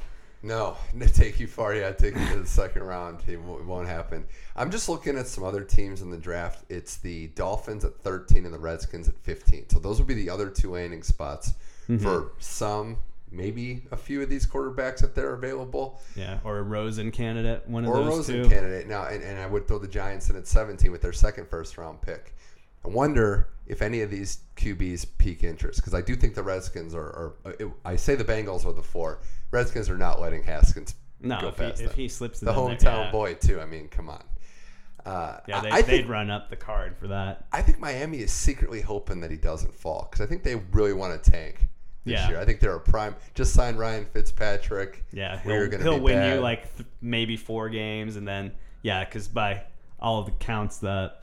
No, 0.43 0.77
to 0.99 1.09
take 1.09 1.39
you 1.39 1.47
far, 1.47 1.75
yeah, 1.75 1.91
take 1.91 2.15
you 2.15 2.27
to 2.27 2.39
the 2.39 2.47
second 2.47 2.83
round. 2.83 3.21
It 3.27 3.39
won't, 3.39 3.87
happen. 3.87 4.25
I'm 4.55 4.71
just 4.71 4.89
looking 4.89 5.17
at 5.17 5.27
some 5.27 5.43
other 5.43 5.63
teams 5.63 6.01
in 6.01 6.09
the 6.09 6.17
draft. 6.17 6.65
It's 6.69 6.97
the 6.97 7.27
Dolphins 7.29 7.83
at 7.83 7.97
13 7.99 8.45
and 8.45 8.53
the 8.53 8.59
Redskins 8.59 9.07
at 9.07 9.17
15. 9.17 9.69
So 9.69 9.79
those 9.79 9.99
would 9.99 10.07
be 10.07 10.13
the 10.13 10.29
other 10.29 10.49
two 10.49 10.71
landing 10.71 11.03
spots 11.03 11.53
Mm-hmm. 11.91 12.03
for 12.03 12.31
some, 12.39 12.97
maybe 13.31 13.83
a 13.91 13.97
few 13.97 14.21
of 14.21 14.29
these 14.29 14.45
quarterbacks 14.45 15.03
if 15.03 15.13
they're 15.13 15.33
available, 15.33 16.01
yeah, 16.15 16.39
or 16.43 16.57
a 16.59 16.63
Rosen 16.63 17.11
candidate, 17.11 17.67
one 17.67 17.83
of 17.85 17.89
or 17.91 17.99
a 18.01 18.03
those 18.05 18.07
Rosen 18.29 18.43
two. 18.43 18.49
candidate. 18.49 18.87
Now, 18.87 19.05
and, 19.05 19.23
and 19.23 19.39
I 19.39 19.45
would 19.47 19.67
throw 19.67 19.77
the 19.79 19.87
Giants 19.87 20.29
in 20.29 20.35
at 20.35 20.47
17 20.47 20.91
with 20.91 21.01
their 21.01 21.13
second 21.13 21.47
first 21.47 21.77
round 21.77 22.01
pick. 22.01 22.35
I 22.83 22.87
wonder 22.87 23.49
if 23.67 23.81
any 23.81 24.01
of 24.01 24.09
these 24.09 24.39
QBs 24.57 25.05
pique 25.17 25.43
interest 25.43 25.79
because 25.79 25.93
I 25.93 26.01
do 26.01 26.15
think 26.15 26.33
the 26.35 26.43
Redskins 26.43 26.95
are. 26.95 27.35
are 27.45 27.55
I 27.85 27.95
say 27.95 28.15
the 28.15 28.23
Bengals 28.25 28.65
are 28.65 28.73
the 28.73 28.81
four. 28.81 29.19
Redskins 29.51 29.89
are 29.89 29.97
not 29.97 30.19
letting 30.19 30.43
Haskins 30.43 30.95
No, 31.19 31.39
go 31.41 31.47
if 31.49 31.57
he, 31.57 31.63
past 31.63 31.81
if 31.81 31.93
he 31.93 32.07
slips 32.07 32.39
the 32.39 32.47
them, 32.47 32.55
hometown 32.55 33.05
yeah. 33.05 33.11
boy 33.11 33.33
too. 33.35 33.59
I 33.61 33.65
mean, 33.65 33.87
come 33.89 34.09
on. 34.09 34.23
Uh, 35.05 35.39
Yeah, 35.47 35.59
I- 35.59 35.61
they, 35.61 35.69
they'd 35.69 35.85
think 35.99 36.09
run 36.09 36.29
up 36.31 36.49
the 36.49 36.55
card 36.55 36.95
for 36.97 37.07
that. 37.09 37.45
I 37.51 37.61
think 37.61 37.79
Miami 37.79 38.19
is 38.19 38.31
secretly 38.31 38.81
hoping 38.81 39.19
that 39.21 39.29
he 39.31 39.37
doesn't 39.37 39.73
fall 39.75 40.07
because 40.09 40.23
I 40.25 40.27
think 40.27 40.43
they 40.43 40.55
really 40.71 40.93
want 40.93 41.21
to 41.23 41.31
tank 41.31 41.67
this 42.05 42.13
Yeah. 42.13 42.29
year. 42.29 42.39
I 42.39 42.45
think 42.45 42.59
they're 42.59 42.75
a 42.75 42.79
prime. 42.79 43.15
Just 43.35 43.53
sign 43.53 43.75
Ryan 43.75 44.05
Fitzpatrick. 44.05 45.03
Yeah, 45.13 45.39
he'll, 45.39 45.69
he'll 45.79 45.99
win 45.99 46.15
bad. 46.15 46.35
you 46.35 46.41
like 46.41 46.75
th- 46.77 46.87
maybe 47.01 47.37
four 47.37 47.69
games, 47.69 48.15
and 48.15 48.27
then 48.27 48.51
yeah, 48.81 49.03
because 49.05 49.27
by 49.27 49.63
all 49.99 50.19
of 50.19 50.25
the 50.25 50.31
counts, 50.33 50.77
the 50.77 51.13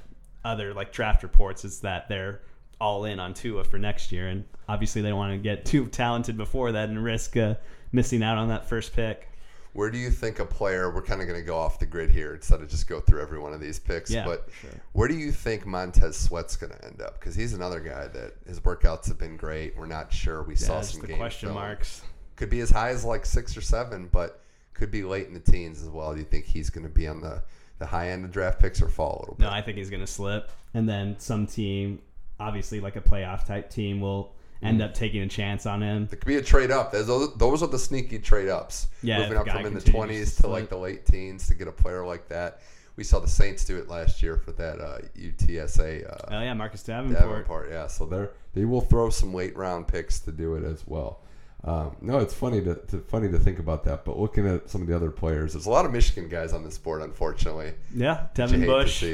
other 0.44 0.72
like 0.74 0.92
draft 0.92 1.22
reports 1.22 1.64
is 1.64 1.80
that 1.80 2.08
they're 2.08 2.40
all 2.80 3.04
in 3.06 3.18
on 3.18 3.34
Tua 3.34 3.64
for 3.64 3.78
next 3.78 4.12
year, 4.12 4.28
and 4.28 4.44
obviously 4.68 5.02
they 5.02 5.08
don't 5.08 5.18
want 5.18 5.32
to 5.32 5.38
get 5.38 5.64
too 5.64 5.86
talented 5.86 6.36
before 6.36 6.70
that 6.72 6.88
and 6.88 7.02
risk 7.02 7.36
uh, 7.36 7.54
missing 7.90 8.22
out 8.22 8.38
on 8.38 8.48
that 8.48 8.68
first 8.68 8.94
pick. 8.94 9.28
Where 9.72 9.90
do 9.90 9.98
you 9.98 10.10
think 10.10 10.38
a 10.38 10.44
player? 10.44 10.92
We're 10.92 11.02
kind 11.02 11.20
of 11.20 11.26
going 11.28 11.38
to 11.38 11.46
go 11.46 11.56
off 11.56 11.78
the 11.78 11.86
grid 11.86 12.10
here 12.10 12.34
instead 12.34 12.60
of 12.60 12.68
just 12.68 12.88
go 12.88 13.00
through 13.00 13.20
every 13.22 13.38
one 13.38 13.52
of 13.52 13.60
these 13.60 13.78
picks. 13.78 14.10
Yeah, 14.10 14.24
but 14.24 14.48
sure. 14.60 14.70
where 14.92 15.08
do 15.08 15.14
you 15.14 15.30
think 15.30 15.66
Montez 15.66 16.16
Sweat's 16.16 16.56
going 16.56 16.72
to 16.72 16.84
end 16.84 17.00
up? 17.00 17.18
Because 17.20 17.34
he's 17.34 17.52
another 17.52 17.80
guy 17.80 18.08
that 18.08 18.34
his 18.46 18.60
workouts 18.60 19.06
have 19.08 19.18
been 19.18 19.36
great. 19.36 19.76
We're 19.76 19.86
not 19.86 20.12
sure. 20.12 20.42
We 20.42 20.56
saw 20.56 20.74
Yeah, 20.74 20.80
just 20.80 20.92
some 20.92 21.00
the 21.02 21.06
game 21.08 21.18
question 21.18 21.48
film. 21.48 21.54
marks. 21.56 22.02
Could 22.36 22.50
be 22.50 22.60
as 22.60 22.70
high 22.70 22.90
as 22.90 23.04
like 23.04 23.26
six 23.26 23.56
or 23.56 23.60
seven, 23.60 24.08
but 24.12 24.40
could 24.74 24.90
be 24.90 25.02
late 25.02 25.26
in 25.26 25.34
the 25.34 25.40
teens 25.40 25.82
as 25.82 25.88
well. 25.88 26.12
Do 26.12 26.18
you 26.18 26.24
think 26.24 26.44
he's 26.46 26.70
going 26.70 26.84
to 26.86 26.92
be 26.92 27.06
on 27.08 27.20
the 27.20 27.42
the 27.78 27.86
high 27.86 28.10
end 28.10 28.24
of 28.24 28.32
draft 28.32 28.58
picks 28.60 28.80
or 28.82 28.88
fall 28.88 29.18
a 29.18 29.20
little 29.20 29.34
bit? 29.36 29.44
No, 29.44 29.50
I 29.50 29.62
think 29.62 29.76
he's 29.76 29.90
going 29.90 30.00
to 30.00 30.06
slip, 30.06 30.50
and 30.74 30.88
then 30.88 31.16
some 31.18 31.46
team, 31.46 32.00
obviously 32.40 32.80
like 32.80 32.96
a 32.96 33.00
playoff 33.00 33.46
type 33.46 33.70
team, 33.70 34.00
will. 34.00 34.34
End 34.62 34.82
up 34.82 34.94
taking 34.94 35.22
a 35.22 35.28
chance 35.28 35.66
on 35.66 35.82
him. 35.82 36.04
It 36.04 36.20
could 36.20 36.26
be 36.26 36.36
a 36.36 36.42
trade 36.42 36.70
up. 36.70 36.92
Those, 36.92 37.34
those 37.34 37.62
are 37.62 37.68
the 37.68 37.78
sneaky 37.78 38.18
trade 38.18 38.48
ups. 38.48 38.88
Yeah, 39.02 39.18
moving 39.20 39.38
up 39.38 39.48
from 39.48 39.66
in 39.66 39.74
the 39.74 39.80
twenties 39.80 40.36
to 40.36 40.42
to 40.42 40.48
like 40.48 40.68
the 40.68 40.78
late 40.78 41.06
teens 41.06 41.46
to 41.48 41.54
get 41.54 41.68
a 41.68 41.72
player 41.72 42.04
like 42.04 42.28
that. 42.28 42.60
We 42.96 43.04
saw 43.04 43.20
the 43.20 43.28
Saints 43.28 43.64
do 43.64 43.78
it 43.78 43.88
last 43.88 44.24
year 44.24 44.36
for 44.36 44.50
that 44.52 44.80
uh, 44.80 44.98
UTSA 45.16 46.12
uh, 46.12 46.36
Oh 46.36 46.40
yeah, 46.40 46.52
Marcus 46.54 46.82
Davenport. 46.82 47.22
Davenport. 47.22 47.70
Yeah, 47.70 47.86
so 47.86 48.06
they 48.06 48.26
they 48.54 48.64
will 48.64 48.80
throw 48.80 49.10
some 49.10 49.32
late 49.32 49.56
round 49.56 49.86
picks 49.86 50.18
to 50.20 50.32
do 50.32 50.54
it 50.54 50.64
as 50.64 50.84
well. 50.86 51.20
Um, 51.64 51.96
no, 52.00 52.18
it's 52.18 52.34
funny 52.34 52.62
to, 52.62 52.74
to 52.74 52.98
funny 52.98 53.30
to 53.30 53.38
think 53.38 53.58
about 53.58 53.84
that. 53.84 54.04
But 54.04 54.18
looking 54.18 54.46
at 54.48 54.68
some 54.68 54.80
of 54.82 54.88
the 54.88 54.96
other 54.96 55.10
players, 55.10 55.52
there's 55.52 55.66
a 55.66 55.70
lot 55.70 55.84
of 55.84 55.92
Michigan 55.92 56.28
guys 56.28 56.52
on 56.52 56.64
this 56.64 56.78
board, 56.78 57.02
unfortunately. 57.02 57.74
Yeah, 57.94 58.26
Devin 58.34 58.64
Bush. 58.64 59.04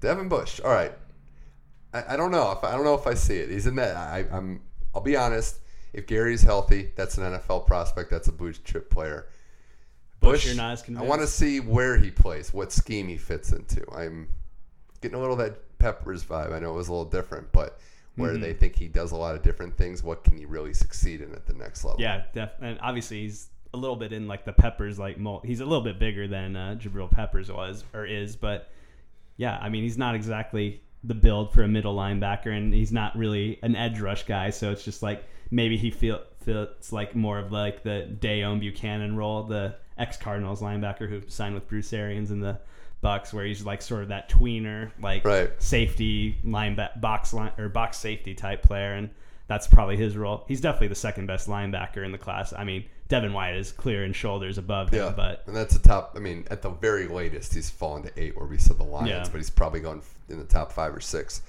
Devin 0.00 0.28
Bush. 0.28 0.60
All 0.60 0.70
right. 0.70 0.92
I, 1.96 2.14
I 2.14 2.16
don't 2.16 2.30
know 2.30 2.52
if 2.52 2.62
I 2.64 2.72
don't 2.72 2.84
know 2.84 2.94
if 2.94 3.06
I 3.06 3.14
see 3.14 3.36
it. 3.36 3.50
He's 3.50 3.66
in 3.66 3.76
that. 3.76 3.96
I, 3.96 4.24
I'm. 4.30 4.60
I'll 4.94 5.00
be 5.02 5.16
honest. 5.16 5.58
If 5.92 6.06
Gary's 6.06 6.42
healthy, 6.42 6.90
that's 6.96 7.16
an 7.18 7.24
NFL 7.24 7.66
prospect. 7.66 8.10
That's 8.10 8.28
a 8.28 8.32
blue 8.32 8.52
chip 8.52 8.90
player. 8.90 9.26
Bush, 10.20 10.46
you're 10.46 10.54
not 10.54 10.72
as 10.72 10.84
I 10.96 11.02
want 11.02 11.20
to 11.20 11.26
see 11.26 11.60
where 11.60 11.96
he 11.96 12.10
plays, 12.10 12.52
what 12.52 12.72
scheme 12.72 13.08
he 13.08 13.16
fits 13.16 13.52
into. 13.52 13.84
I'm 13.92 14.28
getting 15.00 15.16
a 15.16 15.20
little 15.20 15.34
of 15.34 15.38
that 15.40 15.78
Peppers 15.78 16.24
vibe. 16.24 16.52
I 16.52 16.58
know 16.58 16.70
it 16.70 16.76
was 16.76 16.88
a 16.88 16.92
little 16.92 17.04
different, 17.10 17.52
but 17.52 17.78
where 18.16 18.32
Mm-hmm. 18.32 18.40
they 18.40 18.54
think 18.54 18.76
he 18.76 18.88
does 18.88 19.12
a 19.12 19.16
lot 19.16 19.36
of 19.36 19.42
different 19.42 19.76
things, 19.76 20.02
what 20.02 20.24
can 20.24 20.38
he 20.38 20.46
really 20.46 20.72
succeed 20.72 21.20
in 21.20 21.32
at 21.32 21.46
the 21.46 21.52
next 21.52 21.84
level? 21.84 22.00
Yeah, 22.00 22.24
def- 22.32 22.54
and 22.62 22.78
obviously 22.80 23.20
he's 23.22 23.48
a 23.74 23.76
little 23.76 23.96
bit 23.96 24.12
in 24.12 24.26
like 24.26 24.46
the 24.46 24.54
Peppers 24.54 24.98
like 24.98 25.18
mold. 25.18 25.44
He's 25.44 25.60
a 25.60 25.66
little 25.66 25.84
bit 25.84 25.98
bigger 25.98 26.26
than 26.26 26.56
uh, 26.56 26.76
Jabril 26.78 27.10
Peppers 27.10 27.52
was 27.52 27.84
or 27.92 28.06
is, 28.06 28.34
but 28.34 28.70
yeah, 29.36 29.58
I 29.60 29.68
mean 29.68 29.82
he's 29.82 29.98
not 29.98 30.14
exactly 30.14 30.80
the 31.06 31.14
build 31.14 31.52
for 31.52 31.62
a 31.62 31.68
middle 31.68 31.94
linebacker, 31.96 32.56
and 32.56 32.72
he's 32.74 32.92
not 32.92 33.16
really 33.16 33.58
an 33.62 33.76
edge 33.76 34.00
rush 34.00 34.24
guy. 34.24 34.50
So 34.50 34.70
it's 34.70 34.84
just 34.84 35.02
like 35.02 35.24
maybe 35.50 35.76
he 35.76 35.90
feel 35.90 36.20
feels 36.40 36.92
like 36.92 37.14
more 37.16 37.38
of 37.38 37.52
like 37.52 37.82
the 37.82 38.08
Deone 38.20 38.60
Bucannon 38.60 39.16
role, 39.16 39.42
the 39.44 39.74
ex 39.98 40.16
Cardinals 40.16 40.60
linebacker 40.60 41.08
who 41.08 41.22
signed 41.28 41.54
with 41.54 41.66
Bruce 41.68 41.92
Arians 41.92 42.30
in 42.30 42.40
the 42.40 42.58
Bucks, 43.00 43.32
where 43.32 43.44
he's 43.44 43.64
like 43.64 43.82
sort 43.82 44.02
of 44.02 44.08
that 44.08 44.28
tweener, 44.30 44.90
like 45.00 45.24
Right. 45.24 45.50
safety 45.62 46.38
linebacker 46.44 47.00
box 47.00 47.32
line 47.32 47.52
or 47.58 47.68
box 47.68 47.98
safety 47.98 48.34
type 48.34 48.62
player, 48.62 48.94
and 48.94 49.10
that's 49.48 49.66
probably 49.66 49.96
his 49.96 50.16
role. 50.16 50.44
He's 50.48 50.60
definitely 50.60 50.88
the 50.88 50.94
second 50.96 51.26
best 51.26 51.48
linebacker 51.48 52.04
in 52.04 52.10
the 52.12 52.18
class. 52.18 52.52
I 52.52 52.64
mean, 52.64 52.84
Devin 53.08 53.32
White 53.32 53.54
is 53.56 53.70
clear 53.72 54.02
and 54.04 54.14
shoulders 54.14 54.58
above 54.58 54.90
him, 54.90 54.98
Yeah, 55.04 55.12
but 55.14 55.44
and 55.46 55.54
that's 55.54 55.76
the 55.76 55.88
top. 55.88 56.14
I 56.16 56.18
mean, 56.18 56.44
at 56.50 56.62
the 56.62 56.70
very 56.70 57.06
latest, 57.06 57.54
he's 57.54 57.70
fallen 57.70 58.02
to 58.02 58.10
eight, 58.20 58.36
where 58.36 58.46
we 58.46 58.58
said 58.58 58.78
the 58.78 58.84
Lions, 58.84 59.08
Yeah. 59.10 59.22
but 59.30 59.36
he's 59.38 59.50
probably 59.50 59.80
going 59.80 60.02
in 60.28 60.38
the 60.38 60.44
top 60.44 60.72
five 60.72 60.94
or 60.94 61.00
six. 61.00 61.42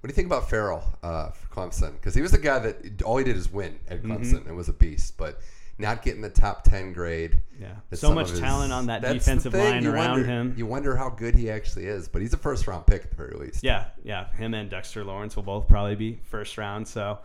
What 0.00 0.08
do 0.08 0.12
you 0.12 0.16
think 0.16 0.26
about 0.26 0.50
Ferrell 0.50 0.82
uh, 1.02 1.30
for 1.30 1.46
Clemson? 1.54 1.92
Because 1.92 2.14
he 2.14 2.20
was 2.22 2.32
the 2.32 2.38
guy 2.38 2.58
that 2.58 3.02
all 3.02 3.16
he 3.16 3.24
did 3.24 3.36
is 3.36 3.50
win 3.50 3.78
at 3.88 4.02
Mm-hmm. 4.02 4.12
Clemson 4.12 4.46
and 4.46 4.56
was 4.56 4.68
a 4.68 4.72
beast, 4.72 5.16
but 5.16 5.38
not 5.78 6.02
getting 6.02 6.20
the 6.20 6.28
top 6.28 6.64
ten 6.64 6.92
grade. 6.92 7.40
yeah, 7.58 7.76
so 7.94 8.12
much 8.12 8.28
his- 8.30 8.40
talent 8.40 8.72
on 8.72 8.86
that 8.86 9.00
defensive 9.00 9.54
line 9.54 9.82
You 9.84 9.92
around 9.92 10.10
wonder- 10.10 10.26
him. 10.26 10.54
You 10.58 10.66
wonder 10.66 10.96
how 10.96 11.08
good 11.08 11.34
he 11.36 11.48
actually 11.50 11.86
is, 11.86 12.06
but 12.08 12.20
he's 12.20 12.34
a 12.34 12.36
first 12.36 12.66
round 12.66 12.86
pick 12.86 13.02
at 13.04 13.10
the 13.10 13.16
very 13.16 13.34
least. 13.38 13.64
Yeah, 13.64 13.86
yeah. 14.04 14.30
Him 14.32 14.52
and 14.54 14.68
Dexter 14.68 15.04
Lawrence 15.04 15.36
will 15.36 15.42
both 15.44 15.68
probably 15.68 15.94
be 15.94 16.18
first 16.24 16.58
round. 16.58 16.86
So, 16.86 17.18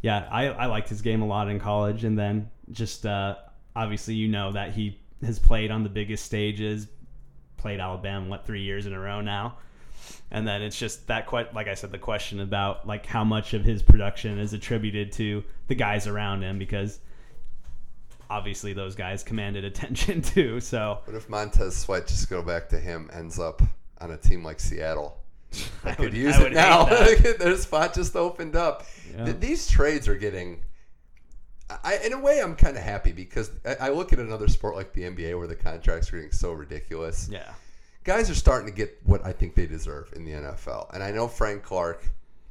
yeah, 0.00 0.26
I, 0.30 0.46
I 0.48 0.66
liked 0.66 0.88
his 0.88 1.02
game 1.02 1.20
a 1.22 1.26
lot 1.26 1.48
in 1.48 1.60
college. 1.60 2.04
And 2.04 2.18
then 2.18 2.48
just 2.72 3.06
uh, 3.06 3.36
obviously, 3.76 4.14
you 4.14 4.28
know 4.28 4.52
that 4.52 4.72
he 4.72 4.98
has 5.24 5.38
played 5.38 5.70
on 5.70 5.82
the 5.84 5.88
biggest 5.88 6.24
stages, 6.24 6.88
played 7.56 7.78
Alabama, 7.80 8.28
what, 8.28 8.46
three 8.46 8.62
years 8.62 8.86
in 8.86 8.92
a 8.92 8.98
row 8.98 9.20
now? 9.20 9.56
And 10.32 10.48
then 10.48 10.62
it's 10.62 10.78
just 10.78 11.06
that, 11.06 11.28
que- 11.28 11.46
like 11.54 11.68
I 11.68 11.74
said, 11.74 11.92
the 11.92 11.98
question 11.98 12.40
about 12.40 12.86
like 12.86 13.06
how 13.06 13.22
much 13.22 13.54
of 13.54 13.64
his 13.64 13.82
production 13.82 14.38
is 14.38 14.52
attributed 14.52 15.12
to 15.12 15.44
the 15.68 15.74
guys 15.74 16.06
around 16.06 16.42
him 16.42 16.58
because 16.58 16.98
obviously 18.30 18.72
those 18.72 18.94
guys 18.94 19.22
commanded 19.22 19.64
attention 19.72 20.22
too. 20.22 20.60
So 20.60 20.98
What 21.04 21.16
if 21.16 21.28
Montez 21.28 21.76
Sweat 21.76 22.06
just 22.06 22.28
go 22.30 22.42
back 22.42 22.68
to 22.70 22.78
him 22.78 23.10
ends 23.12 23.38
up 23.38 23.62
on 24.00 24.10
a 24.10 24.16
team 24.16 24.42
like 24.42 24.58
Seattle? 24.60 25.18
I, 25.84 25.90
I 25.90 25.94
could 25.94 26.04
would- 26.06 26.14
use 26.14 26.36
I 26.36 26.46
it 26.46 26.52
now. 26.52 26.84
Their 27.38 27.56
spot 27.56 27.94
just 27.94 28.16
opened 28.16 28.56
up. 28.56 28.84
Yeah. 29.14 29.26
Th- 29.26 29.36
These 29.40 29.68
trades 29.68 30.08
are 30.08 30.16
getting. 30.16 30.62
I, 31.84 31.98
in 32.04 32.12
a 32.12 32.18
way, 32.18 32.40
I'm 32.40 32.54
kind 32.56 32.76
of 32.76 32.82
happy 32.82 33.12
because 33.12 33.50
I, 33.64 33.86
I 33.86 33.88
look 33.90 34.12
at 34.12 34.18
another 34.18 34.48
sport 34.48 34.74
like 34.76 34.92
the 34.92 35.02
NBA 35.02 35.36
where 35.38 35.46
the 35.46 35.56
contracts 35.56 36.12
are 36.12 36.16
getting 36.16 36.32
so 36.32 36.52
ridiculous. 36.52 37.28
yeah, 37.30 37.52
Guys 38.04 38.28
are 38.30 38.34
starting 38.34 38.66
to 38.68 38.74
get 38.74 38.98
what 39.04 39.24
I 39.24 39.32
think 39.32 39.54
they 39.54 39.66
deserve 39.66 40.12
in 40.16 40.24
the 40.24 40.32
NFL, 40.32 40.92
and 40.94 41.02
I 41.02 41.10
know 41.10 41.28
Frank 41.28 41.62
Clark. 41.62 42.04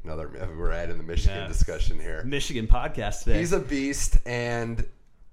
Another 0.04 0.30
we're 0.58 0.72
adding 0.72 0.98
the 0.98 1.04
Michigan 1.04 1.38
Yeah. 1.38 1.48
discussion 1.48 2.00
here. 2.00 2.24
Michigan 2.24 2.68
podcast 2.68 3.24
today. 3.24 3.38
He's 3.40 3.52
a 3.52 3.60
beast, 3.60 4.18
and 4.26 4.84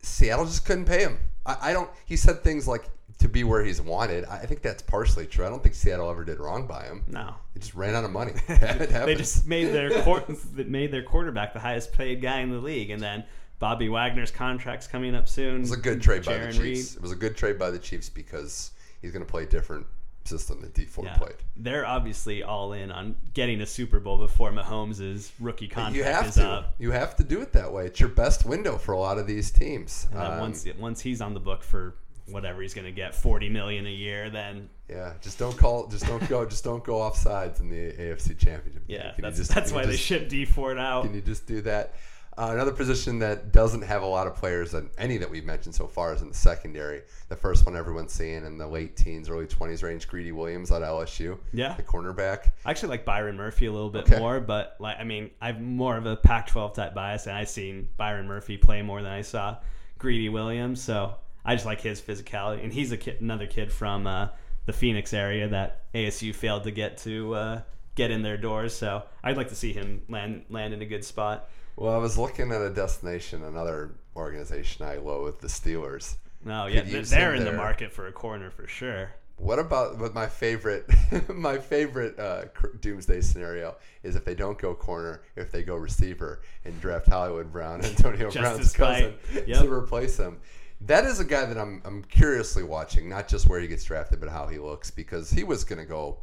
Seattle 0.03 0.45
just 0.45 0.67
couldn't 0.67 0.85
pay 0.85 1.01
him. 1.01 1.19
I, 1.47 1.57
I 1.71 1.73
don't. 1.73 1.89
He 2.05 2.17
said 2.17 2.43
things 2.43 2.69
like 2.69 2.85
to 3.21 3.29
be 3.29 3.45
where 3.45 3.65
he's 3.65 3.81
wanted. 3.81 4.25
I 4.27 4.39
think 4.47 4.61
that's 4.63 4.83
partially 4.83 5.27
true. 5.27 5.47
I 5.47 5.49
don't 5.49 5.63
think 5.63 5.75
Seattle 5.75 6.11
ever 6.11 6.23
did 6.25 6.39
wrong 6.39 6.67
by 6.67 6.85
him. 6.85 7.03
no. 7.09 7.35
They 7.55 7.61
just 7.61 7.75
ran 7.75 7.95
out 7.95 8.05
of 8.05 8.11
money. 8.13 8.33
they 8.49 9.15
just 9.17 9.47
made 9.47 9.67
their 9.73 10.03
quar- 10.03 10.25
made 10.55 10.93
their 10.93 11.03
quarterback 11.03 11.53
the 11.55 11.59
highest 11.61 11.93
paid 11.93 12.21
guy 12.21 12.41
in 12.41 12.51
the 12.51 12.59
league, 12.59 12.91
and 12.91 13.03
then 13.03 13.25
Bobby 13.59 13.89
Wagner's 13.89 14.31
contract's 14.31 14.87
coming 14.87 15.15
up 15.15 15.29
soon. 15.29 15.57
it 15.57 15.61
was 15.61 15.73
a 15.73 15.77
good 15.77 16.01
trade 16.01 16.25
by 16.25 16.39
the 16.39 16.47
Chiefs. 16.53 16.59
Reed. 16.59 16.97
It 16.97 17.03
was 17.03 17.13
a 17.13 17.17
good 17.17 17.37
trade 17.37 17.59
by 17.59 17.71
the 17.71 17.79
Chiefs 17.79 18.09
because 18.09 18.71
he's 19.03 19.11
going 19.13 19.25
to 19.25 19.31
play 19.31 19.43
a 19.45 19.47
different 19.47 19.87
system 20.25 20.61
that 20.61 20.75
Dee 20.75 20.85
Ford 20.85 21.09
Yeah. 21.09 21.17
played. 21.17 21.37
They're 21.57 21.87
obviously 21.87 22.43
all 22.43 22.73
in 22.75 22.93
on 22.93 23.17
getting 23.35 23.61
a 23.63 23.67
Super 23.67 23.99
Bowl 23.99 24.19
before 24.19 24.53
Mahomes' 24.53 25.31
rookie 25.41 25.67
contract 25.69 25.97
You 25.97 26.05
have 26.05 26.27
is 26.29 26.35
to. 26.35 26.47
up. 26.47 26.75
You 26.79 26.91
have 26.93 27.17
to 27.17 27.25
do 27.25 27.41
it 27.41 27.53
that 27.55 27.73
way. 27.73 27.87
It's 27.87 27.99
your 27.99 28.11
best 28.11 28.45
window 28.45 28.77
for 28.79 28.93
a 28.93 28.99
lot 28.99 29.19
of 29.19 29.27
these 29.27 29.51
teams. 29.51 30.07
And 30.13 30.21
Um, 30.21 30.39
once 30.41 30.67
once 30.79 31.01
he's 31.01 31.21
on 31.21 31.33
the 31.35 31.41
book 31.41 31.65
for 31.65 31.95
whatever 32.27 32.61
he's 32.61 32.75
going 32.75 32.85
to 32.85 32.93
get, 32.93 33.15
forty 33.15 33.49
million 33.49 33.87
a 33.87 33.91
year, 33.91 34.29
then 34.29 34.69
yeah, 34.89 35.15
just 35.23 35.39
don't 35.39 35.57
call. 35.57 35.87
Just 35.89 36.07
don't 36.07 36.29
go. 36.29 36.45
Just 36.45 36.63
don't 36.63 36.85
go 36.85 37.01
off 37.01 37.17
sides 37.17 37.61
in 37.61 37.71
the 37.71 37.93
AFC 37.93 38.39
Championship. 38.39 38.83
yeah, 38.87 39.13
Can 39.13 39.23
that's 39.23 39.39
just- 39.39 39.55
that's 39.55 39.73
why 39.73 39.87
they 39.87 39.93
just- 39.93 40.05
shipped 40.05 40.29
Dee 40.29 40.45
Ford 40.45 40.79
out. 40.79 41.05
Can 41.05 41.15
you 41.15 41.23
just 41.23 41.47
do 41.47 41.63
that? 41.63 41.95
Uh, 42.39 42.51
another 42.53 42.71
position 42.71 43.19
that 43.19 43.51
doesn't 43.51 43.83
have 43.83 44.03
a 44.03 44.07
lot 44.07 44.29
of 44.29 44.35
players, 44.37 44.73
and 44.75 44.89
any 44.97 45.17
that 45.17 45.29
we've 45.29 45.45
mentioned 45.45 45.75
so 45.75 45.89
far, 45.89 46.15
is 46.15 46.23
in 46.23 46.29
the 46.29 46.35
secondary. 46.35 47.03
The 47.29 47.35
first 47.35 47.67
one 47.67 47.75
everyone's 47.75 48.13
seeing 48.13 48.45
in 48.47 48.57
the 48.57 48.67
late 48.69 48.97
teens, 48.97 49.29
early 49.29 49.49
twenties 49.49 49.83
range. 49.83 50.07
Greedy 50.07 50.31
Williams 50.31 50.71
at 50.71 50.83
LSU, 50.83 51.37
Yeah. 51.53 51.75
the 51.75 51.83
cornerback. 51.83 52.53
I 52.65 52.71
actually 52.71 52.91
like 52.91 53.05
Byron 53.05 53.37
Murphy 53.37 53.67
a 53.67 53.73
little 53.73 53.91
bit 53.91 54.03
Okay. 54.03 54.21
more, 54.21 54.39
but 54.39 54.77
like 54.79 54.99
I 55.01 55.05
mean, 55.05 55.31
I've 55.41 55.61
more 55.61 55.97
of 55.97 56.07
a 56.07 56.15
Pac-12 56.15 56.75
type 56.75 56.95
bias, 56.95 57.27
and 57.27 57.37
I've 57.37 57.49
seen 57.49 57.89
Byron 57.97 58.29
Murphy 58.29 58.57
play 58.57 58.83
more 58.83 59.03
than 59.03 59.11
I 59.11 59.23
saw 59.23 59.57
Greedy 59.99 60.29
Williams. 60.29 60.81
So 60.81 61.17
I 61.45 61.57
just 61.57 61.67
like 61.67 61.81
his 61.81 62.01
physicality, 62.01 62.63
and 62.63 62.73
he's 62.73 62.93
a 62.93 62.97
kid, 62.97 63.21
another 63.21 63.49
kid 63.49 63.73
from 63.73 64.07
uh, 64.07 64.29
the 64.67 64.73
Phoenix 64.73 65.13
area 65.13 65.49
that 65.49 65.93
ASU 65.93 66.33
failed 66.33 66.63
to 66.65 66.71
get 66.71 66.99
to 66.99 67.35
uh, 67.35 67.61
get 67.97 68.13
in 68.13 68.23
their 68.23 68.37
doors. 68.37 68.75
So 68.77 69.03
I'd 69.25 69.37
like 69.37 69.49
to 69.49 69.57
see 69.57 69.73
him 69.73 70.03
land 70.09 70.45
land 70.51 70.73
in 70.73 70.83
a 70.83 70.87
good 70.87 71.05
spot. 71.05 71.51
Well, 71.79 71.95
I 71.95 71.99
was 71.99 72.19
looking 72.19 72.51
at 72.51 72.61
a 72.61 72.71
destination, 72.71 73.45
another 73.45 73.93
organization 74.17 74.85
I 74.85 74.97
loathe, 74.97 75.39
the 75.39 75.47
Steelers. 75.47 76.17
No, 76.45 76.67
yeah, 76.67 76.81
Could 76.81 76.85
th- 76.87 76.97
use 76.97 77.11
they're 77.11 77.35
him 77.35 77.43
in 77.43 77.45
the 77.45 77.53
market 77.53 77.93
for 77.93 78.09
a 78.09 78.13
corner 78.13 78.51
for 78.51 78.67
sure. 78.67 79.11
What 79.37 79.61
about 79.61 79.97
what 79.99 80.13
my 80.13 80.27
favorite 80.27 80.91
my 81.29 81.59
favorite 81.59 82.19
uh, 82.19 82.47
doomsday 82.81 83.21
scenario 83.21 83.77
is 84.03 84.17
if 84.17 84.25
they 84.25 84.35
don't 84.35 84.59
go 84.59 84.75
corner, 84.75 85.23
if 85.37 85.53
they 85.53 85.63
go 85.63 85.77
receiver 85.77 86.41
and 86.65 86.81
draft 86.81 87.07
Hollywood 87.07 87.53
Brown, 87.53 87.81
Antonio 87.85 88.29
Brown's 88.33 88.73
cousin, 88.73 89.15
Yep. 89.47 89.63
to 89.63 89.73
replace 89.73 90.17
him. 90.17 90.39
That 90.81 91.05
is 91.05 91.21
a 91.21 91.25
guy 91.25 91.45
that 91.45 91.57
I'm 91.57 91.81
I'm 91.85 92.03
curiously 92.03 92.65
watching, 92.65 93.09
not 93.09 93.29
just 93.29 93.49
where 93.49 93.61
he 93.61 93.69
gets 93.69 93.85
drafted, 93.85 94.19
but 94.19 94.29
how 94.31 94.49
he 94.49 94.59
looks, 94.59 94.91
because 94.91 95.31
he 95.31 95.45
was 95.45 95.63
going 95.63 95.79
to 95.79 95.87
go 95.87 96.19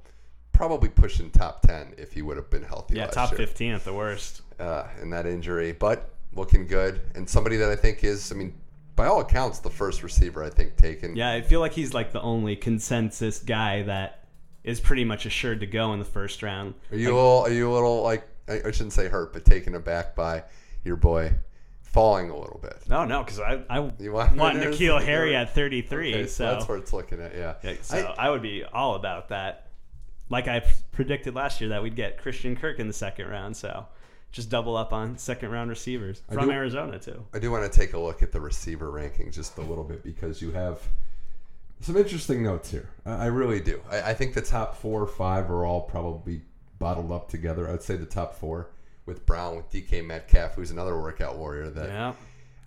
probably 0.51 0.89
pushing 0.89 1.32
top 1.32 1.62
ten 1.62 1.93
if 1.97 2.12
he 2.12 2.22
would 2.22 2.36
have 2.36 2.49
been 2.49 2.64
healthy. 2.64 2.95
Yeah, 2.95 3.08
top 3.08 3.32
year. 3.32 3.38
15 3.38 3.72
at 3.74 3.86
the 3.86 3.93
worst. 3.93 4.41
Uh, 4.60 4.88
in 5.01 5.10
that 5.10 5.26
injury, 5.26 5.74
but 5.74 6.12
looking 6.34 6.66
good 6.68 7.01
and 7.16 7.30
somebody 7.30 7.58
that 7.58 7.70
I 7.70 7.76
think 7.76 8.03
is, 8.03 8.32
I 8.32 8.36
mean, 8.36 8.53
by 8.95 9.08
all 9.08 9.20
accounts, 9.20 9.60
the 9.60 9.70
first 9.70 10.01
receiver 10.03 10.43
I 10.43 10.49
think 10.49 10.78
taken. 10.78 11.16
Yeah, 11.16 11.32
I 11.32 11.41
feel 11.41 11.60
like 11.60 11.74
he's 11.74 11.93
like 11.93 12.12
the 12.14 12.22
only 12.22 12.56
consensus 12.56 13.39
guy 13.39 13.84
that 13.84 14.26
is 14.64 14.80
pretty 14.80 15.03
much 15.03 15.26
assured 15.26 15.60
to 15.60 15.66
go 15.66 15.91
in 15.93 15.99
the 15.99 16.06
first 16.06 16.41
round. 16.41 16.74
Are 16.91 16.97
you 16.97 17.14
a 17.14 17.16
little? 17.16 17.41
Are 17.41 17.51
you 17.51 17.70
a 17.70 17.74
little 17.74 18.01
like? 18.01 18.26
I, 18.47 18.62
I 18.66 18.72
shouldn't 18.72 18.93
say 18.93 19.08
hurt, 19.08 19.34
but 19.34 19.43
taken 19.43 19.76
aback 19.76 20.16
by 20.16 20.43
your 20.84 20.95
boy 20.95 21.34
falling 21.82 22.30
a 22.30 22.38
little 22.38 22.60
bit. 22.62 22.78
No, 22.89 23.06
no, 23.06 23.24
because 23.24 23.39
I, 23.39 23.62
I 23.70 23.89
You 23.99 24.12
want- 24.12 24.36
want 24.36 24.58
N'Keal 24.58 25.01
Harry 25.03 25.36
at 25.36 25.56
33, 25.56 26.10
Okay, 26.14 26.28
so, 26.28 26.43
that's 26.45 26.68
where 26.68 26.78
it's 26.78 26.91
looking 26.91 27.22
at. 27.22 27.34
Yeah. 27.34 27.53
yeah, 27.64 27.74
so 27.82 28.14
I- 28.18 28.28
I, 28.28 28.30
would 28.30 28.41
be 28.41 28.66
all 28.66 28.95
about 28.95 29.30
that. 29.30 29.68
Like 30.30 30.47
I 30.49 30.62
predicted 30.91 31.36
last 31.36 31.62
year 31.62 31.70
that 31.70 31.82
we'd 31.82 31.95
get 31.95 32.18
Christian 32.18 32.56
Kirk 32.58 32.80
in 32.80 32.88
the 32.88 32.93
second 32.93 33.28
round, 33.30 33.56
so 33.56 33.86
just 34.36 34.49
double 34.49 34.75
up 34.75 34.91
on 34.91 35.17
second 35.17 35.49
round 35.49 35.69
receivers 35.69 36.21
from 36.29 36.47
do- 36.47 36.51
Arizona 36.51 36.99
too. 36.99 37.23
I 37.33 37.39
do 37.39 37.49
want 37.51 37.71
to 37.71 37.79
take 37.79 37.93
a 37.93 37.97
look 37.97 38.21
at 38.21 38.33
the 38.33 38.41
receiver 38.41 38.91
rankings 38.91 39.33
just 39.33 39.57
a 39.57 39.61
little 39.61 39.86
bit 39.86 40.03
because 40.03 40.41
you 40.41 40.51
have 40.51 40.81
some 41.79 41.95
interesting 41.95 42.43
notes 42.43 42.69
here. 42.69 42.89
I, 43.05 43.11
I 43.11 43.25
really 43.27 43.61
do. 43.61 43.81
I, 43.89 44.01
I 44.11 44.13
think 44.13 44.33
the 44.33 44.41
top 44.41 44.75
four 44.75 45.01
or 45.01 45.07
five 45.07 45.49
are 45.49 45.65
all 45.65 45.81
probably 45.83 46.41
bottled 46.79 47.13
up 47.13 47.29
together. 47.29 47.69
I'd 47.71 47.81
say 47.81 47.95
the 47.95 48.05
top 48.05 48.36
four 48.36 48.71
with 49.05 49.25
Brown, 49.25 49.55
with 49.55 49.71
DK 49.71 50.05
Metcalf, 50.05 50.55
who's 50.55 50.69
another 50.71 50.99
workout 50.99 51.38
warrior 51.38 51.69
that 51.69 51.88
Yeah, 51.88 52.13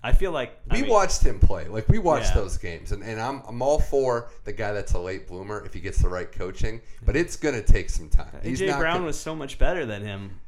I 0.02 0.12
feel 0.12 0.32
like 0.32 0.58
I 0.70 0.76
we 0.76 0.82
mean, 0.82 0.90
watched 0.90 1.20
him 1.22 1.38
play. 1.38 1.68
Like 1.68 1.86
we 1.90 1.98
watched 1.98 2.30
Yeah. 2.34 2.40
those 2.40 2.56
games, 2.56 2.92
and, 2.92 3.02
and 3.02 3.20
I'm 3.20 3.42
I'm 3.46 3.60
all 3.60 3.78
for 3.78 4.30
the 4.44 4.52
guy 4.54 4.72
that's 4.72 4.94
a 4.94 4.98
late 4.98 5.28
bloomer 5.28 5.62
if 5.66 5.74
he 5.74 5.80
gets 5.80 5.98
the 6.00 6.08
right 6.08 6.32
coaching. 6.32 6.80
But 7.04 7.14
it's 7.14 7.36
gonna 7.36 7.60
take 7.62 7.90
some 7.90 8.08
time. 8.08 8.28
Uh, 8.34 8.38
He's 8.42 8.62
AJ 8.62 8.68
not 8.68 8.78
Brown 8.78 8.94
gonna- 8.96 9.06
was 9.06 9.18
so 9.20 9.34
much 9.34 9.58
better 9.58 9.84
than 9.84 10.00
him. 10.02 10.40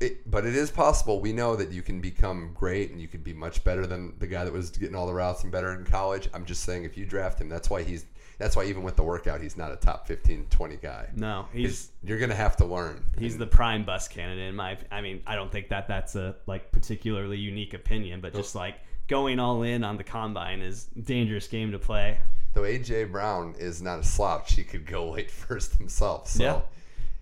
It, 0.00 0.30
but 0.30 0.44
it 0.44 0.54
is 0.54 0.70
possible. 0.70 1.20
We 1.20 1.32
know 1.32 1.56
that 1.56 1.70
you 1.70 1.82
can 1.82 2.00
become 2.00 2.52
great 2.54 2.90
and 2.90 3.00
you 3.00 3.08
can 3.08 3.20
be 3.20 3.32
much 3.32 3.64
better 3.64 3.86
than 3.86 4.14
the 4.18 4.26
guy 4.26 4.44
that 4.44 4.52
was 4.52 4.70
getting 4.70 4.94
all 4.94 5.06
the 5.06 5.14
routes 5.14 5.42
and 5.42 5.52
better 5.52 5.72
in 5.72 5.84
college. 5.84 6.28
I'm 6.34 6.44
just 6.44 6.64
saying 6.64 6.84
if 6.84 6.96
you 6.96 7.06
draft 7.06 7.40
him, 7.40 7.48
that's 7.48 7.70
why 7.70 7.82
he's 7.82 8.06
that's 8.38 8.56
why 8.56 8.64
even 8.64 8.82
with 8.82 8.96
the 8.96 9.02
workout, 9.02 9.40
he's 9.40 9.56
not 9.56 9.70
a 9.72 9.76
top 9.76 10.06
15, 10.08 10.46
20 10.50 10.76
guy. 10.76 11.08
No, 11.14 11.46
he's 11.52 11.90
You're 12.02 12.18
gonna 12.18 12.34
have 12.34 12.56
to 12.56 12.64
learn. 12.64 13.04
He's 13.18 13.34
And 13.34 13.42
the 13.42 13.46
prime 13.46 13.84
bus 13.84 14.08
candidate 14.08 14.48
in 14.48 14.56
my. 14.56 14.78
I 14.90 15.00
mean, 15.00 15.22
I 15.26 15.36
don't 15.36 15.50
think 15.50 15.68
that 15.68 15.86
that's 15.86 16.16
a 16.16 16.36
like 16.46 16.72
particularly 16.72 17.38
unique 17.38 17.74
opinion, 17.74 18.20
but 18.20 18.34
just 18.34 18.54
like 18.54 18.76
going 19.08 19.38
all 19.38 19.62
in 19.62 19.84
on 19.84 19.96
the 19.96 20.04
combine 20.04 20.60
is 20.60 20.84
dangerous 20.84 21.46
game 21.46 21.72
to 21.72 21.78
play. 21.78 22.18
though 22.54 22.62
AJ 22.62 23.12
Brown 23.12 23.54
is 23.58 23.80
not 23.80 24.00
a 24.00 24.04
slouch. 24.04 24.54
He 24.54 24.64
could 24.64 24.86
go 24.86 25.10
late 25.10 25.30
first 25.30 25.76
himself. 25.76 26.28
So 26.28 26.42
Yeah. 26.42 26.60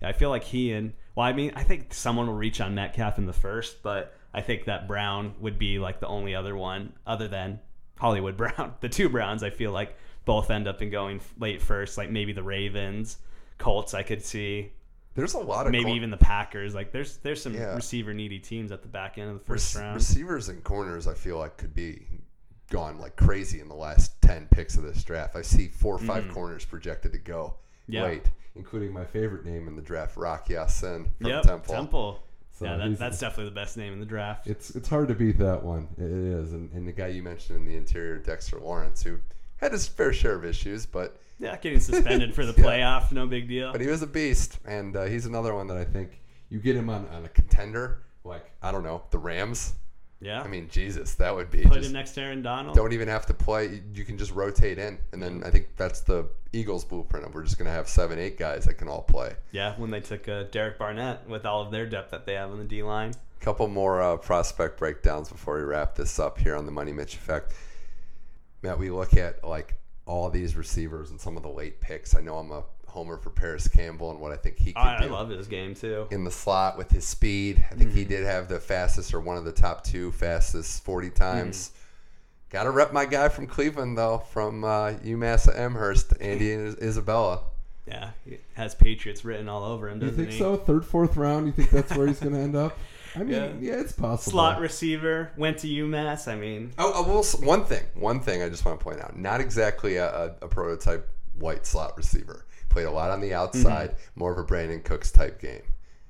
I 0.01 0.13
feel 0.13 0.29
like 0.29 0.43
he 0.43 0.71
and 0.73 0.93
well, 1.15 1.25
I 1.25 1.33
mean, 1.33 1.51
I 1.55 1.63
think 1.63 1.93
someone 1.93 2.27
will 2.27 2.33
reach 2.35 2.61
on 2.61 2.73
Metcalf 2.75 3.17
in 3.17 3.25
the 3.25 3.33
first, 3.33 3.83
but 3.83 4.15
I 4.33 4.41
think 4.41 4.65
that 4.65 4.87
Brown 4.87 5.35
would 5.41 5.59
be 5.59 5.77
like 5.79 5.99
the 5.99 6.07
only 6.07 6.33
other 6.35 6.55
one 6.55 6.93
other 7.05 7.27
than 7.27 7.59
Hollywood 7.99 8.37
Brown. 8.37 8.73
The 8.79 8.89
two 8.89 9.09
Browns, 9.09 9.43
I 9.43 9.49
feel 9.49 9.71
like 9.71 9.95
both 10.25 10.49
end 10.49 10.67
up 10.67 10.81
in 10.81 10.89
going 10.89 11.19
late 11.39 11.61
first. 11.61 11.97
Like 11.97 12.09
maybe 12.09 12.31
the 12.33 12.43
Ravens, 12.43 13.17
Colts, 13.57 13.93
I 13.93 14.03
could 14.03 14.23
see. 14.23 14.71
there's 15.15 15.33
a 15.33 15.39
lot 15.39 15.65
of 15.65 15.71
Maybe 15.71 15.83
cor- 15.85 15.95
even 15.95 16.09
the 16.11 16.17
Packers. 16.17 16.73
Like 16.73 16.91
there's 16.91 17.17
there's 17.17 17.41
some 17.41 17.53
Yeah. 17.53 17.75
receiver 17.75 18.13
needy 18.13 18.39
teams 18.39 18.71
at 18.71 18.81
the 18.81 18.87
back 18.87 19.17
end 19.17 19.29
of 19.29 19.37
the 19.39 19.43
first 19.45 19.75
Rec- 19.75 19.83
round. 19.83 19.95
Receivers 19.95 20.49
and 20.49 20.63
corners, 20.63 21.07
I 21.07 21.13
feel 21.13 21.37
like 21.37 21.57
could 21.57 21.75
be 21.75 22.07
gone 22.69 22.97
like 22.99 23.17
crazy 23.17 23.59
in 23.59 23.67
the 23.67 23.75
last 23.75 24.21
ten 24.21 24.47
picks 24.49 24.77
of 24.77 24.83
this 24.83 25.03
draft. 25.03 25.35
I 25.35 25.41
see 25.41 25.67
four 25.67 25.95
or 25.95 25.99
five 25.99 26.29
corners 26.29 26.63
projected 26.63 27.11
to 27.11 27.19
go 27.19 27.55
Mm. 27.55 27.60
Yeah. 27.87 28.03
late, 28.03 28.25
including 28.55 28.93
my 28.93 29.05
favorite 29.05 29.45
name 29.45 29.67
in 29.67 29.75
the 29.75 29.81
draft, 29.81 30.17
Rock 30.17 30.49
Ya-Sin 30.49 31.09
from 31.19 31.27
Yep, 31.29 31.65
Temple. 31.65 32.23
So 32.53 32.65
yeah, 32.65 32.77
that, 32.77 32.99
that's 32.99 33.19
definitely 33.19 33.45
the 33.45 33.55
best 33.55 33.75
name 33.77 33.91
in 33.93 33.99
the 33.99 34.05
draft. 34.05 34.45
It's 34.47 34.71
it's 34.75 34.87
hard 34.87 35.07
to 35.07 35.15
beat 35.15 35.37
that 35.39 35.63
one. 35.63 35.87
It 35.97 36.03
is, 36.11 36.53
and, 36.53 36.71
and 36.73 36.87
the 36.87 36.91
guy 36.91 37.07
you 37.07 37.23
mentioned 37.23 37.59
in 37.59 37.65
the 37.65 37.75
interior, 37.75 38.17
Dexter 38.19 38.59
Lawrence, 38.59 39.01
who 39.01 39.17
had 39.57 39.71
his 39.71 39.87
fair 39.87 40.13
share 40.13 40.35
of 40.35 40.45
issues, 40.45 40.85
but 40.85 41.17
yeah, 41.39 41.57
getting 41.57 41.79
suspended 41.79 42.35
for 42.35 42.45
the 42.45 42.53
Yeah. 42.57 42.63
playoff, 42.65 43.11
no 43.11 43.25
big 43.25 43.47
deal. 43.47 43.71
but 43.71 43.81
he 43.81 43.87
was 43.87 44.01
a 44.03 44.07
beast, 44.07 44.59
and 44.65 44.95
uh, 44.95 45.05
he's 45.05 45.25
another 45.25 45.55
one 45.55 45.65
that 45.67 45.77
I 45.77 45.85
think 45.85 46.19
you 46.49 46.59
get 46.59 46.75
him 46.75 46.89
on, 46.89 47.07
on 47.09 47.25
a 47.25 47.29
contender 47.29 48.03
like 48.23 48.45
I 48.61 48.71
don't 48.71 48.83
know 48.83 49.01
the 49.09 49.17
Rams. 49.17 49.73
Yeah, 50.21 50.41
I 50.41 50.47
mean, 50.47 50.69
Jesus, 50.71 51.15
that 51.15 51.35
would 51.35 51.49
be 51.49 51.63
put 51.63 51.73
just 51.73 51.87
him 51.87 51.93
next 51.93 52.11
to 52.11 52.21
Aaron 52.21 52.43
Donald. 52.43 52.75
don't 52.75 52.93
even 52.93 53.07
have 53.07 53.25
to 53.25 53.33
play. 53.33 53.81
You 53.93 54.05
can 54.05 54.17
just 54.19 54.31
rotate 54.31 54.77
in, 54.77 54.99
and 55.11 55.21
then 55.21 55.43
I 55.43 55.49
think 55.49 55.69
that's 55.77 56.01
the 56.01 56.29
Eagles' 56.53 56.85
blueprint. 56.85 57.25
Of 57.25 57.33
we're 57.33 57.43
just 57.43 57.57
gonna 57.57 57.71
have 57.71 57.89
seven, 57.89 58.19
eight 58.19 58.37
guys 58.37 58.65
that 58.65 58.75
can 58.75 58.87
all 58.87 59.01
play. 59.01 59.33
Yeah, 59.51 59.73
when 59.77 59.89
they 59.89 59.99
took 59.99 60.29
uh, 60.29 60.43
Derek 60.43 60.77
Barnett 60.77 61.27
with 61.27 61.45
all 61.45 61.61
of 61.63 61.71
their 61.71 61.87
depth 61.87 62.11
that 62.11 62.27
they 62.27 62.35
have 62.35 62.51
on 62.51 62.59
the 62.59 62.65
D 62.65 62.83
line. 62.83 63.13
couple 63.39 63.67
more 63.67 63.99
uh, 64.01 64.17
prospect 64.17 64.77
breakdowns 64.77 65.27
before 65.29 65.57
we 65.57 65.63
wrap 65.63 65.95
this 65.95 66.19
up 66.19 66.37
here 66.37 66.55
on 66.55 66.67
the 66.67 66.71
Money 66.71 66.93
Mitch 66.93 67.15
Effect. 67.15 67.53
Matt, 68.61 68.77
we 68.77 68.91
look 68.91 69.15
at 69.17 69.43
like 69.43 69.73
all 70.05 70.29
these 70.29 70.55
receivers 70.55 71.09
and 71.09 71.19
some 71.19 71.35
of 71.37 71.41
the 71.41 71.49
late 71.49 71.81
picks. 71.81 72.15
I 72.15 72.21
know 72.21 72.37
I'm 72.37 72.51
a 72.51 72.63
homer 72.91 73.17
for 73.17 73.29
Parris 73.29 73.67
Campbell 73.67 74.11
and 74.11 74.19
what 74.19 74.31
I 74.31 74.35
think 74.35 74.57
he 74.59 74.73
could 74.73 74.79
I, 74.79 75.03
I 75.03 75.05
love 75.07 75.29
his 75.29 75.47
game 75.47 75.73
too. 75.75 76.07
in 76.11 76.23
the 76.23 76.31
slot 76.31 76.77
with 76.77 76.91
his 76.91 77.05
speed. 77.07 77.65
I 77.71 77.75
think 77.75 77.93
he 77.93 78.03
did 78.05 78.25
have 78.25 78.47
the 78.47 78.59
fastest 78.59 79.13
or 79.13 79.19
one 79.19 79.37
of 79.37 79.45
the 79.45 79.51
top 79.51 79.83
two 79.83 80.11
fastest 80.11 80.83
40 80.83 81.09
times. 81.11 81.71
Got 82.49 82.63
to 82.63 82.71
rep 82.71 82.91
my 82.91 83.05
guy 83.05 83.29
from 83.29 83.47
Cleveland 83.47 83.97
though, 83.97 84.19
from 84.19 84.63
uh, 84.63 84.91
UMass 85.05 85.47
Amherst, 85.57 86.13
Andy 86.19 86.51
Isabella. 86.51 87.41
Yeah, 87.87 88.09
he 88.25 88.37
has 88.53 88.75
Patriots 88.75 89.25
written 89.25 89.49
all 89.49 89.63
over 89.63 89.89
him, 89.89 89.99
You 90.01 90.07
doesn't 90.09 90.17
think 90.17 90.31
he? 90.33 90.37
so? 90.39 90.55
Third, 90.57 90.85
fourth 90.85 91.17
round? 91.17 91.47
You 91.47 91.53
think 91.53 91.69
that's 91.71 91.95
where 91.95 92.07
he's 92.07 92.19
going 92.19 92.33
to 92.33 92.39
end 92.39 92.55
up? 92.55 92.77
I 93.15 93.19
mean, 93.23 93.29
Yeah. 93.29 93.51
yeah, 93.59 93.79
it's 93.81 93.91
possible. 93.93 94.31
Slot 94.33 94.59
receiver 94.61 95.31
went 95.35 95.57
to 95.59 95.67
UMass. 95.67 96.27
I 96.27 96.35
mean, 96.35 96.71
Oh, 96.77 97.03
I 97.03 97.07
will, 97.07 97.19
s- 97.19 97.35
one 97.39 97.63
thing, 97.65 97.83
one 97.95 98.19
thing 98.19 98.43
I 98.43 98.49
just 98.49 98.63
want 98.65 98.79
to 98.79 98.83
point 98.83 99.01
out. 99.01 99.17
Not 99.17 99.41
exactly 99.41 99.95
a, 99.97 100.07
a, 100.09 100.25
a 100.43 100.47
prototype 100.47 101.09
white 101.39 101.65
slot 101.65 101.97
receiver. 101.97 102.45
Played 102.71 102.85
a 102.87 102.91
lot 102.91 103.11
on 103.11 103.21
the 103.21 103.33
outside, 103.33 103.95
more 104.15 104.31
of 104.31 104.37
a 104.37 104.43
Brandin 104.43 104.83
Cooks 104.83 105.11
type 105.11 105.39
game, 105.41 105.61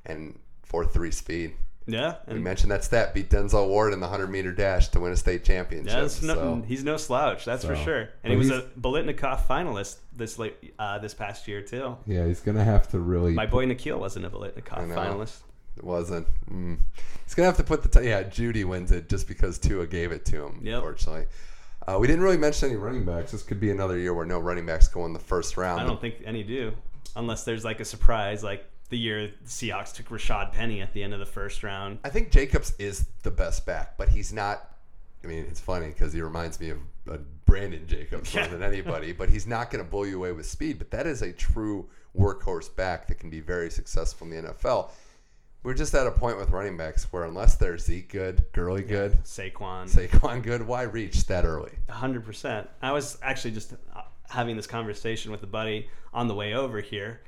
and 0.05 0.37
four 0.63 0.85
three 0.85 1.11
speed. 1.11 1.53
yeah, 1.87 2.15
We 2.27 2.35
and 2.35 2.43
mentioned 2.43 2.71
that 2.71 2.83
stat 2.83 3.13
beat 3.15 3.29
Denzel 3.31 3.67
Ward 3.67 3.93
in 3.93 3.99
the 3.99 4.07
hundred 4.07 4.27
meter 4.29 4.51
dash 4.53 4.89
to 4.89 4.99
win 4.99 5.11
a 5.11 5.17
state 5.17 5.43
championship. 5.43 5.91
yeah, 5.93 6.01
no, 6.01 6.07
so 6.35 6.63
he's 6.67 6.83
no 6.83 6.97
slouch, 6.97 7.43
that's 7.45 7.65
for 7.65 7.75
So, 7.75 7.83
sure. 7.83 8.03
but 8.05 8.13
And 8.23 8.31
he 8.33 8.37
was 8.37 8.51
a 8.51 8.61
Biletnikoff 8.79 9.47
finalist 9.47 9.97
this 10.15 10.37
late 10.37 10.55
uh, 10.77 10.99
this 10.99 11.13
past 11.15 11.47
year 11.47 11.61
too. 11.63 11.97
Yeah, 12.05 12.25
he's 12.27 12.41
going 12.41 12.57
to 12.57 12.63
have 12.63 12.87
to 12.91 12.99
really. 12.99 13.33
My 13.33 13.47
boy 13.47 13.65
N'Keal 13.65 13.97
wasn't 13.99 14.25
a 14.25 14.29
Biletnikoff 14.29 14.87
finalist. 14.93 15.39
it 15.77 15.83
wasn't. 15.83 16.27
Mm. 16.51 16.77
He's 17.25 17.33
gonna 17.33 17.47
have 17.47 17.57
to 17.57 17.63
put 17.63 17.81
the 17.81 17.89
t- 18.01 18.07
yeah. 18.07 18.23
Judy 18.23 18.65
wins 18.65 18.91
it 18.91 19.09
just 19.09 19.27
because 19.27 19.57
Tua 19.57 19.87
gave 19.87 20.11
it 20.11 20.25
to 20.25 20.45
him. 20.45 20.59
Yep. 20.61 20.75
Unfortunately. 20.75 21.25
Uh, 21.87 21.97
we 21.99 22.07
didn't 22.07 22.21
really 22.21 22.37
mention 22.37 22.69
any 22.69 22.77
running 22.77 23.05
backs. 23.05 23.31
This 23.31 23.43
could 23.43 23.59
be 23.59 23.71
another 23.71 23.97
year 23.97 24.13
where 24.13 24.25
no 24.25 24.39
running 24.39 24.65
backs 24.65 24.87
go 24.87 25.05
in 25.05 25.13
the 25.13 25.19
first 25.19 25.57
round. 25.57 25.81
I 25.81 25.83
don't 25.83 25.99
think 25.99 26.15
any 26.25 26.43
do, 26.43 26.73
unless 27.15 27.43
there's 27.43 27.65
like 27.65 27.79
a 27.79 27.85
surprise, 27.85 28.43
like 28.43 28.65
the 28.89 28.97
year 28.97 29.27
the 29.27 29.47
Seahawks 29.47 29.93
took 29.93 30.07
Rashaad 30.09 30.51
Penny 30.51 30.81
at 30.81 30.93
the 30.93 31.01
end 31.01 31.13
of 31.13 31.19
the 31.19 31.25
first 31.25 31.63
round. 31.63 31.99
I 32.03 32.09
think 32.09 32.31
Jacobs 32.31 32.73
is 32.77 33.05
the 33.23 33.31
best 33.31 33.65
back, 33.65 33.97
but 33.97 34.09
he's 34.09 34.31
not. 34.31 34.67
I 35.23 35.27
mean, 35.27 35.45
it's 35.49 35.59
funny 35.59 35.87
because 35.87 36.13
he 36.13 36.21
reminds 36.21 36.59
me 36.59 36.71
of 36.71 36.77
uh, 37.09 37.17
Brandon 37.45 37.85
Jacobs 37.87 38.33
more 38.33 38.47
than 38.47 38.63
anybody, 38.73 39.11
but 39.11 39.29
he's 39.29 39.47
not 39.47 39.69
going 39.71 39.83
to 39.83 39.89
blow 39.89 40.03
you 40.03 40.17
away 40.17 40.31
with 40.31 40.45
speed. 40.45 40.77
But 40.77 40.91
that 40.91 41.07
is 41.07 41.21
a 41.21 41.31
true 41.31 41.89
workhorse 42.17 42.75
back 42.75 43.07
that 43.07 43.15
can 43.15 43.29
be 43.29 43.39
very 43.39 43.69
successful 43.69 44.27
in 44.27 44.43
the 44.43 44.49
NFL. 44.49 44.89
We're 45.63 45.75
just 45.75 45.93
at 45.93 46.07
a 46.07 46.11
point 46.11 46.37
with 46.37 46.49
running 46.49 46.75
backs 46.75 47.03
where 47.11 47.23
unless 47.23 47.55
they're 47.55 47.77
Zeke 47.77 48.09
good, 48.09 48.43
Gurley 48.51 48.81
good, 48.81 49.23
Saquon. 49.23 49.87
Saquon 49.87 50.41
good, 50.41 50.65
why 50.65 50.83
reach 50.83 51.27
that 51.27 51.45
early? 51.45 51.73
hundred 51.87 52.25
percent. 52.25 52.67
I 52.81 52.91
was 52.91 53.19
actually 53.21 53.51
just 53.51 53.73
uh, 53.73 54.01
having 54.27 54.55
this 54.55 54.65
conversation 54.65 55.31
with 55.31 55.43
a 55.43 55.47
buddy 55.47 55.87
on 56.13 56.27
the 56.27 56.33
way 56.33 56.55
over 56.55 56.81
here 56.81 57.21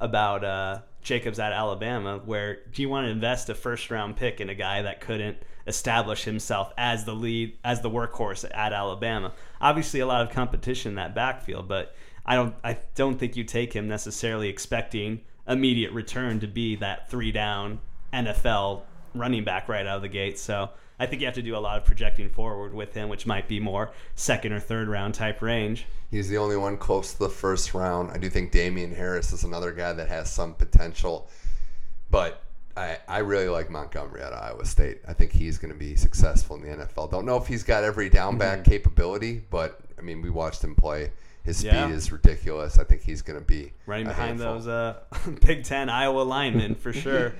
about 0.00 0.44
uh, 0.44 0.80
Jacobs 1.02 1.40
at 1.40 1.52
Alabama. 1.52 2.20
Where 2.24 2.60
do 2.72 2.80
you 2.80 2.88
want 2.88 3.06
to 3.06 3.10
invest 3.10 3.48
a 3.48 3.56
first 3.56 3.90
round 3.90 4.16
pick 4.16 4.40
in 4.40 4.48
a 4.50 4.54
guy 4.54 4.82
that 4.82 5.00
couldn't 5.00 5.38
establish 5.66 6.22
himself 6.22 6.72
as 6.78 7.04
the 7.04 7.14
lead, 7.14 7.58
as 7.64 7.80
the 7.80 7.90
workhorse 7.90 8.48
at 8.54 8.72
Alabama? 8.72 9.32
Obviously, 9.60 9.98
a 9.98 10.06
lot 10.06 10.22
of 10.22 10.30
competition 10.30 10.90
in 10.90 10.94
that 10.94 11.12
backfield, 11.16 11.66
but 11.66 11.96
I 12.24 12.36
don't, 12.36 12.54
I 12.62 12.78
don't 12.94 13.18
think 13.18 13.34
you 13.34 13.42
take 13.42 13.72
him 13.72 13.88
necessarily 13.88 14.48
expecting 14.48 15.22
immediate 15.50 15.92
return 15.92 16.40
to 16.40 16.46
be 16.46 16.76
that 16.76 17.10
three 17.10 17.32
down 17.32 17.80
NFL 18.12 18.82
running 19.14 19.44
back 19.44 19.68
right 19.68 19.86
out 19.86 19.96
of 19.96 20.02
the 20.02 20.08
gate. 20.08 20.38
So 20.38 20.70
I 20.98 21.06
think 21.06 21.20
you 21.20 21.26
have 21.26 21.34
to 21.34 21.42
do 21.42 21.56
a 21.56 21.58
lot 21.58 21.78
of 21.78 21.84
projecting 21.84 22.28
forward 22.28 22.72
with 22.72 22.94
him, 22.94 23.08
which 23.08 23.26
might 23.26 23.48
be 23.48 23.58
more 23.58 23.90
second 24.14 24.52
or 24.52 24.60
third 24.60 24.88
round 24.88 25.14
type 25.14 25.42
range. 25.42 25.86
He's 26.10 26.28
the 26.28 26.38
only 26.38 26.56
one 26.56 26.76
close 26.76 27.12
to 27.12 27.18
the 27.18 27.28
first 27.28 27.74
round. 27.74 28.10
I 28.10 28.18
do 28.18 28.28
think 28.28 28.52
Damien 28.52 28.94
Harris 28.94 29.32
is 29.32 29.44
another 29.44 29.72
guy 29.72 29.92
that 29.92 30.08
has 30.08 30.30
some 30.30 30.54
potential, 30.54 31.28
but 32.10 32.42
I, 32.76 32.98
I 33.08 33.18
really 33.18 33.48
like 33.48 33.70
Montgomery 33.70 34.22
at 34.22 34.32
Iowa 34.32 34.64
State. 34.64 35.00
I 35.06 35.12
think 35.12 35.32
he's 35.32 35.58
going 35.58 35.72
to 35.72 35.78
be 35.78 35.96
successful 35.96 36.56
in 36.56 36.62
the 36.62 36.84
NFL. 36.84 37.10
Don't 37.10 37.26
know 37.26 37.36
if 37.36 37.46
he's 37.46 37.62
got 37.62 37.84
every 37.84 38.08
down 38.08 38.38
back 38.38 38.60
mm-hmm. 38.60 38.70
capability, 38.70 39.42
but 39.50 39.80
I 39.98 40.02
mean, 40.02 40.22
we 40.22 40.30
watched 40.30 40.62
him 40.62 40.74
play. 40.74 41.12
His 41.50 41.58
speed 41.58 41.72
Yeah. 41.72 41.88
is 41.90 42.12
ridiculous. 42.12 42.78
I 42.78 42.84
think 42.84 43.02
he's 43.02 43.22
going 43.22 43.38
to 43.38 43.44
be 43.44 43.72
Running 43.86 44.06
behind 44.06 44.40
handful. 44.40 44.54
those 44.54 44.68
uh, 44.68 45.00
Big 45.46 45.64
Ten 45.64 45.88
Iowa 45.88 46.22
linemen 46.22 46.74
for 46.76 46.92
sure. 47.04 47.34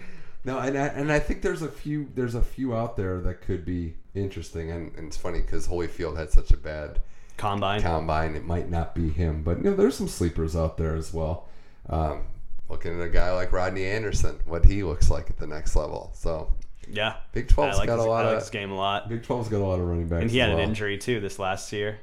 No, 0.44 0.58
and 0.58 0.76
I, 0.76 0.86
and 0.86 1.12
I 1.12 1.18
think 1.20 1.42
there's 1.42 1.62
a 1.62 1.68
few 1.68 2.08
there's 2.14 2.34
a 2.34 2.42
few 2.42 2.74
out 2.74 2.96
there 2.96 3.20
that 3.20 3.42
could 3.42 3.64
be 3.64 3.94
interesting, 4.14 4.70
and, 4.70 4.92
and 4.96 5.06
it's 5.08 5.16
funny 5.16 5.40
because 5.40 5.68
Holyfield 5.68 6.16
had 6.16 6.30
such 6.30 6.50
a 6.50 6.56
bad 6.56 6.98
Combine. 7.36 7.82
combine. 7.82 8.34
It 8.34 8.44
might 8.44 8.68
not 8.68 8.94
be 8.94 9.10
him, 9.10 9.42
but 9.42 9.58
you 9.58 9.64
know 9.64 9.74
there's 9.74 9.94
some 9.96 10.08
sleepers 10.08 10.56
out 10.56 10.76
there 10.76 10.94
as 10.96 11.12
well. 11.12 11.46
um, 11.88 12.24
looking 12.68 12.98
at 13.00 13.04
a 13.04 13.08
guy 13.08 13.32
like 13.32 13.52
Rodney 13.52 13.84
Anderson, 13.84 14.38
what 14.46 14.64
he 14.64 14.82
looks 14.82 15.10
like 15.10 15.28
at 15.30 15.36
the 15.38 15.46
next 15.46 15.76
level. 15.76 16.10
So 16.14 16.52
yeah. 16.88 17.16
Big 17.32 17.50
I 17.52 17.54
12's 17.54 17.78
like, 17.78 17.86
got 17.86 17.98
a 17.98 18.02
lot 18.02 18.24
I 18.24 18.28
like 18.28 18.36
of. 18.36 18.42
his 18.42 18.50
game 18.50 18.70
a 18.70 18.76
lot. 18.76 19.08
Big 19.08 19.22
12's 19.22 19.48
got 19.48 19.58
a 19.58 19.66
lot 19.66 19.78
of 19.78 19.86
running 19.86 20.08
backs. 20.08 20.22
And 20.22 20.30
he 20.30 20.38
had 20.38 20.50
as 20.50 20.54
an 20.54 20.60
injury 20.60 20.96
too 20.98 21.20
this 21.20 21.38
last 21.38 21.72
year. 21.72 21.98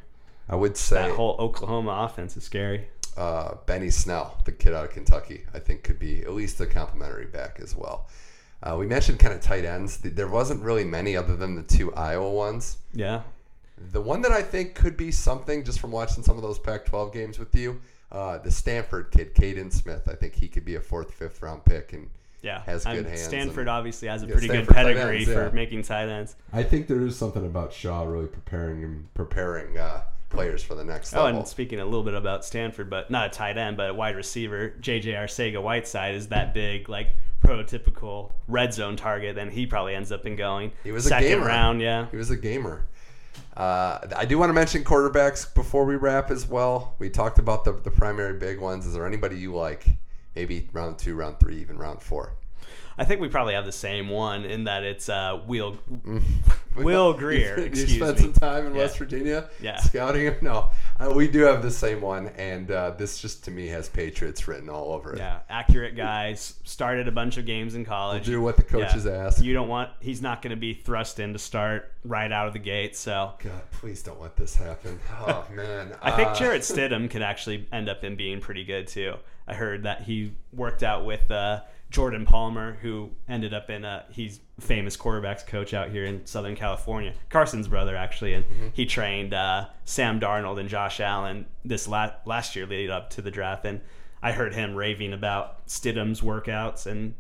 I 0.50 0.56
would 0.56 0.78
say 0.78 0.96
That 1.08 1.12
whole 1.12 1.36
Oklahoma 1.40 2.08
offense 2.10 2.38
is 2.38 2.44
scary. 2.44 2.88
uh, 3.18 3.56
Benny 3.66 3.90
Snell, 3.90 4.38
the 4.46 4.52
kid 4.52 4.74
out 4.74 4.86
of 4.86 4.92
Kentucky, 4.92 5.44
I 5.54 5.60
think 5.60 5.84
could 5.84 6.00
be 6.00 6.22
at 6.22 6.34
least 6.34 6.60
a 6.62 6.66
complimentary 6.66 7.26
back 7.26 7.60
as 7.62 7.76
well. 7.76 8.08
Uh, 8.64 8.76
we 8.80 8.88
mentioned 8.88 9.20
kind 9.20 9.34
of 9.34 9.42
tight 9.42 9.66
ends. 9.66 9.98
There 9.98 10.28
wasn't 10.28 10.64
really 10.64 10.84
many 10.84 11.16
other 11.16 11.36
than 11.36 11.56
the 11.56 11.64
two 11.64 11.94
Iowa 11.94 12.32
ones. 12.32 12.78
Yeah. 12.94 13.22
The 13.92 14.02
one 14.02 14.22
that 14.24 14.32
I 14.32 14.42
think 14.42 14.74
could 14.74 14.98
be 14.98 15.12
something, 15.12 15.64
just 15.64 15.80
from 15.80 15.92
watching 15.92 16.24
some 16.24 16.36
of 16.38 16.42
those 16.42 16.58
Pac-12 16.58 17.14
games 17.14 17.38
with 17.38 17.54
you, 17.54 17.80
uh, 18.12 18.40
the 18.40 18.50
Stanford 18.50 19.12
kid, 19.12 19.36
Kaden 19.36 19.72
Smith. 19.72 20.08
I 20.08 20.16
think 20.16 20.34
he 20.34 20.48
could 20.48 20.66
be 20.66 20.76
a 20.76 20.82
fourth, 20.82 21.14
fifth 21.14 21.42
round 21.44 21.66
pick, 21.66 21.94
and 21.94 22.10
Yeah. 22.42 22.62
Has 22.62 22.86
I'm- 22.86 22.96
good 22.98 23.06
hands 23.08 23.22
Stanford 23.24 23.62
and- 23.62 23.70
obviously 23.70 24.08
has 24.08 24.24
a 24.24 24.26
Yeah, 24.26 24.32
pretty 24.32 24.48
good 24.48 24.54
Stanford 24.66 24.76
tight 24.76 24.84
pedigree 24.96 25.18
ends, 25.18 25.34
for 25.34 25.52
making 25.52 25.84
tight 25.84 26.08
ends. 26.10 26.36
I 26.54 26.64
think 26.64 26.88
there 26.88 27.02
is 27.02 27.16
something 27.16 27.46
about 27.46 27.74
Shaw 27.74 28.04
really 28.06 28.28
preparing 28.28 28.80
him. 28.82 29.10
preparing 29.14 29.78
uh, 29.78 30.02
players 30.30 30.64
for 30.64 30.76
the 30.76 30.84
next 30.84 31.14
Oh, 31.14 31.24
level. 31.24 31.40
and 31.40 31.48
speaking 31.48 31.80
a 31.80 31.86
little 31.86 32.04
bit 32.04 32.14
about 32.14 32.44
Stanford, 32.46 32.90
but 32.90 33.10
not 33.10 33.28
a 33.28 33.30
tight 33.30 33.58
end, 33.58 33.78
but 33.78 33.90
a 33.90 33.94
wide 33.94 34.16
receiver, 34.16 34.74
JJ 34.82 35.14
Arcega 35.16 35.62
Whiteside 35.62 36.16
is 36.16 36.28
that 36.28 36.54
big, 36.54 36.90
like 36.90 37.10
prototypical 37.44 38.32
red 38.48 38.74
zone 38.74 38.96
target, 38.98 39.36
Then 39.36 39.50
he 39.52 39.66
probably 39.66 39.96
ends 39.96 40.12
up 40.12 40.26
in 40.26 40.36
going 40.36 40.72
He 40.84 40.92
was 40.92 41.06
a 41.06 41.10
second 41.10 41.28
gamer. 41.30 41.46
round. 41.46 41.82
Yeah, 41.82 42.08
He 42.12 42.18
was 42.18 42.30
a 42.30 42.36
gamer. 42.38 42.86
Uh, 43.56 44.00
I 44.16 44.26
do 44.26 44.38
want 44.38 44.50
to 44.50 44.54
mention 44.54 44.84
quarterbacks 44.84 45.52
before 45.54 45.86
we 45.86 45.96
wrap 45.96 46.30
as 46.30 46.48
well. 46.48 46.96
We 47.00 47.10
talked 47.10 47.40
about 47.40 47.64
the, 47.66 47.74
the 47.74 47.92
primary 47.92 48.38
big 48.38 48.60
ones. 48.60 48.86
Is 48.86 48.94
there 48.94 49.06
anybody 49.08 49.38
you 49.38 49.54
like? 49.54 49.86
Maybe 50.36 50.68
round 50.74 51.00
two, 51.00 51.16
round 51.16 51.40
three, 51.40 51.58
even 51.62 51.78
round 51.78 52.02
four. 52.02 52.34
I 52.98 53.06
think 53.06 53.22
we 53.22 53.28
probably 53.30 53.54
have 53.54 53.66
the 53.66 53.72
same 53.72 54.10
one 54.10 54.44
in 54.46 54.64
that 54.64 54.84
it's 54.84 55.08
uh, 55.10 55.40
Will 55.46 55.78
Will 56.76 57.14
Grier. 57.14 57.58
you 57.60 57.66
excuse 57.66 57.96
spent 57.96 58.18
me. 58.18 58.24
some 58.24 58.34
time 58.34 58.66
in 58.68 58.74
Yeah. 58.76 58.82
West 58.82 58.98
Virginia 58.98 59.50
Yeah. 59.60 59.78
scouting 59.78 60.24
him? 60.26 60.36
No, 60.42 60.70
uh, 61.00 61.12
we 61.14 61.28
do 61.28 61.42
have 61.42 61.62
the 61.64 61.72
same 61.72 62.02
one, 62.02 62.28
and 62.38 62.70
uh, 62.72 62.92
this 62.92 63.20
just 63.20 63.44
to 63.46 63.52
me 63.52 63.68
has 63.68 63.90
Patriots 63.90 64.48
written 64.48 64.70
all 64.70 64.94
over 64.94 65.14
it. 65.14 65.18
Yeah, 65.20 65.40
accurate 65.50 65.96
guys. 65.96 66.56
Started 66.64 67.08
a 67.08 67.12
bunch 67.12 67.38
of 67.38 67.46
games 67.46 67.76
in 67.76 67.84
college. 67.86 68.26
Do 68.26 68.42
what 68.42 68.56
the 68.58 68.64
coaches 68.64 69.06
Yeah. 69.06 69.26
ask. 69.26 69.44
You 69.44 69.54
don't 69.54 69.68
want. 69.68 69.90
He's 70.00 70.22
not 70.22 70.42
going 70.42 70.52
to 70.52 70.56
be 70.60 70.74
thrust 70.74 71.20
in 71.20 71.34
to 71.34 71.40
start 71.40 71.92
right 72.06 72.32
out 72.32 72.48
of 72.48 72.54
the 72.54 72.60
gate. 72.60 72.96
So 72.96 73.34
God, 73.44 73.52
please 73.72 74.04
don't 74.04 74.22
let 74.22 74.36
this 74.36 74.56
happen. 74.56 75.00
Oh 75.26 75.46
man, 75.54 75.94
I 76.02 76.12
think 76.12 76.30
Uh, 76.30 76.36
Jarrett 76.36 76.62
Stidham 76.62 77.10
could 77.10 77.22
actually 77.24 77.68
end 77.72 77.90
up 77.90 78.04
in 78.04 78.16
being 78.16 78.40
pretty 78.40 78.64
good 78.64 78.88
too. 78.88 79.16
I 79.48 79.54
heard 79.54 79.84
that 79.84 80.02
he 80.02 80.34
worked 80.54 80.84
out 80.84 81.06
with 81.06 81.30
uh, 81.32 81.62
Jordan 81.90 82.26
Palmer, 82.26 82.78
who 82.82 83.12
ended 83.30 83.54
up 83.54 83.70
in 83.70 83.86
a 83.86 84.06
he's 84.12 84.40
famous 84.60 84.98
quarterbacks 84.98 85.46
coach 85.46 85.74
out 85.74 85.90
here 85.90 86.04
in 86.06 86.26
Southern 86.26 86.56
California. 86.56 87.14
Carson's 87.30 87.68
brother 87.68 87.96
actually, 87.96 88.34
and 88.34 88.46
Mm-hmm. 88.46 88.68
he 88.74 88.86
trained 88.86 89.34
uh, 89.34 89.68
Sam 89.86 90.20
Darnold 90.20 90.60
and 90.60 90.68
Josh 90.70 91.00
Allen 91.00 91.46
this 91.64 91.88
la- 91.88 92.12
last 92.26 92.56
year 92.56 92.66
leading 92.66 92.90
up 92.92 93.10
to 93.12 93.22
the 93.22 93.32
draft. 93.32 93.66
And 93.66 93.82
I 94.22 94.32
heard 94.34 94.54
him 94.54 94.76
raving 94.76 95.14
about 95.14 95.66
Stidham's 95.68 96.22
workouts 96.22 96.86
and 96.88 97.14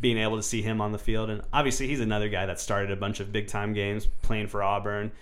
being 0.00 0.18
able 0.18 0.36
to 0.36 0.42
see 0.42 0.62
him 0.62 0.80
on 0.80 0.92
the 0.92 0.98
field. 0.98 1.28
And 1.30 1.42
obviously, 1.52 1.86
he's 1.88 2.00
another 2.00 2.28
guy 2.28 2.46
that 2.46 2.58
started 2.60 2.90
a 2.90 2.96
bunch 2.96 3.20
of 3.20 3.32
big 3.32 3.46
time 3.48 3.72
games 3.72 4.06
playing 4.22 4.46
for 4.48 4.62
Auburn, 4.62 5.12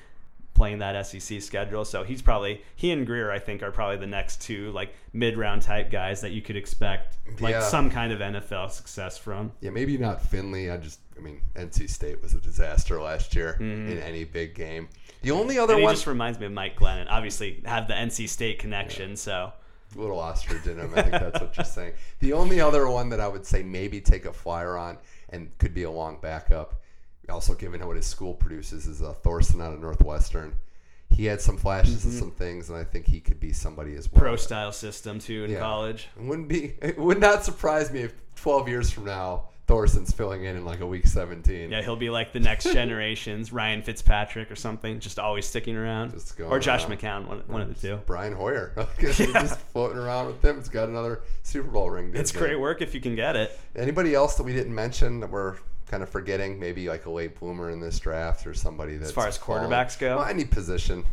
playing 0.56 0.78
that 0.78 1.06
SEC 1.06 1.40
schedule. 1.40 1.84
So 1.84 2.02
he's 2.02 2.22
probably 2.22 2.62
he 2.74 2.90
and 2.90 3.06
Grier, 3.06 3.30
I 3.30 3.38
think, 3.38 3.62
are 3.62 3.70
probably 3.70 3.98
the 3.98 4.06
next 4.06 4.42
two 4.42 4.72
like 4.72 4.94
mid 5.12 5.36
round 5.36 5.62
type 5.62 5.90
guys 5.90 6.20
that 6.22 6.32
you 6.32 6.42
could 6.42 6.56
expect 6.56 7.18
like 7.40 7.52
Yeah. 7.52 7.60
some 7.60 7.90
kind 7.90 8.12
of 8.12 8.18
NFL 8.20 8.70
success 8.70 9.16
from. 9.16 9.52
Yeah, 9.60 9.70
maybe 9.70 9.96
not 9.96 10.20
Finley. 10.20 10.70
I 10.70 10.78
just, 10.78 11.00
I 11.16 11.20
mean, 11.20 11.40
NC 11.54 11.88
State 11.88 12.20
was 12.20 12.34
a 12.34 12.40
disaster 12.40 13.00
last 13.00 13.36
year 13.36 13.58
mm-hmm. 13.60 13.92
in 13.92 13.98
any 13.98 14.24
big 14.24 14.54
game. 14.54 14.88
The 15.22 15.30
only 15.30 15.58
other. 15.58 15.74
And 15.74 15.80
he 15.80 15.84
one, 15.84 15.94
just 15.94 16.06
reminds 16.06 16.40
me 16.40 16.46
of 16.46 16.52
Mike 16.52 16.76
Glennon. 16.76 17.06
Obviously, 17.08 17.62
have 17.64 17.86
the 17.86 17.94
NC 17.94 18.28
State 18.28 18.58
connection. 18.58 19.16
So 19.16 19.52
little 19.94 20.18
ostrich 20.18 20.66
in 20.66 20.78
him. 20.78 20.92
I 20.96 21.02
think 21.02 21.12
that's 21.12 21.40
what 21.40 21.56
you're 21.56 21.64
saying. 21.64 21.92
The 22.20 22.32
only 22.32 22.60
other 22.60 22.88
one 22.88 23.08
that 23.10 23.20
I 23.20 23.28
would 23.28 23.46
say 23.46 23.62
maybe 23.62 24.00
take 24.00 24.24
a 24.24 24.32
flyer 24.32 24.76
on 24.76 24.98
and 25.30 25.56
could 25.58 25.74
be 25.74 25.84
a 25.84 25.90
long 25.90 26.18
backup, 26.20 26.80
also 27.30 27.54
given 27.54 27.84
what 27.86 27.96
his 27.96 28.06
school 28.06 28.34
produces, 28.34 28.86
is 28.86 29.02
uh, 29.02 29.12
Thorson 29.22 29.60
out 29.60 29.72
of 29.72 29.80
Northwestern. 29.80 30.54
He 31.10 31.24
had 31.26 31.40
some 31.40 31.56
flashes 31.56 31.98
Mm-hmm. 32.00 32.08
and 32.10 32.18
some 32.18 32.30
things, 32.32 32.68
and 32.68 32.76
I 32.78 32.84
think 32.84 33.06
he 33.06 33.20
could 33.20 33.38
be 33.40 33.52
somebody 33.52 33.94
as 33.94 34.10
well. 34.12 34.20
pro 34.20 34.36
style 34.36 34.72
system 34.72 35.18
too 35.18 35.44
in 35.44 35.50
Yeah. 35.52 35.60
college. 35.60 36.08
It 36.16 36.24
wouldn't 36.24 36.48
be. 36.48 36.74
It 36.82 36.98
would 36.98 37.20
not 37.20 37.44
surprise 37.44 37.92
me 37.92 38.00
if 38.00 38.14
12 38.36 38.68
years 38.68 38.90
from 38.90 39.04
now 39.04 39.44
Thorson's 39.68 40.12
filling 40.12 40.44
in 40.44 40.56
in 40.56 40.64
like 40.64 40.80
a 40.80 40.86
week 40.86 41.06
17. 41.06 41.70
Yeah, 41.70 41.82
he'll 41.82 41.96
be 41.96 42.10
like 42.10 42.32
the 42.32 42.38
next 42.40 42.64
generation's 42.72 43.52
Ryan 43.52 43.82
Fitzpatrick 43.82 44.50
or 44.50 44.56
something, 44.56 44.98
just 45.00 45.18
always 45.18 45.46
sticking 45.46 45.76
around. 45.76 46.10
Just 46.12 46.36
going 46.36 46.50
or 46.50 46.58
Josh 46.58 46.84
around. 46.88 46.98
McCown, 46.98 47.26
one, 47.26 47.42
one 47.46 47.62
of 47.62 47.68
the 47.68 47.88
two. 47.88 47.96
Brian 48.06 48.32
Hoyer, 48.32 48.72
just 49.00 49.58
floating 49.72 49.98
around 49.98 50.26
with 50.26 50.44
him. 50.44 50.58
It's 50.58 50.68
got 50.68 50.88
another 50.88 51.22
Super 51.44 51.68
Bowl 51.68 51.88
ring. 51.90 52.12
It's 52.14 52.30
great 52.32 52.58
work 52.60 52.82
if 52.82 52.94
you 52.94 53.00
can 53.00 53.14
get 53.16 53.34
it. 53.36 53.58
Anybody 53.74 54.14
else 54.14 54.34
that 54.36 54.42
we 54.42 54.52
didn't 54.52 54.74
mention 54.74 55.20
that 55.20 55.30
we're 55.30 55.56
kind 55.86 56.02
of 56.02 56.08
forgetting? 56.08 56.58
Maybe 56.58 56.88
like 56.88 57.06
a 57.06 57.10
late 57.10 57.38
bloomer 57.38 57.70
in 57.70 57.80
this 57.80 57.98
draft 57.98 58.46
or 58.46 58.54
somebody 58.54 58.96
that's 58.96 59.10
As 59.10 59.14
far 59.14 59.26
as 59.28 59.36
fallen- 59.36 59.70
quarterbacks 59.70 59.98
go? 59.98 60.16
Well, 60.18 60.26
any 60.26 60.44
position. 60.44 61.04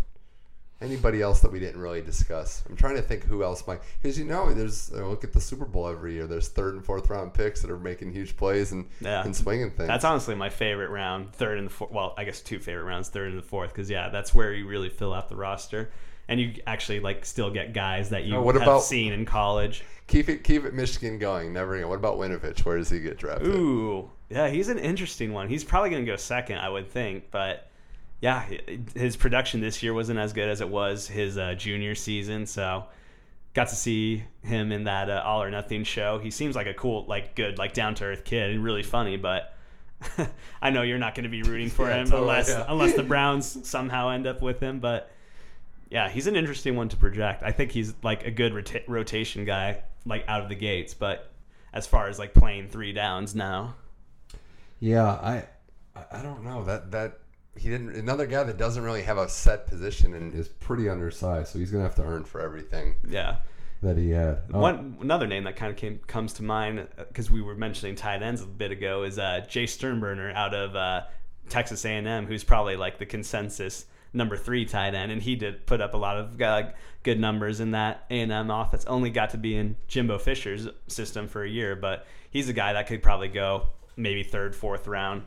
Anybody 0.82 1.22
else 1.22 1.40
that 1.40 1.52
we 1.52 1.60
didn't 1.62 1.80
really 1.80 2.02
discuss? 2.02 2.62
I'm 2.70 2.76
trying 2.76 2.95
to 2.98 3.02
think 3.02 3.24
who 3.24 3.41
else 3.41 3.66
might. 3.66 3.80
Because 4.02 4.20
you 4.20 4.26
know, 4.26 4.54
there's 4.54 4.91
look 4.91 5.24
at 5.24 5.32
the 5.32 5.40
Super 5.40 5.64
Bowl 5.64 5.88
every 5.88 6.14
year. 6.14 6.28
There's 6.28 6.50
third 6.50 6.74
and 6.74 6.84
fourth 6.84 7.10
round 7.10 7.34
picks 7.34 7.62
that 7.62 7.72
are 7.72 7.80
making 7.80 8.12
huge 8.12 8.36
plays 8.36 8.74
and 8.74 8.90
Yeah. 9.00 9.24
and 9.24 9.34
swinging 9.34 9.72
things. 9.72 9.88
That's 9.88 10.04
honestly 10.04 10.36
my 10.36 10.50
favorite 10.50 10.90
round, 10.90 11.32
third 11.32 11.58
and 11.58 11.68
the 11.68 11.72
fourth. 11.72 11.91
Well, 11.91 12.14
I 12.18 12.26
guess 12.26 12.41
two 12.41 12.60
favorite 12.60 12.84
rounds, 12.84 13.08
third 13.08 13.30
and 13.30 13.38
the 13.38 13.45
fourth, 13.45 13.70
because 13.70 13.90
yeah, 13.90 14.10
that's 14.10 14.36
where 14.36 14.52
you 14.52 14.68
really 14.68 14.90
fill 14.90 15.14
out 15.14 15.30
the 15.30 15.38
roster, 15.38 15.90
and 16.28 16.40
you 16.40 16.54
actually 16.68 17.00
like 17.00 17.26
still 17.26 17.50
get 17.52 17.74
guys 17.74 18.10
that 18.10 18.24
you 18.26 18.36
Oh, 18.36 18.41
what 18.41 18.56
have 18.56 18.62
about- 18.64 18.84
seen 18.84 19.14
in 19.14 19.26
college. 19.26 19.84
keep 20.08 20.30
it 20.30 20.44
keep 20.44 20.66
it 20.66 20.74
Michigan 20.74 21.18
going. 21.20 21.54
Never. 21.54 21.76
again. 21.76 21.90
What 21.90 21.95
about 22.00 22.18
Winovich? 22.18 22.66
Where 22.66 22.78
does 22.78 22.90
he 22.90 23.00
get 23.00 23.18
drafted? 23.18 23.48
Ooh, 23.48 24.10
yeah, 24.30 24.48
he's 24.50 24.68
an 24.70 24.80
interesting 24.80 25.34
one. 25.34 25.48
He's 25.50 25.64
probably 25.64 25.90
gonna 25.90 26.06
go 26.06 26.16
second, 26.16 26.58
I 26.60 26.70
would 26.70 26.90
think, 26.90 27.32
but 27.32 27.70
yeah, 28.22 28.45
his 28.95 29.18
production 29.18 29.60
this 29.60 29.84
year 29.84 29.94
wasn't 29.94 30.18
as 30.20 30.32
good 30.32 30.48
as 30.48 30.62
it 30.62 30.70
was 30.70 31.08
his 31.08 31.38
uh, 31.38 31.56
junior 31.56 31.94
season. 31.94 32.45
So 32.45 32.86
got 33.54 33.68
to 33.68 33.76
see 33.76 34.24
him 34.44 34.72
in 34.72 34.86
that 34.86 35.10
uh, 35.10 35.22
All 35.26 35.44
or 35.44 35.52
Nothing 35.52 35.84
show. 35.84 36.20
He 36.20 36.32
seems 36.32 36.56
like 36.56 36.66
a 36.68 36.74
cool, 36.74 37.06
like 37.06 37.36
good, 37.36 37.58
like 37.58 37.74
down 37.74 37.95
to 37.95 38.06
earth 38.06 38.24
kid 38.24 38.52
and 38.52 38.64
really 38.64 38.82
funny. 38.82 39.18
But 39.18 39.54
I 40.62 40.70
know 40.70 40.84
you're 40.84 40.98
not 40.98 41.16
going 41.16 41.24
to 41.26 41.30
be 41.30 41.44
rooting 41.44 41.70
for 41.70 41.90
Yeah, 41.90 41.98
him 41.98 42.06
totally, 42.06 42.22
unless 42.22 42.50
yeah. 42.50 42.66
unless 42.68 42.94
the 42.94 43.04
Browns 43.14 43.68
somehow 43.68 44.10
end 44.10 44.26
up 44.26 44.41
with 44.41 44.60
him. 44.62 44.80
But 44.80 45.12
yeah, 45.94 46.10
he's 46.10 46.26
an 46.28 46.36
interesting 46.36 46.76
one 46.76 46.90
to 46.90 46.98
project. 46.98 47.44
I 47.44 47.52
think 47.52 47.72
he's 47.72 47.94
like 48.03 48.26
a 48.26 48.32
good 48.32 48.53
rota- 48.53 48.82
rotation 48.88 49.45
guy, 49.45 49.84
like 50.06 50.26
out 50.28 50.41
of 50.41 50.49
the 50.49 50.56
gates. 50.56 50.94
But 50.95 51.32
as 51.72 51.86
far 51.88 52.07
as 52.07 52.18
like 52.18 52.34
playing 52.34 52.70
three 52.70 52.91
downs 52.94 53.36
now, 53.36 53.76
Yeah, 54.80 55.06
I 55.06 55.44
I- 55.95 56.24
don't 56.24 56.44
know 56.44 56.64
that 56.65 56.91
that 56.91 57.20
he 57.56 57.70
didn't 57.70 57.95
another 57.95 58.26
guy 58.26 58.44
that 58.44 58.57
doesn't 58.57 58.84
really 58.84 59.03
have 59.03 59.20
a 59.20 59.30
set 59.30 59.68
position 59.68 60.15
and 60.15 60.34
is 60.34 60.48
pretty 60.48 60.90
undersized, 60.90 61.49
so 61.53 61.60
he's 61.60 61.70
gonna 61.72 61.84
have 61.84 61.95
to 61.95 62.03
earn 62.03 62.24
for 62.24 62.41
everything 62.41 62.95
yeah. 63.07 63.36
that 63.84 63.95
he 63.95 64.10
had. 64.10 64.40
Oh, 64.52 64.60
One 64.61 64.98
another 64.99 65.28
name 65.28 65.44
that 65.44 65.56
kind 65.56 65.70
of 65.72 65.78
came 65.78 65.99
comes 66.07 66.34
to 66.34 66.44
mind 66.44 66.88
because 66.98 67.30
we 67.30 67.41
were 67.44 67.53
mentioning 67.56 67.95
tight 67.95 68.24
ends 68.24 68.41
a 68.41 68.48
bit 68.48 68.72
ago 68.72 69.03
is 69.03 69.20
uh, 69.20 69.45
Jace 69.48 69.70
Sternberger 69.70 70.32
out 70.32 70.56
of 70.56 70.76
uh, 70.76 71.03
Texas 71.49 71.86
A&M, 71.86 72.26
who's 72.26 72.44
probably 72.44 72.76
like 72.76 72.98
the 72.98 73.06
consensus 73.06 73.86
number 74.14 74.38
three 74.38 74.65
tight 74.65 74.94
end, 74.94 75.11
and 75.11 75.22
he 75.22 75.35
did 75.35 75.65
put 75.65 75.81
up 75.81 75.94
a 75.94 75.98
lot 75.98 76.18
of 76.18 76.41
uh, 76.41 76.64
good 77.03 77.19
numbers 77.19 77.60
in 77.60 77.72
that 77.72 78.06
A&M 78.10 78.49
offense. 78.52 78.85
Only 78.85 79.10
got 79.10 79.31
to 79.31 79.38
be 79.38 79.56
in 79.57 79.76
Jimbo 79.88 80.18
Fisher's 80.19 80.68
system 80.88 81.27
for 81.27 81.44
a 81.44 81.49
year, 81.49 81.76
but 81.76 82.06
he's 82.30 82.48
a 82.49 82.53
guy 82.53 82.73
that 82.73 82.88
could 82.88 83.02
probably 83.03 83.27
go 83.30 83.69
maybe 83.95 84.23
third, 84.23 84.56
fourth 84.56 84.88
round, 84.88 85.23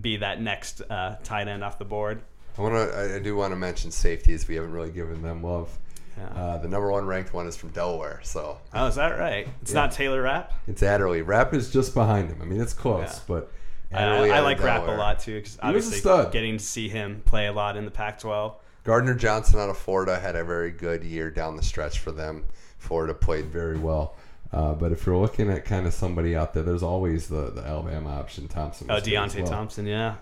be 0.00 0.16
that 0.18 0.40
next 0.40 0.80
uh, 0.82 1.16
tight 1.24 1.48
end 1.48 1.62
off 1.62 1.78
the 1.78 1.84
board. 1.84 2.20
I 2.58 2.62
want 2.62 2.74
to 2.74 2.96
I, 2.96 3.16
I 3.16 3.18
do 3.18 3.36
want 3.36 3.52
to 3.52 3.56
mention 3.56 3.90
safeties. 3.90 4.48
We 4.48 4.54
haven't 4.56 4.72
really 4.72 4.90
given 4.90 5.22
them 5.22 5.42
love. 5.42 5.76
Yeah. 6.16 6.24
Uh, 6.28 6.58
the 6.58 6.68
number 6.68 6.90
one 6.90 7.04
ranked 7.04 7.34
one 7.34 7.46
is 7.46 7.56
from 7.56 7.68
Delaware, 7.70 8.20
so 8.24 8.58
Oh, 8.72 8.86
is 8.86 8.94
that 8.94 9.18
right? 9.18 9.46
It's 9.60 9.72
Yeah. 9.74 9.80
not 9.82 9.92
Taylor 9.92 10.22
Rapp. 10.22 10.50
it's 10.66 10.82
Adderley. 10.82 11.20
Rapp 11.20 11.52
is 11.52 11.70
just 11.70 11.92
behind 11.92 12.30
him. 12.30 12.40
I 12.40 12.46
mean, 12.46 12.58
it's 12.60 12.72
close, 12.72 13.16
Yeah. 13.16 13.20
but 13.28 13.52
I, 13.92 14.28
I 14.30 14.40
like 14.40 14.62
Rapp 14.62 14.86
a 14.86 14.90
lot 14.92 15.20
too 15.20 15.36
because 15.36 15.52
He 15.62 15.72
was 15.72 15.86
a 15.86 15.90
obviously 15.96 16.30
getting 16.32 16.58
to 16.58 16.64
see 16.64 16.88
him 16.88 17.22
play 17.24 17.46
a 17.46 17.52
lot 17.52 17.76
in 17.76 17.84
the 17.84 17.90
Pac-12. 17.90 18.54
Gardner 18.84 19.14
Johnson 19.14 19.58
out 19.58 19.68
of 19.68 19.76
Florida 19.78 20.18
had 20.18 20.36
a 20.36 20.44
very 20.44 20.70
good 20.70 21.02
year 21.02 21.30
down 21.30 21.56
the 21.56 21.62
stretch 21.62 21.98
for 21.98 22.12
them. 22.12 22.44
Florida 22.78 23.14
played 23.14 23.46
very 23.46 23.78
well. 23.78 24.14
Uh, 24.52 24.74
but 24.74 24.92
if 24.92 25.04
you're 25.04 25.16
looking 25.16 25.50
at 25.50 25.64
kind 25.64 25.86
of 25.86 25.92
somebody 25.92 26.36
out 26.36 26.54
there, 26.54 26.62
there's 26.62 26.82
always 26.84 27.26
the, 27.26 27.50
the 27.50 27.62
Alabama 27.62 28.10
option, 28.10 28.46
Thompson. 28.46 28.88
Oh, 28.90 29.00
Deionte 29.00 29.40
well. 29.42 29.46
Thompson, 29.50 29.86
yeah. 29.86 30.14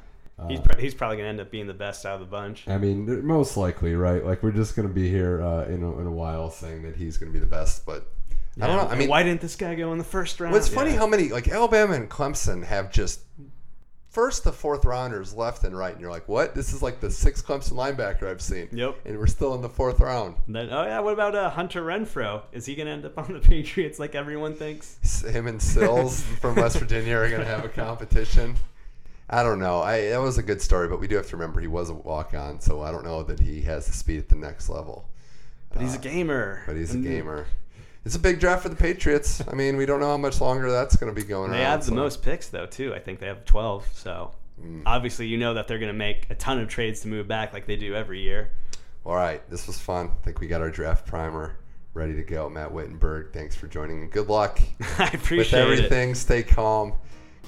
he's, 0.49 0.59
Uh, 0.61 0.63
pr- 0.63 0.81
he's 0.81 0.95
probably 0.95 1.19
going 1.19 1.27
to 1.27 1.31
end 1.31 1.41
up 1.41 1.51
being 1.51 1.67
the 1.67 1.75
best 1.75 2.07
out 2.07 2.15
of 2.15 2.21
the 2.21 2.27
bunch. 2.27 2.67
I 2.67 2.79
mean, 2.79 3.27
most 3.27 3.59
likely, 3.59 3.95
right? 3.95 4.25
Like 4.25 4.43
we're 4.43 4.51
just 4.51 4.77
going 4.77 4.89
to 4.89 4.95
be 4.95 5.11
here 5.11 5.43
uh, 5.43 5.65
in, 5.67 5.83
a, 5.83 5.99
in 6.01 6.07
a 6.07 6.11
while 6.13 6.51
saying 6.51 6.83
that 6.85 6.97
he's 6.97 7.19
going 7.19 7.31
to 7.31 7.35
be 7.35 7.39
the 7.41 7.51
best, 7.51 7.85
but 7.85 8.07
I 8.61 8.67
don't 8.67 8.77
know. 8.79 8.89
I 8.89 8.97
mean, 8.97 9.09
why 9.11 9.23
didn't 9.25 9.43
this 9.43 9.57
guy 9.57 9.75
go 9.75 9.93
in 9.93 9.99
the 9.99 10.05
first 10.05 10.41
round? 10.41 10.53
well, 10.53 10.61
it's 10.61 10.73
funny 10.73 10.93
Yeah. 10.93 10.97
how 10.99 11.07
many 11.07 11.29
like 11.29 11.49
Alabama 11.49 11.93
and 11.93 12.09
Clemson 12.09 12.65
have 12.65 12.91
just 12.91 13.21
first 14.15 14.45
to 14.45 14.53
fourth 14.53 14.85
rounders 14.85 15.35
left 15.35 15.65
and 15.65 15.77
right, 15.77 15.93
and 15.93 16.01
you're 16.01 16.11
like, 16.11 16.29
what? 16.29 16.55
This 16.55 16.73
is 16.73 16.83
like 16.83 17.01
the 17.01 17.11
sixth 17.11 17.45
Clemson 17.45 17.73
linebacker 17.73 18.31
I've 18.31 18.41
seen. 18.41 18.69
Yep. 18.73 18.99
And 19.05 19.19
we're 19.19 19.27
still 19.27 19.55
in 19.55 19.61
the 19.61 19.69
fourth 19.69 19.99
round. 19.99 20.37
Then, 20.47 20.69
oh 20.71 20.85
yeah, 20.85 21.01
what 21.01 21.13
about 21.13 21.35
uh, 21.35 21.51
Hunter 21.51 21.83
Renfrow? 21.83 22.43
Is 22.53 22.65
he 22.65 22.77
going 22.77 22.87
to 22.87 22.93
end 22.93 23.05
up 23.05 23.19
on 23.19 23.33
the 23.33 23.41
Patriots 23.49 23.99
like 23.99 24.15
everyone 24.15 24.55
thinks? 24.55 25.23
Him 25.23 25.49
and 25.49 25.61
Sills 25.61 26.23
from 26.41 26.55
West 26.55 26.79
Virginia 26.79 27.17
are 27.17 27.29
going 27.29 27.41
to 27.41 27.47
have 27.47 27.65
a 27.65 27.69
competition. 27.69 28.57
I 29.29 29.43
don't 29.43 29.59
know. 29.59 29.81
I 29.81 30.11
that 30.11 30.21
was 30.21 30.39
a 30.39 30.43
good 30.43 30.63
story, 30.63 30.87
but 30.87 31.01
we 31.01 31.09
do 31.09 31.17
have 31.17 31.27
to 31.29 31.37
remember 31.37 31.61
he 31.61 31.67
was 31.67 31.91
a 31.91 31.95
walk 31.95 32.35
on, 32.35 32.61
so 32.61 32.83
I 32.83 32.93
don't 32.93 33.05
know 33.05 33.23
that 33.25 33.41
he 33.41 33.63
has 33.63 33.87
the 33.87 33.93
speed 33.93 34.19
at 34.19 34.29
the 34.29 34.37
next 34.37 34.69
level. 34.69 35.09
But 35.73 35.83
he's 35.83 35.97
a 35.97 35.99
gamer. 35.99 36.63
But 36.67 36.77
he's 36.77 36.95
a 36.95 36.99
gamer. 36.99 37.47
It's 38.05 38.15
a 38.17 38.19
big 38.19 38.39
draft 38.39 38.63
for 38.63 38.69
the 38.69 38.77
Patriots. 38.77 39.43
I 39.51 39.55
mean, 39.55 39.77
we 39.77 39.87
don't 39.87 39.99
know 40.01 40.09
how 40.11 40.17
much 40.19 40.41
longer 40.41 40.71
that's 40.71 40.95
going 40.97 41.15
to 41.15 41.19
be 41.19 41.27
going 41.27 41.51
They 41.51 41.59
around. 41.63 41.71
have 41.71 41.81
the 41.81 41.87
so- 41.87 41.95
most 41.95 42.23
picks 42.23 42.49
though 42.49 42.67
too. 42.67 42.95
I 42.95 42.99
think 42.99 43.19
they 43.21 43.27
have 43.27 43.45
12. 43.45 43.87
So 43.95 44.33
Mm. 44.63 44.83
obviously 44.87 45.27
you 45.27 45.37
know 45.37 45.55
that 45.55 45.67
they're 45.67 45.81
going 45.81 45.93
to 45.93 45.99
make 45.99 46.29
a 46.31 46.35
ton 46.37 46.61
of 46.61 46.69
trades 46.69 47.01
to 47.01 47.09
move 47.09 47.27
back 47.27 47.53
like 47.53 47.67
they 47.67 47.75
do 47.75 47.95
every 47.97 48.21
year. 48.21 48.51
All 49.05 49.17
right, 49.17 49.43
this 49.51 49.67
was 49.67 49.81
fun. 49.81 50.13
I 50.21 50.25
think 50.25 50.39
we 50.41 50.47
got 50.47 50.61
our 50.61 50.71
draft 50.71 51.07
primer 51.07 51.57
ready 51.93 52.15
to 52.15 52.23
go. 52.23 52.49
Matt 52.49 52.73
Wittenberg, 52.73 53.33
thanks 53.33 53.57
for 53.57 53.67
joining. 53.67 54.09
Good 54.11 54.29
luck 54.29 54.61
I 54.99 55.07
appreciate 55.13 55.61
it. 55.61 55.69
With 55.69 55.79
everything. 55.81 56.15
Stay 56.15 56.43
calm. 56.45 56.93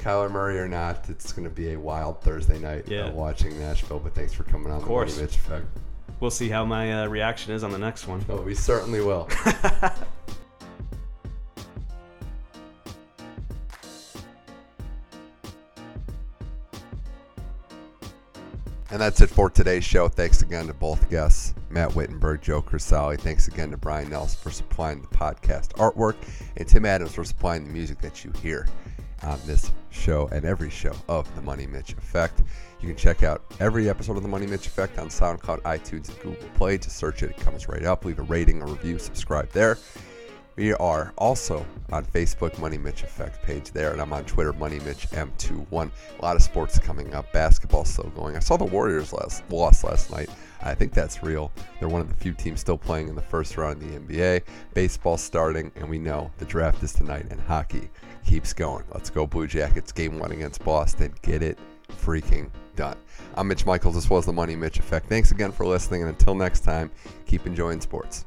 Kyler 0.00 0.30
Murray 0.30 0.58
or 0.58 0.66
not, 0.68 1.08
it's 1.08 1.32
going 1.32 1.48
to 1.48 1.54
be 1.54 1.72
a 1.74 1.78
wild 1.78 2.20
Thursday 2.22 2.58
night 2.58 2.86
Yeah. 2.88 3.04
uh, 3.06 3.12
watching 3.12 3.56
Nashville. 3.58 4.00
But 4.00 4.14
thanks 4.16 4.32
for 4.34 4.42
coming 4.42 4.72
on 4.72 4.80
the 4.80 4.86
course. 4.86 5.14
Money 5.14 5.26
Mitch 5.26 5.36
Effect. 5.36 5.64
We'll 6.18 6.30
see 6.32 6.48
how 6.48 6.64
my 6.64 7.04
uh, 7.04 7.06
reaction 7.06 7.52
is 7.54 7.62
on 7.62 7.70
the 7.70 7.78
next 7.78 8.08
one. 8.08 8.24
Oh, 8.28 8.40
we 8.40 8.54
certainly 8.54 9.00
will. 9.00 9.28
And 18.90 19.00
that's 19.00 19.20
it 19.20 19.30
for 19.30 19.50
today's 19.50 19.82
show. 19.84 20.08
Thanks 20.08 20.42
again 20.42 20.68
to 20.68 20.74
both 20.74 21.10
guests, 21.10 21.54
Matt 21.70 21.96
Wittenberg, 21.96 22.40
Joe 22.40 22.62
Crisali. 22.62 23.18
Thanks 23.18 23.48
again 23.48 23.72
to 23.72 23.76
Brian 23.76 24.08
Nelson 24.08 24.38
for 24.40 24.52
supplying 24.52 25.00
the 25.00 25.08
podcast 25.08 25.70
artwork, 25.72 26.14
and 26.56 26.68
Tim 26.68 26.86
Adams 26.86 27.12
for 27.14 27.24
supplying 27.24 27.64
the 27.64 27.72
music 27.72 28.00
that 28.00 28.24
you 28.24 28.32
hear 28.40 28.68
on 29.24 29.40
this 29.44 29.72
show 29.90 30.28
and 30.30 30.44
every 30.44 30.70
show 30.70 30.94
of 31.08 31.32
The 31.34 31.42
Money 31.42 31.66
Mitch 31.66 31.94
Effect. 31.94 32.42
You 32.80 32.86
can 32.86 32.96
check 32.96 33.24
out 33.24 33.42
every 33.58 33.88
episode 33.90 34.16
of 34.18 34.22
The 34.22 34.28
Money 34.28 34.46
Mitch 34.46 34.68
Effect 34.68 34.98
on 35.00 35.08
SoundCloud, 35.08 35.62
iTunes, 35.62 36.08
and 36.08 36.20
Google 36.20 36.48
Play. 36.54 36.78
Just 36.78 36.96
search 36.96 37.24
it, 37.24 37.30
it 37.30 37.36
comes 37.38 37.68
right 37.68 37.84
up. 37.84 38.04
Leave 38.04 38.20
a 38.20 38.22
rating, 38.22 38.62
a 38.62 38.66
review, 38.66 39.00
subscribe 39.00 39.50
there. 39.50 39.78
We 40.56 40.72
are 40.72 41.12
also 41.18 41.66
on 41.92 42.06
Facebook, 42.06 42.58
Money 42.58 42.78
Mitch 42.78 43.02
Effect 43.02 43.42
page 43.42 43.72
there, 43.72 43.92
and 43.92 44.00
I'm 44.00 44.14
on 44.14 44.24
Twitter, 44.24 44.54
Money 44.54 44.78
Mitch 44.80 45.06
M21. 45.10 45.90
A 46.18 46.22
lot 46.22 46.34
of 46.34 46.40
sports 46.40 46.78
coming 46.78 47.14
up. 47.14 47.30
Basketball 47.30 47.84
still 47.84 48.08
going. 48.16 48.36
I 48.36 48.38
saw 48.38 48.56
the 48.56 48.64
Warriors 48.64 49.12
last 49.12 49.44
lost 49.50 49.84
last 49.84 50.10
night. 50.10 50.30
I 50.62 50.74
think 50.74 50.94
that's 50.94 51.22
real. 51.22 51.52
They're 51.78 51.90
one 51.90 52.00
of 52.00 52.08
the 52.08 52.14
few 52.14 52.32
teams 52.32 52.60
still 52.60 52.78
playing 52.78 53.08
in 53.08 53.14
the 53.14 53.20
first 53.20 53.58
round 53.58 53.82
of 53.82 53.88
the 53.90 53.98
NBA. 53.98 54.44
Baseball 54.72 55.18
starting, 55.18 55.70
and 55.76 55.90
we 55.90 55.98
know 55.98 56.30
the 56.38 56.46
draft 56.46 56.82
is 56.82 56.94
tonight, 56.94 57.26
and 57.30 57.38
hockey 57.38 57.90
keeps 58.26 58.54
going. 58.54 58.84
Let's 58.94 59.10
go, 59.10 59.26
Blue 59.26 59.46
Jackets! 59.46 59.92
Game 59.92 60.18
one 60.18 60.32
against 60.32 60.64
Boston. 60.64 61.12
Get 61.20 61.42
it 61.42 61.58
freaking 62.00 62.48
done. 62.76 62.96
I'm 63.36 63.46
Mitch 63.46 63.66
Michaels. 63.66 63.94
This 63.94 64.08
was 64.08 64.24
the 64.24 64.32
Money 64.32 64.56
Mitch 64.56 64.78
Effect. 64.78 65.06
Thanks 65.06 65.32
again 65.32 65.52
for 65.52 65.66
listening, 65.66 66.00
and 66.00 66.08
until 66.08 66.34
next 66.34 66.60
time, 66.60 66.90
keep 67.26 67.46
enjoying 67.46 67.82
sports. 67.82 68.24